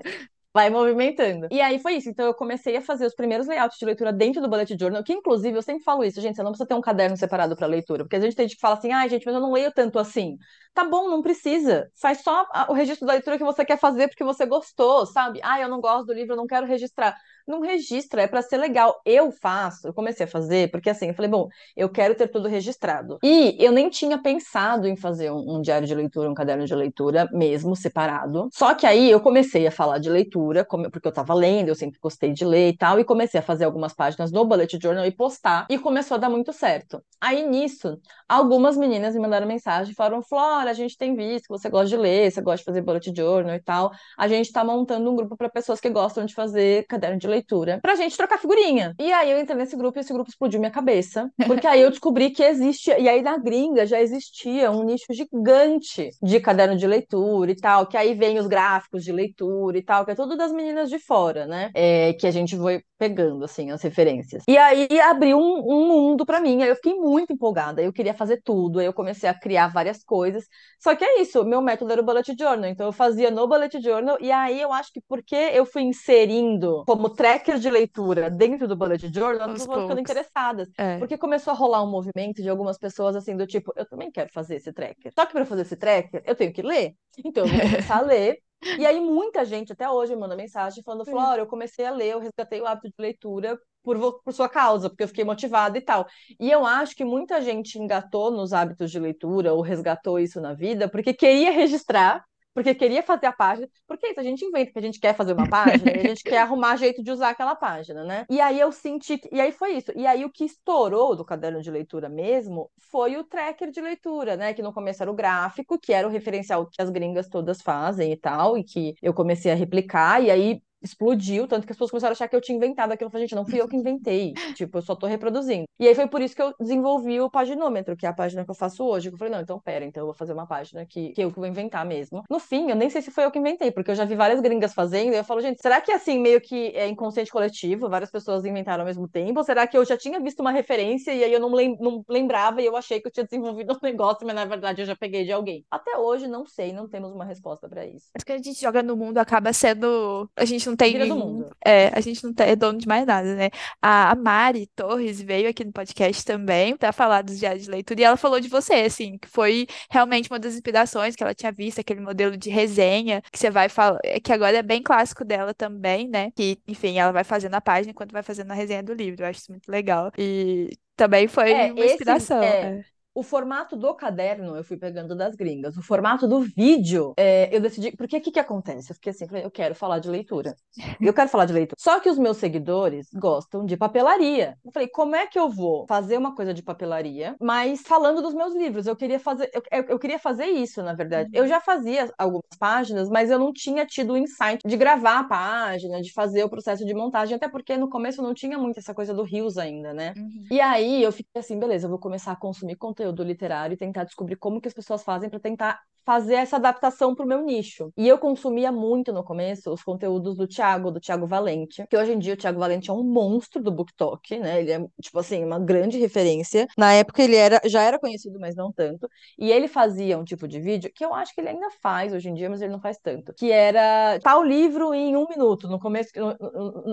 vai 0.54 0.70
movimentando. 0.70 1.48
E 1.50 1.60
aí 1.60 1.78
foi 1.80 1.94
isso. 1.96 2.08
Então 2.08 2.24
eu 2.26 2.34
comecei 2.34 2.76
a 2.76 2.80
fazer 2.82 3.06
os 3.06 3.14
primeiros 3.14 3.46
layouts 3.46 3.78
de 3.78 3.84
leitura 3.84 4.12
dentro 4.12 4.40
do 4.40 4.48
bullet 4.48 4.76
journal, 4.78 5.02
que 5.04 5.12
inclusive 5.12 5.56
eu 5.58 5.62
sempre 5.62 5.82
falo 5.84 6.04
isso, 6.04 6.20
gente, 6.20 6.36
você 6.36 6.42
não 6.44 6.52
precisa 6.52 6.68
ter 6.68 6.74
um 6.74 6.80
caderno 6.80 7.16
separado 7.16 7.56
para 7.56 7.66
leitura, 7.66 8.04
porque 8.04 8.16
a 8.16 8.20
gente 8.20 8.36
tem 8.36 8.46
gente 8.48 8.56
que 8.56 8.60
fala 8.60 8.76
assim: 8.76 8.92
"Ai, 8.92 9.06
ah, 9.06 9.08
gente, 9.08 9.26
mas 9.26 9.34
eu 9.34 9.40
não 9.40 9.52
leio 9.52 9.72
tanto 9.72 9.98
assim". 9.98 10.36
Tá 10.72 10.84
bom, 10.84 11.08
não 11.10 11.22
precisa. 11.22 11.90
Faz 12.00 12.22
só 12.22 12.46
o 12.68 12.72
registro 12.72 13.06
da 13.06 13.12
leitura 13.14 13.36
que 13.38 13.44
você 13.44 13.64
quer 13.64 13.78
fazer 13.78 14.08
porque 14.08 14.24
você 14.24 14.46
gostou, 14.46 15.06
sabe? 15.06 15.40
Ah, 15.42 15.60
eu 15.60 15.68
não 15.68 15.80
gosto 15.80 16.06
do 16.06 16.12
livro, 16.14 16.32
eu 16.34 16.36
não 16.36 16.46
quero 16.46 16.66
registrar 16.66 17.16
não 17.46 17.60
registra, 17.60 18.22
é 18.22 18.26
para 18.26 18.42
ser 18.42 18.56
legal. 18.56 19.00
Eu 19.04 19.30
faço, 19.30 19.86
eu 19.86 19.94
comecei 19.94 20.24
a 20.24 20.28
fazer, 20.28 20.70
porque 20.70 20.90
assim, 20.90 21.08
eu 21.08 21.14
falei, 21.14 21.30
bom, 21.30 21.48
eu 21.76 21.88
quero 21.88 22.14
ter 22.14 22.28
tudo 22.28 22.48
registrado. 22.48 23.18
E 23.22 23.56
eu 23.58 23.72
nem 23.72 23.88
tinha 23.90 24.18
pensado 24.18 24.86
em 24.86 24.96
fazer 24.96 25.30
um, 25.30 25.56
um 25.56 25.60
diário 25.60 25.86
de 25.86 25.94
leitura, 25.94 26.30
um 26.30 26.34
caderno 26.34 26.64
de 26.64 26.74
leitura 26.74 27.28
mesmo, 27.32 27.76
separado. 27.76 28.48
Só 28.52 28.74
que 28.74 28.86
aí 28.86 29.10
eu 29.10 29.20
comecei 29.20 29.66
a 29.66 29.70
falar 29.70 29.98
de 29.98 30.08
leitura, 30.10 30.64
porque 30.64 31.06
eu 31.08 31.12
tava 31.12 31.34
lendo, 31.34 31.68
eu 31.68 31.74
sempre 31.74 31.98
gostei 32.00 32.32
de 32.32 32.44
ler 32.44 32.70
e 32.70 32.76
tal, 32.76 32.98
e 32.98 33.04
comecei 33.04 33.40
a 33.40 33.42
fazer 33.42 33.64
algumas 33.64 33.92
páginas 33.94 34.32
no 34.32 34.44
Bullet 34.44 34.78
Journal 34.80 35.04
e 35.04 35.10
postar, 35.10 35.66
e 35.68 35.78
começou 35.78 36.16
a 36.16 36.18
dar 36.18 36.30
muito 36.30 36.52
certo. 36.52 37.02
Aí 37.20 37.46
nisso, 37.46 37.98
algumas 38.28 38.76
meninas 38.76 39.14
me 39.14 39.20
mandaram 39.20 39.46
mensagem 39.46 39.92
e 39.92 39.94
falaram: 39.94 40.22
Flora, 40.22 40.70
a 40.70 40.74
gente 40.74 40.96
tem 40.96 41.14
visto 41.14 41.44
que 41.44 41.48
você 41.48 41.68
gosta 41.68 41.88
de 41.88 41.96
ler, 41.96 42.30
você 42.30 42.40
gosta 42.40 42.58
de 42.58 42.64
fazer 42.64 42.82
Bullet 42.82 43.12
Journal 43.14 43.54
e 43.54 43.62
tal. 43.62 43.90
A 44.16 44.28
gente 44.28 44.50
tá 44.52 44.64
montando 44.64 45.10
um 45.10 45.16
grupo 45.16 45.36
para 45.36 45.48
pessoas 45.48 45.80
que 45.80 45.90
gostam 45.90 46.24
de 46.24 46.34
fazer 46.34 46.86
caderno 46.86 47.18
de 47.18 47.26
leitura 47.26 47.33
pra 47.80 47.94
gente 47.94 48.16
trocar 48.16 48.38
figurinha. 48.38 48.94
E 48.98 49.12
aí 49.12 49.30
eu 49.30 49.40
entrei 49.40 49.56
nesse 49.56 49.76
grupo 49.76 49.98
e 49.98 50.00
esse 50.00 50.12
grupo 50.12 50.30
explodiu 50.30 50.60
minha 50.60 50.70
cabeça, 50.70 51.30
porque 51.46 51.66
aí 51.66 51.80
eu 51.80 51.90
descobri 51.90 52.30
que 52.30 52.42
existia, 52.42 52.98
e 52.98 53.08
aí 53.08 53.22
na 53.22 53.38
gringa 53.38 53.86
já 53.86 54.00
existia 54.00 54.70
um 54.70 54.84
nicho 54.84 55.06
gigante 55.10 56.10
de 56.22 56.40
caderno 56.40 56.76
de 56.76 56.86
leitura 56.86 57.50
e 57.50 57.56
tal, 57.56 57.86
que 57.86 57.96
aí 57.96 58.14
vem 58.14 58.38
os 58.38 58.46
gráficos 58.46 59.04
de 59.04 59.12
leitura 59.12 59.78
e 59.78 59.82
tal, 59.82 60.04
que 60.04 60.10
é 60.10 60.14
tudo 60.14 60.36
das 60.36 60.52
meninas 60.52 60.88
de 60.88 60.98
fora, 60.98 61.46
né? 61.46 61.70
É, 61.74 62.12
que 62.14 62.26
a 62.26 62.30
gente 62.30 62.56
foi 62.56 62.82
pegando, 63.04 63.44
assim, 63.44 63.70
as 63.70 63.82
referências. 63.82 64.44
E 64.48 64.56
aí 64.56 64.88
abriu 65.00 65.38
um, 65.38 65.62
um 65.66 65.88
mundo 65.88 66.24
para 66.24 66.40
mim, 66.40 66.62
aí 66.62 66.70
eu 66.70 66.76
fiquei 66.76 66.94
muito 66.94 67.34
empolgada, 67.34 67.82
eu 67.82 67.92
queria 67.92 68.14
fazer 68.14 68.40
tudo, 68.42 68.78
aí 68.78 68.86
eu 68.86 68.94
comecei 68.94 69.28
a 69.28 69.38
criar 69.38 69.68
várias 69.68 70.02
coisas. 70.02 70.46
Só 70.80 70.96
que 70.96 71.04
é 71.04 71.20
isso, 71.20 71.44
meu 71.44 71.60
método 71.60 71.92
era 71.92 72.00
o 72.00 72.04
bullet 72.04 72.34
journal, 72.38 72.64
então 72.70 72.86
eu 72.86 72.92
fazia 72.92 73.30
no 73.30 73.46
bullet 73.46 73.78
journal, 73.82 74.16
e 74.20 74.32
aí 74.32 74.58
eu 74.58 74.72
acho 74.72 74.90
que 74.90 75.02
porque 75.06 75.34
eu 75.34 75.66
fui 75.66 75.82
inserindo 75.82 76.82
como 76.86 77.10
tracker 77.10 77.58
de 77.58 77.68
leitura 77.68 78.30
dentro 78.30 78.66
do 78.66 78.74
bullet 78.74 79.12
journal, 79.12 79.50
as 79.50 79.60
pessoas 79.60 79.82
ficando 79.82 80.00
interessadas. 80.00 80.68
É. 80.78 80.96
Porque 80.98 81.18
começou 81.18 81.52
a 81.52 81.56
rolar 81.56 81.82
um 81.82 81.90
movimento 81.90 82.42
de 82.42 82.48
algumas 82.48 82.78
pessoas 82.78 83.16
assim, 83.16 83.36
do 83.36 83.46
tipo, 83.46 83.70
eu 83.76 83.86
também 83.86 84.10
quero 84.10 84.30
fazer 84.32 84.56
esse 84.56 84.72
tracker. 84.72 85.12
Só 85.14 85.26
que 85.26 85.32
para 85.32 85.44
fazer 85.44 85.62
esse 85.62 85.76
tracker, 85.76 86.22
eu 86.24 86.34
tenho 86.34 86.52
que 86.54 86.62
ler. 86.62 86.94
Então 87.22 87.44
eu 87.44 87.50
vou 87.50 87.60
começar 87.60 87.98
a 87.98 88.00
ler 88.00 88.38
e 88.78 88.86
aí 88.86 89.00
muita 89.00 89.44
gente 89.44 89.72
até 89.72 89.88
hoje 89.88 90.14
manda 90.16 90.36
mensagem 90.36 90.82
falando, 90.82 91.04
Flora, 91.04 91.42
eu 91.42 91.46
comecei 91.46 91.84
a 91.84 91.90
ler, 91.90 92.12
eu 92.12 92.18
resgatei 92.18 92.60
o 92.60 92.66
hábito 92.66 92.88
de 92.88 92.94
leitura 92.98 93.58
por, 93.82 94.22
por 94.22 94.32
sua 94.32 94.48
causa, 94.48 94.88
porque 94.88 95.02
eu 95.04 95.08
fiquei 95.08 95.24
motivada 95.24 95.76
e 95.76 95.80
tal. 95.80 96.06
E 96.40 96.50
eu 96.50 96.64
acho 96.64 96.96
que 96.96 97.04
muita 97.04 97.40
gente 97.42 97.78
engatou 97.78 98.30
nos 98.30 98.52
hábitos 98.52 98.90
de 98.90 98.98
leitura 98.98 99.52
ou 99.52 99.60
resgatou 99.60 100.18
isso 100.18 100.40
na 100.40 100.54
vida 100.54 100.88
porque 100.88 101.12
queria 101.12 101.50
registrar 101.50 102.24
porque 102.54 102.74
queria 102.74 103.02
fazer 103.02 103.26
a 103.26 103.32
página. 103.32 103.68
Porque 103.86 104.06
isso, 104.06 104.20
a 104.20 104.22
gente 104.22 104.44
inventa 104.44 104.72
que 104.72 104.78
a 104.78 104.82
gente 104.82 105.00
quer 105.00 105.14
fazer 105.14 105.32
uma 105.32 105.48
página 105.48 105.90
e 105.90 105.98
a 106.00 106.08
gente 106.08 106.22
quer 106.22 106.38
arrumar 106.38 106.76
jeito 106.76 107.02
de 107.02 107.10
usar 107.10 107.30
aquela 107.30 107.56
página, 107.56 108.04
né? 108.04 108.24
E 108.30 108.40
aí 108.40 108.58
eu 108.60 108.70
senti. 108.70 109.20
E 109.32 109.40
aí 109.40 109.50
foi 109.50 109.72
isso. 109.72 109.92
E 109.96 110.06
aí 110.06 110.24
o 110.24 110.30
que 110.30 110.44
estourou 110.44 111.16
do 111.16 111.24
caderno 111.24 111.60
de 111.60 111.70
leitura 111.70 112.08
mesmo 112.08 112.70
foi 112.78 113.16
o 113.16 113.24
tracker 113.24 113.70
de 113.70 113.80
leitura, 113.80 114.36
né? 114.36 114.54
Que 114.54 114.62
no 114.62 114.72
começo 114.72 115.02
era 115.02 115.10
o 115.10 115.14
gráfico, 115.14 115.78
que 115.78 115.92
era 115.92 116.06
o 116.06 116.10
referencial 116.10 116.66
que 116.66 116.80
as 116.80 116.90
gringas 116.90 117.28
todas 117.28 117.60
fazem 117.60 118.12
e 118.12 118.16
tal, 118.16 118.56
e 118.56 118.62
que 118.62 118.94
eu 119.02 119.12
comecei 119.12 119.50
a 119.50 119.56
replicar. 119.56 120.22
E 120.22 120.30
aí 120.30 120.62
explodiu, 120.84 121.48
tanto 121.48 121.66
que 121.66 121.72
as 121.72 121.76
pessoas 121.76 121.90
começaram 121.90 122.12
a 122.12 122.14
achar 122.14 122.28
que 122.28 122.36
eu 122.36 122.40
tinha 122.40 122.56
inventado 122.56 122.92
aquilo. 122.92 123.08
Eu 123.08 123.12
falei, 123.12 123.26
gente, 123.26 123.34
não 123.34 123.44
fui 123.44 123.60
eu 123.60 123.68
que 123.68 123.76
inventei. 123.76 124.34
tipo, 124.54 124.78
eu 124.78 124.82
só 124.82 124.94
tô 124.94 125.06
reproduzindo. 125.06 125.64
E 125.78 125.88
aí 125.88 125.94
foi 125.94 126.06
por 126.06 126.20
isso 126.20 126.36
que 126.36 126.42
eu 126.42 126.54
desenvolvi 126.60 127.20
o 127.20 127.30
paginômetro, 127.30 127.96
que 127.96 128.06
é 128.06 128.08
a 128.08 128.12
página 128.12 128.44
que 128.44 128.50
eu 128.50 128.54
faço 128.54 128.84
hoje. 128.84 129.10
Eu 129.10 129.18
falei, 129.18 129.32
não, 129.32 129.40
então 129.40 129.58
pera, 129.58 129.84
então 129.84 130.02
eu 130.02 130.06
vou 130.06 130.14
fazer 130.14 130.32
uma 130.32 130.46
página 130.46 130.84
que, 130.86 131.10
que 131.10 131.22
eu 131.22 131.30
que 131.30 131.38
vou 131.38 131.48
inventar 131.48 131.84
mesmo. 131.84 132.22
No 132.30 132.38
fim, 132.38 132.70
eu 132.70 132.76
nem 132.76 132.90
sei 132.90 133.02
se 133.02 133.10
foi 133.10 133.24
eu 133.24 133.30
que 133.30 133.38
inventei, 133.38 133.70
porque 133.70 133.90
eu 133.90 133.94
já 133.94 134.04
vi 134.04 134.14
várias 134.14 134.40
gringas 134.40 134.74
fazendo, 134.74 135.12
e 135.12 135.16
eu 135.16 135.24
falo, 135.24 135.40
gente, 135.40 135.60
será 135.60 135.80
que 135.80 135.90
é 135.90 135.96
assim, 135.96 136.18
meio 136.18 136.40
que 136.40 136.68
é 136.68 136.86
inconsciente 136.86 137.30
coletivo, 137.30 137.88
várias 137.88 138.10
pessoas 138.10 138.44
inventaram 138.44 138.82
ao 138.82 138.86
mesmo 138.86 139.08
tempo? 139.08 139.38
Ou 139.38 139.44
será 139.44 139.66
que 139.66 139.76
eu 139.76 139.84
já 139.84 139.96
tinha 139.96 140.20
visto 140.20 140.40
uma 140.40 140.52
referência 140.52 141.12
e 141.12 141.24
aí 141.24 141.32
eu 141.32 141.40
não, 141.40 141.52
lem 141.52 141.76
não 141.80 142.04
lembrava 142.08 142.62
e 142.62 142.66
eu 142.66 142.76
achei 142.76 143.00
que 143.00 143.08
eu 143.08 143.12
tinha 143.12 143.24
desenvolvido 143.24 143.72
um 143.72 143.78
negócio, 143.82 144.26
mas 144.26 144.34
na 144.34 144.44
verdade 144.44 144.82
eu 144.82 144.86
já 144.86 144.96
peguei 144.96 145.24
de 145.24 145.32
alguém? 145.32 145.64
Até 145.70 145.96
hoje, 145.98 146.28
não 146.28 146.46
sei, 146.46 146.72
não 146.72 146.88
temos 146.88 147.12
uma 147.12 147.24
resposta 147.24 147.68
para 147.68 147.86
isso. 147.86 148.06
Acho 148.14 148.24
que 148.24 148.32
a 148.32 148.36
gente 148.36 148.60
joga 148.60 148.82
no 148.82 148.96
mundo 148.96 149.18
acaba 149.18 149.52
sendo. 149.52 150.28
A 150.36 150.44
gente 150.44 150.66
não 150.66 150.73
tem. 150.76 150.92
Vira 150.92 151.06
do 151.06 151.16
mundo. 151.16 151.50
É, 151.64 151.88
a 151.88 152.00
gente 152.00 152.22
não 152.24 152.32
é 152.38 152.56
dono 152.56 152.78
de 152.78 152.86
mais 152.86 153.06
nada, 153.06 153.34
né? 153.34 153.50
A 153.80 154.14
Mari 154.14 154.66
Torres 154.74 155.20
veio 155.20 155.48
aqui 155.48 155.64
no 155.64 155.72
podcast 155.72 156.24
também 156.24 156.76
para 156.76 156.92
falar 156.92 157.22
dos 157.22 157.38
diários 157.38 157.64
de 157.64 157.70
leitura 157.70 158.00
e 158.00 158.04
ela 158.04 158.16
falou 158.16 158.40
de 158.40 158.48
você, 158.48 158.74
assim, 158.74 159.18
que 159.18 159.28
foi 159.28 159.66
realmente 159.90 160.30
uma 160.30 160.38
das 160.38 160.54
inspirações 160.54 161.16
que 161.16 161.22
ela 161.22 161.34
tinha 161.34 161.52
visto, 161.52 161.80
aquele 161.80 162.00
modelo 162.00 162.36
de 162.36 162.50
resenha 162.50 163.22
que 163.32 163.38
você 163.38 163.50
vai 163.50 163.68
falar, 163.68 164.00
que 164.22 164.32
agora 164.32 164.56
é 164.58 164.62
bem 164.62 164.82
clássico 164.82 165.24
dela 165.24 165.54
também, 165.54 166.08
né? 166.08 166.30
Que, 166.32 166.58
enfim, 166.66 166.98
ela 166.98 167.12
vai 167.12 167.24
fazendo 167.24 167.54
a 167.54 167.60
página 167.60 167.90
enquanto 167.90 168.12
vai 168.12 168.22
fazendo 168.22 168.50
a 168.50 168.54
resenha 168.54 168.82
do 168.82 168.92
livro. 168.92 169.22
Eu 169.22 169.28
acho 169.28 169.40
isso 169.40 169.52
muito 169.52 169.70
legal. 169.70 170.10
E 170.18 170.70
também 170.96 171.28
foi 171.28 171.52
é, 171.52 171.72
uma 171.72 171.84
inspiração. 171.84 172.42
Esse, 172.42 172.54
é... 172.54 172.60
é. 172.60 172.93
O 173.14 173.22
formato 173.22 173.76
do 173.76 173.94
caderno 173.94 174.56
eu 174.56 174.64
fui 174.64 174.76
pegando 174.76 175.14
das 175.14 175.36
gringas. 175.36 175.76
O 175.76 175.82
formato 175.82 176.26
do 176.26 176.40
vídeo, 176.40 177.14
é, 177.16 177.54
eu 177.54 177.60
decidi. 177.60 177.96
Porque 177.96 178.16
o 178.16 178.20
que, 178.20 178.32
que 178.32 178.40
acontece? 178.40 178.90
Eu 178.90 178.94
fiquei 178.96 179.10
assim, 179.10 179.26
eu 179.42 179.50
quero 179.50 179.74
falar 179.74 180.00
de 180.00 180.10
leitura. 180.10 180.56
Eu 181.00 181.14
quero 181.14 181.28
falar 181.28 181.44
de 181.44 181.52
leitura. 181.52 181.76
Só 181.78 182.00
que 182.00 182.10
os 182.10 182.18
meus 182.18 182.38
seguidores 182.38 183.08
gostam 183.14 183.64
de 183.64 183.76
papelaria. 183.76 184.56
Eu 184.64 184.72
falei, 184.72 184.88
como 184.88 185.14
é 185.14 185.26
que 185.26 185.38
eu 185.38 185.48
vou 185.48 185.86
fazer 185.86 186.18
uma 186.18 186.34
coisa 186.34 186.52
de 186.52 186.62
papelaria, 186.62 187.36
mas 187.40 187.82
falando 187.82 188.20
dos 188.20 188.34
meus 188.34 188.52
livros? 188.54 188.86
Eu 188.86 188.96
queria 188.96 189.20
fazer, 189.20 189.48
eu, 189.70 189.82
eu 189.84 189.98
queria 189.98 190.18
fazer 190.18 190.46
isso, 190.46 190.82
na 190.82 190.92
verdade. 190.92 191.30
Eu 191.32 191.46
já 191.46 191.60
fazia 191.60 192.12
algumas 192.18 192.42
páginas, 192.58 193.08
mas 193.08 193.30
eu 193.30 193.38
não 193.38 193.52
tinha 193.52 193.86
tido 193.86 194.14
o 194.14 194.16
insight 194.16 194.58
de 194.66 194.76
gravar 194.76 195.20
a 195.20 195.24
página, 195.24 196.02
de 196.02 196.12
fazer 196.12 196.42
o 196.42 196.48
processo 196.48 196.84
de 196.84 196.94
montagem, 196.94 197.36
até 197.36 197.48
porque 197.48 197.76
no 197.76 197.88
começo 197.88 198.20
não 198.20 198.34
tinha 198.34 198.58
muito 198.58 198.78
essa 198.78 198.92
coisa 198.92 199.14
do 199.14 199.22
Rios 199.22 199.56
ainda, 199.56 199.94
né? 199.94 200.14
Uhum. 200.16 200.46
E 200.50 200.60
aí 200.60 201.02
eu 201.02 201.12
fiquei 201.12 201.40
assim, 201.40 201.58
beleza, 201.58 201.86
eu 201.86 201.90
vou 201.90 201.98
começar 201.98 202.32
a 202.32 202.36
consumir 202.36 202.74
conteúdo 202.76 203.03
literário 203.24 203.74
e 203.74 203.76
tentar 203.76 204.04
descobrir 204.04 204.36
como 204.36 204.60
que 204.60 204.68
as 204.68 204.74
pessoas 204.74 205.02
fazem 205.02 205.28
para 205.28 205.40
tentar 205.40 205.82
fazer 206.04 206.34
essa 206.34 206.56
adaptação 206.56 207.14
para 207.14 207.24
o 207.24 207.28
meu 207.28 207.42
nicho. 207.42 207.92
E 207.96 208.06
eu 208.08 208.18
consumia 208.18 208.70
muito 208.70 209.12
no 209.12 209.24
começo 209.24 209.72
os 209.72 209.82
conteúdos 209.82 210.36
do 210.36 210.46
Thiago, 210.46 210.90
do 210.90 211.00
Thiago 211.00 211.26
Valente, 211.26 211.86
que 211.88 211.96
hoje 211.96 212.12
em 212.12 212.18
dia 212.18 212.34
o 212.34 212.36
Thiago 212.36 212.58
Valente 212.58 212.90
é 212.90 212.92
um 212.92 213.02
monstro 213.02 213.62
do 213.62 213.72
BookTok, 213.72 214.38
né? 214.38 214.60
Ele 214.60 214.72
é, 214.72 214.86
tipo 215.00 215.18
assim, 215.18 215.44
uma 215.44 215.58
grande 215.58 215.98
referência. 215.98 216.66
Na 216.76 216.92
época 216.92 217.22
ele 217.22 217.36
era, 217.36 217.60
já 217.64 217.82
era 217.82 217.98
conhecido, 217.98 218.38
mas 218.40 218.54
não 218.54 218.72
tanto. 218.72 219.08
E 219.38 219.50
ele 219.50 219.68
fazia 219.68 220.18
um 220.18 220.24
tipo 220.24 220.46
de 220.46 220.60
vídeo 220.60 220.90
que 220.94 221.04
eu 221.04 221.14
acho 221.14 221.34
que 221.34 221.40
ele 221.40 221.48
ainda 221.48 221.68
faz 221.82 222.12
hoje 222.12 222.28
em 222.28 222.34
dia, 222.34 222.50
mas 222.50 222.60
ele 222.60 222.72
não 222.72 222.80
faz 222.80 222.98
tanto. 222.98 223.32
Que 223.34 223.50
era 223.50 224.18
tal 224.20 224.42
livro 224.44 224.92
em 224.94 225.16
um 225.16 225.26
minuto. 225.28 225.68
No 225.68 225.78
começo, 225.78 226.10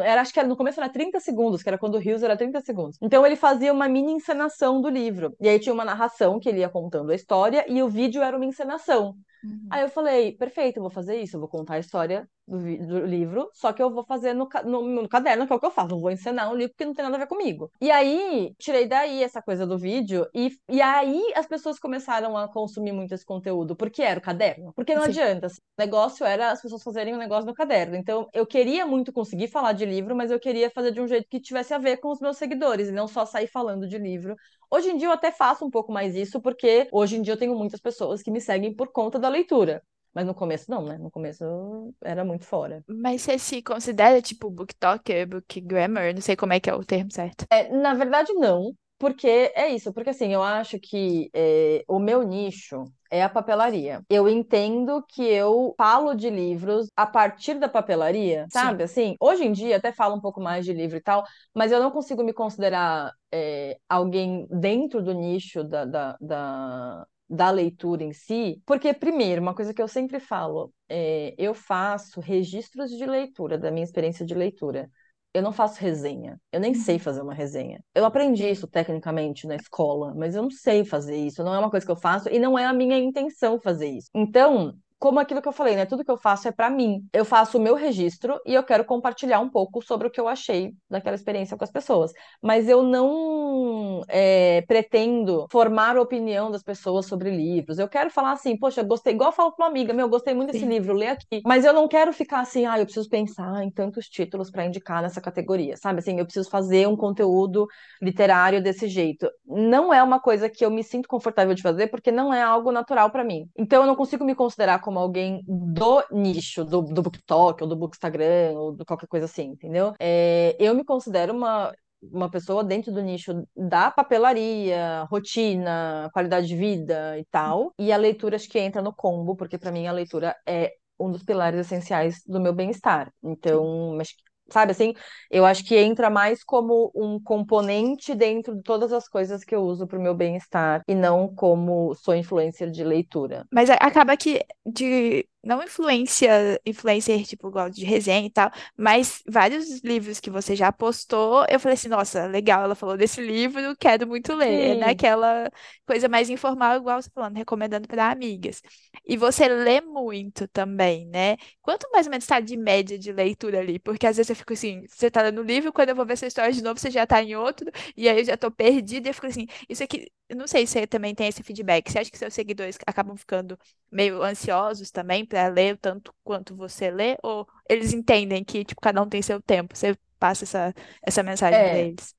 era, 0.03 0.22
acho 0.22 0.34
que 0.34 0.39
era, 0.39 0.47
no 0.47 0.55
começo 0.55 0.80
era 0.80 0.89
30 0.89 1.20
segundos, 1.20 1.64
que 1.64 1.70
era 1.70 1.78
quando 1.78 1.95
o 1.95 1.99
Rios 1.99 2.24
era 2.24 2.38
30 2.38 2.62
segundos. 2.62 2.97
Então 3.01 3.26
ele 3.26 3.36
fazia 3.36 3.74
uma 3.74 3.88
mini 3.88 4.12
encenação 4.12 4.82
do 4.82 4.89
livro. 4.89 5.36
E 5.39 5.47
aí 5.49 5.59
tinha 5.59 5.74
uma 5.74 5.86
narração 5.86 6.39
que 6.39 6.49
ele 6.49 6.59
ia 6.59 6.70
contando 6.70 7.12
a 7.12 7.16
história 7.16 7.66
e 7.68 7.82
o 7.82 7.89
vídeo 7.89 8.22
era 8.22 8.36
uma 8.36 8.45
encenação. 8.45 9.01
Uhum. 9.43 9.60
Aí 9.70 9.82
eu 9.84 9.89
falei, 9.89 10.34
perfeito, 10.38 10.78
eu 10.78 10.82
vou 10.84 10.89
fazer 10.91 11.22
isso, 11.22 11.36
eu 11.38 11.39
vou 11.39 11.49
contar 11.49 11.76
a 11.76 11.80
história 11.80 12.30
do, 12.48 12.58
do 12.60 13.06
livro, 13.06 13.50
só 13.54 13.72
que 13.72 13.82
eu 13.82 13.89
vou 13.89 14.04
fazer 14.06 14.34
no, 14.34 14.48
no, 14.66 14.82
no, 14.82 15.10
caderno, 15.10 15.48
que 15.48 15.54
é 15.54 15.56
o 15.56 15.60
que 15.60 15.66
eu 15.66 15.72
faço, 15.72 15.89
não 15.89 16.00
vou 16.00 16.12
ensinar 16.12 16.50
um 16.50 16.56
livro 16.56 16.74
que 16.78 16.86
não 16.86 16.94
tem 16.94 17.04
nada 17.04 17.16
a 17.16 17.20
ver 17.20 17.28
comigo. 17.28 17.72
E 17.80 17.89
aí, 17.89 18.54
tirei 18.58 18.88
daí 18.88 19.24
essa 19.24 19.42
coisa 19.42 19.66
do 19.66 19.78
vídeo, 19.78 20.28
e, 20.34 20.52
e 20.70 20.82
aí 20.82 21.22
as 21.36 21.46
pessoas 21.46 21.80
começaram 21.80 22.38
a 22.38 22.48
consumir 22.48 22.92
muito 22.92 23.14
esse 23.14 23.26
conteúdo, 23.26 23.76
porque 23.76 24.02
era 24.02 24.20
o 24.20 24.24
caderno. 24.24 24.74
Porque 24.74 24.96
não 24.96 25.04
Sim. 25.04 25.10
adianta, 25.10 25.48
assim, 25.48 25.62
o 25.78 25.82
negócio 25.82 26.26
era 26.26 26.52
as 26.52 26.62
pessoas 26.62 26.84
fazerem 26.84 27.14
um 27.14 27.18
negócio 27.18 27.46
no 27.46 27.54
caderno. 27.54 27.96
Então, 27.96 28.28
eu 28.34 28.46
queria 28.46 28.86
muito 28.86 29.14
conseguir 29.14 29.48
falar 29.48 29.74
de 29.74 29.86
livro, 29.86 30.16
mas 30.16 30.32
eu 30.32 30.39
queria 30.39 30.70
fazer 30.70 30.92
de 30.92 31.02
um 31.02 31.08
jeito 31.08 31.28
que 31.30 31.39
tivesse 31.39 31.74
a 31.74 31.78
ver 31.78 31.98
com 31.98 32.10
os 32.10 32.20
meus 32.20 32.38
seguidores, 32.38 32.89
e 32.89 32.92
não 32.92 33.08
só 33.08 33.26
sair 33.26 33.48
falando 33.48 33.88
de 33.88 33.98
livro 33.98 34.36
Hoje 34.74 34.89
em 34.89 34.96
dia 34.96 35.10
eu 35.10 35.12
até 35.12 35.34
faço 35.34 35.66
um 35.66 35.70
pouco 35.70 35.92
mais 35.92 36.16
isso, 36.16 36.39
porque 36.39 36.88
hoje 36.94 37.18
em 37.18 37.22
dia 37.22 37.34
eu 37.34 37.38
tenho 37.38 37.54
muitas 37.54 37.82
pessoas 37.82 38.24
que 38.24 38.32
me 38.32 38.39
seguem 38.39 38.74
por 38.74 38.88
conta 38.88 39.20
da 39.20 39.28
leitura. 39.28 39.84
Mas 40.14 40.26
no 40.26 40.34
começo 40.36 40.70
não, 40.70 40.84
né? 40.86 40.97
No 40.97 41.09
começo 41.09 41.93
era 42.01 42.24
muito 42.26 42.45
fora. 42.45 42.84
Mas 42.88 43.22
você 43.22 43.39
se 43.39 43.62
considera 43.62 44.22
tipo 44.22 44.49
booktalker, 44.49 45.28
bookgrammer? 45.28 46.14
Não 46.14 46.22
sei 46.22 46.36
como 46.36 46.53
é 46.53 46.59
que 46.59 46.70
é 46.70 46.74
o 46.74 46.84
termo 46.84 47.12
certo. 47.12 47.45
É, 47.49 47.70
na 47.70 47.93
verdade, 47.93 48.34
não. 48.34 48.74
Porque 48.97 49.51
é 49.55 49.68
isso, 49.70 49.91
porque 49.91 50.12
assim, 50.12 50.32
eu 50.32 50.43
acho 50.43 50.80
que 50.80 51.28
é, 51.34 51.84
o 51.88 51.97
meu 51.97 52.22
nicho 52.22 52.84
é 53.09 53.24
a 53.24 53.30
papelaria. 53.30 54.03
Eu 54.07 54.30
entendo 54.30 55.03
que 55.09 55.24
eu 55.24 55.74
falo 55.76 56.14
de 56.14 56.30
livros 56.30 56.88
a 56.95 57.07
partir 57.07 57.55
da 57.55 57.68
papelaria, 57.68 58.45
sabe? 58.51 58.78
Sim. 58.80 58.84
Assim, 58.84 59.16
hoje 59.20 59.43
em 59.43 59.51
dia 59.51 59.78
até 59.78 59.91
falo 59.91 60.16
um 60.16 60.22
pouco 60.22 60.39
mais 60.39 60.64
de 60.66 60.72
livro 60.72 60.97
e 60.97 61.01
tal, 61.01 61.24
mas 61.51 61.72
eu 61.72 61.80
não 61.80 61.89
consigo 61.89 62.24
me 62.24 62.32
considerar 62.32 63.12
é, 63.34 63.76
alguém 63.89 64.45
dentro 64.51 65.01
do 65.01 65.14
nicho 65.14 65.64
da, 65.64 65.84
da, 65.84 66.18
da 66.22 67.07
da 67.32 67.50
leitura 67.50 68.04
em 68.04 68.12
si, 68.14 68.62
porque, 68.66 68.94
primeiro, 68.94 69.42
uma 69.42 69.56
coisa 69.56 69.74
que 69.74 69.82
eu 69.82 69.88
sempre 69.88 70.20
falo, 70.20 70.74
é, 70.90 71.34
eu 71.38 71.54
faço 71.54 72.20
registros 72.20 72.92
de 72.92 73.06
leitura, 73.06 73.58
da 73.58 73.72
minha 73.72 73.84
experiência 73.84 74.26
de 74.26 74.34
leitura 74.34 74.90
eu 75.34 75.42
não 75.42 75.52
faço 75.52 75.80
resenha. 75.80 76.40
Eu 76.52 76.60
nem 76.60 76.74
sei 76.74 76.96
uhum. 76.96 77.00
fazer 77.00 77.22
uma 77.22 77.34
resenha. 77.34 77.82
Eu 77.96 78.06
aprendi 78.06 78.50
isso 78.50 78.68
tecnicamente 78.68 79.48
na 79.48 79.56
escola, 79.56 80.14
mas 80.16 80.36
eu 80.36 80.42
não 80.44 80.52
sei 80.52 80.84
fazer 80.84 81.16
isso. 81.16 81.44
Não 81.44 81.54
é 81.54 81.60
uma 81.60 81.70
coisa 81.70 81.86
que 81.86 81.92
eu 81.92 81.96
faço 81.96 82.30
e 82.30 82.38
não 82.38 82.58
é 82.58 82.66
a 82.66 82.74
minha 82.74 82.98
intenção 82.98 83.60
fazer 83.60 83.88
isso. 83.88 84.10
Então, 84.14 84.76
como 85.02 85.20
aquilo 85.20 85.41
que 85.41 85.47
eu 85.47 85.52
falei, 85.52 85.76
né? 85.76 85.84
Tudo 85.84 86.06
que 86.06 86.12
eu 86.12 86.16
faço 86.16 86.47
é 86.47 86.52
para 86.52 86.70
mim. 86.70 87.04
Eu 87.12 87.26
faço 87.26 87.58
o 87.58 87.62
meu 87.62 87.74
registro 87.74 88.39
e 88.45 88.54
eu 88.54 88.64
quero 88.64 88.86
compartilhar 88.86 89.39
um 89.39 89.49
pouco 89.49 89.82
sobre 89.82 90.08
o 90.08 90.12
que 90.12 90.22
eu 90.22 90.28
achei 90.28 90.74
daquela 90.88 91.16
experiência 91.16 91.58
com 91.58 91.64
as 91.64 91.72
pessoas. 91.72 92.12
Mas 92.39 92.70
eu 92.70 92.84
não 92.84 94.04
é, 94.08 94.62
pretendo 94.68 95.47
formar 95.52 95.97
a 95.97 96.02
opinião 96.02 96.52
das 96.52 96.62
pessoas 96.62 97.08
sobre 97.08 97.32
livros. 97.32 97.80
Eu 97.80 97.89
quero 97.89 98.12
falar 98.12 98.34
assim, 98.34 98.56
poxa, 98.56 98.84
gostei, 98.84 99.16
igual 99.16 99.30
eu 99.30 99.36
falo 99.36 99.52
com 99.52 99.64
uma 99.64 99.70
amiga, 99.70 99.91
meu, 99.91 100.08
gostei 100.08 100.36
muito 100.36 100.52
desse 100.52 100.66
Sim. 100.66 100.70
livro, 100.70 100.93
lê 100.93 101.08
aqui. 101.08 101.41
Mas 101.43 101.66
eu 101.66 101.74
não 101.74 101.88
quero 101.88 102.14
ficar 102.14 102.41
assim, 102.41 102.68
ah, 102.68 102.78
eu 102.78 102.86
preciso 102.86 103.10
pensar 103.10 103.64
em 103.64 103.72
tantos 103.72 104.06
títulos 104.06 104.52
para 104.52 104.68
indicar 104.68 105.02
nessa 105.02 105.20
categoria, 105.20 105.78
sabe? 105.78 105.97
Assim, 105.97 106.20
eu 106.20 106.26
preciso 106.26 106.47
fazer 106.47 106.88
um 106.88 106.95
conteúdo 106.95 107.66
literário 107.99 108.62
desse 108.62 108.88
jeito. 108.88 109.28
Não 109.47 109.91
é 109.91 110.04
uma 110.04 110.20
coisa 110.20 110.47
que 110.47 110.64
eu 110.64 110.70
me 110.70 110.84
sinto 110.84 111.10
confortável 111.10 111.56
de 111.56 111.64
fazer 111.64 111.88
porque 111.88 112.12
não 112.12 112.32
é 112.32 112.43
algo 112.43 112.72
natural 112.72 113.10
para 113.10 113.24
mim. 113.24 113.49
Então 113.58 113.82
eu 113.82 113.88
não 113.88 113.95
consigo 113.95 114.24
me 114.24 114.36
considerar 114.36 114.80
como 114.80 114.91
como 114.92 115.00
alguém 115.00 115.42
do 115.48 116.04
nicho, 116.12 116.66
do, 116.66 116.82
do 116.82 117.02
BookTok, 117.02 117.64
ou 117.64 117.70
do 117.70 117.78
Bookstagram, 117.78 118.56
ou 118.58 118.76
de 118.76 118.84
qualquer 118.84 119.08
coisa 119.08 119.26
assim, 119.26 119.44
entendeu? 119.44 119.94
É, 119.98 120.54
eu 120.60 120.76
me 120.76 120.84
considero 120.84 121.34
uma, 121.34 121.74
uma 122.02 122.30
pessoa 122.30 122.62
dentro 122.62 122.92
do 122.92 123.02
nicho 123.02 123.48
da 123.56 123.89
papelaria, 123.89 125.08
rotina, 125.10 126.10
qualidade 126.12 126.46
de 126.48 126.58
vida 126.58 127.18
e 127.18 127.24
tal. 127.32 127.74
E 127.80 127.94
a 127.94 127.98
leitura 127.98 128.36
acho 128.36 128.50
que 128.50 128.60
entra 128.60 128.82
no 128.82 128.94
combo, 128.94 129.34
porque 129.34 129.58
para 129.58 129.72
mim 129.72 129.88
a 129.88 129.94
leitura 129.94 130.36
é 130.46 130.74
um 131.00 131.10
dos 131.10 131.24
pilares 131.24 131.62
essenciais 131.62 132.22
do 132.28 132.42
meu 132.42 132.54
bem-estar. 132.54 133.14
Então, 133.24 133.98
acho 133.98 134.12
que 134.18 134.24
sabe 134.52 134.72
assim? 134.72 134.93
Eu 135.30 135.45
acho 135.45 135.64
que 135.66 135.76
entra 135.78 136.10
mais 136.10 136.43
como 136.43 136.91
um 136.95 137.20
componente 137.22 138.14
dentro 138.16 138.56
de 138.56 138.64
todas 138.64 138.91
as 138.93 139.08
coisas 139.08 139.43
que 139.43 139.56
eu 139.56 139.62
uso 139.62 139.88
para 139.88 139.97
o 139.97 140.02
meu 140.02 140.14
bem-estar 140.14 140.82
e 140.88 140.95
não 140.95 141.34
como 141.34 141.93
sou 141.95 142.16
influencer 142.16 142.70
de 142.70 142.84
leitura. 142.84 143.45
Mas 143.52 143.70
acaba 143.70 144.16
que 144.18 144.41
de 144.66 145.28
não 145.43 145.64
influência, 145.64 146.60
influencer, 146.66 147.26
tipo, 147.26 147.47
igual 147.47 147.70
de 147.70 147.84
resenha 147.84 148.28
e 148.28 148.30
tal, 148.30 148.52
mas 148.78 149.24
vários 149.28 149.82
livros 149.84 150.20
que 150.20 150.30
você 150.30 150.56
já 150.56 150.72
postou, 150.72 151.45
eu 151.49 151.60
falei 151.60 151.74
assim, 151.74 151.88
nossa, 151.88 152.28
legal, 152.28 152.64
ela 152.64 152.76
falou 152.76 152.95
desse 152.95 153.20
livro, 153.22 153.76
quero 153.80 154.06
muito 154.08 154.36
ler, 154.36 154.78
né? 154.78 154.89
Aquela 154.91 155.49
coisa 155.86 156.08
mais 156.08 156.30
informal, 156.30 156.78
igual 156.78 157.02
você 157.02 157.10
falando, 157.10 157.38
recomendando 157.38 157.88
para 157.88 158.12
amigas. 158.12 158.62
E 159.06 159.18
você 159.18 159.47
lê 159.47 159.82
muito 159.82 160.47
também, 160.47 161.08
né? 161.08 161.38
Quanto 161.62 161.89
mais 161.91 162.06
ou 162.06 162.12
menos 162.12 162.24
está 162.24 162.39
de 162.39 162.56
média 162.56 162.97
de 162.97 163.12
leitura 163.12 163.60
ali? 163.60 163.80
Porque 163.80 164.06
às 164.06 164.18
vezes 164.18 164.30
eu 164.30 164.36
fico 164.42 164.54
assim, 164.54 164.86
você 164.88 165.10
tá 165.10 165.22
lendo 165.22 165.42
um 165.42 165.44
livro, 165.44 165.72
quando 165.74 165.89
eu 165.89 165.96
vou 165.96 166.06
ver 166.06 166.14
essa 166.14 166.28
história 166.28 166.52
de 166.52 166.62
novo, 166.62 166.80
você 166.80 166.92
já 166.92 167.08
tá 167.08 167.22
em 167.24 167.36
outro, 167.36 167.72
e 167.96 168.08
aí 168.10 168.20
eu 168.20 168.26
já 168.26 168.38
tô 168.38 168.52
perdida, 168.52 169.08
e 169.08 169.10
eu 169.10 169.14
fico 169.14 169.28
assim, 169.28 169.48
isso 169.70 169.84
aqui, 169.84 170.12
eu 170.30 170.36
não 170.36 170.48
sei 170.48 170.68
se 170.68 170.74
você 170.74 170.88
também 170.88 171.16
tem 171.16 171.28
esse 171.28 171.42
feedback, 171.44 171.89
você 171.92 172.00
acha 172.00 172.12
que 172.12 172.18
seus 172.18 172.34
seguidores 172.34 172.78
acabam 172.86 173.16
ficando 173.16 173.58
meio 173.92 174.22
ansiosos 174.22 174.92
também 174.92 175.26
para 175.26 175.48
ler 175.48 175.78
tanto 175.78 176.14
quanto 176.24 176.56
você 176.56 176.92
lê, 176.92 177.18
ou 177.24 177.48
eles 177.70 177.94
entendem 177.94 178.44
que 178.44 178.66
tipo, 178.66 178.82
cada 178.82 179.02
um 179.02 179.10
tem 179.10 179.22
seu 179.22 179.42
tempo? 179.42 179.76
Você 179.76 179.98
passa 180.20 180.44
essa, 180.44 180.74
essa 181.02 181.24
mensagem 181.24 181.60
é. 181.60 181.70
para 181.70 181.80
eles? 181.80 182.16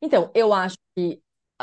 Então, 0.00 0.30
eu 0.34 0.52
acho 0.52 0.76
que 0.94 1.20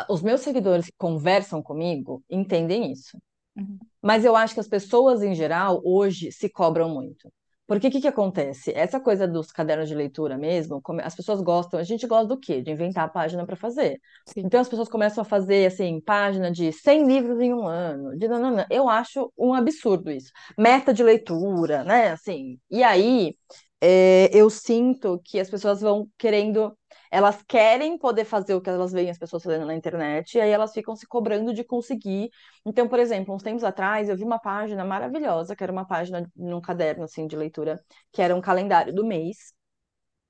os 0.09 0.21
meus 0.21 0.41
seguidores 0.41 0.87
que 0.87 0.93
conversam 0.97 1.61
comigo 1.61 2.23
entendem 2.29 2.91
isso. 2.91 3.17
Uhum. 3.55 3.77
Mas 4.01 4.25
eu 4.25 4.35
acho 4.35 4.53
que 4.53 4.59
as 4.59 4.67
pessoas 4.67 5.21
em 5.21 5.35
geral 5.35 5.81
hoje 5.85 6.31
se 6.31 6.49
cobram 6.49 6.89
muito. 6.89 7.31
Porque 7.73 7.87
o 7.87 7.91
que, 7.91 8.01
que 8.01 8.07
acontece? 8.07 8.71
Essa 8.75 8.99
coisa 8.99 9.27
dos 9.27 9.51
cadernos 9.51 9.89
de 9.89 9.95
leitura 9.95 10.37
mesmo, 10.37 10.81
as 11.03 11.15
pessoas 11.15 11.41
gostam, 11.41 11.79
a 11.79 11.83
gente 11.83 12.05
gosta 12.05 12.27
do 12.27 12.39
quê? 12.39 12.61
De 12.61 12.71
inventar 12.71 13.05
a 13.05 13.09
página 13.09 13.45
para 13.45 13.55
fazer. 13.55 13.99
Sim. 14.27 14.41
Então 14.45 14.59
as 14.59 14.69
pessoas 14.69 14.87
começam 14.89 15.21
a 15.21 15.25
fazer, 15.25 15.65
assim, 15.65 15.99
página 16.01 16.51
de 16.51 16.71
100 16.71 17.07
livros 17.07 17.39
em 17.39 17.53
um 17.53 17.67
ano. 17.67 18.17
De, 18.17 18.27
não, 18.27 18.39
não, 18.39 18.51
não. 18.51 18.65
Eu 18.69 18.87
acho 18.87 19.31
um 19.37 19.53
absurdo 19.53 20.11
isso. 20.11 20.31
Meta 20.57 20.93
de 20.93 21.03
leitura, 21.03 21.83
né? 21.83 22.11
Assim, 22.11 22.59
e 22.69 22.83
aí 22.83 23.33
é, 23.81 24.29
eu 24.33 24.49
sinto 24.49 25.19
que 25.25 25.39
as 25.39 25.49
pessoas 25.49 25.81
vão 25.81 26.07
querendo 26.17 26.77
elas 27.13 27.43
querem 27.43 27.97
poder 27.97 28.25
fazer 28.25 28.55
o 28.55 28.61
que 28.61 28.69
elas 28.69 28.91
veem 28.91 29.09
as 29.11 29.17
pessoas 29.19 29.43
fazendo 29.43 29.65
na 29.67 29.75
internet, 29.75 30.35
e 30.37 30.41
aí 30.41 30.49
elas 30.49 30.73
ficam 30.73 30.95
se 30.95 31.05
cobrando 31.07 31.53
de 31.53 31.63
conseguir. 31.63 32.29
Então, 32.65 32.87
por 32.87 32.99
exemplo, 32.99 33.35
uns 33.35 33.43
tempos 33.43 33.63
atrás, 33.63 34.09
eu 34.09 34.17
vi 34.17 34.23
uma 34.23 34.39
página 34.39 34.83
maravilhosa, 34.83 35.55
que 35.55 35.63
era 35.63 35.71
uma 35.71 35.85
página 35.85 36.27
num 36.35 36.59
caderno, 36.61 37.03
assim, 37.03 37.27
de 37.27 37.35
leitura, 37.35 37.79
que 38.11 38.21
era 38.21 38.35
um 38.35 38.41
calendário 38.41 38.93
do 38.93 39.05
mês. 39.05 39.53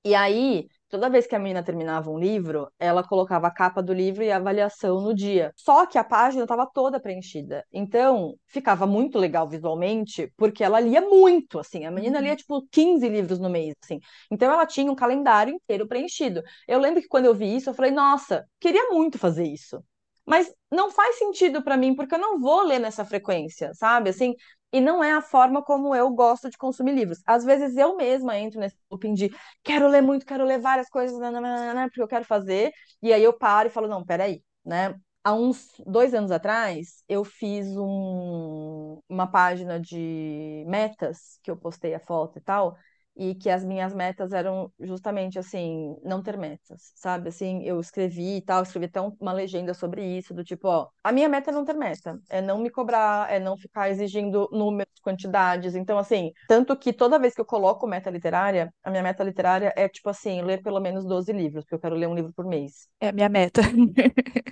E 0.05 0.15
aí, 0.15 0.67
Toda 0.93 1.09
vez 1.09 1.25
que 1.25 1.35
a 1.35 1.39
menina 1.39 1.63
terminava 1.63 2.11
um 2.11 2.19
livro, 2.19 2.71
ela 2.77 3.03
colocava 3.03 3.47
a 3.47 3.51
capa 3.51 3.81
do 3.81 3.91
livro 3.91 4.23
e 4.23 4.31
a 4.31 4.35
avaliação 4.37 5.01
no 5.01 5.11
dia. 5.11 5.51
Só 5.55 5.87
que 5.87 5.97
a 5.97 6.03
página 6.03 6.43
estava 6.43 6.67
toda 6.71 6.99
preenchida. 6.99 7.65
Então, 7.73 8.35
ficava 8.45 8.85
muito 8.85 9.17
legal 9.17 9.49
visualmente, 9.49 10.31
porque 10.37 10.63
ela 10.63 10.79
lia 10.79 11.01
muito, 11.01 11.57
assim. 11.57 11.85
A 11.85 11.89
menina 11.89 12.19
lia, 12.19 12.33
uhum. 12.33 12.37
tipo, 12.37 12.67
15 12.69 13.09
livros 13.09 13.39
no 13.39 13.49
mês, 13.49 13.73
assim. 13.83 13.99
Então, 14.29 14.53
ela 14.53 14.67
tinha 14.67 14.91
um 14.91 14.93
calendário 14.93 15.55
inteiro 15.55 15.87
preenchido. 15.87 16.43
Eu 16.67 16.77
lembro 16.77 17.01
que 17.01 17.07
quando 17.07 17.25
eu 17.25 17.33
vi 17.33 17.55
isso, 17.55 17.71
eu 17.71 17.73
falei, 17.73 17.89
nossa, 17.89 18.45
queria 18.59 18.91
muito 18.91 19.17
fazer 19.17 19.45
isso. 19.45 19.83
Mas 20.23 20.53
não 20.71 20.91
faz 20.91 21.17
sentido 21.17 21.63
para 21.63 21.75
mim, 21.75 21.95
porque 21.95 22.13
eu 22.13 22.19
não 22.19 22.39
vou 22.39 22.61
ler 22.61 22.77
nessa 22.77 23.03
frequência, 23.03 23.73
sabe? 23.73 24.11
Assim, 24.11 24.35
e 24.73 24.81
não 24.81 25.03
é 25.03 25.13
a 25.13 25.21
forma 25.21 25.63
como 25.63 25.95
eu 25.95 26.09
gosto 26.11 26.49
de 26.49 26.57
consumir 26.57 26.93
livros. 26.93 27.19
Às 27.25 27.45
vezes 27.45 27.77
eu 27.77 27.95
mesma 27.95 28.37
entro 28.37 28.59
nesse 28.59 28.75
looping 28.91 29.13
de 29.13 29.31
quero 29.63 29.87
ler 29.87 30.01
muito, 30.01 30.25
quero 30.25 30.43
ler 30.45 30.59
várias 30.59 30.89
coisas, 30.89 31.17
nananana, 31.19 31.87
porque 31.87 32.01
eu 32.01 32.07
quero 32.07 32.25
fazer, 32.25 32.73
e 33.01 33.13
aí 33.13 33.23
eu 33.23 33.33
paro 33.33 33.69
e 33.69 33.71
falo, 33.71 33.87
não, 33.87 34.03
peraí, 34.05 34.43
né? 34.65 34.95
Há 35.23 35.33
uns 35.33 35.69
dois 35.87 36.13
anos 36.13 36.31
atrás, 36.31 37.03
eu 37.07 37.23
fiz 37.23 37.67
um, 37.77 38.99
uma 39.07 39.25
página 39.27 39.79
de 39.79 40.65
metas, 40.67 41.39
que 41.43 41.49
eu 41.51 41.55
postei 41.55 41.93
a 41.93 41.99
foto 41.99 42.37
e 42.39 42.41
tal, 42.41 42.77
e 43.15 43.35
que 43.35 43.49
as 43.49 43.63
minhas 43.63 43.93
metas 43.93 44.31
eram 44.33 44.71
justamente 44.79 45.37
assim, 45.37 45.95
não 46.03 46.21
ter 46.21 46.37
metas, 46.37 46.91
sabe? 46.95 47.29
Assim, 47.29 47.63
eu 47.63 47.79
escrevi 47.79 48.37
e 48.37 48.41
tal, 48.41 48.63
escrevi 48.63 48.87
até 48.87 48.99
uma 49.01 49.31
legenda 49.33 49.73
sobre 49.73 50.03
isso, 50.17 50.33
do 50.33 50.43
tipo, 50.43 50.67
ó, 50.67 50.87
a 51.03 51.11
minha 51.11 51.29
meta 51.29 51.51
é 51.51 51.53
não 51.53 51.63
ter 51.65 51.75
meta, 51.75 52.19
é 52.29 52.41
não 52.41 52.57
me 52.57 52.69
cobrar, 52.69 53.31
é 53.31 53.39
não 53.39 53.57
ficar 53.57 53.89
exigindo 53.89 54.49
números, 54.51 54.91
quantidades. 55.01 55.75
Então, 55.75 55.97
assim, 55.97 56.31
tanto 56.47 56.75
que 56.75 56.91
toda 56.91 57.19
vez 57.19 57.33
que 57.33 57.41
eu 57.41 57.45
coloco 57.45 57.85
meta 57.87 58.09
literária, 58.09 58.73
a 58.83 58.89
minha 58.89 59.03
meta 59.03 59.23
literária 59.23 59.71
é 59.75 59.87
tipo 59.87 60.09
assim, 60.09 60.41
ler 60.41 60.61
pelo 60.61 60.79
menos 60.79 61.05
12 61.05 61.31
livros, 61.31 61.63
porque 61.63 61.75
eu 61.75 61.79
quero 61.79 61.95
ler 61.95 62.07
um 62.07 62.15
livro 62.15 62.33
por 62.33 62.45
mês. 62.45 62.87
É 62.99 63.09
a 63.09 63.11
minha 63.11 63.29
meta. 63.29 63.61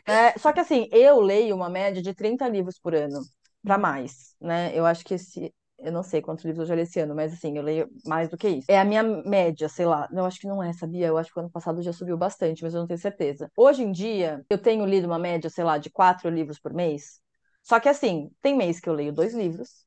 é, 0.07 0.37
só 0.37 0.51
que 0.53 0.59
assim, 0.59 0.87
eu 0.91 1.19
leio 1.19 1.55
uma 1.55 1.69
média 1.69 2.01
de 2.01 2.13
30 2.13 2.47
livros 2.47 2.77
por 2.79 2.93
ano 2.93 3.19
para 3.63 3.77
mais, 3.77 4.35
né? 4.39 4.71
Eu 4.73 4.85
acho 4.85 5.05
que 5.05 5.13
esse 5.13 5.53
eu 5.83 5.91
não 5.91 6.03
sei 6.03 6.21
quantos 6.21 6.45
livros 6.45 6.61
eu 6.61 6.65
já 6.67 6.75
li 6.75 6.81
esse 6.81 6.99
ano, 6.99 7.15
mas 7.15 7.33
assim, 7.33 7.57
eu 7.57 7.63
leio 7.63 7.89
mais 8.05 8.29
do 8.29 8.37
que 8.37 8.47
isso. 8.47 8.65
É 8.69 8.79
a 8.79 8.85
minha 8.85 9.03
média, 9.03 9.67
sei 9.69 9.85
lá. 9.85 10.07
Eu 10.11 10.25
acho 10.25 10.39
que 10.39 10.47
não 10.47 10.61
é, 10.61 10.73
sabia? 10.73 11.07
Eu 11.07 11.17
acho 11.17 11.31
que 11.31 11.37
o 11.39 11.41
ano 11.41 11.49
passado 11.49 11.81
já 11.81 11.91
subiu 11.93 12.17
bastante, 12.17 12.63
mas 12.63 12.73
eu 12.73 12.81
não 12.81 12.87
tenho 12.87 12.99
certeza. 12.99 13.51
Hoje 13.57 13.83
em 13.83 13.91
dia, 13.91 14.43
eu 14.49 14.57
tenho 14.57 14.85
lido 14.85 15.07
uma 15.07 15.19
média, 15.19 15.49
sei 15.49 15.63
lá, 15.63 15.77
de 15.77 15.89
quatro 15.89 16.29
livros 16.29 16.59
por 16.59 16.73
mês. 16.73 17.19
Só 17.63 17.79
que 17.79 17.89
assim, 17.89 18.29
tem 18.41 18.55
mês 18.55 18.79
que 18.79 18.89
eu 18.89 18.93
leio 18.93 19.13
dois 19.13 19.33
livros, 19.33 19.85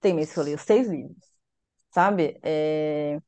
tem 0.00 0.14
mês 0.14 0.32
que 0.32 0.38
eu 0.38 0.44
leio 0.44 0.58
seis 0.58 0.88
livros, 0.88 1.16
sabe? 1.90 2.38
É... 2.42 3.18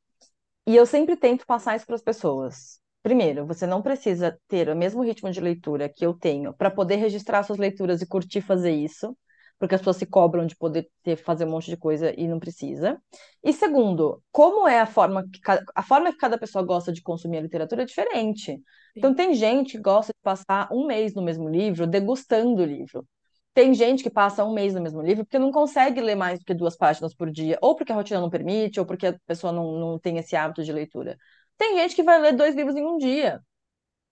E 0.66 0.76
eu 0.76 0.86
sempre 0.86 1.16
tento 1.16 1.46
passar 1.46 1.76
isso 1.76 1.86
para 1.86 1.94
as 1.96 2.02
pessoas. 2.02 2.80
Primeiro, 3.02 3.46
você 3.46 3.66
não 3.66 3.82
precisa 3.82 4.38
ter 4.48 4.68
o 4.68 4.76
mesmo 4.76 5.02
ritmo 5.02 5.30
de 5.30 5.40
leitura 5.40 5.88
que 5.88 6.04
eu 6.04 6.12
tenho 6.14 6.52
para 6.54 6.70
poder 6.70 6.96
registrar 6.96 7.42
suas 7.44 7.58
leituras 7.58 8.02
e 8.02 8.06
curtir 8.06 8.40
fazer 8.40 8.72
isso 8.72 9.16
porque 9.58 9.74
as 9.74 9.80
pessoas 9.80 9.96
se 9.96 10.06
cobram 10.06 10.46
de 10.46 10.56
poder 10.56 10.88
ter, 11.02 11.16
fazer 11.16 11.44
um 11.44 11.50
monte 11.50 11.70
de 11.70 11.76
coisa 11.76 12.12
e 12.18 12.28
não 12.28 12.38
precisa. 12.38 13.00
E 13.42 13.52
segundo, 13.52 14.22
como 14.30 14.68
é 14.68 14.80
a 14.80 14.86
forma 14.86 15.24
que 15.28 15.40
cada, 15.40 15.64
a 15.74 15.82
forma 15.82 16.12
que 16.12 16.18
cada 16.18 16.38
pessoa 16.38 16.64
gosta 16.64 16.92
de 16.92 17.02
consumir 17.02 17.38
a 17.38 17.40
literatura 17.42 17.82
é 17.82 17.86
diferente. 17.86 18.52
Sim. 18.52 18.60
Então 18.96 19.14
tem 19.14 19.34
gente 19.34 19.72
que 19.72 19.78
gosta 19.78 20.12
de 20.12 20.20
passar 20.22 20.68
um 20.72 20.86
mês 20.86 21.14
no 21.14 21.22
mesmo 21.22 21.48
livro, 21.48 21.86
degustando 21.86 22.62
o 22.62 22.64
livro. 22.64 23.06
Tem 23.54 23.72
gente 23.72 24.02
que 24.02 24.10
passa 24.10 24.44
um 24.44 24.52
mês 24.52 24.74
no 24.74 24.82
mesmo 24.82 25.00
livro 25.00 25.24
porque 25.24 25.38
não 25.38 25.50
consegue 25.50 26.00
ler 26.00 26.14
mais 26.14 26.38
do 26.38 26.44
que 26.44 26.52
duas 26.52 26.76
páginas 26.76 27.14
por 27.14 27.30
dia, 27.30 27.58
ou 27.62 27.74
porque 27.74 27.90
a 27.90 27.94
rotina 27.94 28.20
não 28.20 28.28
permite, 28.28 28.78
ou 28.78 28.84
porque 28.84 29.06
a 29.06 29.18
pessoa 29.26 29.50
não, 29.50 29.72
não 29.78 29.98
tem 29.98 30.18
esse 30.18 30.36
hábito 30.36 30.62
de 30.62 30.72
leitura. 30.72 31.16
Tem 31.56 31.74
gente 31.78 31.96
que 31.96 32.02
vai 32.02 32.20
ler 32.20 32.34
dois 32.36 32.54
livros 32.54 32.76
em 32.76 32.84
um 32.84 32.98
dia. 32.98 33.40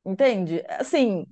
Entende? 0.05 0.63
Assim, 0.69 1.27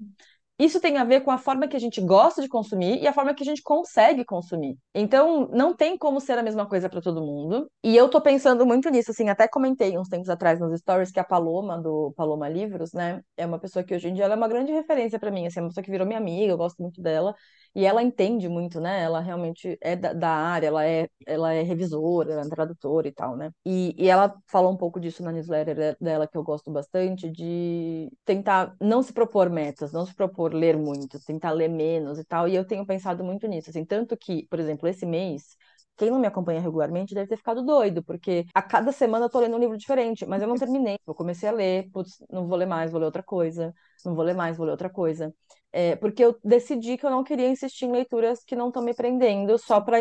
isso 0.64 0.80
tem 0.80 0.98
a 0.98 1.04
ver 1.04 1.20
com 1.22 1.30
a 1.30 1.38
forma 1.38 1.66
que 1.66 1.76
a 1.76 1.80
gente 1.80 2.00
gosta 2.00 2.42
de 2.42 2.48
consumir 2.48 3.00
e 3.02 3.06
a 3.06 3.12
forma 3.12 3.34
que 3.34 3.42
a 3.42 3.46
gente 3.46 3.62
consegue 3.62 4.24
consumir. 4.24 4.76
Então, 4.94 5.48
não 5.52 5.74
tem 5.74 5.96
como 5.96 6.20
ser 6.20 6.38
a 6.38 6.42
mesma 6.42 6.66
coisa 6.66 6.88
para 6.88 7.00
todo 7.00 7.20
mundo. 7.20 7.70
E 7.82 7.96
eu 7.96 8.08
tô 8.08 8.20
pensando 8.20 8.66
muito 8.66 8.88
nisso, 8.90 9.10
assim, 9.10 9.28
até 9.28 9.48
comentei 9.48 9.98
uns 9.98 10.08
tempos 10.08 10.28
atrás 10.28 10.60
nos 10.60 10.78
stories 10.80 11.10
que 11.10 11.20
a 11.20 11.24
Paloma, 11.24 11.80
do 11.80 12.12
Paloma 12.16 12.48
Livros, 12.48 12.92
né, 12.92 13.22
é 13.36 13.46
uma 13.46 13.58
pessoa 13.58 13.82
que 13.84 13.94
hoje 13.94 14.08
em 14.08 14.14
dia 14.14 14.24
é 14.24 14.34
uma 14.34 14.48
grande 14.48 14.72
referência 14.72 15.18
para 15.18 15.30
mim, 15.30 15.46
assim, 15.46 15.60
é 15.60 15.62
uma 15.62 15.68
pessoa 15.68 15.84
que 15.84 15.90
virou 15.90 16.06
minha 16.06 16.18
amiga, 16.18 16.52
eu 16.52 16.58
gosto 16.58 16.80
muito 16.82 17.00
dela. 17.00 17.34
E 17.74 17.86
ela 17.86 18.02
entende 18.02 18.48
muito, 18.48 18.80
né? 18.80 19.02
Ela 19.02 19.20
realmente 19.20 19.78
é 19.80 19.96
da, 19.96 20.12
da, 20.12 20.28
área, 20.30 20.66
ela 20.66 20.84
é, 20.86 21.08
ela 21.26 21.52
é 21.52 21.62
revisora, 21.62 22.32
ela 22.32 22.42
é 22.42 22.48
tradutora 22.48 23.08
e 23.08 23.12
tal, 23.12 23.36
né? 23.36 23.50
E, 23.64 23.94
e 23.98 24.08
ela 24.10 24.34
falou 24.46 24.70
um 24.72 24.76
pouco 24.76 25.00
disso 25.00 25.22
na 25.22 25.32
newsletter 25.32 25.96
dela, 26.00 26.28
que 26.28 26.36
eu 26.36 26.42
gosto 26.42 26.70
bastante, 26.70 27.30
de 27.30 28.10
tentar 28.24 28.74
não 28.80 29.02
se 29.02 29.12
propor 29.12 29.48
metas, 29.48 29.92
não 29.92 30.04
se 30.04 30.14
propor 30.14 30.52
ler 30.52 30.76
muito, 30.76 31.18
tentar 31.24 31.52
ler 31.52 31.68
menos 31.68 32.18
e 32.18 32.24
tal. 32.24 32.46
E 32.48 32.54
eu 32.54 32.64
tenho 32.66 32.86
pensado 32.86 33.24
muito 33.24 33.46
nisso, 33.46 33.70
assim, 33.70 33.84
tanto 33.84 34.16
que, 34.16 34.46
por 34.48 34.60
exemplo, 34.60 34.86
esse 34.88 35.06
mês 35.06 35.56
quem 35.96 36.10
não 36.10 36.18
me 36.18 36.26
acompanha 36.26 36.60
regularmente 36.60 37.14
deve 37.14 37.28
ter 37.28 37.36
ficado 37.36 37.62
doido, 37.62 38.02
porque 38.02 38.46
a 38.54 38.62
cada 38.62 38.90
semana 38.92 39.26
eu 39.26 39.30
tô 39.30 39.38
lendo 39.40 39.56
um 39.56 39.58
livro 39.60 39.76
diferente, 39.76 40.26
mas 40.26 40.40
eu 40.42 40.48
não 40.48 40.56
terminei. 40.56 40.98
Eu 41.06 41.14
comecei 41.14 41.48
a 41.48 41.52
ler, 41.52 41.90
putz, 41.92 42.16
não 42.30 42.46
vou 42.48 42.56
ler 42.56 42.66
mais, 42.66 42.90
vou 42.90 42.98
ler 43.00 43.06
outra 43.06 43.22
coisa, 43.22 43.74
não 44.04 44.14
vou 44.14 44.24
ler 44.24 44.34
mais, 44.34 44.56
vou 44.56 44.64
ler 44.66 44.72
outra 44.72 44.90
coisa. 44.90 45.32
É, 45.72 45.96
porque 45.96 46.22
eu 46.24 46.38
decidi 46.44 46.98
que 46.98 47.06
eu 47.06 47.10
não 47.10 47.24
queria 47.24 47.48
insistir 47.48 47.86
em 47.86 47.92
leituras 47.92 48.44
que 48.44 48.54
não 48.56 48.68
estão 48.68 48.82
me 48.82 48.94
prendendo 48.94 49.58
só 49.58 49.80
para 49.80 49.98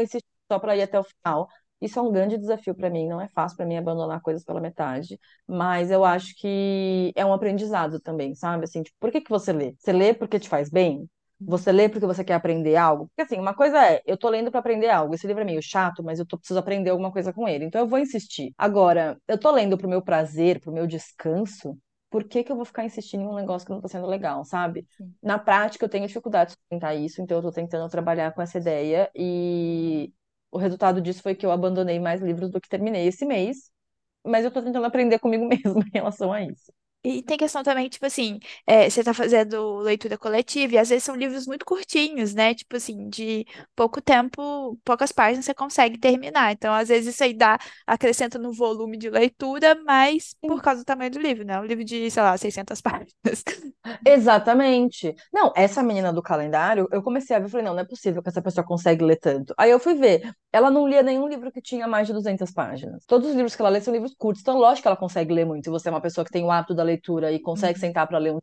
só 0.51 0.59
para 0.59 0.75
ir 0.75 0.81
até 0.83 0.99
o 0.99 1.03
final. 1.03 1.47
Isso 1.79 1.97
é 1.97 2.01
um 2.01 2.11
grande 2.11 2.37
desafio 2.37 2.75
para 2.75 2.89
mim, 2.91 3.07
não 3.07 3.19
é 3.19 3.27
fácil 3.29 3.57
para 3.57 3.65
mim 3.65 3.75
abandonar 3.77 4.21
coisas 4.21 4.43
pela 4.43 4.61
metade, 4.61 5.19
mas 5.47 5.89
eu 5.89 6.05
acho 6.05 6.35
que 6.37 7.11
é 7.15 7.25
um 7.25 7.33
aprendizado 7.33 7.99
também, 7.99 8.35
sabe? 8.35 8.65
Assim, 8.65 8.83
tipo, 8.83 8.95
por 8.99 9.11
que 9.11 9.21
que 9.21 9.29
você 9.31 9.51
lê? 9.51 9.73
Você 9.79 9.91
lê 9.91 10.13
porque 10.13 10.39
te 10.39 10.47
faz 10.47 10.69
bem? 10.69 11.09
Você 11.43 11.71
lê 11.71 11.89
porque 11.89 12.05
você 12.05 12.23
quer 12.23 12.35
aprender 12.35 12.75
algo? 12.75 13.07
Porque 13.07 13.23
assim, 13.23 13.39
uma 13.41 13.55
coisa 13.55 13.83
é, 13.83 14.01
eu 14.05 14.15
tô 14.15 14.29
lendo 14.29 14.51
para 14.51 14.59
aprender 14.59 14.89
algo. 14.89 15.15
Esse 15.15 15.25
livro 15.25 15.41
é 15.41 15.45
meio 15.45 15.61
chato, 15.61 16.03
mas 16.03 16.19
eu 16.19 16.25
tô, 16.25 16.37
preciso 16.37 16.59
aprender 16.59 16.91
alguma 16.91 17.11
coisa 17.11 17.33
com 17.33 17.47
ele. 17.47 17.65
Então 17.65 17.81
eu 17.81 17.87
vou 17.87 17.97
insistir. 17.97 18.53
Agora, 18.57 19.17
eu 19.27 19.39
tô 19.39 19.49
lendo 19.51 19.75
pro 19.77 19.89
meu 19.89 20.03
prazer, 20.03 20.59
pro 20.61 20.71
meu 20.71 20.85
descanso 20.85 21.75
por 22.11 22.25
que, 22.25 22.43
que 22.43 22.51
eu 22.53 22.57
vou 22.57 22.65
ficar 22.65 22.85
insistindo 22.85 23.23
em 23.23 23.27
um 23.27 23.35
negócio 23.35 23.65
que 23.65 23.71
não 23.71 23.79
está 23.79 23.89
sendo 23.89 24.07
legal, 24.07 24.45
sabe? 24.45 24.87
Sim. 24.97 25.15
Na 25.23 25.39
prática, 25.39 25.85
eu 25.85 25.89
tenho 25.89 26.07
dificuldade 26.07 26.51
de 26.51 26.57
sustentar 26.57 26.95
isso, 26.95 27.21
então 27.21 27.37
eu 27.37 27.41
estou 27.41 27.53
tentando 27.53 27.89
trabalhar 27.89 28.33
com 28.33 28.41
essa 28.43 28.59
ideia 28.59 29.11
e 29.15 30.13
o 30.51 30.57
resultado 30.59 31.01
disso 31.01 31.23
foi 31.23 31.35
que 31.35 31.45
eu 31.45 31.51
abandonei 31.51 31.99
mais 31.99 32.21
livros 32.21 32.51
do 32.51 32.61
que 32.61 32.69
terminei 32.69 33.07
esse 33.07 33.25
mês, 33.25 33.71
mas 34.25 34.43
eu 34.45 34.49
estou 34.49 34.63
tentando 34.63 34.85
aprender 34.85 35.19
comigo 35.19 35.45
mesma 35.47 35.81
em 35.87 35.91
relação 35.93 36.33
a 36.33 36.43
isso. 36.43 36.73
E 37.03 37.23
tem 37.23 37.35
questão 37.35 37.63
também, 37.63 37.89
tipo 37.89 38.05
assim, 38.05 38.39
é, 38.67 38.87
você 38.89 39.03
tá 39.03 39.11
fazendo 39.13 39.77
leitura 39.79 40.17
coletiva, 40.19 40.75
e 40.75 40.77
às 40.77 40.89
vezes 40.89 41.03
são 41.03 41.15
livros 41.15 41.47
muito 41.47 41.65
curtinhos, 41.65 42.33
né? 42.35 42.53
Tipo 42.53 42.75
assim, 42.77 43.09
de 43.09 43.43
pouco 43.75 43.99
tempo, 43.99 44.77
poucas 44.83 45.11
páginas 45.11 45.45
você 45.45 45.53
consegue 45.53 45.97
terminar. 45.97 46.51
Então, 46.51 46.71
às 46.73 46.89
vezes 46.89 47.15
isso 47.15 47.23
aí 47.23 47.33
dá, 47.33 47.57
acrescenta 47.87 48.37
no 48.37 48.53
volume 48.53 48.97
de 48.97 49.09
leitura, 49.09 49.75
mas 49.83 50.35
por 50.39 50.61
causa 50.61 50.81
do 50.81 50.85
tamanho 50.85 51.09
do 51.09 51.19
livro, 51.19 51.43
né? 51.43 51.59
Um 51.59 51.65
livro 51.65 51.83
de, 51.83 52.09
sei 52.11 52.21
lá, 52.21 52.37
600 52.37 52.79
páginas. 52.81 53.43
Exatamente. 54.05 55.15
Não, 55.33 55.51
essa 55.55 55.81
menina 55.83 56.11
do 56.13 56.21
calendário, 56.21 56.87
eu 56.91 57.01
comecei 57.01 57.35
a 57.35 57.39
ver, 57.39 57.49
falei, 57.49 57.65
não, 57.65 57.73
não 57.73 57.81
é 57.81 57.85
possível 57.85 58.21
que 58.21 58.29
essa 58.29 58.41
pessoa 58.41 58.65
consegue 58.65 59.03
ler 59.03 59.17
tanto. 59.17 59.53
Aí 59.57 59.71
eu 59.71 59.79
fui 59.79 59.95
ver, 59.95 60.31
ela 60.51 60.69
não 60.69 60.87
lia 60.87 61.03
nenhum 61.03 61.27
livro 61.27 61.51
que 61.51 61.61
tinha 61.61 61.87
mais 61.87 62.07
de 62.07 62.13
200 62.13 62.51
páginas. 62.51 63.03
Todos 63.05 63.29
os 63.29 63.35
livros 63.35 63.55
que 63.55 63.61
ela 63.61 63.69
lê 63.69 63.81
são 63.81 63.93
livros 63.93 64.13
curtos, 64.15 64.41
então 64.41 64.57
lógico 64.57 64.83
que 64.83 64.87
ela 64.87 64.97
consegue 64.97 65.33
ler 65.33 65.45
muito. 65.45 65.65
Se 65.65 65.69
você 65.69 65.87
é 65.89 65.91
uma 65.91 66.01
pessoa 66.01 66.25
que 66.25 66.31
tem 66.31 66.43
o 66.43 66.51
hábito 66.51 66.73
da 66.73 66.83
leitura 66.83 66.90
e 67.31 67.39
consegue 67.39 67.75
uhum. 67.75 67.79
sentar 67.79 68.07
para 68.07 68.17
ler 68.17 68.33
um 68.33 68.39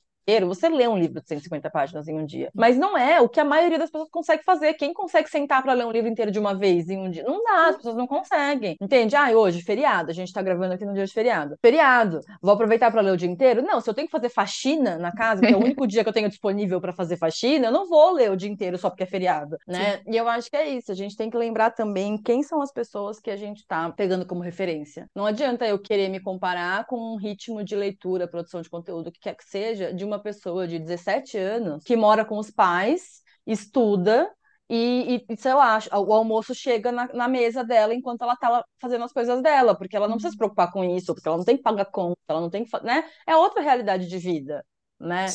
você 0.47 0.69
lê 0.69 0.87
um 0.87 0.99
livro 0.99 1.21
de 1.21 1.29
150 1.29 1.71
páginas 1.71 2.09
em 2.09 2.15
um 2.15 2.25
dia. 2.25 2.51
Mas 2.55 2.77
não 2.77 2.97
é 2.97 3.21
o 3.21 3.29
que 3.29 3.41
a 3.41 3.45
maioria 3.45 3.79
das 3.79 3.91
pessoas 3.91 4.11
consegue 4.11 4.45
fazer. 4.45 4.75
Quem 4.75 4.93
consegue 4.93 5.29
sentar 5.31 5.63
para 5.63 5.73
ler 5.73 5.87
um 5.87 5.91
livro 5.91 6.11
inteiro 6.11 6.31
de 6.31 6.39
uma 6.39 6.55
vez 6.55 6.89
em 6.89 6.99
um 6.99 7.11
dia? 7.11 7.23
Não 7.25 7.43
dá, 7.43 7.69
as 7.69 7.77
pessoas 7.77 7.97
não 7.97 8.07
conseguem. 8.07 8.77
Entende? 8.81 9.17
Ah, 9.17 9.31
hoje, 9.31 9.63
feriado. 9.63 10.11
A 10.11 10.15
gente 10.15 10.33
tá 10.33 10.43
gravando 10.43 10.75
aqui 10.75 10.85
no 10.85 10.95
dia 10.95 11.07
de 11.07 11.13
feriado. 11.13 11.57
Feriado. 11.63 12.21
Vou 12.43 12.53
aproveitar 12.53 12.91
para 12.91 13.01
ler 13.01 13.13
o 13.13 13.17
dia 13.17 13.29
inteiro? 13.29 13.63
Não, 13.63 13.81
se 13.81 13.89
eu 13.89 13.95
tenho 13.95 14.07
que 14.07 14.13
fazer 14.13 14.29
faxina 14.29 14.99
na 14.99 15.13
casa, 15.13 15.41
que 15.41 15.53
é 15.53 15.57
o 15.57 15.61
único 15.61 15.87
dia 15.87 16.03
que 16.03 16.09
eu 16.09 16.13
tenho 16.13 16.29
disponível 16.29 16.81
para 16.81 16.93
fazer 16.93 17.17
faxina, 17.17 17.69
eu 17.69 17.73
não 17.73 17.89
vou 17.89 18.13
ler 18.13 18.31
o 18.31 18.37
dia 18.37 18.51
inteiro 18.51 18.77
só 18.79 18.91
porque 18.91 19.05
é 19.05 19.07
feriado, 19.07 19.57
né? 19.67 19.99
Sim. 19.99 20.13
E 20.13 20.17
eu 20.17 20.29
acho 20.29 20.51
que 20.51 20.57
é 20.57 20.69
isso. 20.69 20.93
A 20.93 20.95
gente 20.95 21.17
tem 21.17 21.31
que 21.31 21.37
lembrar 21.37 21.71
também 21.71 22.21
quem 22.21 22.43
são 22.43 22.61
as 22.61 22.73
pessoas 22.73 23.19
que 23.19 23.31
a 23.31 23.37
gente 23.37 23.67
tá 23.67 23.91
pegando 23.91 24.27
como 24.27 24.43
referência. 24.43 25.09
Não 25.15 25.25
adianta 25.27 25.67
eu 25.67 25.79
querer 25.79 26.09
me 26.09 26.21
comparar 26.21 26.87
com 26.87 27.15
um 27.15 27.17
ritmo 27.17 27.65
de 27.65 27.75
leitura, 27.75 28.29
produção 28.29 28.61
de 28.61 28.69
conteúdo, 28.69 29.11
que 29.11 29.21
quer 29.21 29.35
que 29.35 29.45
seja, 29.45 29.93
de 29.93 30.05
uma 30.05 30.18
pessoa 30.21 30.67
de 30.67 30.79
17 30.79 31.37
anos 31.39 31.85
que 31.85 31.97
mora 31.97 32.25
com 32.25 32.39
os 32.39 32.51
pais, 32.51 33.23
estuda 33.47 34.31
e, 34.71 35.25
e, 35.29 35.37
sei 35.37 35.55
lá, 35.55 35.79
o 35.93 36.13
almoço 36.13 36.55
chega 36.55 36.93
na, 36.93 37.07
na, 37.15 37.27
mesa 37.27 37.65
dela 37.65 37.95
enquanto 37.95 38.23
ela 38.23 38.37
tá 38.37 38.63
fazendo 38.79 39.05
as 39.05 39.13
coisas 39.13 39.43
dela, 39.43 39.75
porque 39.75 39.97
ela 39.97 40.07
não 40.07 40.17
precisa 40.17 40.31
se 40.31 40.35
uhum. 40.35 40.39
preocupar 40.39 40.71
com 40.71 40.85
isso, 40.85 41.15
porque 41.15 41.27
ela 41.27 41.39
não 41.39 41.45
tem 41.45 41.57
que 41.57 41.63
pagar 41.63 41.87
conta, 41.87 42.19
ela 42.29 42.41
não 42.41 42.51
tem 42.51 42.65
que, 42.65 42.85
né? 42.85 43.03
É 43.27 43.35
outra 43.35 43.63
realidade 43.63 44.07
de 44.07 44.19
vida, 44.19 44.63
né? 44.99 45.27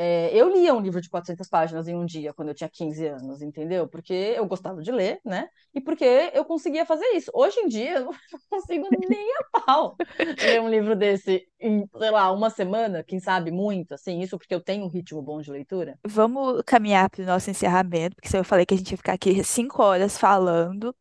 É, 0.00 0.30
eu 0.32 0.48
lia 0.48 0.72
um 0.72 0.80
livro 0.80 1.00
de 1.00 1.10
400 1.10 1.48
páginas 1.48 1.88
em 1.88 1.96
um 1.96 2.06
dia, 2.06 2.32
quando 2.32 2.50
eu 2.50 2.54
tinha 2.54 2.68
15 2.68 3.04
anos, 3.04 3.42
entendeu? 3.42 3.88
Porque 3.88 4.14
eu 4.14 4.46
gostava 4.46 4.80
de 4.80 4.92
ler, 4.92 5.20
né? 5.24 5.48
E 5.74 5.80
porque 5.80 6.30
eu 6.32 6.44
conseguia 6.44 6.86
fazer 6.86 7.04
isso. 7.16 7.28
Hoje 7.34 7.58
em 7.58 7.66
dia, 7.66 7.98
eu 7.98 8.04
não 8.04 8.40
consigo 8.48 8.86
nem 9.08 9.28
a 9.34 9.60
pau 9.60 9.96
ler 10.40 10.60
um 10.60 10.70
livro 10.70 10.94
desse 10.94 11.44
em, 11.60 11.84
sei 11.98 12.10
lá, 12.12 12.30
uma 12.30 12.48
semana, 12.48 13.02
quem 13.02 13.18
sabe 13.18 13.50
muito, 13.50 13.92
assim, 13.92 14.20
isso 14.20 14.38
porque 14.38 14.54
eu 14.54 14.60
tenho 14.60 14.84
um 14.84 14.88
ritmo 14.88 15.20
bom 15.20 15.40
de 15.40 15.50
leitura. 15.50 15.98
Vamos 16.06 16.62
caminhar 16.64 17.10
para 17.10 17.22
o 17.22 17.26
nosso 17.26 17.50
encerramento, 17.50 18.14
porque 18.14 18.36
eu 18.36 18.44
falei 18.44 18.64
que 18.64 18.74
a 18.74 18.76
gente 18.76 18.92
ia 18.92 18.96
ficar 18.96 19.14
aqui 19.14 19.42
cinco 19.42 19.82
horas 19.82 20.16
falando. 20.16 20.94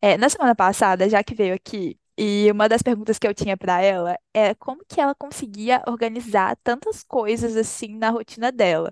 É, 0.00 0.16
na 0.16 0.28
semana 0.28 0.54
passada, 0.54 1.08
já 1.08 1.24
que 1.24 1.34
veio 1.34 1.54
aqui 1.56 1.98
e 2.18 2.50
uma 2.50 2.68
das 2.68 2.82
perguntas 2.82 3.18
que 3.18 3.26
eu 3.26 3.34
tinha 3.34 3.56
para 3.56 3.80
ela 3.82 4.18
é 4.32 4.54
como 4.54 4.84
que 4.88 5.00
ela 5.00 5.14
conseguia 5.14 5.82
organizar 5.86 6.56
tantas 6.62 7.02
coisas 7.02 7.56
assim 7.56 7.96
na 7.98 8.10
rotina 8.10 8.52
dela. 8.52 8.90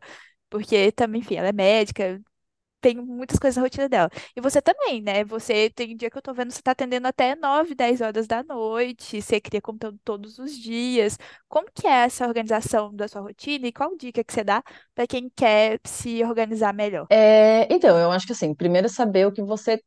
porque 0.51 0.93
também, 0.93 1.21
enfim, 1.23 1.37
ela 1.37 1.49
é 1.49 1.53
médica, 1.53 2.23
tem 2.81 2.97
muitas 2.97 3.39
coisas 3.39 3.57
na 3.57 3.63
rotina 3.63 3.89
dela. 3.89 4.11
E 4.37 4.41
você 4.41 4.61
também, 4.63 5.03
né? 5.03 5.25
Você 5.25 5.71
tem 5.71 5.97
dia 5.97 6.11
que 6.11 6.19
eu 6.19 6.23
tô 6.23 6.35
vendo 6.35 6.51
você 6.53 6.63
tá 6.63 6.73
atendendo 6.73 7.07
até 7.09 7.37
9, 7.37 7.75
10 7.75 8.01
horas 8.01 8.27
da 8.27 8.43
noite, 8.43 9.23
você 9.23 9.41
cria 9.41 9.61
conteúdo 9.63 9.99
todos 10.05 10.39
os 10.39 10.57
dias. 10.59 11.17
Como 11.49 11.69
que 11.73 11.87
é 11.87 12.05
essa 12.05 12.27
organização 12.27 12.95
da 12.95 13.09
sua 13.09 13.21
rotina 13.23 13.67
e 13.69 13.73
qual 13.73 13.97
dica 13.97 14.25
que 14.25 14.33
você 14.33 14.45
dá 14.45 14.63
para 14.95 15.07
quem 15.07 15.31
quer 15.31 15.81
se 15.85 16.23
organizar 16.25 16.75
melhor? 16.75 17.09
É, 17.09 17.73
então, 17.73 17.99
eu 17.99 18.11
acho 18.11 18.27
que 18.27 18.33
assim, 18.33 18.55
primeiro 18.55 18.89
saber 18.89 19.27
o 19.27 19.33
que 19.33 19.43
você 19.43 19.83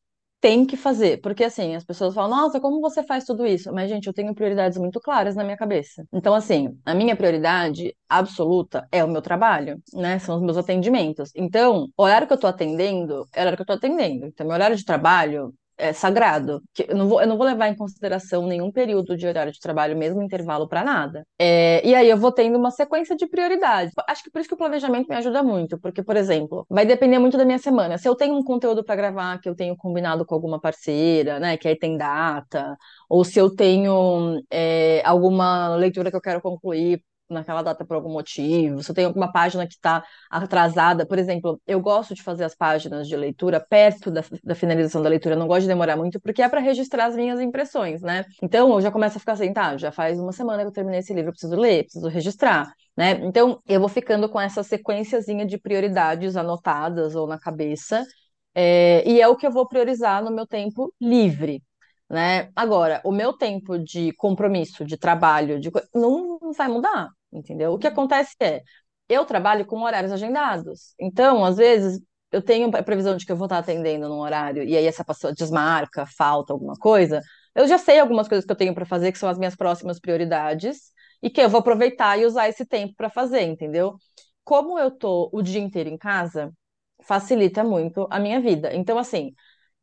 tem 0.46 0.64
que 0.64 0.78
fazer. 0.78 1.20
Porque 1.22 1.44
assim, 1.44 1.76
as 1.76 1.84
pessoas 1.84 2.14
falam, 2.14 2.30
nossa, 2.30 2.60
como 2.60 2.80
você 2.80 3.02
faz 3.02 3.26
tudo 3.26 3.48
isso? 3.48 3.74
Mas, 3.74 3.90
gente, 3.90 4.06
eu 4.06 4.14
tenho 4.14 4.36
prioridades 4.36 4.78
muito 4.78 5.00
claras 5.02 5.36
na 5.36 5.44
minha 5.44 5.58
cabeça. 5.58 6.06
Então, 6.14 6.36
assim, 6.36 6.78
a 6.86 6.94
minha 6.94 7.16
prioridade 7.16 7.96
absoluta 8.08 8.88
é 8.92 9.04
o 9.04 9.08
meu 9.08 9.24
trabalho, 9.24 9.82
né? 9.92 10.20
São 10.20 10.36
os 10.36 10.44
meus 10.44 10.56
atendimentos. 10.56 11.32
Então, 11.36 11.88
o 11.98 12.04
horário 12.04 12.28
que 12.28 12.34
eu 12.34 12.40
tô 12.40 12.46
atendendo 12.46 13.28
é 13.34 13.40
o 13.40 13.42
horário 13.42 13.58
que 13.58 13.64
eu 13.64 13.66
tô 13.66 13.74
atendendo. 13.74 14.28
Então, 14.28 14.46
meu 14.46 14.54
horário 14.54 14.76
de 14.76 14.86
trabalho 14.86 15.52
é, 15.78 15.94
sagrado. 15.94 16.62
Que 16.74 16.86
eu, 16.90 16.96
não 16.96 17.08
vou, 17.08 17.22
eu 17.22 17.28
não 17.28 17.38
vou 17.38 17.46
levar 17.46 17.68
em 17.68 17.76
consideração 17.76 18.48
nenhum 18.48 18.72
período 18.72 19.16
de 19.18 19.28
horário 19.28 19.52
de 19.52 19.60
trabalho, 19.60 19.98
mesmo 19.98 20.22
intervalo, 20.22 20.68
para 20.68 20.84
nada. 20.84 21.26
É, 21.40 21.86
e 21.88 21.94
aí 21.96 22.10
eu 22.10 22.18
vou 22.18 22.32
tendo 22.32 22.58
uma 22.58 22.72
sequência 22.72 23.16
de 23.16 23.28
prioridades. 23.28 23.94
Acho 24.08 24.24
que 24.24 24.32
por 24.32 24.40
isso 24.40 24.50
que 24.50 24.56
o 24.56 24.58
planejamento 24.58 25.08
me 25.08 25.16
ajuda 25.16 25.44
muito, 25.44 25.80
porque, 25.80 26.04
por 26.04 26.16
exemplo, 26.16 26.66
vai 26.70 26.86
depender 26.86 27.20
muito 27.20 27.38
da 27.38 27.46
minha 27.46 27.60
semana. 27.60 27.98
Se 27.98 28.08
eu 28.08 28.16
tenho 28.16 28.36
um 28.36 28.44
conteúdo 28.44 28.84
para 28.84 28.96
gravar 28.96 29.40
que 29.40 29.50
eu 29.50 29.56
tenho 29.56 29.76
combinado 29.76 30.26
com 30.26 30.36
alguma 30.36 30.60
parceira, 30.60 31.40
né, 31.40 31.58
que 31.58 31.68
aí 31.68 31.78
tem 31.78 31.98
data, 31.98 32.76
ou 33.10 33.24
se 33.24 33.40
eu 33.40 33.54
tenho 33.54 34.42
é, 34.52 35.02
alguma 35.06 35.76
leitura 35.76 36.10
que 36.10 36.18
eu 36.18 36.22
quero 36.22 36.42
concluir 36.42 37.02
naquela 37.30 37.62
data 37.62 37.86
por 37.86 37.96
algum 37.96 38.12
motivo, 38.12 38.84
se 38.84 38.92
eu 38.92 38.96
tenho 38.96 39.08
alguma 39.08 39.32
página 39.32 39.66
que 39.68 39.74
está 39.74 40.04
atrasada, 40.30 41.06
por 41.06 41.18
exemplo, 41.18 41.60
eu 41.66 41.80
gosto 41.80 42.14
de 42.14 42.22
fazer 42.24 42.44
as 42.44 42.56
páginas 42.56 43.08
de 43.08 43.16
leitura 43.16 43.60
perto 43.60 44.12
da, 44.12 44.24
da 44.44 44.56
finalização 44.56 45.02
da 45.02 45.10
leitura, 45.10 45.36
eu 45.36 45.40
não 45.40 45.48
gosto 45.48 45.62
de 45.62 45.68
demorar 45.68 45.96
muito, 45.98 46.20
porque 46.20 46.42
é 46.42 46.50
para 46.50 46.60
registrar 46.60 47.06
as 47.06 47.16
minhas 47.16 47.40
impressões, 47.40 48.02
né? 48.02 48.26
Então 48.42 48.74
eu 48.74 48.82
já 48.82 48.92
começo 48.92 49.18
a 49.18 49.20
ficar 49.20 49.34
assim, 49.34 49.54
tá, 49.54 49.78
já 49.78 49.92
faz 49.92 50.20
uma 50.20 50.32
semana 50.32 50.64
que 50.64 50.68
eu 50.68 50.74
terminei 50.74 51.00
esse 51.00 51.14
livro, 51.14 51.30
eu 51.30 51.34
preciso 51.34 51.56
ler, 51.56 51.84
preciso 51.84 52.08
registrar. 52.08 52.72
Né? 52.98 53.12
Então, 53.24 53.62
eu 53.68 53.80
vou 53.80 53.90
ficando 53.90 54.30
com 54.30 54.40
essa 54.40 54.64
sequenciazinha 54.64 55.46
de 55.46 55.58
prioridades 55.58 56.38
anotadas 56.38 57.14
ou 57.14 57.28
na 57.28 57.38
cabeça, 57.38 58.06
é, 58.54 59.04
e 59.06 59.20
é 59.20 59.28
o 59.28 59.36
que 59.36 59.46
eu 59.46 59.52
vou 59.52 59.68
priorizar 59.68 60.24
no 60.24 60.32
meu 60.32 60.48
tempo 60.48 60.94
livre 61.02 61.62
né? 62.10 62.52
Agora, 62.56 63.02
o 63.04 63.12
meu 63.12 63.34
tempo 63.34 63.78
de 63.80 64.14
compromisso, 64.14 64.86
de 64.86 64.98
trabalho, 64.98 65.60
de 65.60 65.72
não, 65.94 66.40
não 66.42 66.54
vai 66.54 66.68
mudar, 66.68 67.10
entendeu? 67.38 67.74
O 67.74 67.80
que 67.80 67.88
acontece 67.88 68.36
é, 68.42 68.62
eu 69.10 69.26
trabalho 69.26 69.66
com 69.66 69.82
horários 69.82 70.12
agendados. 70.12 70.94
Então, 71.00 71.44
às 71.46 71.58
vezes, 71.58 72.02
eu 72.32 72.42
tenho 72.42 72.70
a 72.76 72.84
previsão 72.84 73.16
de 73.16 73.26
que 73.26 73.32
eu 73.32 73.36
vou 73.38 73.46
estar 73.46 73.60
atendendo 73.60 74.10
num 74.10 74.20
horário, 74.20 74.64
e 74.64 74.76
aí 74.76 74.86
essa 74.86 75.06
pessoa 75.06 75.34
desmarca, 75.34 76.06
falta 76.18 76.54
alguma 76.54 76.76
coisa. 76.76 77.22
Eu 77.54 77.68
já 77.68 77.78
sei 77.78 78.00
algumas 78.00 78.28
coisas 78.28 78.46
que 78.46 78.52
eu 78.52 78.56
tenho 78.56 78.74
para 78.74 78.86
fazer, 78.86 79.12
que 79.12 79.18
são 79.20 79.30
as 79.30 79.38
minhas 79.38 79.56
próximas 79.56 80.00
prioridades, 80.00 80.92
e 81.22 81.30
que 81.30 81.42
eu 81.42 81.50
vou 81.50 81.60
aproveitar 81.60 82.18
e 82.20 82.26
usar 82.26 82.50
esse 82.50 82.66
tempo 82.66 82.94
para 82.96 83.10
fazer, 83.10 83.42
entendeu? 83.44 83.96
Como 84.44 84.78
eu 84.78 84.92
tô 84.92 85.30
o 85.34 85.42
dia 85.42 85.60
inteiro 85.62 85.90
em 85.90 85.98
casa, 85.98 86.52
facilita 87.04 87.64
muito 87.64 88.08
a 88.12 88.20
minha 88.20 88.40
vida. 88.42 88.74
Então, 88.76 88.98
assim, 88.98 89.34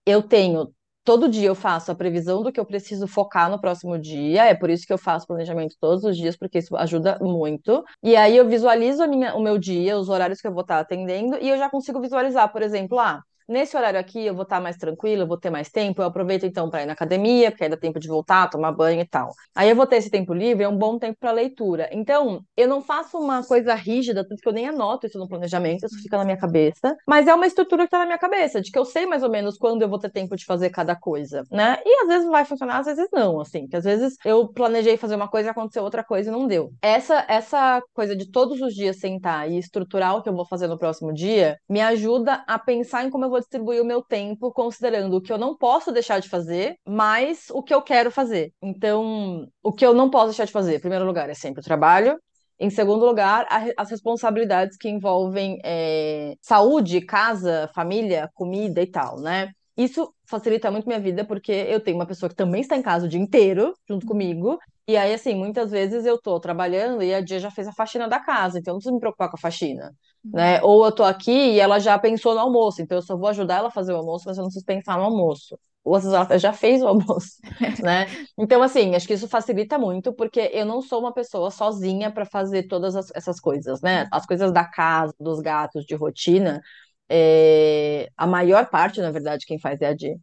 eu 0.07 0.23
tenho 0.23 0.73
todo 1.05 1.29
dia 1.29 1.49
eu 1.49 1.55
faço 1.55 1.91
a 1.91 1.95
previsão 1.95 2.43
do 2.43 2.53
que 2.53 2.61
eu 2.61 2.65
preciso 2.65 3.07
focar 3.07 3.51
no 3.51 3.61
próximo 3.61 3.99
dia, 3.99 4.45
é 4.47 4.55
por 4.55 4.70
isso 4.70 4.87
que 4.87 4.93
eu 4.93 4.99
faço 4.99 5.27
planejamento 5.27 5.77
todos 5.81 6.05
os 6.05 6.16
dias, 6.16 6.37
porque 6.37 6.59
isso 6.59 6.77
ajuda 6.77 7.19
muito. 7.20 7.85
E 8.03 8.16
aí 8.16 8.37
eu 8.37 8.49
visualizo 8.49 9.07
minha, 9.09 9.35
o 9.35 9.43
meu 9.43 9.59
dia, 9.59 9.99
os 9.99 10.09
horários 10.09 10.41
que 10.41 10.47
eu 10.47 10.53
vou 10.53 10.62
estar 10.62 10.79
atendendo, 10.81 11.37
e 11.41 11.49
eu 11.49 11.59
já 11.59 11.69
consigo 11.70 12.01
visualizar, 12.01 12.51
por 12.53 12.62
exemplo, 12.62 12.99
ah, 12.99 13.23
Nesse 13.48 13.77
horário 13.77 13.98
aqui 13.98 14.24
eu 14.24 14.35
vou 14.35 14.44
estar 14.44 14.60
mais 14.60 14.77
tranquila, 14.77 15.23
eu 15.23 15.27
vou 15.27 15.39
ter 15.39 15.51
mais 15.51 15.70
tempo, 15.70 16.02
eu 16.02 16.06
aproveito 16.06 16.44
então 16.44 16.70
para 16.70 16.82
ir 16.82 16.86
na 16.86 16.93
academia, 16.93 17.51
porque 17.51 17.64
aí 17.64 17.70
dá 17.70 17.77
tempo 17.77 17.98
de 17.98 18.09
voltar, 18.09 18.48
tomar 18.48 18.73
banho 18.73 19.01
e 19.01 19.06
tal. 19.06 19.32
Aí 19.55 19.69
eu 19.69 19.77
vou 19.77 19.86
ter 19.86 19.97
esse 19.97 20.10
tempo 20.10 20.32
livre, 20.35 20.64
é 20.64 20.69
um 20.69 20.77
bom 20.77 20.98
tempo 20.98 21.19
para 21.20 21.32
leitura. 21.32 21.89
Então, 21.93 22.43
eu 22.56 22.69
não 22.69 22.81
faço 22.81 23.19
uma 23.19 23.44
coisa 23.44 23.74
rígida, 23.74 24.27
tanto 24.27 24.40
que 24.40 24.48
eu 24.48 24.52
nem 24.52 24.69
anoto 24.69 25.06
isso 25.06 25.19
no 25.19 25.28
planejamento, 25.28 25.86
isso 25.86 26.01
fica 26.02 26.16
na 26.19 26.24
minha 26.24 26.36
cabeça, 26.36 26.97
mas 27.06 27.27
é 27.27 27.35
uma 27.35 27.47
estrutura 27.47 27.85
que 27.85 27.90
tá 27.90 27.98
na 27.98 28.06
minha 28.06 28.19
cabeça, 28.19 28.60
de 28.60 28.70
que 28.70 28.78
eu 28.78 28.85
sei 28.85 29.06
mais 29.06 29.23
ou 29.23 29.31
menos 29.31 29.56
quando 29.56 29.82
eu 29.82 29.89
vou 29.89 29.98
ter 29.98 30.10
tempo 30.10 30.36
de 30.36 30.44
fazer 30.44 30.70
cada 30.70 30.94
coisa, 30.97 31.43
né? 31.51 31.78
E 31.85 32.02
às 32.02 32.09
vezes 32.09 32.28
vai 32.28 32.44
funcionar, 32.44 32.78
às 32.78 32.86
vezes 32.86 33.09
não, 33.12 33.40
assim, 33.40 33.66
que 33.66 33.77
às 33.77 33.85
vezes 33.85 34.16
eu 34.24 34.48
planejei 34.48 34.97
fazer 34.97 35.14
uma 35.16 35.28
coisa 35.28 35.51
aconteceu 35.51 35.82
outra 35.82 36.05
coisa 36.05 36.31
e 36.31 36.32
não 36.32 36.47
deu. 36.47 36.70
Essa 36.82 37.24
essa 37.28 37.82
coisa 37.94 38.16
de 38.16 38.31
todos 38.31 38.60
os 38.60 38.74
dias 38.74 38.98
sentar 38.98 39.51
e 39.51 39.59
estruturar 39.59 40.16
o 40.16 40.23
que 40.23 40.28
eu 40.28 40.35
vou 40.35 40.47
fazer 40.47 40.66
no 40.66 40.78
próximo 40.78 41.12
dia 41.12 41.59
me 41.69 41.81
ajuda 41.81 42.44
a 42.47 42.59
pensar 42.59 43.05
em 43.05 43.10
como 43.10 43.24
eu 43.24 43.31
vou 43.33 43.41
distribuir 43.41 43.83
o 43.83 43.85
meu 43.85 44.03
tempo 44.03 44.53
considerando 44.53 45.17
o 45.17 45.21
que 45.21 45.33
eu 45.33 45.39
não 45.39 45.57
posso 45.57 45.91
deixar 45.91 46.21
de 46.21 46.29
fazer, 46.29 46.77
mas 46.87 47.49
o 47.51 47.63
que 47.63 47.75
eu 47.75 47.83
quero 47.83 48.11
fazer. 48.11 48.53
Então, 48.63 49.49
o 49.63 49.73
que 49.73 49.85
eu 49.85 49.95
não 49.95 50.11
posso 50.11 50.27
deixar 50.27 50.45
de 50.45 50.53
fazer, 50.53 50.77
em 50.77 50.81
primeiro 50.81 51.05
lugar, 51.05 51.29
é 51.29 51.35
sempre 51.35 51.61
o 51.61 51.65
trabalho. 51.65 52.19
Em 52.61 52.71
segundo 52.71 53.05
lugar, 53.05 53.47
as 53.77 53.91
responsabilidades 53.91 54.77
que 54.77 54.89
envolvem 54.89 55.59
é, 55.65 56.35
saúde, 56.41 57.01
casa, 57.01 57.69
família, 57.75 58.31
comida 58.35 58.81
e 58.81 58.87
tal, 58.87 59.19
né? 59.19 59.51
Isso 59.77 60.15
facilita 60.27 60.71
muito 60.71 60.87
minha 60.87 61.01
vida 61.01 61.25
porque 61.25 61.51
eu 61.51 61.81
tenho 61.81 61.97
uma 61.97 62.07
pessoa 62.07 62.29
que 62.29 62.37
também 62.37 62.61
está 62.61 62.77
em 62.77 62.83
casa 62.83 63.07
o 63.07 63.09
dia 63.09 63.19
inteiro 63.19 63.75
junto 63.89 64.07
comigo. 64.07 64.59
E 64.87 64.97
aí, 64.97 65.15
assim, 65.15 65.35
muitas 65.35 65.71
vezes 65.71 66.05
eu 66.05 66.21
tô 66.21 66.39
trabalhando 66.39 67.03
e 67.03 67.15
a 67.15 67.21
dia 67.21 67.39
já 67.39 67.51
fez 67.51 67.67
a 67.67 67.73
faxina 67.73 68.09
da 68.09 68.21
casa, 68.21 68.59
então 68.59 68.73
eu 68.73 68.75
não 68.75 68.79
preciso 68.79 68.95
me 68.95 69.01
preocupar 69.01 69.31
com 69.31 69.37
a 69.37 69.41
faxina 69.41 69.93
né? 70.24 70.62
Ou 70.62 70.85
eu 70.85 70.93
tô 70.93 71.03
aqui 71.05 71.31
e 71.32 71.61
ela 71.61 71.78
já 71.78 71.99
pensou 71.99 72.35
no 72.35 72.40
almoço, 72.40 72.82
então 72.82 72.99
eu 72.99 73.03
só 73.03 73.16
vou 73.16 73.28
ajudar 73.28 73.57
ela 73.57 73.69
a 73.69 73.70
fazer 73.70 73.93
o 73.93 73.97
almoço, 73.97 74.24
mas 74.27 74.36
eu 74.36 74.43
não 74.43 74.49
preciso 74.49 74.65
pensar 74.66 74.97
no 74.99 75.05
almoço. 75.05 75.59
Ou 75.85 75.97
às 75.97 76.05
vezes 76.05 76.15
ela 76.16 76.39
já 76.39 76.53
fez 76.53 76.81
o 76.82 76.86
almoço, 76.89 77.39
né? 77.82 78.07
Então, 78.39 78.62
assim, 78.62 78.94
acho 78.94 79.07
que 79.07 79.15
isso 79.15 79.28
facilita 79.28 79.78
muito, 79.78 80.12
porque 80.12 80.51
eu 80.53 80.65
não 80.65 80.81
sou 80.81 81.01
uma 81.01 81.12
pessoa 81.12 81.51
sozinha 81.51 82.11
para 82.12 82.24
fazer 82.24 82.65
todas 82.69 82.94
as, 82.94 83.11
essas 83.15 83.40
coisas, 83.40 83.81
né? 83.82 84.07
As 84.12 84.24
coisas 84.27 84.53
da 84.53 84.65
casa, 84.65 85.12
dos 85.19 85.40
gatos, 85.40 85.85
de 85.85 85.94
rotina, 85.97 86.61
é... 87.09 88.09
a 88.16 88.27
maior 88.27 88.69
parte, 88.70 89.01
na 89.01 89.11
verdade, 89.11 89.44
quem 89.47 89.59
faz 89.59 89.81
é 89.81 89.86
a 89.89 89.94
Di 89.94 90.16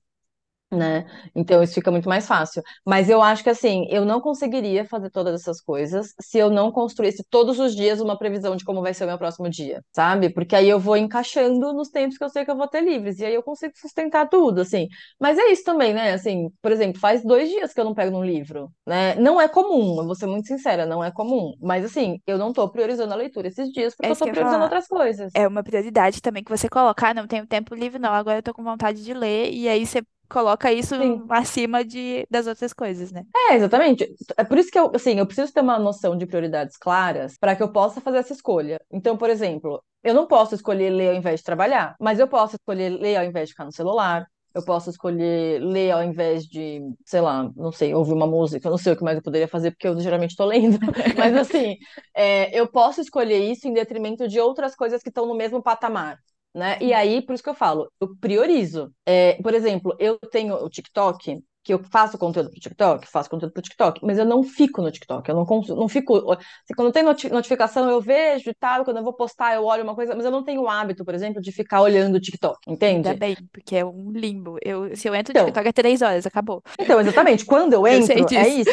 né? 0.72 1.06
Então 1.36 1.62
isso 1.64 1.74
fica 1.74 1.92
muito 1.92 2.08
mais 2.08 2.28
fácil. 2.28 2.62
Mas 2.86 3.10
eu 3.10 3.22
acho 3.22 3.44
que 3.44 3.50
assim, 3.50 3.86
eu 3.90 4.06
não 4.06 4.22
conseguiria 4.22 4.86
fazer 4.86 5.10
todas 5.10 5.42
essas 5.42 5.62
coisas 5.62 6.14
se 6.22 6.38
eu 6.38 6.50
não 6.50 6.72
construísse 6.72 7.24
todos 7.30 7.60
os 7.60 7.76
dias 7.76 8.00
uma 8.00 8.18
previsão 8.18 8.56
de 8.56 8.64
como 8.64 8.82
vai 8.82 8.94
ser 8.94 9.06
o 9.06 9.08
meu 9.08 9.18
próximo 9.18 9.50
dia, 9.50 9.84
sabe? 9.94 10.30
Porque 10.30 10.56
aí 10.56 10.70
eu 10.70 10.80
vou 10.80 10.96
encaixando 10.98 11.74
nos 11.74 11.90
tempos 11.90 12.18
que 12.18 12.24
eu 12.24 12.30
sei 12.30 12.46
que 12.46 12.52
eu 12.52 12.58
vou 12.58 12.68
ter 12.68 12.82
livres 12.82 13.20
e 13.20 13.26
aí 13.26 13.34
eu 13.34 13.44
consigo 13.44 13.74
sustentar 13.76 14.28
tudo, 14.30 14.62
assim. 14.62 14.88
Mas 15.20 15.38
é 15.38 15.52
isso 15.52 15.64
também, 15.64 15.94
né? 15.94 16.14
Assim, 16.14 16.50
por 16.62 16.72
exemplo, 16.72 17.00
faz 17.00 17.24
dois 17.24 17.50
dias 17.50 17.74
que 17.74 17.80
eu 17.80 17.86
não 17.86 17.94
pego 17.94 18.12
num 18.12 18.24
livro, 18.24 18.72
né? 18.86 19.16
Não 19.16 19.40
é 19.40 19.48
comum, 19.48 20.00
eu 20.00 20.06
vou 20.06 20.16
ser 20.16 20.28
muito 20.28 20.48
sincera, 20.48 20.86
não 20.86 21.04
é 21.04 21.12
comum. 21.12 21.54
Mas 21.62 21.86
assim, 21.86 22.20
eu 22.28 22.38
não 22.38 22.54
tô 22.54 22.70
priorizando 22.70 23.14
a 23.14 23.18
leitura 23.18 23.48
esses 23.48 23.70
dias 23.72 23.96
porque 23.96 24.08
é 24.08 24.12
eu 24.12 24.16
tô 24.16 24.26
priorizando 24.28 24.64
outras 24.64 24.88
coisas. 24.88 25.32
É 25.34 25.48
uma 25.48 25.64
prioridade 25.64 26.22
também 26.22 26.44
que 26.44 26.52
você 26.52 26.70
coloca, 26.70 27.08
ah, 27.08 27.14
não 27.14 27.28
tenho 27.28 27.48
tempo 27.48 27.74
livre, 27.76 28.00
não, 28.00 28.14
agora 28.14 28.40
eu 28.40 28.44
tô 28.44 28.54
com 28.54 28.64
vontade 28.64 29.04
de 29.04 29.14
ler, 29.14 29.52
e 29.52 29.68
aí 29.68 29.86
você 29.86 30.02
coloca 30.30 30.72
isso 30.72 30.96
Sim. 30.96 31.24
acima 31.30 31.84
de, 31.84 32.26
das 32.30 32.48
outras 32.48 32.72
coisas, 32.72 33.12
né? 33.12 33.24
É, 33.50 33.56
exatamente. 33.56 34.08
É 34.38 34.44
por 34.44 34.58
isso 34.58 34.72
que 34.72 34.80
eu, 34.80 34.92
assim, 34.94 35.18
eu 35.18 35.26
preciso 35.26 35.52
ter 35.52 35.62
uma 35.62 35.80
noção 35.80 36.16
de 36.16 36.26
prioridades 36.26 36.78
claras 36.78 37.36
para 37.38 37.56
que 37.56 37.64
eu 37.64 37.72
possa 37.72 38.00
fazer 38.00 38.20
essa 38.20 38.34
escolha. 38.34 38.80
Então, 38.92 39.18
por 39.18 39.30
exemplo, 39.30 39.84
eu 40.04 40.14
não 40.14 40.28
posso 40.28 40.56
escolher 40.56 40.90
ler 40.92 41.10
ao 41.10 41.16
invés 41.16 41.40
de 41.40 41.46
trabalhar, 41.46 41.96
mas 42.00 42.20
eu 42.20 42.28
posso 42.28 42.56
escolher 42.56 42.90
ler 42.90 43.18
ao 43.18 43.26
invés 43.26 43.50
de 43.50 43.54
ficar 43.54 43.66
no 43.66 43.74
celular. 43.74 44.26
Eu 44.54 44.66
posso 44.66 44.90
escolher 44.90 45.62
ler 45.62 45.92
ao 45.92 46.04
invés 46.04 46.44
de, 46.46 46.82
sei 47.06 47.22
lá, 47.22 47.50
não 47.56 47.72
sei, 47.72 47.94
ouvir 47.94 48.14
uma 48.14 48.26
música. 48.26 48.68
Eu 48.68 48.72
não 48.72 48.80
sei 48.80 48.94
o 48.94 48.98
que 48.98 49.04
mais 49.04 49.18
eu 49.18 49.24
poderia 49.24 49.48
fazer, 49.48 49.72
porque 49.72 49.88
eu 49.88 50.00
geralmente 50.00 50.32
estou 50.32 50.48
lendo. 50.48 50.80
Mas, 51.16 51.36
assim, 51.36 51.76
é, 52.16 52.60
eu 52.60 52.68
posso 52.68 53.00
escolher 53.00 53.40
isso 53.40 53.68
em 53.68 53.74
detrimento 53.74 54.28
de 54.28 54.40
outras 54.40 54.76
coisas 54.76 55.04
que 55.04 55.10
estão 55.10 55.28
no 55.28 55.36
mesmo 55.36 55.62
patamar 55.62 56.18
né? 56.54 56.78
E 56.82 56.94
aí, 56.94 57.22
por 57.22 57.34
isso 57.34 57.44
que 57.44 57.50
eu 57.50 57.54
falo, 57.56 57.92
eu 58.02 58.16
priorizo. 58.18 58.94
É, 59.06 59.42
por 59.42 59.54
exemplo, 59.54 59.96
eu 60.00 60.18
tenho 60.32 60.56
o 60.56 60.70
TikTok, 60.70 61.42
que 61.64 61.74
eu 61.74 61.84
faço 61.84 62.18
conteúdo 62.18 62.50
pro 62.50 62.60
TikTok, 62.60 63.08
faço 63.08 63.30
conteúdo 63.30 63.54
pro 63.54 63.62
TikTok, 63.62 64.00
mas 64.04 64.18
eu 64.18 64.26
não 64.26 64.44
fico 64.44 64.82
no 64.82 64.92
TikTok, 64.92 65.30
eu 65.30 65.36
não 65.36 65.46
consigo, 65.46 65.76
não 65.76 65.88
fico, 65.90 66.32
assim, 66.32 66.74
quando 66.76 66.92
tem 66.92 67.04
notificação 67.04 67.90
eu 67.90 68.02
vejo 68.02 68.50
e 68.50 68.54
tal, 68.56 68.84
quando 68.84 68.98
eu 68.98 69.04
vou 69.04 69.14
postar 69.14 69.54
eu 69.56 69.66
olho 69.66 69.84
uma 69.84 69.94
coisa, 69.94 70.16
mas 70.16 70.26
eu 70.26 70.32
não 70.32 70.44
tenho 70.44 70.62
o 70.64 70.70
hábito, 70.70 71.04
por 71.06 71.14
exemplo, 71.14 71.42
de 71.42 71.52
ficar 71.52 71.82
olhando 71.82 72.16
o 72.16 72.20
TikTok, 72.20 72.58
entende? 72.68 73.08
Ainda 73.08 73.14
bem, 73.20 73.38
porque 73.52 73.76
é 73.76 73.86
um 73.86 74.10
limbo, 74.12 74.58
eu, 74.64 74.96
se 74.96 75.08
eu 75.08 75.14
entro 75.14 75.32
no 75.34 75.40
então, 75.40 75.46
TikTok 75.46 75.68
é 75.68 75.74
três 75.74 76.02
horas, 76.02 76.26
acabou. 76.26 76.64
Então, 76.80 77.00
exatamente, 77.00 77.46
quando 77.46 77.74
eu 77.74 77.86
entro, 77.86 78.18
eu 78.18 78.26
é 78.40 78.48
isso. 78.48 78.72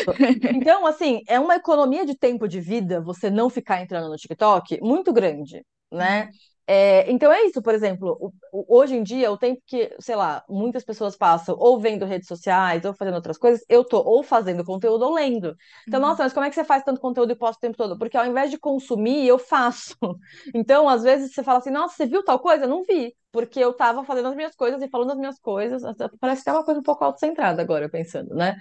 Então, 0.54 0.86
assim, 0.86 1.20
é 1.28 1.38
uma 1.38 1.56
economia 1.56 2.06
de 2.06 2.16
tempo 2.16 2.48
de 2.48 2.60
vida 2.60 3.00
você 3.00 3.28
não 3.28 3.50
ficar 3.50 3.82
entrando 3.82 4.08
no 4.08 4.16
TikTok 4.16 4.78
muito 4.80 5.12
grande, 5.12 5.62
né? 5.92 6.30
É, 6.68 7.08
então 7.10 7.32
é 7.32 7.44
isso, 7.46 7.62
por 7.62 7.74
exemplo, 7.74 8.32
hoje 8.52 8.96
em 8.96 9.02
dia, 9.02 9.30
o 9.30 9.38
tempo 9.38 9.62
que, 9.64 9.94
sei 10.00 10.16
lá, 10.16 10.44
muitas 10.48 10.84
pessoas 10.84 11.16
passam 11.16 11.54
ou 11.58 11.78
vendo 11.78 12.04
redes 12.04 12.26
sociais 12.26 12.84
ou 12.84 12.92
fazendo 12.92 13.14
outras 13.14 13.38
coisas, 13.38 13.64
eu 13.68 13.84
tô 13.84 13.98
ou 14.02 14.22
fazendo 14.24 14.64
conteúdo 14.64 15.04
ou 15.04 15.14
lendo. 15.14 15.56
Então, 15.86 16.00
Uhum. 16.00 16.06
nossa, 16.08 16.24
mas 16.24 16.32
como 16.32 16.44
é 16.44 16.48
que 16.48 16.56
você 16.56 16.64
faz 16.64 16.82
tanto 16.82 17.00
conteúdo 17.00 17.30
e 17.32 17.36
posta 17.36 17.58
o 17.58 17.60
tempo 17.60 17.76
todo? 17.76 17.96
Porque 17.96 18.16
ao 18.16 18.26
invés 18.26 18.50
de 18.50 18.58
consumir, 18.58 19.26
eu 19.26 19.38
faço. 19.38 19.96
Então, 20.54 20.88
às 20.88 21.02
vezes 21.04 21.32
você 21.32 21.42
fala 21.44 21.58
assim, 21.58 21.70
nossa, 21.70 21.94
você 21.96 22.06
viu 22.06 22.24
tal 22.24 22.38
coisa? 22.40 22.64
Eu 22.64 22.68
não 22.68 22.82
vi, 22.84 23.14
porque 23.36 23.60
eu 23.60 23.74
tava 23.74 24.02
fazendo 24.02 24.28
as 24.28 24.34
minhas 24.34 24.54
coisas 24.56 24.80
e 24.80 24.88
falando 24.88 25.10
as 25.12 25.18
minhas 25.18 25.38
coisas. 25.38 25.82
Parece 26.18 26.42
que 26.42 26.48
é 26.48 26.52
uma 26.54 26.64
coisa 26.64 26.80
um 26.80 26.82
pouco 26.82 27.04
autocentrada 27.04 27.60
agora, 27.60 27.86
pensando, 27.86 28.34
né? 28.34 28.56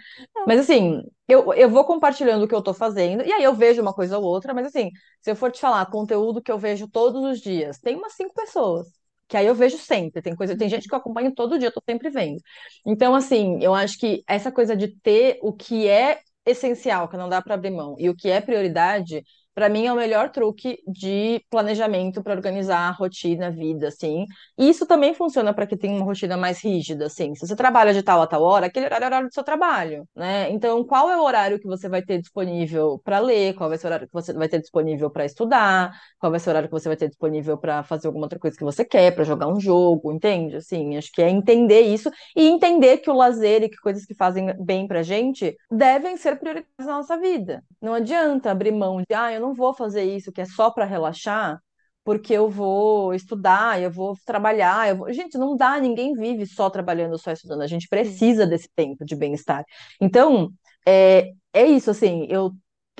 Mas 0.46 0.60
assim, 0.60 1.02
eu, 1.30 1.54
eu 1.54 1.70
vou 1.70 1.86
compartilhando 1.86 2.44
o 2.44 2.48
que 2.48 2.54
eu 2.54 2.62
tô 2.62 2.74
fazendo, 2.74 3.24
e 3.26 3.32
aí 3.32 3.42
eu 3.42 3.54
vejo 3.56 3.82
uma 3.82 3.94
coisa 3.94 4.18
ou 4.18 4.26
outra, 4.26 4.54
mas 4.54 4.68
assim, 4.68 4.90
se 5.22 5.32
eu 5.32 5.36
for 5.36 5.50
te 5.50 5.62
falar, 5.62 5.86
conteúdo 5.86 6.42
que 6.42 6.52
eu 6.52 6.60
vejo 6.60 6.90
todos 6.90 7.24
os 7.24 7.40
dias, 7.40 7.80
tem 7.80 7.96
umas 7.96 8.14
cinco 8.16 8.34
pessoas. 8.34 8.88
Que 9.30 9.38
aí 9.38 9.46
eu 9.48 9.56
vejo 9.56 9.78
sempre, 9.78 10.22
tem 10.22 10.36
coisa, 10.36 10.58
tem 10.58 10.68
gente 10.68 10.90
que 10.90 10.94
eu 10.94 11.00
acompanho 11.00 11.34
todo 11.34 11.58
dia, 11.58 11.70
eu 11.70 11.74
tô 11.74 11.82
sempre 11.90 12.10
vendo. 12.10 12.38
Então, 12.86 13.16
assim, 13.16 13.58
eu 13.64 13.74
acho 13.74 13.98
que 13.98 14.24
essa 14.28 14.52
coisa 14.52 14.76
de 14.76 14.90
ter 15.00 15.40
o 15.42 15.54
que 15.54 15.88
é 15.88 16.20
essencial, 16.46 17.08
que 17.08 17.16
não 17.18 17.30
dá 17.30 17.42
para 17.42 17.56
abrir 17.56 17.72
mão, 17.72 17.96
e 17.98 18.10
o 18.10 18.16
que 18.16 18.30
é 18.30 18.42
prioridade, 18.42 19.24
para 19.56 19.70
mim 19.70 19.86
é 19.86 19.94
o 19.94 19.96
melhor 19.96 20.30
truque 20.30 20.80
de 20.86 21.42
planejamento 21.50 22.22
para 22.22 22.34
organizar 22.34 22.80
a 22.80 22.92
rotina, 22.92 23.48
a 23.48 23.50
vida, 23.50 23.88
assim. 23.88 24.26
E 24.58 24.70
isso 24.70 24.86
também 24.86 25.14
funciona 25.14 25.54
para 25.54 25.66
quem 25.66 25.78
tem 25.78 25.96
uma 25.96 26.06
rotina 26.06 26.36
mais 26.36 26.62
rígida, 26.62 27.06
assim. 27.06 27.34
Se 27.36 27.48
você 27.48 27.56
trabalha 27.56 27.94
de 27.94 28.04
tal 28.04 28.22
a 28.22 28.28
tal 28.28 28.44
hora, 28.44 28.66
aquele 28.68 28.86
horário 28.86 29.04
é 29.04 29.08
o 29.08 29.10
horário 29.10 29.28
do 29.30 29.34
seu 29.34 29.44
trabalho, 29.44 30.08
né? 30.16 30.52
Então, 30.52 30.84
qual 30.84 31.10
é 31.10 31.18
o 31.18 31.24
horário 31.24 31.58
que 31.60 31.68
você 31.68 31.88
vai 31.88 32.02
ter 32.02 32.20
disponível 32.20 33.00
para 33.04 33.20
ler? 33.20 33.54
Qual 33.56 33.70
vai 33.70 33.78
ser 33.78 33.88
o 33.88 33.90
horário 33.90 34.08
que 34.08 34.14
você 34.14 34.34
vai 34.34 34.50
ter 34.50 34.60
disponível 34.60 35.10
para 35.10 35.26
estudar? 35.26 35.92
Qual 36.20 36.30
vai 36.30 36.40
ser 36.40 36.50
o 36.50 36.52
horário 36.52 36.70
que 36.70 36.74
você 36.74 36.90
vai 36.90 36.98
ter 36.98 37.08
disponível 37.08 37.58
para 37.58 37.84
fazer 37.84 38.08
alguma 38.08 38.26
outra 38.26 38.40
coisa 38.40 38.58
que 38.58 38.64
você 38.64 38.84
quer, 38.84 39.12
para 39.16 39.24
jogar 39.24 39.48
um 39.48 39.60
jogo, 39.60 40.12
entende? 40.12 40.58
Assim, 40.58 40.98
acho 40.98 41.12
que 41.14 41.22
é 41.22 41.30
entender 41.30 41.82
isso 41.82 42.12
e 42.36 42.48
entender 42.48 42.98
que 42.98 43.10
o 43.10 43.14
lazer 43.16 43.64
e 43.64 43.70
que 43.70 43.78
coisas 43.78 44.06
que 44.06 44.14
fazem 44.14 44.54
bem 44.60 44.88
pra 44.88 45.02
gente 45.02 45.56
devem 45.72 46.18
ser 46.18 46.38
prioridades 46.38 46.86
na 46.86 46.98
nossa 46.98 47.18
vida. 47.18 47.64
Não 47.82 47.94
adianta 47.94 48.52
abrir 48.52 48.72
mão 48.72 48.98
de, 48.98 49.14
ah, 49.16 49.32
eu 49.32 49.45
não 49.48 49.54
vou 49.54 49.74
fazer 49.74 50.04
isso 50.04 50.32
que 50.32 50.42
é 50.42 50.46
só 50.46 50.70
para 50.72 50.86
relaxar, 50.86 51.60
porque 52.04 52.34
eu 52.34 52.50
vou 52.50 53.14
estudar, 53.14 53.82
eu 53.82 53.90
vou 53.92 54.16
trabalhar, 54.26 54.88
eu 54.90 54.98
vou... 54.98 55.12
Gente, 55.14 55.38
não 55.38 55.56
dá, 55.58 55.80
ninguém 55.80 56.14
vive 56.14 56.46
só 56.46 56.70
trabalhando, 56.70 57.18
só 57.18 57.32
estudando. 57.32 57.62
A 57.62 57.68
gente 57.68 57.88
precisa 57.88 58.46
desse 58.46 58.70
tempo 58.76 59.04
de 59.06 59.16
bem-estar. 59.16 59.64
Então, 60.00 60.52
é, 60.88 61.32
é 61.54 61.66
isso, 61.68 61.90
assim, 61.92 62.26
eu 62.30 62.52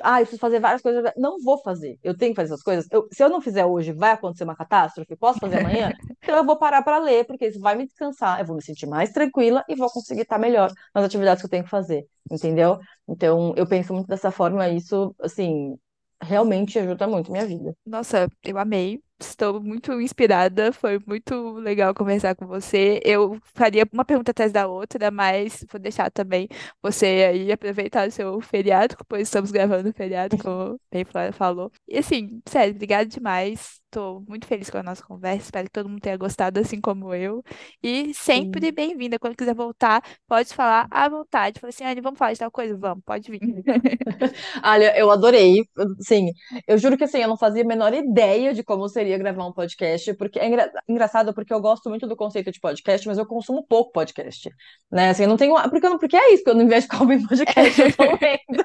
ah, 0.02 0.20
eu 0.20 0.26
preciso 0.26 0.40
fazer 0.40 0.60
várias 0.60 0.82
coisas. 0.82 1.10
Não 1.16 1.38
vou 1.40 1.58
fazer. 1.62 1.98
Eu 2.02 2.14
tenho 2.16 2.32
que 2.32 2.36
fazer 2.36 2.52
essas 2.52 2.62
coisas. 2.62 2.86
Eu- 2.90 3.08
se 3.10 3.22
eu 3.24 3.30
não 3.30 3.40
fizer 3.40 3.64
hoje, 3.64 3.92
vai 3.92 4.10
acontecer 4.12 4.44
uma 4.44 4.54
catástrofe? 4.56 5.16
Posso 5.16 5.38
fazer 5.40 5.56
amanhã? 5.56 5.94
Então 6.22 6.36
eu 6.38 6.44
vou 6.44 6.58
parar 6.58 6.82
para 6.82 6.98
ler, 6.98 7.24
porque 7.24 7.46
isso 7.46 7.60
vai 7.60 7.76
me 7.76 7.86
descansar. 7.86 8.40
Eu 8.40 8.46
vou 8.46 8.56
me 8.56 8.62
sentir 8.62 8.84
mais 8.86 9.12
tranquila 9.12 9.64
e 9.68 9.76
vou 9.76 9.88
conseguir 9.90 10.22
estar 10.22 10.38
melhor 10.38 10.72
nas 10.92 11.04
atividades 11.04 11.40
que 11.40 11.46
eu 11.46 11.50
tenho 11.50 11.62
que 11.64 11.70
fazer. 11.70 12.04
Entendeu? 12.30 12.78
Então 13.08 13.54
eu 13.56 13.66
penso 13.66 13.94
muito 13.94 14.08
dessa 14.08 14.30
forma. 14.32 14.68
Isso, 14.68 15.14
assim, 15.20 15.76
realmente 16.22 16.78
ajuda 16.78 17.06
muito 17.06 17.28
a 17.30 17.32
minha 17.32 17.46
vida. 17.46 17.76
Nossa, 17.84 18.28
eu 18.42 18.58
amei. 18.58 19.02
Estou 19.18 19.62
muito 19.62 19.98
inspirada. 20.00 20.72
Foi 20.72 20.98
muito 21.06 21.54
legal 21.54 21.94
conversar 21.94 22.34
com 22.34 22.46
você. 22.46 23.00
Eu 23.04 23.40
faria 23.54 23.86
uma 23.92 24.04
pergunta 24.04 24.30
atrás 24.32 24.52
da 24.52 24.66
outra, 24.66 25.10
mas 25.10 25.64
vou 25.70 25.80
deixar 25.80 26.10
também 26.10 26.48
você 26.82 27.06
aí 27.30 27.52
aproveitar 27.52 28.08
o 28.08 28.10
seu 28.10 28.40
feriado, 28.40 28.96
pois 29.08 29.22
estamos 29.22 29.50
gravando 29.50 29.88
o 29.90 29.92
feriado, 29.94 30.36
como 30.36 30.78
bem 30.90 31.04
falou. 31.32 31.70
E 31.88 31.98
assim, 31.98 32.42
sério, 32.46 32.74
obrigada 32.74 33.06
demais. 33.06 33.80
Estou 33.96 34.22
muito 34.28 34.46
feliz 34.46 34.68
com 34.68 34.76
a 34.76 34.82
nossa 34.82 35.02
conversa. 35.02 35.44
Espero 35.44 35.64
que 35.68 35.72
todo 35.72 35.88
mundo 35.88 36.02
tenha 36.02 36.18
gostado, 36.18 36.60
assim 36.60 36.78
como 36.82 37.14
eu. 37.14 37.42
E 37.82 38.12
sempre 38.12 38.70
bem-vinda. 38.70 39.18
Quando 39.18 39.34
quiser 39.34 39.54
voltar, 39.54 40.02
pode 40.28 40.52
falar 40.52 40.86
à 40.90 41.08
vontade. 41.08 41.58
Fala 41.58 41.70
assim, 41.70 41.82
Anne, 41.82 42.02
vamos 42.02 42.18
falar 42.18 42.34
de 42.34 42.38
tal 42.38 42.50
coisa? 42.50 42.76
Vamos, 42.76 43.02
pode 43.02 43.30
vir. 43.30 43.40
Olha, 44.62 44.94
eu 44.98 45.10
adorei. 45.10 45.64
Sim, 46.00 46.30
eu 46.68 46.76
juro 46.76 46.98
que 46.98 47.04
assim, 47.04 47.22
eu 47.22 47.28
não 47.28 47.38
fazia 47.38 47.62
a 47.62 47.66
menor 47.66 47.94
ideia 47.94 48.52
de 48.52 48.62
como 48.62 48.86
seria 48.86 49.16
gravar 49.16 49.46
um 49.46 49.52
podcast, 49.52 50.12
porque 50.12 50.38
é 50.38 50.46
engra- 50.46 50.70
engraçado 50.86 51.32
porque 51.32 51.54
eu 51.54 51.60
gosto 51.62 51.88
muito 51.88 52.06
do 52.06 52.14
conceito 52.14 52.52
de 52.52 52.60
podcast, 52.60 53.08
mas 53.08 53.16
eu 53.16 53.24
consumo 53.24 53.64
pouco 53.66 53.92
podcast, 53.92 54.50
né? 54.92 55.08
Assim, 55.08 55.22
eu 55.22 55.28
não 55.30 55.38
tenho, 55.38 55.54
porque, 55.70 55.88
não- 55.88 55.98
porque 55.98 56.16
é 56.18 56.34
isso, 56.34 56.44
que 56.44 56.50
eu 56.50 56.54
não 56.54 56.64
investo 56.64 56.94
como 56.98 57.14
em 57.14 57.26
podcast, 57.26 57.80
eu 57.80 57.96
tô 57.96 58.02
lendo, 58.04 58.62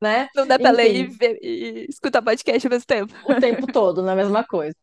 né? 0.00 0.28
Não 0.34 0.46
dá 0.46 0.58
pra 0.58 0.70
ler 0.70 0.94
e, 0.94 1.00
Enfim, 1.02 1.16
ver- 1.18 1.38
e 1.42 1.86
escutar 1.88 2.22
podcast 2.22 2.66
ao 2.66 2.70
mesmo 2.70 2.86
tempo. 2.86 3.14
o 3.26 3.34
tempo 3.40 3.66
todo, 3.66 4.02
na 4.02 4.14
mesma 4.14 4.44
coisa. 4.44 4.74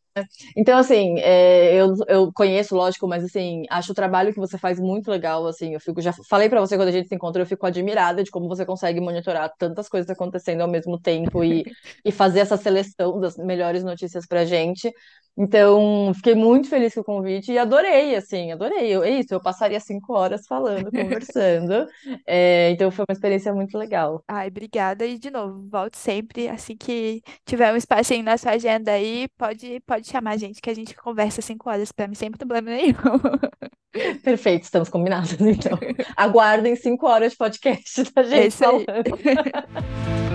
Então, 0.55 0.77
assim, 0.77 1.19
é, 1.19 1.75
eu, 1.75 1.93
eu 2.07 2.31
conheço, 2.33 2.75
lógico, 2.75 3.07
mas 3.07 3.23
assim, 3.23 3.63
acho 3.69 3.91
o 3.91 3.95
trabalho 3.95 4.33
que 4.33 4.39
você 4.39 4.57
faz 4.57 4.79
muito 4.79 5.09
legal, 5.11 5.45
assim, 5.47 5.73
eu 5.73 5.79
fico, 5.79 6.01
já 6.01 6.13
falei 6.29 6.49
pra 6.49 6.59
você 6.61 6.75
quando 6.77 6.89
a 6.89 6.91
gente 6.91 7.07
se 7.07 7.15
encontrou, 7.15 7.41
eu 7.43 7.47
fico 7.47 7.65
admirada 7.65 8.23
de 8.23 8.31
como 8.31 8.47
você 8.47 8.65
consegue 8.65 8.99
monitorar 9.01 9.51
tantas 9.57 9.89
coisas 9.89 10.09
acontecendo 10.09 10.61
ao 10.61 10.67
mesmo 10.69 10.99
tempo 10.99 11.43
e, 11.43 11.63
e 12.03 12.11
fazer 12.11 12.39
essa 12.39 12.57
seleção 12.57 13.19
das 13.19 13.37
melhores 13.37 13.83
notícias 13.83 14.25
pra 14.25 14.45
gente. 14.45 14.91
Então, 15.37 16.13
fiquei 16.15 16.33
muito 16.33 16.69
feliz 16.69 16.93
com 16.93 17.01
o 17.01 17.03
convite 17.03 17.51
e 17.51 17.57
adorei, 17.57 18.15
assim, 18.15 18.51
adorei. 18.51 18.87
Eu, 18.89 19.03
é 19.03 19.09
isso, 19.11 19.33
eu 19.33 19.41
passaria 19.41 19.79
cinco 19.81 20.13
horas 20.13 20.47
falando, 20.47 20.91
conversando. 20.93 21.85
É, 22.25 22.69
então, 22.71 22.89
foi 22.89 23.03
uma 23.07 23.13
experiência 23.13 23.53
muito 23.53 23.77
legal. 23.77 24.23
Ai, 24.27 24.47
obrigada. 24.47 25.05
E 25.05 25.19
de 25.19 25.29
novo, 25.29 25.67
volte 25.69 25.97
sempre. 25.97 26.47
Assim 26.47 26.75
que 26.75 27.21
tiver 27.45 27.71
um 27.71 27.75
espacinho 27.77 28.23
na 28.23 28.37
sua 28.37 28.51
agenda 28.53 28.91
aí, 28.91 29.27
pode, 29.37 29.79
pode 29.81 30.04
chamar 30.07 30.31
a 30.31 30.37
gente, 30.37 30.61
que 30.61 30.69
a 30.69 30.73
gente 30.73 30.95
conversa 30.95 31.41
cinco 31.41 31.69
horas 31.69 31.91
pra 31.91 32.07
mim, 32.07 32.15
sem 32.15 32.31
problema 32.31 32.69
nenhum. 32.69 32.95
Perfeito, 34.23 34.63
estamos 34.63 34.89
combinados, 34.89 35.33
então. 35.39 35.77
Aguardem 36.15 36.75
cinco 36.75 37.07
horas 37.07 37.31
de 37.31 37.37
podcast 37.37 38.03
da 38.11 38.21
É 38.21 38.25
gente 38.25 38.57
falando. 38.57 38.85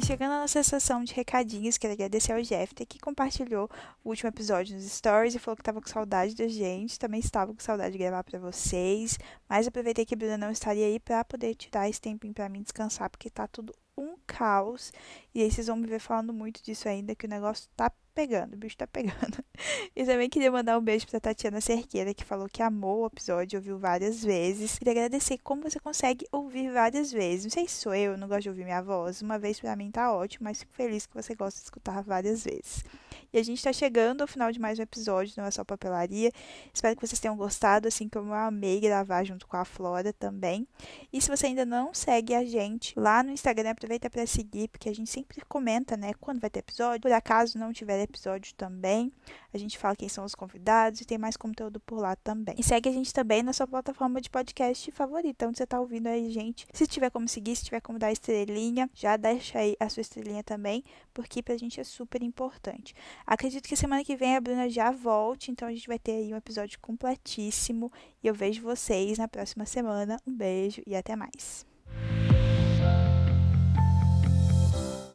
E 0.00 0.06
chegando 0.06 0.32
à 0.32 0.40
nossa 0.40 0.62
sessão 0.62 1.02
de 1.02 1.12
recadinhos, 1.12 1.76
quero 1.76 1.92
agradecer 1.92 2.32
ao 2.32 2.42
Jeffter 2.42 2.86
que 2.86 3.00
compartilhou 3.00 3.68
o 4.04 4.10
último 4.10 4.28
episódio 4.28 4.76
nos 4.76 4.84
stories 4.84 5.34
e 5.34 5.40
falou 5.40 5.56
que 5.56 5.62
estava 5.62 5.80
com 5.80 5.88
saudade 5.88 6.36
da 6.36 6.46
gente. 6.46 6.98
Também 6.98 7.18
estava 7.18 7.52
com 7.52 7.60
saudade 7.60 7.92
de 7.92 7.98
gravar 7.98 8.22
para 8.22 8.38
vocês. 8.38 9.18
Mas 9.48 9.66
aproveitei 9.66 10.06
que 10.06 10.14
a 10.14 10.16
Bruna 10.16 10.38
não 10.38 10.52
estaria 10.52 10.86
aí 10.86 11.00
para 11.00 11.24
poder 11.24 11.52
tirar 11.56 11.88
esse 11.88 12.00
tempinho 12.00 12.32
para 12.32 12.48
mim 12.48 12.62
descansar, 12.62 13.10
porque 13.10 13.28
tá 13.28 13.48
tudo 13.48 13.74
um 13.98 14.16
caos. 14.26 14.92
E 15.34 15.42
aí 15.42 15.50
vocês 15.50 15.66
vão 15.66 15.76
me 15.76 15.86
ver 15.86 16.00
falando 16.00 16.32
muito 16.32 16.62
disso 16.62 16.88
ainda, 16.88 17.14
que 17.14 17.26
o 17.26 17.28
negócio 17.28 17.68
tá 17.76 17.90
pegando, 18.18 18.54
o 18.54 18.56
bicho 18.56 18.76
tá 18.76 18.86
pegando. 18.86 19.14
E 19.94 20.04
também 20.04 20.28
queria 20.28 20.50
mandar 20.52 20.78
um 20.78 20.80
beijo 20.80 21.06
pra 21.08 21.18
Tatiana 21.18 21.60
Cerqueira, 21.60 22.14
que 22.14 22.24
falou 22.24 22.48
que 22.48 22.62
amou 22.62 23.02
o 23.02 23.06
episódio, 23.06 23.58
ouviu 23.58 23.76
várias 23.76 24.22
vezes. 24.22 24.78
Queria 24.78 24.92
agradecer 24.92 25.38
como 25.38 25.62
você 25.62 25.80
consegue 25.80 26.24
ouvir 26.30 26.70
várias 26.70 27.10
vezes. 27.10 27.44
Não 27.46 27.50
sei 27.50 27.66
se 27.66 27.74
sou 27.74 27.92
eu, 27.92 28.16
não 28.16 28.28
gosto 28.28 28.42
de 28.42 28.48
ouvir 28.50 28.64
minha 28.64 28.80
voz. 28.80 29.20
Uma 29.20 29.36
vez 29.36 29.58
pra 29.58 29.74
mim 29.74 29.90
tá 29.90 30.12
ótimo, 30.12 30.44
mas 30.44 30.60
fico 30.60 30.72
feliz 30.72 31.06
que 31.06 31.14
você 31.14 31.34
gosta 31.34 31.58
de 31.58 31.64
escutar 31.64 32.00
várias 32.04 32.44
vezes. 32.44 32.84
E 33.32 33.38
a 33.38 33.42
gente 33.42 33.62
tá 33.62 33.72
chegando 33.72 34.22
ao 34.22 34.26
final 34.26 34.50
de 34.50 34.58
mais 34.58 34.78
um 34.78 34.82
episódio, 34.82 35.34
não 35.36 35.44
é 35.44 35.50
só 35.50 35.62
papelaria. 35.62 36.30
Espero 36.72 36.96
que 36.96 37.06
vocês 37.06 37.20
tenham 37.20 37.36
gostado, 37.36 37.86
assim 37.88 38.08
como 38.08 38.30
eu 38.30 38.34
amei 38.34 38.80
gravar 38.80 39.22
junto 39.24 39.46
com 39.46 39.56
a 39.56 39.64
Flora 39.64 40.12
também. 40.12 40.66
E 41.12 41.20
se 41.20 41.28
você 41.28 41.46
ainda 41.46 41.66
não 41.66 41.92
segue 41.92 42.34
a 42.34 42.44
gente 42.44 42.98
lá 42.98 43.22
no 43.22 43.30
Instagram, 43.30 43.70
aproveita 43.70 44.08
para 44.08 44.26
seguir, 44.26 44.68
porque 44.68 44.88
a 44.88 44.94
gente 44.94 45.10
sempre 45.10 45.42
comenta, 45.46 45.96
né, 45.96 46.12
quando 46.20 46.40
vai 46.40 46.48
ter 46.48 46.60
episódio. 46.60 47.02
Por 47.02 47.12
acaso 47.12 47.58
não 47.58 47.72
tiver 47.72 47.98
episódio 48.08 48.54
também, 48.54 49.12
a 49.52 49.58
gente 49.58 49.78
fala 49.78 49.96
quem 49.96 50.08
são 50.08 50.24
os 50.24 50.34
convidados 50.34 51.00
e 51.00 51.04
tem 51.04 51.18
mais 51.18 51.36
conteúdo 51.36 51.80
por 51.80 52.00
lá 52.00 52.16
também. 52.16 52.54
E 52.58 52.62
segue 52.62 52.88
a 52.88 52.92
gente 52.92 53.12
também 53.12 53.42
na 53.42 53.52
sua 53.52 53.66
plataforma 53.66 54.20
de 54.20 54.28
podcast 54.30 54.90
favorita, 54.92 55.46
onde 55.46 55.58
você 55.58 55.66
tá 55.66 55.80
ouvindo 55.80 56.06
aí, 56.06 56.30
gente. 56.30 56.66
Se 56.72 56.86
tiver 56.86 57.10
como 57.10 57.28
seguir, 57.28 57.56
se 57.56 57.64
tiver 57.64 57.80
como 57.80 57.98
dar 57.98 58.12
estrelinha, 58.12 58.88
já 58.94 59.16
deixa 59.16 59.58
aí 59.58 59.76
a 59.78 59.88
sua 59.88 60.00
estrelinha 60.00 60.42
também, 60.42 60.82
porque 61.12 61.42
pra 61.42 61.56
gente 61.56 61.80
é 61.80 61.84
super 61.84 62.22
importante. 62.22 62.94
Acredito 63.26 63.68
que 63.68 63.76
semana 63.76 64.04
que 64.04 64.16
vem 64.16 64.36
a 64.36 64.40
Bruna 64.40 64.68
já 64.68 64.90
volte, 64.90 65.50
então 65.50 65.68
a 65.68 65.72
gente 65.72 65.86
vai 65.86 65.98
ter 65.98 66.12
aí 66.12 66.32
um 66.32 66.36
episódio 66.36 66.78
completíssimo. 66.80 67.92
E 68.22 68.26
eu 68.26 68.34
vejo 68.34 68.62
vocês 68.62 69.18
na 69.18 69.28
próxima 69.28 69.64
semana. 69.66 70.18
Um 70.26 70.34
beijo 70.34 70.82
e 70.86 70.96
até 70.96 71.14
mais. 71.14 71.66